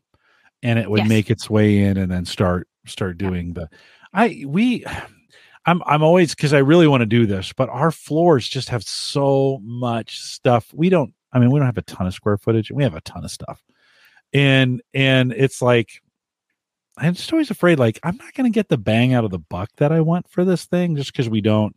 and 0.63 0.79
it 0.79 0.91
would 0.91 1.01
Yes. 1.01 1.09
make 1.11 1.31
its 1.31 1.51
way 1.51 1.81
in, 1.81 1.99
and 1.99 2.11
then 2.11 2.25
start 2.25 2.67
start 2.87 3.19
doing 3.19 3.53
the. 3.53 3.69
I 4.15 4.43
we. 4.47 4.87
I'm 5.67 5.83
I'm 5.87 6.03
always 6.03 6.35
because 6.35 6.53
I 6.55 6.59
really 6.59 6.87
want 6.89 7.03
to 7.03 7.07
do 7.07 7.27
this, 7.27 7.53
but 7.53 7.69
our 7.69 7.91
floors 7.91 8.49
just 8.49 8.71
have 8.71 8.83
so 8.83 9.61
much 9.63 10.19
stuff. 10.19 10.73
We 10.75 10.89
don't. 10.89 11.13
I 11.33 11.39
mean, 11.39 11.51
we 11.51 11.59
don't 11.61 11.67
have 11.67 11.79
a 11.79 11.83
ton 11.83 12.07
of 12.07 12.15
square 12.15 12.39
footage, 12.39 12.71
and 12.71 12.77
we 12.77 12.83
have 12.83 12.95
a 12.95 13.01
ton 13.03 13.25
of 13.25 13.31
stuff, 13.31 13.63
and 14.33 14.83
and 14.95 15.33
it's 15.33 15.61
like 15.63 16.03
I'm 16.97 17.15
just 17.15 17.33
always 17.33 17.51
afraid. 17.51 17.79
Like 17.79 18.01
I'm 18.03 18.17
not 18.17 18.33
going 18.35 18.51
to 18.51 18.55
get 18.55 18.69
the 18.69 18.79
bang 18.79 19.13
out 19.15 19.25
of 19.25 19.31
the 19.31 19.39
buck 19.39 19.71
that 19.77 19.93
I 19.93 20.01
want 20.01 20.29
for 20.29 20.45
this 20.45 20.65
thing, 20.65 20.97
just 20.97 21.13
because 21.13 21.29
we 21.29 21.41
don't 21.41 21.77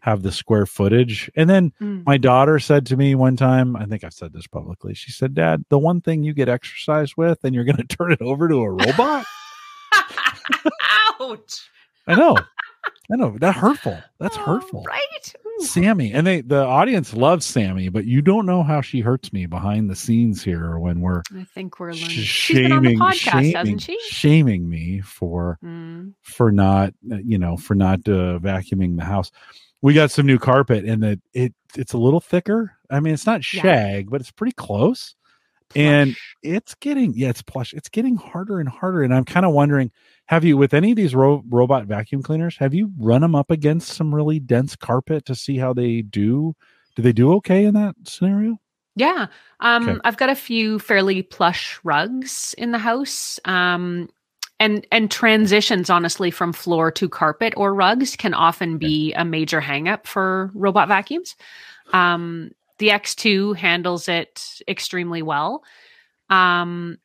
have 0.00 0.22
the 0.22 0.32
square 0.32 0.66
footage. 0.66 1.30
And 1.34 1.48
then 1.50 1.72
Mm. 1.80 2.04
my 2.06 2.18
daughter 2.18 2.58
said 2.58 2.86
to 2.86 2.96
me 2.96 3.14
one 3.14 3.36
time, 3.36 3.74
I 3.74 3.86
think 3.86 4.04
I've 4.04 4.12
said 4.12 4.32
this 4.32 4.46
publicly. 4.46 4.94
She 4.94 5.10
said, 5.12 5.34
"Dad, 5.34 5.64
the 5.70 5.78
one 5.78 6.00
thing 6.00 6.22
you 6.22 6.34
get 6.34 6.48
exercise 6.48 7.16
with, 7.16 7.42
and 7.42 7.54
you're 7.54 7.64
going 7.64 7.76
to 7.84 7.96
turn 7.96 8.12
it 8.12 8.22
over 8.22 8.48
to 8.48 8.56
a 8.62 8.70
robot." 8.70 9.24
Ouch. 11.20 11.68
I 12.06 12.14
know. 12.14 12.36
I 13.12 13.16
know. 13.16 13.36
That 13.38 13.54
hurtful. 13.54 13.98
That's 14.18 14.36
Oh, 14.38 14.42
hurtful. 14.44 14.82
right? 14.88 15.34
Ooh. 15.46 15.64
Sammy. 15.64 16.12
And 16.12 16.26
they 16.26 16.40
the 16.40 16.64
audience 16.64 17.12
loves 17.14 17.44
Sammy, 17.46 17.88
but 17.88 18.06
you 18.06 18.22
don't 18.22 18.46
know 18.46 18.62
how 18.62 18.80
she 18.80 19.00
hurts 19.00 19.32
me 19.32 19.46
behind 19.46 19.88
the 19.90 19.94
scenes 19.94 20.42
here 20.42 20.78
when 20.78 21.00
we're 21.00 21.22
I 21.36 21.44
think 21.44 21.78
we're 21.78 21.92
learning. 21.92 22.08
sh- 22.08 22.24
She's 22.24 22.56
been 22.58 22.72
on 22.72 22.82
the 22.82 22.90
shaming 22.96 22.98
podcast, 22.98 23.52
shaming, 23.52 23.98
shaming 24.08 24.68
me 24.68 25.00
for 25.00 25.58
Mm. 25.62 26.14
for 26.22 26.50
not 26.50 26.94
uh, 27.12 27.16
you 27.24 27.38
know 27.38 27.56
for 27.56 27.74
not 27.74 28.00
uh, 28.08 28.38
vacuuming 28.40 28.96
the 28.96 29.04
house. 29.04 29.30
We 29.82 29.92
got 29.92 30.10
some 30.10 30.24
new 30.26 30.38
carpet 30.38 30.84
and 30.86 31.02
that 31.02 31.20
it 31.34 31.52
it's 31.76 31.92
a 31.92 31.98
little 31.98 32.20
thicker. 32.20 32.72
I 32.90 33.00
mean, 33.00 33.12
it's 33.14 33.26
not 33.26 33.40
Yeah. 33.52 33.62
shag, 33.62 34.10
but 34.10 34.20
it's 34.22 34.30
pretty 34.30 34.54
close. 34.54 35.14
And 35.74 36.16
it's 36.42 36.74
getting 36.76 37.14
yeah, 37.14 37.30
it's 37.30 37.42
plush. 37.42 37.72
It's 37.72 37.88
getting 37.88 38.16
harder 38.16 38.60
and 38.60 38.68
harder. 38.68 39.02
And 39.02 39.14
I'm 39.14 39.24
kind 39.24 39.44
of 39.44 39.52
wondering, 39.52 39.90
have 40.26 40.44
you 40.44 40.56
with 40.56 40.72
any 40.74 40.90
of 40.92 40.96
these 40.96 41.14
ro- 41.14 41.42
robot 41.48 41.86
vacuum 41.86 42.22
cleaners, 42.22 42.56
have 42.58 42.74
you 42.74 42.92
run 42.98 43.22
them 43.22 43.34
up 43.34 43.50
against 43.50 43.88
some 43.88 44.14
really 44.14 44.38
dense 44.38 44.76
carpet 44.76 45.24
to 45.26 45.34
see 45.34 45.56
how 45.58 45.72
they 45.72 46.02
do? 46.02 46.54
Do 46.96 47.02
they 47.02 47.12
do 47.12 47.32
okay 47.34 47.64
in 47.64 47.74
that 47.74 47.96
scenario? 48.04 48.58
Yeah. 48.96 49.26
Um, 49.60 49.88
Okay. 49.88 50.00
I've 50.04 50.16
got 50.16 50.30
a 50.30 50.36
few 50.36 50.78
fairly 50.78 51.22
plush 51.22 51.80
rugs 51.82 52.54
in 52.56 52.70
the 52.70 52.78
house. 52.78 53.40
Um, 53.44 54.08
and 54.60 54.86
and 54.92 55.10
transitions 55.10 55.90
honestly 55.90 56.30
from 56.30 56.52
floor 56.52 56.92
to 56.92 57.08
carpet 57.08 57.54
or 57.56 57.74
rugs 57.74 58.14
can 58.14 58.34
often 58.34 58.78
be 58.78 59.12
a 59.14 59.24
major 59.24 59.60
hangup 59.60 60.06
for 60.06 60.52
robot 60.54 60.86
vacuums. 60.86 61.34
Um, 61.92 62.52
the 62.78 62.88
X2 62.88 63.56
handles 63.56 64.08
it 64.08 64.60
extremely 64.68 65.22
well. 65.22 65.62
Um, 66.30 66.98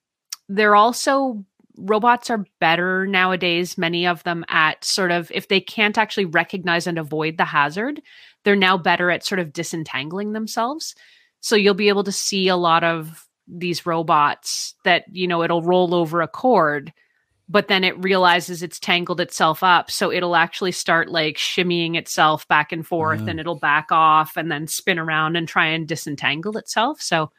they're 0.48 0.76
also 0.76 1.46
robots 1.78 2.30
are 2.30 2.46
better 2.60 3.08
nowadays 3.08 3.78
many 3.78 4.06
of 4.06 4.22
them 4.24 4.44
at 4.50 4.84
sort 4.84 5.12
of 5.12 5.32
if 5.34 5.48
they 5.48 5.62
can't 5.62 5.98
actually 5.98 6.26
recognize 6.26 6.88
and 6.88 6.98
avoid 7.00 7.38
the 7.38 7.46
hazard 7.46 8.02
they're 8.44 8.56
now 8.56 8.78
better 8.78 9.10
at 9.10 9.26
sort 9.26 9.40
of 9.40 9.54
disentangling 9.54 10.34
themselves 10.34 10.94
so 11.40 11.56
you'll 11.56 11.74
be 11.74 11.88
able 11.88 12.04
to 12.04 12.12
see 12.12 12.50
a 12.50 12.58
lot 12.58 12.84
of 12.84 13.26
these 13.48 13.86
robots 13.86 14.76
that 14.84 15.06
you 15.12 15.28
know 15.28 15.42
it'll 15.42 15.62
roll 15.62 15.96
over 15.96 16.22
a 16.22 16.28
cord 16.28 16.92
but 17.52 17.68
then 17.68 17.84
it 17.84 18.02
realizes 18.04 18.62
it's 18.62 18.80
tangled 18.80 19.20
itself 19.20 19.64
up 19.64 19.90
so 19.90 20.12
it'll 20.12 20.36
actually 20.36 20.72
start 20.72 21.10
like 21.10 21.36
shimmying 21.36 21.96
itself 21.96 22.48
back 22.48 22.72
and 22.72 22.86
forth 22.86 23.22
Ah. 23.24 23.26
and 23.28 23.40
it'll 23.40 23.58
back 23.60 23.88
off 23.92 24.38
and 24.38 24.52
then 24.52 24.68
spin 24.68 25.00
around 25.00 25.36
and 25.36 25.48
try 25.48 25.66
and 25.66 25.88
disentangle 25.88 26.58
itself 26.58 27.02
so 27.02 27.32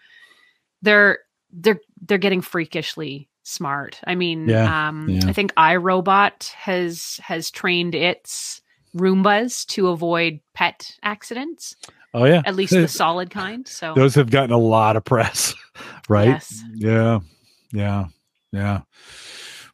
they're 0.83 1.19
they're 1.53 1.81
they're 2.07 2.19
getting 2.19 2.41
freakishly 2.41 3.29
smart 3.43 4.01
i 4.07 4.15
mean 4.15 4.49
Yeah, 4.49 4.89
um 4.89 5.09
yeah. 5.09 5.27
i 5.27 5.33
think 5.33 5.55
irobot 5.55 6.49
has 6.53 7.19
has 7.23 7.51
trained 7.51 7.95
its 7.95 8.61
roombas 8.97 9.65
to 9.69 9.89
avoid 9.89 10.41
pet 10.55 10.91
accidents 11.03 11.77
Oh 12.13 12.25
yeah, 12.25 12.43
at 12.45 12.57
least 12.57 12.73
the 12.73 12.89
solid 13.03 13.31
kind 13.31 13.69
so 13.69 13.95
those 13.95 14.17
have 14.17 14.31
gotten 14.31 14.51
a 14.51 14.59
lot 14.59 14.97
of 14.97 15.05
press, 15.05 15.55
right? 16.09 16.27
Yes. 16.27 16.61
Yeah, 16.75 17.21
yeah, 17.73 18.07
yeah. 18.51 18.81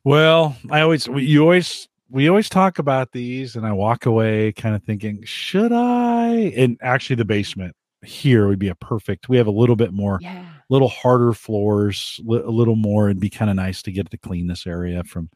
Well, 0.06 0.56
I 0.70 0.82
always 0.82 1.08
you 1.08 1.42
always 1.42 1.88
we 2.08 2.28
always 2.28 2.48
talk 2.48 2.78
about 2.78 3.10
these, 3.10 3.56
and 3.56 3.66
I 3.66 3.72
walk 3.72 4.06
away 4.06 4.52
kind 4.52 4.76
of 4.76 4.84
thinking, 4.84 5.24
should 5.24 5.72
I? 5.72 6.52
And 6.56 6.78
actually, 6.80 7.16
the 7.16 7.24
basement 7.24 7.74
here 8.04 8.46
would 8.46 8.60
be 8.60 8.68
a 8.68 8.76
perfect. 8.76 9.28
We 9.28 9.36
have 9.36 9.48
a 9.48 9.50
little 9.50 9.74
bit 9.74 9.92
more, 9.92 10.20
yeah 10.22 10.44
little 10.68 10.88
harder 10.88 11.32
floors, 11.32 12.20
li- 12.24 12.42
a 12.44 12.50
little 12.50 12.76
more. 12.76 13.08
It'd 13.08 13.20
be 13.20 13.30
kind 13.30 13.50
of 13.50 13.56
nice 13.56 13.82
to 13.82 13.92
get 13.92 14.10
to 14.10 14.18
clean 14.18 14.46
this 14.46 14.66
area 14.66 15.02
from. 15.04 15.30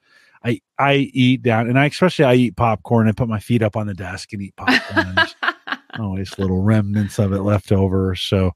I 0.44 0.60
I 0.78 0.94
eat 0.94 1.42
down, 1.42 1.68
and 1.68 1.78
I 1.78 1.86
especially 1.86 2.24
I 2.24 2.34
eat 2.34 2.56
popcorn. 2.56 3.09
I 3.09 3.12
put 3.12 3.28
my 3.28 3.40
feet 3.40 3.62
up 3.62 3.76
on 3.76 3.86
the 3.86 3.94
desk 3.94 4.32
and 4.32 4.40
eat 4.40 4.56
popcorn. 4.56 5.16
always 5.98 6.38
little 6.38 6.62
remnants 6.62 7.18
of 7.18 7.32
it 7.32 7.42
left 7.42 7.72
over. 7.72 8.14
So 8.14 8.52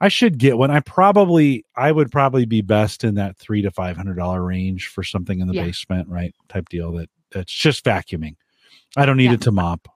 I 0.00 0.08
should 0.08 0.38
get 0.38 0.58
one. 0.58 0.70
I 0.70 0.80
probably 0.80 1.64
I 1.76 1.90
would 1.90 2.10
probably 2.12 2.44
be 2.46 2.60
best 2.60 3.02
in 3.04 3.14
that 3.14 3.36
three 3.38 3.62
to 3.62 3.70
five 3.70 3.96
hundred 3.96 4.16
dollar 4.16 4.42
range 4.44 4.88
for 4.88 5.02
something 5.02 5.40
in 5.40 5.46
the 5.48 5.54
Yeah. 5.54 5.64
basement, 5.64 6.08
right? 6.08 6.34
Type 6.48 6.68
deal 6.68 6.92
that 6.92 7.08
that's 7.32 7.52
just 7.52 7.84
vacuuming. 7.84 8.36
I 8.96 9.06
don't 9.06 9.16
need 9.16 9.24
Yeah. 9.26 9.32
it 9.34 9.40
to 9.42 9.52
mop. 9.52 9.88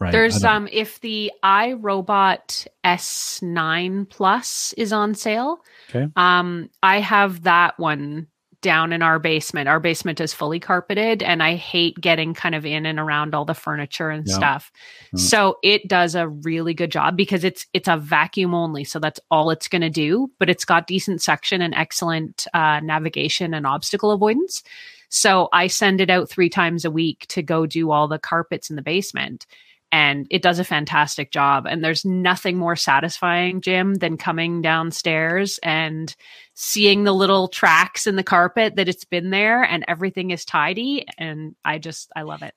Right. 0.00 0.12
There's 0.12 0.44
um 0.44 0.68
if 0.70 1.00
the 1.00 1.32
iRobot 1.44 2.66
S9 2.84 4.08
Plus 4.08 4.72
is 4.74 4.92
on 4.92 5.14
sale. 5.14 5.58
Okay. 5.90 6.06
Um 6.16 6.70
I 6.82 7.00
have 7.00 7.42
that 7.44 7.78
one 7.78 8.28
down 8.60 8.92
in 8.92 9.02
our 9.02 9.18
basement. 9.18 9.68
Our 9.68 9.80
basement 9.80 10.20
is 10.20 10.34
fully 10.34 10.58
carpeted 10.58 11.22
and 11.22 11.42
I 11.42 11.54
hate 11.54 12.00
getting 12.00 12.34
kind 12.34 12.54
of 12.54 12.66
in 12.66 12.86
and 12.86 12.98
around 12.98 13.34
all 13.34 13.44
the 13.44 13.54
furniture 13.54 14.10
and 14.10 14.26
Yeah. 14.26 14.34
stuff. 14.34 14.72
Mm. 15.14 15.20
So 15.20 15.58
it 15.62 15.86
does 15.86 16.14
a 16.14 16.28
really 16.28 16.74
good 16.74 16.90
job 16.90 17.16
because 17.16 17.44
it's 17.44 17.66
it's 17.72 17.88
a 17.88 17.96
vacuum 17.96 18.54
only, 18.54 18.84
so 18.84 18.98
that's 18.98 19.20
all 19.30 19.50
it's 19.50 19.68
going 19.68 19.82
to 19.82 19.90
do, 19.90 20.30
but 20.38 20.50
it's 20.50 20.64
got 20.64 20.86
decent 20.86 21.22
suction 21.22 21.62
and 21.62 21.74
excellent 21.74 22.46
uh, 22.52 22.80
navigation 22.80 23.54
and 23.54 23.66
obstacle 23.66 24.10
avoidance. 24.10 24.62
So 25.08 25.48
I 25.52 25.68
send 25.68 26.00
it 26.00 26.10
out 26.10 26.28
3 26.28 26.48
times 26.50 26.84
a 26.84 26.90
week 26.90 27.26
to 27.28 27.42
go 27.42 27.64
do 27.64 27.90
all 27.92 28.08
the 28.08 28.18
carpets 28.18 28.70
in 28.70 28.76
the 28.76 28.82
basement. 28.82 29.46
And 29.90 30.26
it 30.30 30.42
does 30.42 30.58
a 30.58 30.64
fantastic 30.64 31.30
job. 31.30 31.64
And 31.66 31.82
there's 31.82 32.04
nothing 32.04 32.58
more 32.58 32.76
satisfying, 32.76 33.62
Jim, 33.62 33.94
than 33.94 34.18
coming 34.18 34.60
downstairs 34.60 35.58
and 35.62 36.14
seeing 36.60 37.04
the 37.04 37.12
little 37.12 37.46
tracks 37.46 38.08
in 38.08 38.16
the 38.16 38.24
carpet 38.24 38.74
that 38.74 38.88
it's 38.88 39.04
been 39.04 39.30
there 39.30 39.62
and 39.62 39.84
everything 39.86 40.32
is 40.32 40.44
tidy. 40.44 41.06
And 41.16 41.54
I 41.64 41.78
just, 41.78 42.10
I 42.16 42.22
love 42.22 42.42
it. 42.42 42.52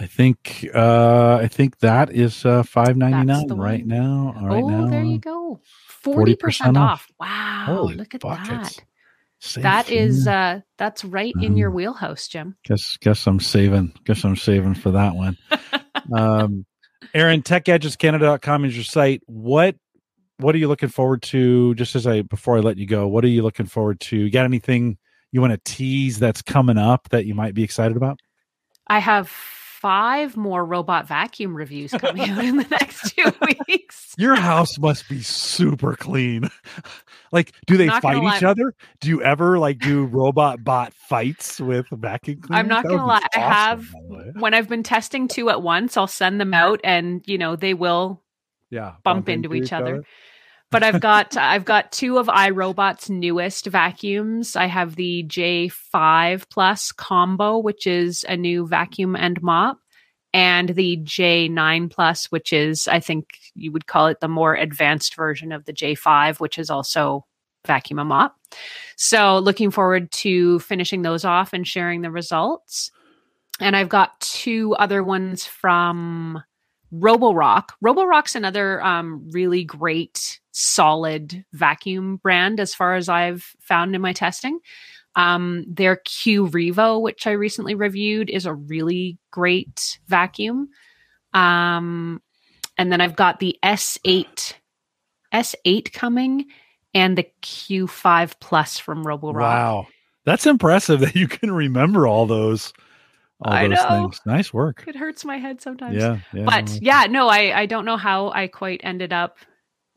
I 0.00 0.06
think 0.06 0.68
uh 0.74 1.36
I 1.42 1.46
think 1.48 1.78
that 1.78 2.10
is 2.12 2.44
uh 2.44 2.62
five 2.64 2.96
ninety 2.96 3.26
That's 3.26 3.40
nine 3.40 3.46
the 3.48 3.56
right 3.56 3.80
one. 3.80 3.88
now. 3.88 4.34
Right 4.42 4.62
oh, 4.62 4.68
now. 4.68 4.86
there 4.90 5.02
you 5.04 5.18
go. 5.18 5.60
40% 6.04 6.36
40% 6.36 6.76
off. 6.76 6.76
off. 6.76 7.08
Wow. 7.20 7.64
Holy 7.66 7.94
look 7.94 8.14
at 8.14 8.20
buckets. 8.22 8.48
that. 8.76 8.84
Save 9.40 9.62
That 9.62 9.90
is 9.90 10.26
uh 10.28 10.60
that's 10.76 11.04
right 11.04 11.34
in 11.40 11.56
your 11.56 11.70
Mhm. 11.70 11.74
wheelhouse, 11.74 12.26
Jim. 12.28 12.56
guess 12.64 12.96
guess 13.00 13.24
I'm 13.26 13.38
saving 13.40 13.92
guess 14.04 14.24
I'm 14.24 14.36
saving 14.36 14.74
for 14.74 14.90
that 14.92 15.14
one. 15.14 15.36
um 16.12 16.66
Erin, 17.14 17.42
techgadgetscanada.com 17.42 18.64
is 18.66 18.74
your 18.76 18.84
site. 18.84 19.22
What 19.26 19.76
what 20.38 20.54
are 20.54 20.58
you 20.58 20.68
looking 20.68 20.88
forward 20.88 21.22
to 21.22 21.74
just 21.74 21.96
as 21.96 22.06
I 22.06 22.22
before 22.22 22.56
I 22.56 22.60
let 22.60 22.76
you 22.78 22.86
go? 22.86 23.06
What 23.08 23.24
are 23.24 23.28
you 23.28 23.42
looking 23.42 23.66
forward 23.66 24.00
to? 24.00 24.16
You 24.16 24.30
got 24.30 24.44
anything 24.44 24.98
you 25.32 25.40
want 25.40 25.52
to 25.52 25.60
tease 25.64 26.18
that's 26.18 26.42
coming 26.42 26.78
up 26.78 27.08
that 27.10 27.26
you 27.26 27.34
might 27.34 27.54
be 27.54 27.62
excited 27.62 27.96
about? 27.96 28.20
I 28.86 29.00
have 29.00 29.28
five 29.28 30.36
more 30.36 30.64
robot 30.64 31.06
vacuum 31.06 31.56
reviews 31.56 31.92
coming 31.92 32.28
out 32.28 32.44
in 32.44 32.56
the 32.56 32.64
next 32.70 33.14
two 33.14 33.32
weeks. 33.68 34.14
Your 34.18 34.34
house 34.34 34.78
must 34.78 35.08
be 35.08 35.22
super 35.22 35.94
clean. 35.94 36.50
like, 37.32 37.52
do 37.66 37.76
they 37.76 37.88
fight 37.88 38.16
each 38.16 38.42
lie. 38.42 38.48
other? 38.48 38.74
Do 39.00 39.08
you 39.08 39.22
ever 39.22 39.58
like 39.58 39.78
do 39.78 40.04
robot 40.06 40.64
bot 40.64 40.92
fights 40.94 41.60
with 41.60 41.86
vacuum 41.92 42.40
cleaners? 42.40 42.58
I'm 42.58 42.68
not 42.68 42.84
That 42.84 42.90
gonna 42.90 43.06
lie. 43.06 43.26
I 43.34 43.38
have 43.38 43.92
by 43.92 44.00
the 44.08 44.14
way. 44.14 44.32
when 44.38 44.54
I've 44.54 44.68
been 44.68 44.82
testing 44.82 45.28
two 45.28 45.48
at 45.50 45.62
once, 45.62 45.96
I'll 45.96 46.06
send 46.06 46.40
them 46.40 46.54
out 46.54 46.80
and 46.82 47.22
you 47.26 47.38
know 47.38 47.54
they 47.54 47.74
will 47.74 48.22
yeah 48.70 48.94
bump 49.04 49.28
into 49.28 49.54
each 49.54 49.72
other. 49.72 50.02
But 50.70 50.82
I've 50.82 51.00
got 51.00 51.36
I've 51.36 51.64
got 51.64 51.92
two 51.92 52.18
of 52.18 52.26
iRobot's 52.26 53.08
newest 53.08 53.66
vacuums. 53.66 54.56
I 54.56 54.66
have 54.66 54.96
the 54.96 55.24
J5 55.24 56.48
Plus 56.50 56.92
combo, 56.92 57.58
which 57.58 57.86
is 57.86 58.24
a 58.28 58.36
new 58.36 58.66
vacuum 58.66 59.16
and 59.16 59.40
mop, 59.42 59.78
and 60.32 60.70
the 60.70 60.98
J9 60.98 61.90
Plus, 61.90 62.26
which 62.26 62.52
is 62.52 62.86
I 62.88 63.00
think 63.00 63.38
you 63.54 63.72
would 63.72 63.86
call 63.86 64.06
it 64.08 64.20
the 64.20 64.28
more 64.28 64.54
advanced 64.54 65.14
version 65.14 65.52
of 65.52 65.64
the 65.64 65.72
J5, 65.72 66.40
which 66.40 66.58
is 66.58 66.70
also 66.70 67.24
vacuum 67.66 67.98
and 67.98 68.08
mop. 68.08 68.36
So 68.96 69.38
looking 69.38 69.70
forward 69.70 70.10
to 70.12 70.58
finishing 70.60 71.02
those 71.02 71.24
off 71.24 71.52
and 71.52 71.66
sharing 71.66 72.02
the 72.02 72.10
results. 72.10 72.90
And 73.60 73.74
I've 73.74 73.88
got 73.88 74.20
two 74.20 74.74
other 74.74 75.02
ones 75.02 75.44
from 75.44 76.42
Roborock. 76.92 77.70
Roborock's 77.84 78.34
another 78.34 78.82
um, 78.84 79.28
really 79.30 79.64
great, 79.64 80.40
solid 80.58 81.44
vacuum 81.52 82.16
brand 82.16 82.58
as 82.58 82.74
far 82.74 82.96
as 82.96 83.08
I've 83.08 83.54
found 83.60 83.94
in 83.94 84.00
my 84.00 84.12
testing. 84.12 84.58
Um, 85.14 85.64
their 85.68 85.96
Q 85.96 86.48
Revo, 86.48 87.00
which 87.00 87.28
I 87.28 87.32
recently 87.32 87.76
reviewed, 87.76 88.28
is 88.28 88.44
a 88.44 88.54
really 88.54 89.18
great 89.30 90.00
vacuum. 90.08 90.68
Um, 91.32 92.20
and 92.76 92.90
then 92.90 93.00
I've 93.00 93.14
got 93.14 93.38
the 93.38 93.56
S8, 93.62 94.54
S8 95.32 95.92
coming, 95.92 96.46
and 96.92 97.16
the 97.16 97.26
Q5 97.42 98.40
Plus 98.40 98.78
from 98.78 99.04
Roborock. 99.04 99.40
Wow, 99.40 99.86
that's 100.24 100.46
impressive 100.46 101.00
that 101.00 101.14
you 101.14 101.28
can 101.28 101.52
remember 101.52 102.06
all 102.06 102.26
those. 102.26 102.72
All 103.40 103.52
I 103.52 103.68
those 103.68 103.76
know. 103.76 103.88
things. 103.88 104.20
Nice 104.26 104.52
work. 104.52 104.84
It 104.88 104.96
hurts 104.96 105.24
my 105.24 105.36
head 105.36 105.60
sometimes. 105.60 105.96
Yeah, 105.96 106.18
yeah. 106.34 106.44
but 106.44 106.68
yeah, 106.82 107.06
no, 107.08 107.28
I 107.28 107.60
I 107.60 107.66
don't 107.66 107.84
know 107.84 107.96
how 107.96 108.30
I 108.30 108.48
quite 108.48 108.80
ended 108.82 109.12
up 109.12 109.38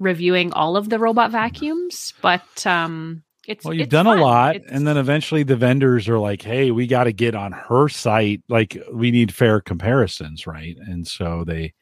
reviewing 0.02 0.52
all 0.54 0.76
of 0.76 0.90
the 0.90 1.00
robot 1.00 1.32
vacuums, 1.32 2.14
but 2.22 2.66
um, 2.68 3.24
it's 3.48 3.64
Well, 3.64 3.74
you've 3.74 3.84
it's 3.84 3.92
done 3.92 4.06
fun. 4.06 4.18
a 4.18 4.22
lot, 4.22 4.56
It's- 4.58 4.72
and 4.72 4.86
then 4.86 4.98
eventually 4.98 5.44
the 5.44 5.56
vendors 5.56 6.10
are 6.10 6.20
like, 6.20 6.42
"Hey, 6.42 6.72
we 6.72 6.88
got 6.88 7.06
to 7.06 7.14
get 7.14 7.36
on 7.36 7.54
her 7.54 7.88
site. 7.88 8.42
Like, 8.50 8.78
we 8.92 9.12
need 9.12 9.34
fair 9.34 9.62
comparisons, 9.62 10.46
right?" 10.48 10.76
And 10.88 11.08
so 11.08 11.44
they 11.46 11.74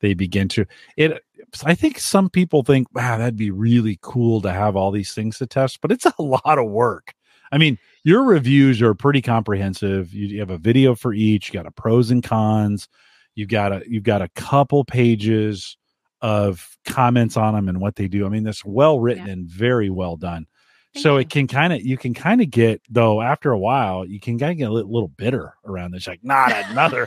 they 0.00 0.14
begin 0.14 0.48
to 0.48 0.66
it. 0.96 1.22
I 1.64 1.74
think 1.74 1.98
some 1.98 2.28
people 2.28 2.62
think, 2.64 2.86
"Wow, 2.94 3.18
that'd 3.18 3.36
be 3.36 3.50
really 3.50 3.98
cool 4.02 4.40
to 4.42 4.52
have 4.52 4.74
all 4.76 4.90
these 4.90 5.12
things 5.14 5.38
to 5.38 5.46
test," 5.46 5.80
but 5.80 5.92
it's 5.92 6.06
a 6.06 6.14
lot 6.22 6.58
of 6.58 6.66
work. 6.70 7.14
I 7.52 7.58
mean, 7.58 7.78
your 8.02 8.24
reviews 8.24 8.82
are 8.82 8.92
pretty 8.94 9.22
comprehensive. 9.22 10.12
You, 10.12 10.26
you 10.26 10.40
have 10.40 10.50
a 10.50 10.58
video 10.58 10.94
for 10.96 11.14
each. 11.14 11.48
You 11.48 11.54
got 11.54 11.66
a 11.66 11.70
pros 11.70 12.10
and 12.10 12.22
cons. 12.22 12.88
You've 13.36 13.48
got 13.48 13.72
a 13.72 13.82
you've 13.88 14.02
got 14.02 14.20
a 14.22 14.28
couple 14.30 14.84
pages 14.84 15.76
of 16.22 16.76
comments 16.84 17.36
on 17.36 17.54
them 17.54 17.68
and 17.68 17.80
what 17.80 17.96
they 17.96 18.08
do. 18.08 18.26
I 18.26 18.28
mean, 18.28 18.44
that's 18.44 18.64
well 18.64 18.98
written 19.00 19.26
Yeah. 19.26 19.32
and 19.34 19.48
very 19.48 19.90
well 19.90 20.16
done 20.16 20.46
Thank 20.94 21.02
so 21.02 21.14
you. 21.14 21.20
it 21.20 21.30
can 21.30 21.46
kind 21.46 21.72
of 21.72 21.82
you 21.82 21.96
can 21.98 22.14
kind 22.14 22.40
of 22.40 22.50
get 22.50 22.80
though 22.88 23.20
after 23.20 23.52
a 23.52 23.58
while 23.58 24.06
you 24.06 24.18
can 24.18 24.38
kind 24.38 24.52
of 24.52 24.56
get 24.58 24.70
a 24.70 24.72
little, 24.72 24.90
little 24.92 25.08
bitter 25.08 25.52
around 25.64 25.90
this 25.92 26.06
like 26.06 26.20
not 26.24 26.52
another 26.70 27.06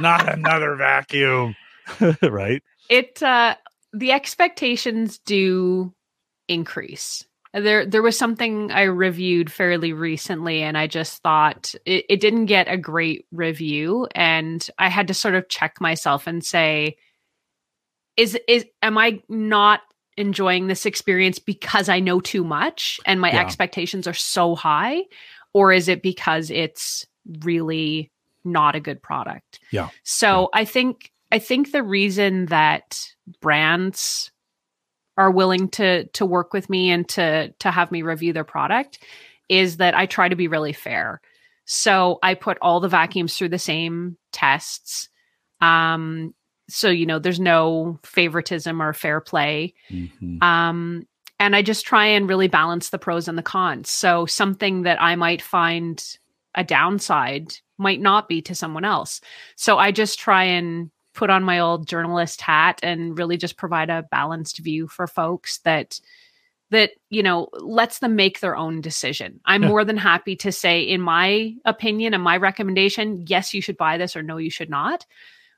not 0.00 0.30
another 0.36 0.74
vacuum 0.76 1.56
right 2.22 2.62
it 2.90 3.22
uh 3.22 3.54
the 3.94 4.12
expectations 4.12 5.18
do 5.20 5.94
increase 6.48 7.24
there 7.54 7.86
there 7.86 8.02
was 8.02 8.18
something 8.18 8.70
i 8.72 8.82
reviewed 8.82 9.50
fairly 9.50 9.92
recently 9.94 10.60
and 10.62 10.76
i 10.76 10.86
just 10.86 11.22
thought 11.22 11.74
it, 11.86 12.04
it 12.10 12.20
didn't 12.20 12.46
get 12.46 12.68
a 12.68 12.76
great 12.76 13.24
review 13.32 14.06
and 14.14 14.68
i 14.78 14.88
had 14.90 15.08
to 15.08 15.14
sort 15.14 15.34
of 15.34 15.48
check 15.48 15.80
myself 15.80 16.26
and 16.26 16.44
say 16.44 16.94
is 18.16 18.38
is 18.48 18.64
am 18.82 18.96
i 18.98 19.20
not 19.28 19.80
enjoying 20.16 20.66
this 20.66 20.86
experience 20.86 21.38
because 21.38 21.88
i 21.88 22.00
know 22.00 22.20
too 22.20 22.44
much 22.44 22.98
and 23.06 23.20
my 23.20 23.32
Yeah. 23.32 23.40
expectations 23.40 24.06
are 24.06 24.14
so 24.14 24.54
high 24.54 25.02
or 25.52 25.72
is 25.72 25.88
it 25.88 26.02
because 26.02 26.50
it's 26.50 27.06
really 27.40 28.10
not 28.44 28.74
a 28.74 28.80
good 28.80 29.02
product 29.02 29.60
Yeah. 29.70 29.88
so 30.04 30.50
i 30.54 30.64
think 30.64 31.10
i 31.32 31.38
think 31.38 31.72
the 31.72 31.82
reason 31.82 32.46
that 32.46 33.00
brands 33.40 34.30
are 35.16 35.30
willing 35.30 35.68
to 35.70 36.04
to 36.08 36.26
work 36.26 36.52
with 36.52 36.68
me 36.68 36.90
and 36.90 37.08
to 37.10 37.52
to 37.60 37.70
have 37.70 37.92
me 37.92 38.02
review 38.02 38.32
their 38.32 38.44
product 38.44 38.98
is 39.48 39.76
that 39.76 39.94
I 39.94 40.06
try 40.06 40.28
to 40.28 40.36
be 40.36 40.48
really 40.48 40.72
fair. 40.72 41.20
So 41.66 42.18
I 42.22 42.34
put 42.34 42.56
all 42.62 42.80
the 42.80 42.88
vacuums 42.88 43.36
through 43.36 43.50
the 43.50 43.58
same 43.58 44.16
tests. 44.32 45.08
Um 45.60 46.34
so 46.68 46.88
you 46.90 47.06
know 47.06 47.18
there's 47.18 47.40
no 47.40 47.98
favoritism 48.04 48.80
or 48.80 48.92
fair 48.92 49.20
play. 49.20 49.74
Mhm. 49.90 50.42
Um 50.42 51.06
and 51.40 51.56
I 51.56 51.62
just 51.62 51.84
try 51.84 52.06
and 52.06 52.28
really 52.28 52.48
balance 52.48 52.90
the 52.90 52.98
pros 52.98 53.26
and 53.28 53.36
the 53.36 53.42
cons. 53.42 53.90
So 53.90 54.24
something 54.24 54.82
that 54.82 55.02
I 55.02 55.16
might 55.16 55.42
find 55.42 56.02
a 56.54 56.62
downside 56.64 57.54
might 57.76 58.00
not 58.00 58.28
be 58.28 58.40
to 58.42 58.54
someone 58.54 58.84
else. 58.84 59.20
So 59.56 59.76
I 59.78 59.90
just 59.90 60.18
try 60.20 60.44
and 60.44 60.90
put 61.12 61.30
on 61.30 61.42
my 61.42 61.58
old 61.58 61.86
journalist 61.88 62.40
hat 62.40 62.78
and 62.82 63.18
really 63.18 63.36
just 63.36 63.56
provide 63.56 63.90
a 63.90 64.04
balanced 64.10 64.58
view 64.58 64.86
for 64.86 65.06
folks 65.06 65.58
that 65.64 66.00
that 66.70 66.90
you 67.10 67.22
know 67.22 67.48
lets 67.52 67.98
them 67.98 68.16
make 68.16 68.40
their 68.40 68.56
own 68.56 68.80
decision. 68.80 69.40
I'm 69.44 69.62
Yeah. 69.62 69.68
more 69.68 69.84
than 69.84 69.96
happy 69.96 70.36
to 70.36 70.50
say 70.52 70.82
in 70.82 71.00
my 71.00 71.54
opinion 71.64 72.14
and 72.14 72.22
my 72.22 72.36
recommendation, 72.36 73.24
yes 73.26 73.52
you 73.54 73.60
should 73.60 73.76
buy 73.76 73.98
this 73.98 74.16
or 74.16 74.22
no 74.22 74.36
you 74.38 74.50
should 74.50 74.70
not. 74.70 75.04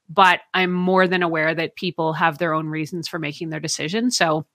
But 0.08 0.40
I'm 0.54 0.72
more 0.72 1.08
than 1.08 1.22
aware 1.22 1.54
that 1.54 1.74
people 1.76 2.12
have 2.12 2.38
their 2.38 2.54
own 2.54 2.68
reasons 2.68 3.08
for 3.08 3.18
making 3.18 3.50
their 3.50 3.60
decision. 3.60 4.10
So 4.10 4.46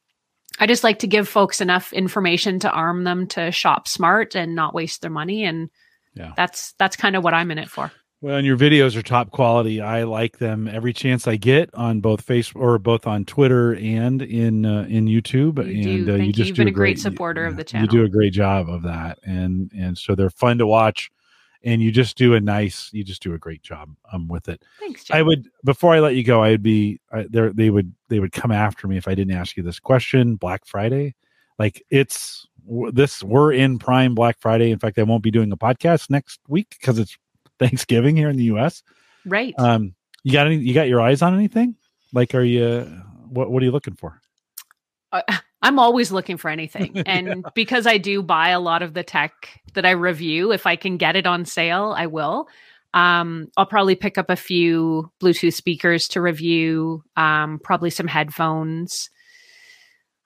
I 0.60 0.65
just 0.68 0.84
like 0.84 0.99
to 0.99 1.07
give 1.07 1.28
folks 1.28 1.61
enough 1.61 1.91
information 1.94 2.60
to 2.60 2.69
arm 2.72 3.03
them 3.03 3.28
to 3.28 3.52
shop 3.52 3.88
smart 3.88 4.36
and 4.36 4.56
not 4.56 4.73
waste 4.73 5.02
their 5.02 5.11
money 5.11 5.44
and 5.45 5.69
Yeah. 6.14 6.34
that's 6.36 6.73
that's 6.78 6.95
kind 6.98 7.15
of 7.15 7.23
what 7.23 7.34
I'm 7.34 7.52
in 7.52 7.57
it 7.57 7.69
for. 7.69 7.91
well 8.22 8.36
and 8.36 8.45
your 8.45 8.57
videos 8.57 8.95
are 8.98 9.02
top 9.02 9.32
quality 9.32 9.80
i 9.82 10.03
like 10.03 10.38
them 10.40 10.68
every 10.68 10.94
chance 10.94 11.26
i 11.28 11.36
get 11.38 11.73
on 11.73 12.02
both 12.02 12.23
facebook 12.26 12.61
or 12.61 12.78
both 12.78 13.07
on 13.07 13.26
twitter 13.26 13.73
and 13.76 14.22
in 14.22 14.64
uh, 14.65 14.86
in 14.90 15.06
youtube 15.07 15.57
You 15.65 15.98
and 15.98 16.06
do. 16.06 16.14
uh, 16.14 16.18
you 16.18 16.32
just 16.34 16.49
You've 16.49 16.57
do 16.57 16.61
been 16.61 16.68
a 16.68 16.69
a 16.69 16.73
great 16.73 16.95
great 16.95 16.99
supporter 16.99 17.45
of 17.45 17.56
the 17.57 17.64
channel. 17.64 17.86
you 17.86 17.99
do 17.99 18.06
a 18.06 18.10
great 18.10 18.34
job 18.34 18.69
of 18.69 18.84
that 18.84 19.18
and 19.23 19.72
and 19.76 19.98
so 19.98 20.14
they're 20.15 20.30
fun 20.30 20.57
to 20.60 20.68
watch 20.68 21.10
and 21.63 21.81
you 21.81 21.91
just 21.91 22.17
do 22.17 22.33
a 22.33 22.39
nice 22.39 22.89
you 22.91 23.03
just 23.03 23.21
do 23.21 23.33
a 23.33 23.38
great 23.38 23.61
job 23.61 23.89
um 24.11 24.27
with 24.27 24.49
it 24.49 24.63
Thanks, 24.79 25.03
Jim. 25.05 25.17
I 25.17 25.21
would 25.21 25.47
before 25.63 25.93
I 25.93 25.99
let 25.99 26.15
you 26.15 26.23
go, 26.23 26.43
I'd 26.43 26.63
be 26.63 26.99
I, 27.11 27.25
there. 27.29 27.51
They 27.53 27.69
would 27.69 27.93
they 28.09 28.19
would 28.19 28.31
come 28.31 28.51
after 28.51 28.88
me 28.88 28.97
if 28.97 29.07
I 29.07 29.15
didn't 29.15 29.35
ask 29.35 29.55
you 29.55 29.63
this 29.63 29.79
question. 29.79 30.35
Black 30.35 30.65
Friday, 30.65 31.15
like 31.59 31.83
it's 31.89 32.47
this 32.91 33.23
we're 33.23 33.53
in 33.53 33.79
Prime 33.79 34.15
Black 34.15 34.39
Friday. 34.39 34.71
In 34.71 34.79
fact, 34.79 34.99
I 34.99 35.03
won't 35.03 35.23
be 35.23 35.31
doing 35.31 35.51
a 35.51 35.57
podcast 35.57 36.09
next 36.09 36.39
week 36.47 36.75
because 36.79 36.99
it's 36.99 37.17
Thanksgiving 37.59 38.15
here 38.15 38.29
in 38.29 38.38
the 38.38 38.45
U.S. 38.45 38.83
Right. 39.25 39.53
Um, 39.57 39.95
you 40.23 40.33
got 40.33 40.47
any? 40.47 40.57
You 40.57 40.73
got 40.73 40.88
your 40.88 41.01
eyes 41.01 41.21
on 41.21 41.33
anything? 41.35 41.75
Like, 42.13 42.35
are 42.35 42.43
you? 42.43 42.81
What 43.29 43.51
What 43.51 43.61
are 43.61 43.65
you 43.65 43.71
looking 43.71 43.95
for? 43.95 44.19
Uh, 45.11 45.21
I'm 45.61 45.79
always 45.79 46.11
looking 46.11 46.38
for 46.38 46.49
anything. 46.49 47.03
And 47.05 47.45
because 47.55 47.85
I 47.85 47.97
do 47.97 48.23
buy 48.23 48.49
a 48.49 48.59
lot 48.59 48.81
of 48.81 48.93
the 48.93 49.03
tech 49.03 49.61
that 49.73 49.85
I 49.85 49.91
review, 49.91 50.51
if 50.51 50.65
I 50.65 50.75
can 50.75 50.97
get 50.97 51.15
it 51.15 51.27
on 51.27 51.45
sale, 51.45 51.93
I 51.95 52.07
will. 52.07 52.47
Um, 52.93 53.47
I'll 53.55 53.65
probably 53.65 53.95
pick 53.95 54.17
up 54.17 54.29
a 54.29 54.35
few 54.35 55.11
Bluetooth 55.21 55.53
speakers 55.53 56.07
to 56.09 56.21
review, 56.21 57.03
um, 57.15 57.59
probably 57.63 57.89
some 57.89 58.07
headphones. 58.07 59.09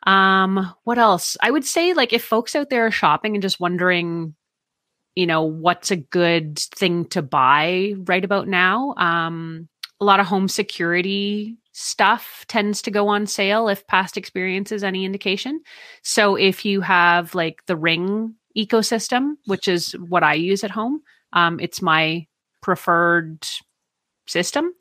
Um, 0.06 0.74
what 0.84 0.98
else? 0.98 1.38
I 1.42 1.52
would 1.52 1.66
say, 1.66 1.94
like, 1.94 2.14
if 2.14 2.24
folks 2.24 2.56
out 2.56 2.70
there 2.70 2.86
are 2.86 2.92
shopping 2.92 3.36
and 3.36 3.42
just 3.42 3.60
wondering, 3.60 4.36
you 5.16 5.26
know, 5.26 5.44
what's 5.44 5.92
a 5.92 5.96
good 5.96 6.60
thing 6.60 7.06
to 7.10 7.22
buy 7.22 7.94
right 8.06 8.24
about 8.24 8.48
now, 8.48 8.94
um, 8.98 9.68
a 10.00 10.06
lot 10.06 10.20
of 10.20 10.28
home 10.28 10.48
security 10.48 11.58
stuff 11.78 12.46
tends 12.48 12.82
to 12.82 12.90
go 12.90 13.10
on 13.10 13.28
sale 13.28 13.68
if 13.68 13.86
past 13.86 14.16
experience 14.16 14.72
is 14.72 14.82
any 14.82 15.04
indication. 15.04 15.60
So 16.04 16.38
if 16.38 16.64
you 16.64 16.80
have 16.80 17.36
like 17.36 17.66
the 17.66 17.76
Ring 17.76 18.36
ecosystem, 18.58 19.34
which 19.46 19.68
is 19.68 19.92
what 19.92 20.24
I 20.24 20.36
use 20.36 20.64
at 20.64 20.72
home, 20.72 21.02
um, 21.34 21.60
it's 21.60 21.82
my 21.82 22.28
preferred 22.62 23.46
system. 24.26 24.72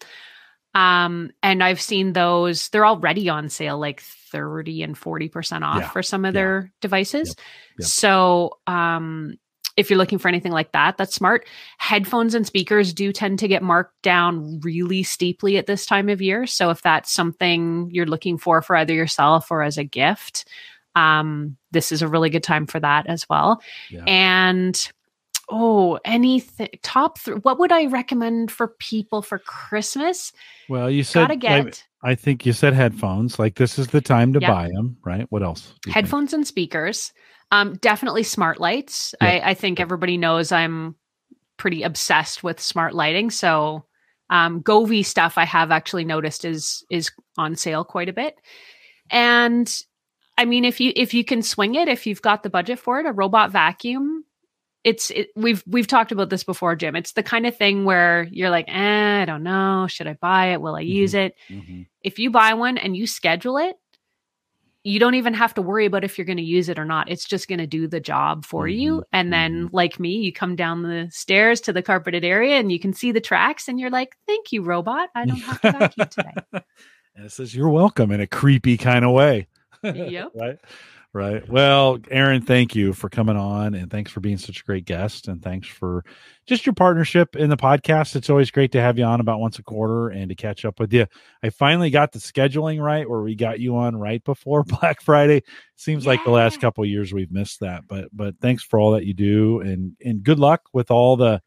Um, 0.76 1.32
and 1.42 1.64
I've 1.64 1.80
seen 1.80 2.12
those, 2.12 2.68
they're 2.68 2.86
already 2.86 3.28
on 3.28 3.48
sale 3.48 3.78
like 3.78 4.00
30 4.00 4.84
and 4.84 4.94
40% 4.96 5.64
off 5.64 5.80
Yeah. 5.80 5.88
for 5.90 6.02
some 6.02 6.24
of 6.24 6.32
Yeah. 6.32 6.40
their 6.40 6.72
devices. 6.80 7.34
Yep. 7.80 7.88
So, 7.88 8.58
um, 8.68 9.34
if 9.76 9.90
you're 9.90 9.98
looking 9.98 10.18
for 10.18 10.28
anything 10.28 10.52
like 10.52 10.72
that, 10.72 10.96
that's 10.96 11.14
smart. 11.14 11.46
Headphones 11.78 12.34
and 12.34 12.46
speakers 12.46 12.92
do 12.92 13.12
tend 13.12 13.38
to 13.40 13.48
get 13.48 13.62
marked 13.62 14.00
down 14.02 14.60
really 14.60 15.02
steeply 15.02 15.56
at 15.56 15.66
this 15.66 15.86
time 15.86 16.08
of 16.08 16.22
year. 16.22 16.46
So 16.46 16.70
if 16.70 16.82
that's 16.82 17.12
something 17.12 17.90
you're 17.92 18.06
looking 18.06 18.38
for 18.38 18.62
for 18.62 18.76
either 18.76 18.94
yourself 18.94 19.50
or 19.50 19.62
as 19.62 19.78
a 19.78 19.84
gift, 19.84 20.46
um, 20.94 21.56
this 21.72 21.90
is 21.90 22.02
a 22.02 22.08
really 22.08 22.30
good 22.30 22.42
time 22.42 22.66
for 22.66 22.78
that 22.80 23.06
as 23.06 23.28
well. 23.28 23.62
Yeah. 23.90 24.04
And 24.06 24.92
oh, 25.50 25.98
anything 26.04 26.68
top 26.82 27.18
three? 27.18 27.36
What 27.36 27.58
would 27.58 27.72
I 27.72 27.86
recommend 27.86 28.52
for 28.52 28.68
people 28.68 29.22
for 29.22 29.38
Christmas? 29.40 30.32
Well, 30.68 30.90
you 30.90 31.02
said 31.02 31.22
Gotta 31.22 31.36
get 31.36 31.64
like, 31.64 31.82
I 32.04 32.14
think 32.14 32.44
you 32.44 32.52
said 32.52 32.74
headphones. 32.74 33.38
Like 33.38 33.54
this 33.56 33.78
is 33.78 33.88
the 33.88 34.00
time 34.00 34.32
to 34.34 34.40
Yep. 34.40 34.50
buy 34.50 34.70
them, 34.72 34.96
right? 35.04 35.26
What 35.30 35.42
else? 35.42 35.68
you 35.68 35.80
think? 35.84 35.94
headphones 35.94 36.32
and 36.32 36.46
speakers. 36.46 37.12
Um, 37.50 37.76
definitely 37.76 38.22
smart 38.22 38.60
lights. 38.60 39.14
Yeah. 39.20 39.28
I, 39.28 39.50
I 39.50 39.54
think 39.54 39.80
everybody 39.80 40.16
knows 40.16 40.52
I'm 40.52 40.96
pretty 41.56 41.82
obsessed 41.82 42.42
with 42.42 42.60
smart 42.60 42.94
lighting. 42.94 43.30
So 43.30 43.86
um, 44.30 44.62
Govee 44.62 45.04
stuff 45.04 45.38
I 45.38 45.44
have 45.44 45.70
actually 45.70 46.04
noticed 46.04 46.44
is 46.44 46.84
is 46.90 47.10
on 47.38 47.56
sale 47.56 47.84
quite 47.84 48.08
a 48.08 48.12
bit. 48.14 48.36
And 49.10 49.72
I 50.36 50.44
mean, 50.44 50.64
if 50.64 50.80
you 50.80 50.92
if 50.96 51.14
you 51.14 51.24
can 51.24 51.42
swing 51.42 51.74
it, 51.74 51.88
if 51.88 52.06
you've 52.06 52.22
got 52.22 52.42
the 52.42 52.50
budget 52.50 52.78
for 52.78 53.00
it, 53.00 53.06
a 53.06 53.12
robot 53.12 53.50
vacuum. 53.50 54.23
It's 54.84 55.10
it, 55.10 55.28
we've 55.34 55.64
we've 55.66 55.86
talked 55.86 56.12
about 56.12 56.28
this 56.30 56.44
before, 56.44 56.76
Jim. 56.76 56.94
It's 56.94 57.12
the 57.12 57.22
kind 57.22 57.46
of 57.46 57.56
thing 57.56 57.84
where 57.84 58.28
you're 58.30 58.50
like, 58.50 58.66
eh, 58.68 59.22
I 59.22 59.24
don't 59.24 59.42
know, 59.42 59.86
should 59.88 60.06
I 60.06 60.12
buy 60.14 60.52
it? 60.52 60.60
Will 60.60 60.76
I 60.76 60.80
use 60.80 61.14
it? 61.14 61.34
Mhm. 61.50 61.86
if 62.02 62.18
you 62.18 62.30
buy 62.30 62.52
one 62.54 62.76
and 62.76 62.94
you 62.94 63.06
schedule 63.06 63.56
it, 63.56 63.76
you 64.82 65.00
don't 65.00 65.14
even 65.14 65.32
have 65.32 65.54
to 65.54 65.62
worry 65.62 65.86
about 65.86 66.04
if 66.04 66.18
you're 66.18 66.26
going 66.26 66.36
to 66.36 66.42
use 66.42 66.68
it 66.68 66.78
or 66.78 66.84
not. 66.84 67.10
It's 67.10 67.24
just 67.24 67.48
going 67.48 67.60
to 67.60 67.66
do 67.66 67.88
the 67.88 68.00
job 68.00 68.44
for 68.44 68.68
you. 68.68 68.98
Mhm, 68.98 69.02
And 69.14 69.32
then, 69.32 69.70
like 69.72 69.98
me, 69.98 70.16
you 70.18 70.30
come 70.30 70.56
down 70.56 70.82
the 70.82 71.08
stairs 71.10 71.62
to 71.62 71.72
the 71.72 71.80
carpeted 71.82 72.22
area 72.22 72.56
and 72.56 72.70
you 72.70 72.78
can 72.78 72.92
see 72.92 73.10
the 73.10 73.20
tracks, 73.22 73.66
and 73.68 73.80
you're 73.80 73.88
like, 73.90 74.14
"Thank 74.26 74.52
you, 74.52 74.62
robot. 74.62 75.08
I 75.14 75.24
don't 75.24 75.40
have 75.40 75.60
to 75.62 75.72
vacuum 75.72 76.08
today." 76.10 76.34
And 77.16 77.26
it 77.26 77.30
says 77.32 77.54
you're 77.54 77.68
welcome 77.70 78.10
in 78.10 78.20
a 78.20 78.26
creepy 78.26 78.76
kind 78.76 79.04
of 79.04 79.12
way. 79.12 79.46
Yep. 79.84 80.32
right. 80.34 80.58
Right. 81.14 81.48
Well, 81.48 82.00
Erin, 82.10 82.42
thank 82.42 82.74
you 82.74 82.92
for 82.92 83.08
coming 83.08 83.36
on 83.36 83.74
and 83.74 83.88
thanks 83.88 84.10
for 84.10 84.18
being 84.18 84.36
such 84.36 84.62
a 84.62 84.64
great 84.64 84.84
guest. 84.84 85.28
And 85.28 85.40
thanks 85.40 85.68
for 85.68 86.04
just 86.44 86.66
your 86.66 86.72
partnership 86.72 87.36
in 87.36 87.50
the 87.50 87.56
podcast. 87.56 88.16
It's 88.16 88.28
always 88.28 88.50
great 88.50 88.72
to 88.72 88.80
have 88.80 88.98
you 88.98 89.04
on 89.04 89.20
about 89.20 89.38
once 89.38 89.60
a 89.60 89.62
quarter 89.62 90.08
and 90.08 90.28
to 90.30 90.34
catch 90.34 90.64
up 90.64 90.80
with 90.80 90.92
you. 90.92 91.06
I 91.40 91.50
finally 91.50 91.90
got 91.90 92.10
the 92.10 92.18
scheduling 92.18 92.82
right 92.82 93.08
where 93.08 93.20
we 93.20 93.36
got 93.36 93.60
you 93.60 93.76
on 93.76 93.94
right 93.94 94.24
before 94.24 94.64
Black 94.64 95.00
Friday. 95.00 95.44
Seems 95.76 96.04
like 96.04 96.24
the 96.24 96.32
last 96.32 96.60
couple 96.60 96.82
of 96.82 96.90
years 96.90 97.12
we've 97.12 97.30
missed 97.30 97.60
that. 97.60 97.86
But 97.86 98.08
but 98.12 98.34
thanks 98.40 98.64
for 98.64 98.80
all 98.80 98.90
that 98.90 99.04
you 99.04 99.14
do 99.14 99.60
and 99.60 99.92
and 100.04 100.24
good 100.24 100.40
luck 100.40 100.62
with 100.72 100.90
all 100.90 101.16
the 101.16 101.40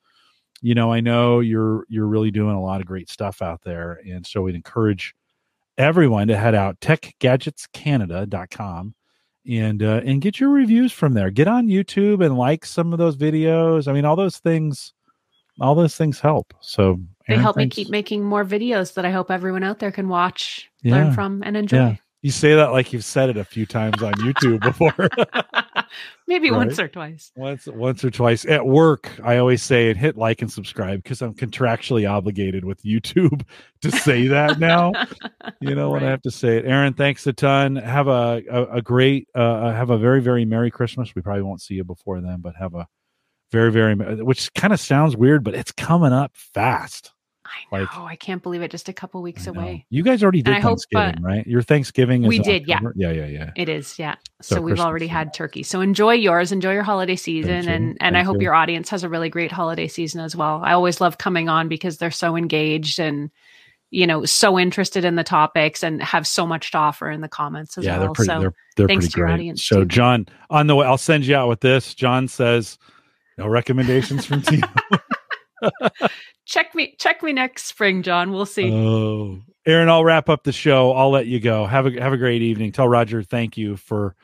you 0.61 0.76
know, 0.76 0.94
I 0.94 1.02
know 1.02 1.41
you're 1.41 1.84
you're 1.89 2.07
really 2.07 2.31
doing 2.31 2.56
a 2.56 2.64
lot 2.64 2.80
of 2.80 2.88
great 2.88 3.10
stuff 3.10 3.41
out 3.41 3.64
there. 3.65 3.99
And 4.10 4.26
so 4.26 4.44
we'd 4.44 4.56
encourage 4.56 5.14
everyone 5.77 6.30
to 6.30 6.38
head 6.38 6.56
out 6.56 6.80
techgadgetscanada.com 6.80 8.94
and 9.49 9.82
uh, 9.82 10.02
and 10.06 10.22
get 10.22 10.40
your 10.40 10.49
reviews 10.49 10.91
from 10.91 11.14
there. 11.14 11.30
Get 11.32 11.48
on 11.48 11.68
YouTube 11.68 12.26
and 12.26 12.38
like 12.38 12.65
some 12.65 12.94
of 12.94 12.99
those 12.99 13.15
videos. 13.18 13.88
I 13.88 13.94
mean, 13.94 14.06
all 14.06 14.15
those 14.15 14.38
things, 14.38 14.94
all 15.60 15.76
those 15.76 15.95
things 15.95 16.19
help. 16.19 16.53
So 16.61 16.99
They 17.28 17.34
Erin, 17.36 17.44
help 17.44 17.57
me 17.57 17.68
keep 17.68 17.90
making 17.90 18.24
more 18.24 18.44
videos 18.45 18.94
that 18.95 19.06
I 19.06 19.11
hope 19.11 19.32
everyone 19.32 19.64
out 19.64 19.80
there 19.80 19.91
can 19.91 20.10
watch, 20.10 20.69
Yeah. 20.84 20.95
learn 20.95 21.14
from, 21.14 21.44
and 21.45 21.56
enjoy. 21.57 21.78
Yeah. 21.78 21.95
You 22.22 22.32
say 22.32 22.56
that 22.56 22.72
like 22.72 22.91
you've 22.94 23.06
said 23.06 23.30
it 23.30 23.38
a 23.38 23.45
few 23.45 23.65
times 23.65 24.02
on 24.02 24.14
YouTube 24.15 24.61
before. 24.61 24.94
Maybe 26.27 26.49
Right. 26.51 26.57
once 26.57 26.80
or 26.80 26.88
twice. 26.88 27.31
once 27.35 27.68
once 27.68 28.03
or 28.03 28.11
twice. 28.11 28.45
At 28.45 28.65
work 28.65 29.09
i 29.23 29.38
always 29.38 29.61
say 29.64 29.89
it 29.89 29.97
hit 29.97 30.18
like 30.18 30.41
and 30.41 30.51
subscribe 30.51 31.01
because 31.03 31.22
i'm 31.22 31.34
contractually 31.34 32.09
obligated 32.09 32.65
with 32.65 32.81
youtube 32.84 33.43
to 33.81 33.91
say 33.91 34.27
that 34.27 34.59
now 34.59 34.91
you 35.61 35.73
know 35.76 35.89
when 35.91 36.03
i 36.03 36.09
have 36.09 36.22
to 36.23 36.31
say 36.31 36.57
it. 36.57 36.65
Erin 36.65 36.93
thanks 36.93 37.26
a 37.27 37.34
ton. 37.34 37.76
Have 37.76 38.07
a 38.07 38.41
a, 38.49 38.64
a 38.77 38.81
great 38.81 39.27
uh 39.35 39.72
have 39.72 39.89
a 39.89 39.97
very 39.97 40.22
very 40.22 40.45
merry 40.45 40.72
christmas. 40.72 41.14
We 41.15 41.22
probably 41.22 41.43
won't 41.43 41.61
see 41.61 41.76
you 41.76 41.84
before 41.84 42.19
then 42.22 42.41
but 42.41 42.55
have 42.55 42.73
a 42.76 42.88
very 43.51 43.72
very 43.72 43.95
which 43.95 44.53
kind 44.53 44.73
of 44.73 44.80
sounds 44.80 45.15
weird 45.15 45.43
but 45.43 45.55
it's 45.55 45.72
coming 45.72 46.11
up 46.14 46.31
fast 46.35 47.11
I 47.72 47.78
know. 47.78 47.84
Like- 47.84 47.98
I 47.98 48.15
can't 48.15 48.41
believe 48.44 48.61
it. 48.61 48.72
Just 48.72 48.90
a 48.90 48.94
couple 48.94 49.22
weeks 49.22 49.48
away. 49.48 49.86
you 49.90 50.03
guys 50.03 50.22
already 50.24 50.41
did 50.41 50.53
I 50.53 50.60
hope, 50.60 50.80
thanksgiving 50.91 51.24
right 51.24 51.45
your 51.48 51.61
thanksgiving 51.61 52.24
is 52.24 52.28
we 52.30 52.40
did, 52.40 52.68
yeah. 52.68 52.76
October? 52.78 52.94
yeah 52.98 53.11
yeah 53.11 53.26
yeah 53.26 53.52
It 53.56 53.69
is, 53.69 53.98
yeah. 53.99 54.15
So 54.41 54.56
So, 54.56 54.61
we've 54.61 54.74
Christmas, 54.74 54.86
already 54.86 55.07
had 55.07 55.34
turkey. 55.34 55.64
So 55.64 55.82
enjoy 55.82 56.14
yours, 56.14 56.52
enjoy 56.52 56.74
your 56.74 56.84
holiday 56.84 57.15
season, 57.15 57.64
you. 57.65 57.69
and 57.69 57.98
and 58.02 58.18
I 58.18 58.24
hope 58.24 58.36
you. 58.38 58.44
your 58.44 58.53
audience 58.53 58.90
has 58.90 59.03
a 59.03 59.10
really 59.10 59.30
great 59.30 59.52
holiday 59.52 59.88
season 59.88 60.22
as 60.22 60.36
well. 60.36 60.61
I 60.64 60.74
always 60.74 60.99
love 61.02 61.18
coming 61.18 61.49
on 61.49 61.68
because 61.68 61.98
they're 61.98 62.11
so 62.11 62.36
engaged 62.36 62.99
and 62.99 63.30
you 63.90 64.06
know 64.06 64.26
so 64.26 64.60
interested 64.60 65.06
in 65.06 65.15
the 65.15 65.24
topics 65.24 65.82
and 65.82 66.03
have 66.03 66.28
so 66.28 66.45
much 66.45 66.72
to 66.72 66.78
offer 66.78 67.10
in 67.10 67.22
the 67.22 67.30
comments 67.30 67.78
as 67.78 67.86
yeah, 67.86 67.94
well. 67.94 67.99
they're 68.02 68.14
pretty. 68.14 68.28
so 68.28 68.40
they're 68.41 68.53
they're 68.76 68.88
thanks 68.88 69.06
pretty 69.06 69.14
to 69.14 69.18
your 69.19 69.28
great. 69.28 69.34
audience, 69.36 69.64
so, 69.65 69.80
too. 69.80 69.86
John, 69.86 70.26
on 70.49 70.68
the 70.68 70.76
way, 70.76 70.86
I'll 70.86 70.98
send 70.98 71.26
you 71.26 71.36
out 71.36 71.48
with 71.48 71.61
this. 71.61 71.94
John 71.95 72.28
says, 72.28 72.78
"No 73.38 73.48
recommendations 73.48 74.26
from 74.26 74.41
Temu." 74.41 74.69
check 76.45 76.73
me 76.75 76.95
check 76.99 77.23
me 77.23 77.34
next 77.34 77.65
spring, 77.65 78.03
John. 78.03 78.31
We'll 78.31 78.45
see. 78.45 78.71
oh, 78.71 79.39
Erin, 79.65 79.89
I'll 79.89 80.03
wrap 80.05 80.29
up 80.29 80.43
the 80.43 80.51
show. 80.51 80.91
I'll 80.93 81.11
let 81.11 81.27
you 81.27 81.39
go. 81.39 81.65
Have 81.65 81.85
a 81.85 82.01
have 82.01 82.13
a 82.13 82.17
great 82.17 82.41
evening. 82.41 82.71
Tell 82.71 82.88
Roger 82.88 83.23
thank 83.23 83.57
you 83.57 83.77
for 83.77 84.15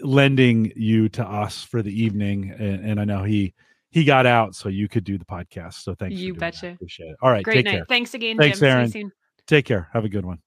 lending 0.00 0.72
you 0.76 1.08
to 1.10 1.24
us 1.24 1.62
for 1.62 1.82
the 1.82 1.92
evening, 2.02 2.54
and, 2.58 2.84
and 2.84 3.00
I 3.00 3.04
know 3.04 3.22
he 3.24 3.54
he 3.90 4.04
got 4.04 4.26
out 4.26 4.54
so 4.54 4.68
you 4.68 4.88
could 4.88 5.04
do 5.04 5.18
the 5.18 5.24
podcast. 5.24 5.74
So 5.82 5.94
thanks. 5.94 6.14
for 6.16 6.20
You 6.20 6.28
doing 6.28 6.38
that. 6.40 6.52
betcha. 6.54 6.72
Appreciate 6.72 7.10
it. 7.10 7.16
All 7.22 7.30
right, 7.30 7.44
Great 7.44 7.64
night. 7.64 7.70
care. 7.72 7.86
Thanks 7.88 8.14
again, 8.14 8.36
Thanks, 8.36 8.58
Jim. 8.58 8.68
Erin. 8.68 8.90
See 8.90 8.98
you 8.98 9.04
soon. 9.04 9.12
Take 9.46 9.66
care. 9.66 9.88
Have 9.92 10.04
a 10.04 10.08
good 10.08 10.24
one. 10.26 10.38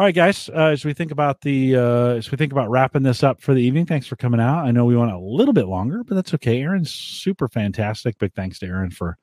All 0.00 0.06
right, 0.06 0.14
guys. 0.14 0.48
Uh, 0.48 0.68
as 0.68 0.82
we 0.82 0.94
think 0.94 1.10
about 1.10 1.42
the 1.42 1.76
uh, 1.76 2.14
as 2.14 2.30
we 2.30 2.38
think 2.38 2.52
about 2.52 2.70
wrapping 2.70 3.02
this 3.02 3.22
up 3.22 3.42
for 3.42 3.52
the 3.52 3.60
evening, 3.60 3.84
thanks 3.84 4.06
for 4.06 4.16
coming 4.16 4.40
out. 4.40 4.64
I 4.64 4.70
know 4.70 4.86
we 4.86 4.96
went 4.96 5.12
a 5.12 5.18
little 5.18 5.52
bit 5.52 5.66
longer, 5.66 6.02
but 6.04 6.14
that's 6.14 6.32
okay. 6.32 6.62
Erin's 6.62 6.90
super 6.90 7.48
fantastic. 7.48 8.16
Big 8.16 8.32
thanks 8.32 8.58
to 8.60 8.66
Aaron 8.66 8.90
for 8.90 9.18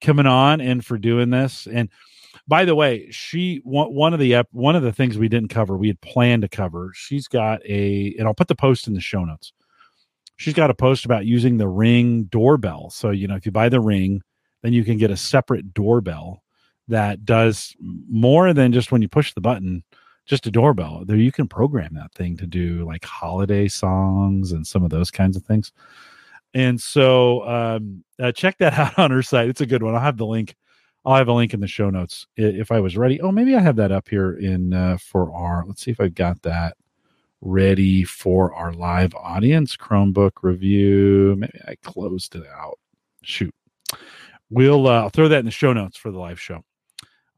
coming 0.00 0.24
on 0.24 0.62
and 0.62 0.82
for 0.82 0.96
doing 0.96 1.28
this. 1.28 1.68
And 1.70 1.90
by 2.48 2.64
the 2.64 2.74
way, 2.74 3.10
she 3.10 3.60
one, 3.64 4.14
of 4.14 4.18
the 4.18 4.46
one 4.50 4.76
of 4.76 4.82
the 4.82 4.94
things 4.94 5.18
we 5.18 5.28
didn't 5.28 5.50
cover, 5.50 5.76
we 5.76 5.88
had 5.88 6.00
planned 6.00 6.40
to 6.40 6.48
cover. 6.48 6.90
She's 6.94 7.28
got 7.28 7.60
a, 7.66 8.14
and 8.18 8.26
I'll 8.26 8.32
put 8.32 8.48
the 8.48 8.54
post 8.54 8.86
in 8.86 8.94
the 8.94 9.02
show 9.02 9.26
notes. 9.26 9.52
She's 10.36 10.54
got 10.54 10.70
a 10.70 10.74
post 10.74 11.04
about 11.04 11.26
using 11.26 11.58
the 11.58 11.68
Ring 11.68 12.24
doorbell. 12.24 12.88
So 12.88 13.10
you 13.10 13.28
know, 13.28 13.36
if 13.36 13.44
you 13.44 13.52
buy 13.52 13.68
the 13.68 13.78
Ring, 13.78 14.22
then 14.62 14.72
you 14.72 14.84
can 14.84 14.96
get 14.96 15.10
a 15.10 15.18
separate 15.18 15.74
doorbell 15.74 16.42
that 16.88 17.26
does 17.26 17.76
more 17.78 18.54
than 18.54 18.72
just 18.72 18.90
when 18.90 19.02
you 19.02 19.08
push 19.10 19.34
the 19.34 19.42
button 19.42 19.84
just 20.26 20.46
a 20.46 20.50
doorbell 20.50 21.04
there 21.04 21.16
you 21.16 21.32
can 21.32 21.46
program 21.46 21.92
that 21.94 22.12
thing 22.14 22.36
to 22.36 22.46
do 22.46 22.84
like 22.84 23.04
holiday 23.04 23.68
songs 23.68 24.52
and 24.52 24.66
some 24.66 24.82
of 24.82 24.90
those 24.90 25.10
kinds 25.10 25.36
of 25.36 25.44
things 25.44 25.72
and 26.54 26.80
so 26.80 27.46
um, 27.48 28.04
uh, 28.20 28.32
check 28.32 28.56
that 28.58 28.72
out 28.78 28.98
on 28.98 29.10
her 29.10 29.22
site 29.22 29.48
it's 29.48 29.60
a 29.60 29.66
good 29.66 29.82
one 29.82 29.94
i'll 29.94 30.00
have 30.00 30.16
the 30.16 30.26
link 30.26 30.54
i'll 31.04 31.16
have 31.16 31.28
a 31.28 31.32
link 31.32 31.52
in 31.52 31.60
the 31.60 31.66
show 31.66 31.90
notes 31.90 32.26
if 32.36 32.72
i 32.72 32.80
was 32.80 32.96
ready 32.96 33.20
oh 33.20 33.32
maybe 33.32 33.54
i 33.54 33.60
have 33.60 33.76
that 33.76 33.92
up 33.92 34.08
here 34.08 34.34
in 34.34 34.72
uh, 34.72 34.96
for 34.98 35.32
our 35.34 35.64
let's 35.66 35.82
see 35.82 35.90
if 35.90 36.00
i've 36.00 36.14
got 36.14 36.40
that 36.42 36.74
ready 37.44 38.04
for 38.04 38.54
our 38.54 38.72
live 38.72 39.14
audience. 39.14 39.76
Chromebook 39.76 40.32
review. 40.42 41.36
Maybe 41.38 41.60
I 41.68 41.76
closed 41.82 42.34
it 42.34 42.44
out. 42.46 42.78
Shoot. 43.22 43.54
We'll 44.50 44.88
uh, 44.88 45.02
I'll 45.02 45.10
throw 45.10 45.28
that 45.28 45.38
in 45.38 45.44
the 45.44 45.50
show 45.50 45.72
notes 45.72 45.96
for 45.96 46.10
the 46.10 46.18
live 46.18 46.40
show. 46.40 46.64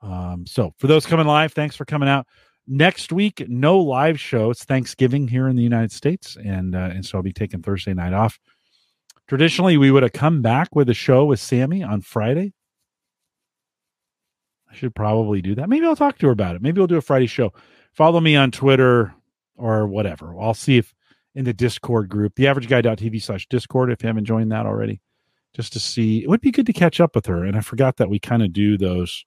Um, 0.00 0.46
so 0.46 0.72
for 0.78 0.86
those 0.86 1.06
coming 1.06 1.26
live, 1.26 1.52
thanks 1.52 1.76
for 1.76 1.84
coming 1.84 2.08
out. 2.08 2.26
Next 2.68 3.12
week, 3.12 3.44
no 3.48 3.78
live 3.78 4.18
show. 4.18 4.50
It's 4.50 4.64
Thanksgiving 4.64 5.28
here 5.28 5.46
in 5.46 5.54
the 5.54 5.62
United 5.62 5.92
States, 5.92 6.36
and 6.44 6.74
uh, 6.74 6.90
and 6.92 7.06
so 7.06 7.18
I'll 7.18 7.22
be 7.22 7.32
taking 7.32 7.62
Thursday 7.62 7.94
night 7.94 8.12
off. 8.12 8.40
Traditionally, 9.28 9.76
we 9.76 9.90
would 9.90 10.02
have 10.02 10.12
come 10.12 10.42
back 10.42 10.74
with 10.74 10.88
a 10.88 10.94
show 10.94 11.24
with 11.24 11.38
Sammy 11.38 11.82
on 11.82 12.00
Friday. 12.00 12.54
I 14.70 14.74
should 14.74 14.94
probably 14.94 15.40
do 15.42 15.54
that. 15.54 15.68
Maybe 15.68 15.86
I'll 15.86 15.96
talk 15.96 16.18
to 16.18 16.26
her 16.26 16.32
about 16.32 16.56
it. 16.56 16.62
Maybe 16.62 16.80
we'll 16.80 16.88
do 16.88 16.96
a 16.96 17.02
Friday 17.02 17.26
show. 17.26 17.52
Follow 17.92 18.20
me 18.20 18.36
on 18.36 18.50
Twitter 18.50 19.14
or 19.56 19.86
whatever. 19.86 20.38
I'll 20.38 20.54
see 20.54 20.76
if 20.78 20.92
in 21.34 21.44
the 21.44 21.52
Discord 21.52 22.08
group, 22.08 22.34
the 22.34 22.46
average 22.48 22.68
guy.tv 22.68 23.22
slash 23.22 23.46
Discord, 23.48 23.92
if 23.92 24.02
you 24.02 24.08
haven't 24.08 24.24
joined 24.24 24.50
that 24.52 24.66
already, 24.66 25.00
just 25.54 25.72
to 25.74 25.80
see. 25.80 26.22
It 26.22 26.28
would 26.28 26.40
be 26.40 26.50
good 26.50 26.66
to 26.66 26.72
catch 26.72 27.00
up 27.00 27.14
with 27.14 27.26
her. 27.26 27.44
And 27.44 27.56
I 27.56 27.60
forgot 27.60 27.96
that 27.98 28.10
we 28.10 28.18
kind 28.18 28.42
of 28.42 28.52
do 28.52 28.76
those 28.76 29.24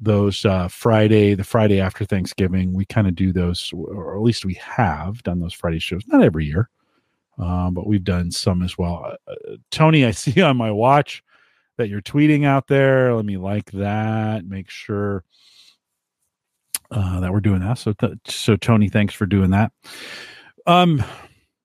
those 0.00 0.44
uh, 0.44 0.68
Friday, 0.68 1.34
the 1.34 1.44
Friday 1.44 1.80
after 1.80 2.04
Thanksgiving. 2.04 2.74
We 2.74 2.84
kind 2.84 3.06
of 3.06 3.14
do 3.14 3.32
those, 3.32 3.72
or 3.72 4.16
at 4.16 4.22
least 4.22 4.44
we 4.44 4.54
have 4.54 5.22
done 5.22 5.40
those 5.40 5.54
Friday 5.54 5.78
shows. 5.78 6.02
Not 6.06 6.22
every 6.22 6.46
year, 6.46 6.68
um, 7.38 7.74
but 7.74 7.86
we've 7.86 8.04
done 8.04 8.30
some 8.30 8.62
as 8.62 8.76
well. 8.76 9.04
Uh, 9.04 9.32
uh 9.32 9.56
Tony, 9.70 10.04
I 10.04 10.10
see 10.12 10.40
on 10.42 10.56
my 10.56 10.70
watch 10.70 11.22
that 11.76 11.88
you're 11.88 12.02
tweeting 12.02 12.44
out 12.44 12.68
there. 12.68 13.14
Let 13.14 13.24
me 13.24 13.36
like 13.36 13.70
that. 13.72 14.44
Make 14.46 14.70
sure 14.70 15.24
uh, 16.90 17.20
that 17.20 17.32
we're 17.32 17.40
doing 17.40 17.60
that. 17.60 17.78
So, 17.78 17.92
th- 17.92 18.18
so 18.26 18.56
Tony, 18.56 18.88
thanks 18.88 19.14
for 19.14 19.26
doing 19.26 19.50
that. 19.50 19.72
Um, 20.66 21.02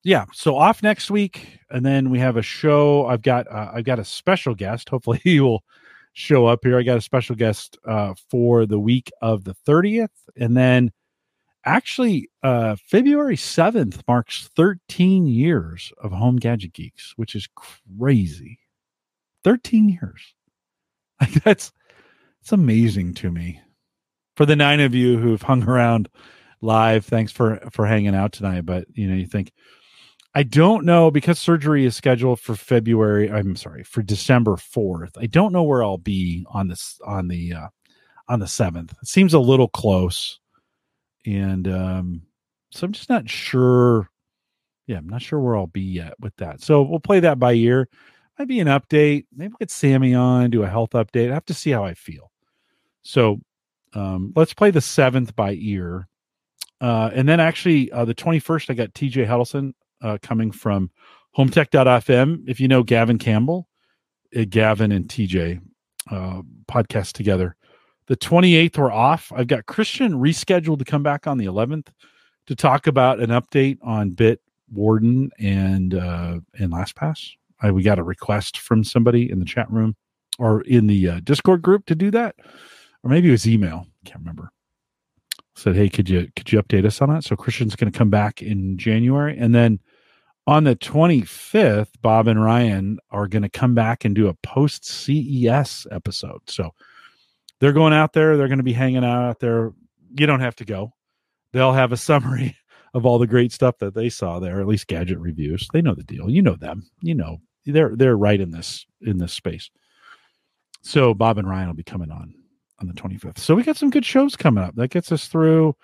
yeah. 0.04 0.26
So 0.34 0.56
off 0.56 0.82
next 0.82 1.12
week, 1.12 1.60
and 1.70 1.86
then 1.86 2.10
we 2.10 2.20
have 2.20 2.38
a 2.38 2.42
show. 2.42 3.06
I've 3.06 3.22
got 3.22 3.48
uh, 3.52 3.72
I've 3.74 3.84
got 3.84 4.00
a 4.00 4.06
special 4.06 4.56
guest. 4.56 4.90
Hopefully, 4.90 5.20
he 5.24 5.40
will 5.40 5.64
show 6.20 6.46
up 6.46 6.60
here. 6.64 6.78
I 6.78 6.84
got 6.84 6.98
a 6.98 7.02
special 7.02 7.36
guest 7.36 7.78
uh, 7.88 8.14
for 8.30 8.66
the 8.66 8.80
week 8.80 9.12
of 9.22 9.44
the 9.44 9.54
thirtieth, 9.54 10.12
and 10.36 10.56
then 10.56 10.92
actually 11.66 12.30
uh, 12.44 12.76
February 12.84 13.38
seventh 13.38 14.04
marks 14.08 14.50
thirteen 14.56 15.28
years 15.28 15.94
of 16.02 16.12
Home 16.12 16.38
Gadget 16.38 16.74
Geeks, 16.74 17.14
which 17.16 17.36
is 17.36 17.48
crazy. 17.56 18.60
Thirteen 19.44 19.90
years. 19.90 20.36
Like 21.22 21.44
that's 21.44 21.74
it's 22.40 22.54
amazing 22.54 23.14
to 23.16 23.30
me 23.30 23.60
for 24.38 24.46
the 24.46 24.56
nine 24.56 24.80
of 24.80 24.96
you 24.96 25.18
who've 25.18 25.42
hung 25.42 25.66
around 25.66 26.08
live, 26.62 27.06
thanks 27.06 27.30
for 27.30 27.60
for 27.74 27.86
hanging 27.86 28.16
out 28.16 28.32
tonight. 28.32 28.66
But 28.66 28.86
you 28.94 29.06
know, 29.06 29.16
you 29.16 29.26
think 29.26 29.52
I 30.36 30.44
don't 30.44 30.86
know 30.86 31.10
because 31.10 31.40
surgery 31.40 31.86
is 31.86 31.96
scheduled 31.96 32.40
for 32.40 32.56
February. 32.56 33.32
I'm 33.32 33.56
sorry 33.56 33.84
for 33.84 34.04
December 34.04 34.58
fourth. 34.58 35.18
I 35.18 35.26
don't 35.26 35.52
know 35.52 35.64
where 35.64 35.84
I'll 35.84 35.98
be 35.98 36.46
on 36.50 36.68
this 36.68 37.00
on 37.06 37.28
the 37.28 37.54
uh, 37.54 37.68
on 38.28 38.40
the 38.40 38.48
seventh. 38.48 38.94
It 39.02 39.08
seems 39.08 39.34
a 39.34 39.40
little 39.40 39.68
close, 39.68 40.40
and 41.26 41.68
um, 41.68 42.22
so 42.72 42.86
I'm 42.86 42.92
just 42.92 43.10
not 43.10 43.28
sure. 43.30 44.10
Yeah, 44.86 44.98
I'm 44.98 45.10
not 45.10 45.22
sure 45.22 45.40
where 45.40 45.56
I'll 45.56 45.68
be 45.68 45.82
yet 45.82 46.14
with 46.20 46.36
that. 46.38 46.62
So 46.62 46.82
we'll 46.82 47.00
play 47.00 47.20
that 47.22 47.40
by 47.40 47.54
ear. 47.54 47.90
Might 48.38 48.48
be 48.48 48.60
an 48.60 48.68
update. 48.68 49.26
Maybe 49.36 49.54
get 49.60 49.72
Sammy 49.72 50.16
on, 50.16 50.50
do 50.50 50.64
a 50.64 50.70
health 50.70 50.92
update. 50.92 51.30
I 51.30 51.34
have 51.34 51.46
to 51.46 51.54
see 51.54 51.72
how 51.72 51.84
I 51.84 51.94
feel. 51.94 52.32
So 53.02 53.40
um, 53.94 54.34
let's 54.36 54.54
play 54.54 54.72
the 54.72 54.82
seventh 54.82 55.36
by 55.36 55.54
ear. 55.60 56.08
Uh, 56.82 57.12
and 57.14 57.28
then 57.28 57.40
actually, 57.40 57.92
uh, 57.92 58.06
the 58.06 58.16
21st, 58.16 58.70
I 58.70 58.74
got 58.74 58.94
TJ 58.94 59.28
Huddleston 59.28 59.76
uh, 60.02 60.18
coming 60.22 60.52
from 60.52 60.92
hometech.fm. 61.38 62.44
If 62.48 62.60
you 62.60 62.68
know 62.68 62.84
Gavin 62.84 63.18
Campbell, 63.18 63.68
uh, 64.36 64.46
Gavin 64.50 64.92
and 64.92 65.08
TJ 65.08 65.62
uh, 66.12 66.42
podcast 66.68 67.14
together. 67.14 67.56
The 68.08 68.18
28th, 68.18 68.78
we're 68.78 68.92
off. 68.92 69.32
I've 69.36 69.48
got 69.48 69.68
Christian 69.68 70.14
rescheduled 70.14 70.80
to 70.80 70.86
come 70.86 71.04
back 71.04 71.28
on 71.28 71.38
the 71.38 71.46
11th 71.46 71.88
to 72.48 72.56
talk 72.56 72.88
about 72.88 73.20
an 73.20 73.30
update 73.30 73.78
on 73.84 74.12
Bit 74.12 74.42
Warden 74.72 75.30
and 75.40 75.94
uh, 75.94 76.40
and 76.58 76.72
LastPass. 76.72 77.32
I, 77.62 77.72
we 77.72 77.84
got 77.84 78.00
a 78.00 78.04
request 78.04 78.60
from 78.60 78.84
somebody 78.84 79.30
in 79.30 79.40
the 79.40 79.46
chat 79.46 79.70
room 79.70 79.96
or 80.40 80.62
in 80.62 80.88
the 80.88 81.10
uh, 81.10 81.20
Discord 81.24 81.62
group 81.62 81.86
to 81.88 81.96
do 81.96 82.10
that 82.12 82.36
or 83.04 83.10
maybe 83.10 83.30
it 83.30 83.32
was 83.32 83.48
email. 83.48 83.88
Can't 84.06 84.20
remember. 84.20 84.52
Said, 85.56 85.76
hey, 85.76 85.90
could 85.90 86.10
you 86.10 86.28
could 86.36 86.52
you 86.52 86.62
update 86.62 86.86
us 86.86 87.02
on 87.02 87.10
that? 87.10 87.24
So 87.24 87.36
Christian's 87.36 87.76
going 87.76 87.92
to 87.92 87.98
come 87.98 88.10
back 88.10 88.42
in 88.42 88.78
January, 88.78 89.38
and 89.38 89.54
then 89.54 89.80
on 90.50 90.64
the 90.64 90.76
25th, 90.76 91.92
Bob 92.02 92.28
and 92.28 92.44
Ryan 92.44 92.98
are 93.12 93.28
going 93.28 93.44
to 93.44 93.50
come 93.50 93.76
back 93.76 94.04
and 94.04 94.16
do 94.16 94.30
a 94.30 94.34
post 94.34 94.84
CES 94.84 95.86
episode. 95.92 96.42
So 96.48 96.72
they're 97.60 97.72
going 97.72 97.94
out 97.94 98.14
there. 98.14 98.36
They're 98.36 98.48
going 98.48 98.58
to 98.58 98.64
be 98.64 98.74
hanging 98.74 99.06
out 99.06 99.30
out 99.30 99.40
there. 99.40 99.74
You 100.18 100.26
don't 100.26 100.40
have 100.40 100.56
to 100.56 100.66
go. 100.66 100.92
They'll 101.54 101.74
have 101.74 101.92
a 101.92 101.98
summary 102.10 102.58
of 102.96 103.06
all 103.06 103.20
the 103.20 103.28
great 103.28 103.52
stuff 103.52 103.78
that 103.78 103.94
they 103.94 104.10
saw 104.10 104.40
there, 104.40 104.60
at 104.60 104.66
least 104.66 104.88
gadget 104.88 105.20
reviews. 105.20 105.68
They 105.72 105.84
know 105.84 105.94
the 105.94 106.04
deal. 106.04 106.32
You 106.32 106.42
know 106.42 106.56
them. 106.56 106.90
You 107.04 107.14
know 107.14 107.38
they're 107.68 107.96
they're 107.96 108.18
right 108.18 108.42
in 108.42 108.50
this 108.50 108.88
in 109.02 109.20
this 109.20 109.34
space. 109.34 109.70
So 110.82 111.14
Bob 111.14 111.38
and 111.38 111.48
Ryan 111.48 111.68
will 111.68 111.76
be 111.76 111.84
coming 111.84 112.10
on 112.10 112.34
on 112.80 112.88
the 112.88 112.94
25th. 112.96 113.38
So 113.38 113.54
we 113.54 113.62
got 113.62 113.78
some 113.78 113.92
good 113.92 114.06
shows 114.06 114.36
coming 114.36 114.64
up. 114.64 114.74
That 114.78 114.90
gets 114.90 115.12
us 115.12 115.28
through, 115.28 115.76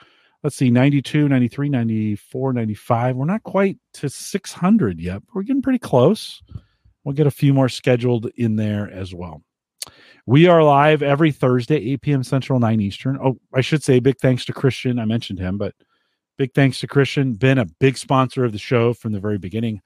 let's 0.46 0.58
see, 0.58 0.70
92, 0.70 1.28
93, 1.28 1.70
94, 1.70 2.54
95. 2.54 3.16
We're 3.16 3.26
not 3.26 3.42
quite 3.42 3.80
to 3.94 4.08
600 4.08 5.00
yet, 5.00 5.24
but 5.26 5.34
we're 5.34 5.42
getting 5.42 5.64
pretty 5.64 5.80
close. 5.80 6.44
We'll 7.04 7.16
get 7.16 7.26
a 7.26 7.32
few 7.32 7.52
more 7.52 7.68
scheduled 7.68 8.28
in 8.36 8.56
there 8.56 8.88
as 8.92 9.12
well. 9.12 9.42
We 10.28 10.46
are 10.46 10.62
live 10.62 11.02
every 11.02 11.32
Thursday, 11.32 11.78
8 11.94 12.02
p.m. 12.04 12.24
Central, 12.24 12.60
9 12.60 12.80
Eastern. 12.80 13.18
Oh, 13.18 13.40
I 13.56 13.62
should 13.62 13.84
say 13.84 14.00
big 14.00 14.20
thanks 14.20 14.46
to 14.46 14.54
Christian. 14.54 15.00
I 15.00 15.06
mentioned 15.06 15.40
him, 15.40 15.58
but 15.58 15.74
big 16.38 16.54
thanks 16.54 16.80
to 16.82 16.88
Christian. 16.88 17.34
Been 17.34 17.58
a 17.58 17.66
big 17.66 17.98
sponsor 17.98 18.46
of 18.46 18.52
the 18.52 18.60
show 18.60 18.94
from 18.94 19.14
the 19.14 19.20
very 19.20 19.40
beginning 19.40 19.82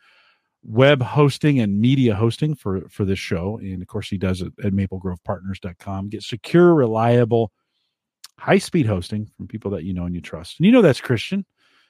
web 0.61 1.01
hosting 1.01 1.61
and 1.61 1.79
media 1.79 2.13
hosting 2.13 2.53
for 2.53 2.81
for 2.89 3.05
this 3.05 3.17
show 3.17 3.57
and 3.59 3.81
of 3.81 3.87
course 3.87 4.09
he 4.09 4.17
does 4.17 4.41
it 4.41 4.51
at 4.61 4.73
maplegrovepartners.com 4.73 6.09
get 6.09 6.21
secure 6.21 6.75
reliable 6.75 7.53
high 8.39 8.57
speed 8.57 8.85
hosting 8.85 9.29
from 9.37 9.47
people 9.47 9.71
that 9.71 9.83
you 9.83 9.93
know 9.93 10.05
and 10.05 10.15
you 10.15 10.21
trust 10.21 10.59
and 10.59 10.65
you 10.65 10.71
know 10.71 10.81
that's 10.81 11.01
christian 11.01 11.45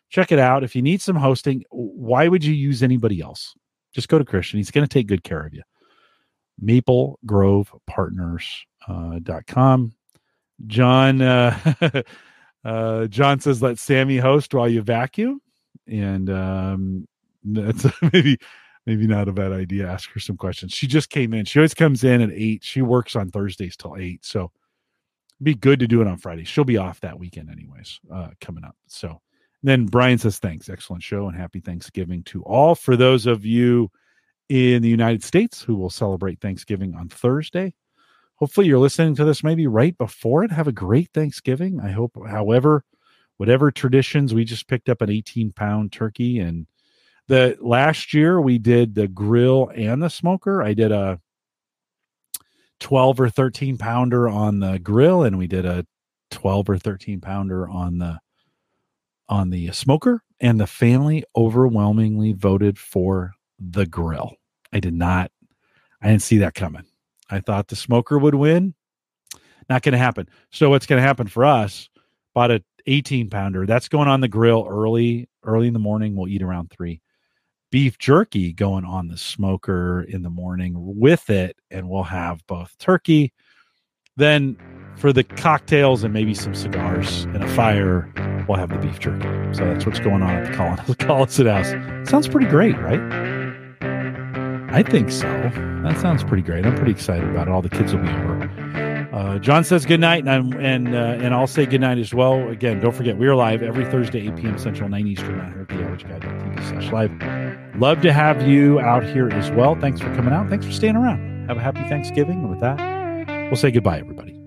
check 0.09 0.31
it 0.31 0.39
out 0.39 0.63
if 0.63 0.75
you 0.75 0.81
need 0.81 0.99
some 1.01 1.15
hosting 1.15 1.63
why 1.69 2.27
would 2.27 2.43
you 2.43 2.53
use 2.53 2.81
anybody 2.83 3.21
else 3.21 3.55
just 3.93 4.09
go 4.09 4.17
to 4.17 4.25
christian 4.25 4.57
he's 4.57 4.71
going 4.71 4.85
to 4.85 4.93
take 4.93 5.07
good 5.07 5.23
care 5.23 5.45
of 5.45 5.53
you 5.53 5.61
maplegrovepartners.com 6.63 8.63
uh, 8.87 9.89
john 10.67 11.21
uh, 11.21 11.57
uh, 12.65 13.05
john 13.07 13.39
says 13.39 13.61
let 13.61 13.77
sammy 13.77 14.17
host 14.17 14.53
while 14.53 14.67
you 14.67 14.81
vacuum 14.81 15.39
and 15.87 16.29
um, 16.29 17.07
that's 17.43 17.85
maybe 18.13 18.37
maybe 18.85 19.07
not 19.07 19.27
a 19.27 19.33
bad 19.33 19.51
idea. 19.51 19.87
Ask 19.87 20.11
her 20.13 20.19
some 20.19 20.37
questions. 20.37 20.73
She 20.73 20.87
just 20.87 21.09
came 21.09 21.33
in. 21.33 21.45
She 21.45 21.59
always 21.59 21.73
comes 21.73 22.03
in 22.03 22.21
at 22.21 22.31
eight. 22.31 22.63
She 22.63 22.81
works 22.81 23.15
on 23.15 23.29
Thursdays 23.29 23.77
till 23.77 23.95
eight. 23.97 24.25
So 24.25 24.51
be 25.41 25.55
good 25.55 25.79
to 25.79 25.87
do 25.87 26.01
it 26.01 26.07
on 26.07 26.17
Friday. 26.17 26.43
She'll 26.43 26.63
be 26.63 26.77
off 26.77 26.99
that 27.01 27.19
weekend 27.19 27.49
anyways, 27.49 27.99
uh, 28.13 28.29
coming 28.41 28.63
up. 28.63 28.75
So 28.87 29.21
then 29.63 29.85
Brian 29.85 30.17
says, 30.17 30.39
thanks. 30.39 30.69
Excellent 30.69 31.03
show 31.03 31.27
and 31.27 31.37
happy 31.37 31.59
Thanksgiving 31.59 32.23
to 32.23 32.43
all. 32.43 32.75
For 32.75 32.95
those 32.95 33.25
of 33.25 33.45
you 33.45 33.91
in 34.49 34.81
the 34.81 34.89
United 34.89 35.23
States 35.23 35.61
who 35.61 35.75
will 35.75 35.89
celebrate 35.89 36.41
Thanksgiving 36.41 36.95
on 36.95 37.09
Thursday, 37.09 37.73
hopefully 38.35 38.67
you're 38.67 38.79
listening 38.79 39.15
to 39.15 39.25
this 39.25 39.43
maybe 39.43 39.67
right 39.67 39.97
before 39.97 40.43
it. 40.43 40.51
Have 40.51 40.67
a 40.67 40.73
great 40.73 41.09
Thanksgiving. 41.13 41.79
I 41.79 41.91
hope, 41.91 42.17
however, 42.27 42.83
whatever 43.37 43.71
traditions, 43.71 44.33
we 44.33 44.43
just 44.43 44.67
picked 44.67 44.89
up 44.89 45.01
an 45.01 45.09
18 45.09 45.51
pound 45.53 45.91
turkey 45.91 46.39
and 46.39 46.67
the 47.27 47.55
last 47.61 48.11
year 48.11 48.41
we 48.41 48.57
did 48.57 48.95
the 48.95 49.07
grill 49.07 49.71
and 49.75 50.01
the 50.01 50.09
smoker. 50.09 50.63
I 50.63 50.73
did 50.73 50.91
a 50.91 51.19
12 52.79 53.19
or 53.19 53.29
13 53.29 53.77
pounder 53.77 54.27
on 54.27 54.59
the 54.59 54.79
grill 54.79 55.23
and 55.23 55.37
we 55.37 55.47
did 55.47 55.65
a 55.65 55.85
12 56.31 56.69
or 56.69 56.77
13 56.77 57.21
pounder 57.21 57.67
on 57.67 57.97
the 57.97 58.19
on 59.27 59.49
the 59.49 59.71
smoker 59.71 60.23
and 60.39 60.59
the 60.59 60.67
family 60.67 61.23
overwhelmingly 61.35 62.33
voted 62.33 62.79
for 62.79 63.33
the 63.59 63.85
grill. 63.85 64.35
I 64.73 64.79
did 64.79 64.93
not 64.93 65.31
I 66.01 66.07
didn't 66.07 66.21
see 66.21 66.37
that 66.39 66.55
coming. 66.55 66.85
I 67.29 67.39
thought 67.41 67.67
the 67.67 67.75
smoker 67.75 68.17
would 68.17 68.35
win. 68.35 68.73
Not 69.69 69.83
going 69.83 69.93
to 69.93 69.99
happen. 69.99 70.27
So 70.51 70.69
what's 70.69 70.87
going 70.87 71.01
to 71.01 71.07
happen 71.07 71.27
for 71.27 71.45
us? 71.45 71.89
Bought 72.33 72.51
a 72.51 72.63
18 72.87 73.29
pounder. 73.29 73.65
That's 73.65 73.87
going 73.87 74.07
on 74.07 74.21
the 74.21 74.27
grill 74.27 74.65
early 74.67 75.29
early 75.43 75.67
in 75.67 75.73
the 75.73 75.79
morning. 75.79 76.15
We'll 76.15 76.27
eat 76.27 76.41
around 76.41 76.71
3 76.71 77.01
beef 77.71 77.97
jerky 77.97 78.51
going 78.51 78.85
on 78.85 79.07
the 79.07 79.17
smoker 79.17 80.01
in 80.01 80.23
the 80.23 80.29
morning 80.29 80.73
with 80.75 81.29
it, 81.29 81.57
and 81.71 81.89
we'll 81.89 82.03
have 82.03 82.45
both 82.47 82.75
turkey. 82.79 83.33
Then 84.17 84.57
for 84.97 85.13
the 85.13 85.23
cocktails 85.23 86.03
and 86.03 86.13
maybe 86.13 86.33
some 86.33 86.53
cigars 86.53 87.23
and 87.25 87.43
a 87.43 87.47
fire, 87.55 88.11
we'll 88.47 88.57
have 88.57 88.69
the 88.69 88.77
beef 88.77 88.99
jerky. 88.99 89.27
So 89.53 89.65
that's 89.65 89.85
what's 89.85 89.99
going 89.99 90.21
on 90.21 90.29
at 90.29 90.51
the 90.51 90.57
Collins, 90.57 90.95
Collins 90.99 91.37
House. 91.37 92.09
Sounds 92.09 92.27
pretty 92.27 92.47
great, 92.47 92.77
right? 92.79 92.99
I 94.71 94.83
think 94.83 95.11
so. 95.11 95.27
That 95.83 95.97
sounds 95.99 96.23
pretty 96.23 96.43
great. 96.43 96.65
I'm 96.65 96.75
pretty 96.75 96.91
excited 96.91 97.27
about 97.29 97.47
it. 97.47 97.51
All 97.51 97.61
the 97.61 97.69
kids 97.69 97.93
will 97.93 98.01
be 98.01 98.09
over. 98.09 98.88
Uh, 99.11 99.39
John 99.39 99.63
says 99.63 99.85
good 99.85 99.99
night, 99.99 100.19
and 100.19 100.29
I'm, 100.29 100.53
and 100.59 100.95
uh, 100.95 101.23
and 101.25 101.33
I'll 101.33 101.47
say 101.47 101.65
good 101.65 101.81
night 101.81 101.97
as 101.97 102.13
well. 102.13 102.47
Again, 102.49 102.79
don't 102.79 102.95
forget 102.95 103.17
we 103.17 103.27
are 103.27 103.35
live 103.35 103.63
every 103.63 103.85
Thursday, 103.85 104.27
8 104.27 104.35
p.m. 104.35 104.57
Central, 104.59 104.87
9 104.87 105.07
Eastern, 105.07 105.39
out 105.39 105.51
here 105.51 105.61
at 105.61 105.67
the 105.67 105.75
Average 105.75 106.07
Guy.tv 106.07 106.69
slash 106.69 106.91
live. 106.91 107.75
Love 107.79 108.01
to 108.01 108.13
have 108.13 108.47
you 108.47 108.79
out 108.79 109.03
here 109.03 109.29
as 109.29 109.49
well. 109.51 109.75
Thanks 109.75 109.99
for 109.99 110.13
coming 110.15 110.33
out. 110.33 110.47
Thanks 110.49 110.65
for 110.65 110.71
staying 110.71 110.95
around. 110.95 111.47
Have 111.47 111.57
a 111.57 111.61
happy 111.61 111.81
Thanksgiving. 111.89 112.39
And 112.41 112.49
with 112.49 112.59
that, 112.59 112.77
we'll 113.47 113.55
say 113.55 113.71
goodbye, 113.71 113.99
everybody. 113.99 114.38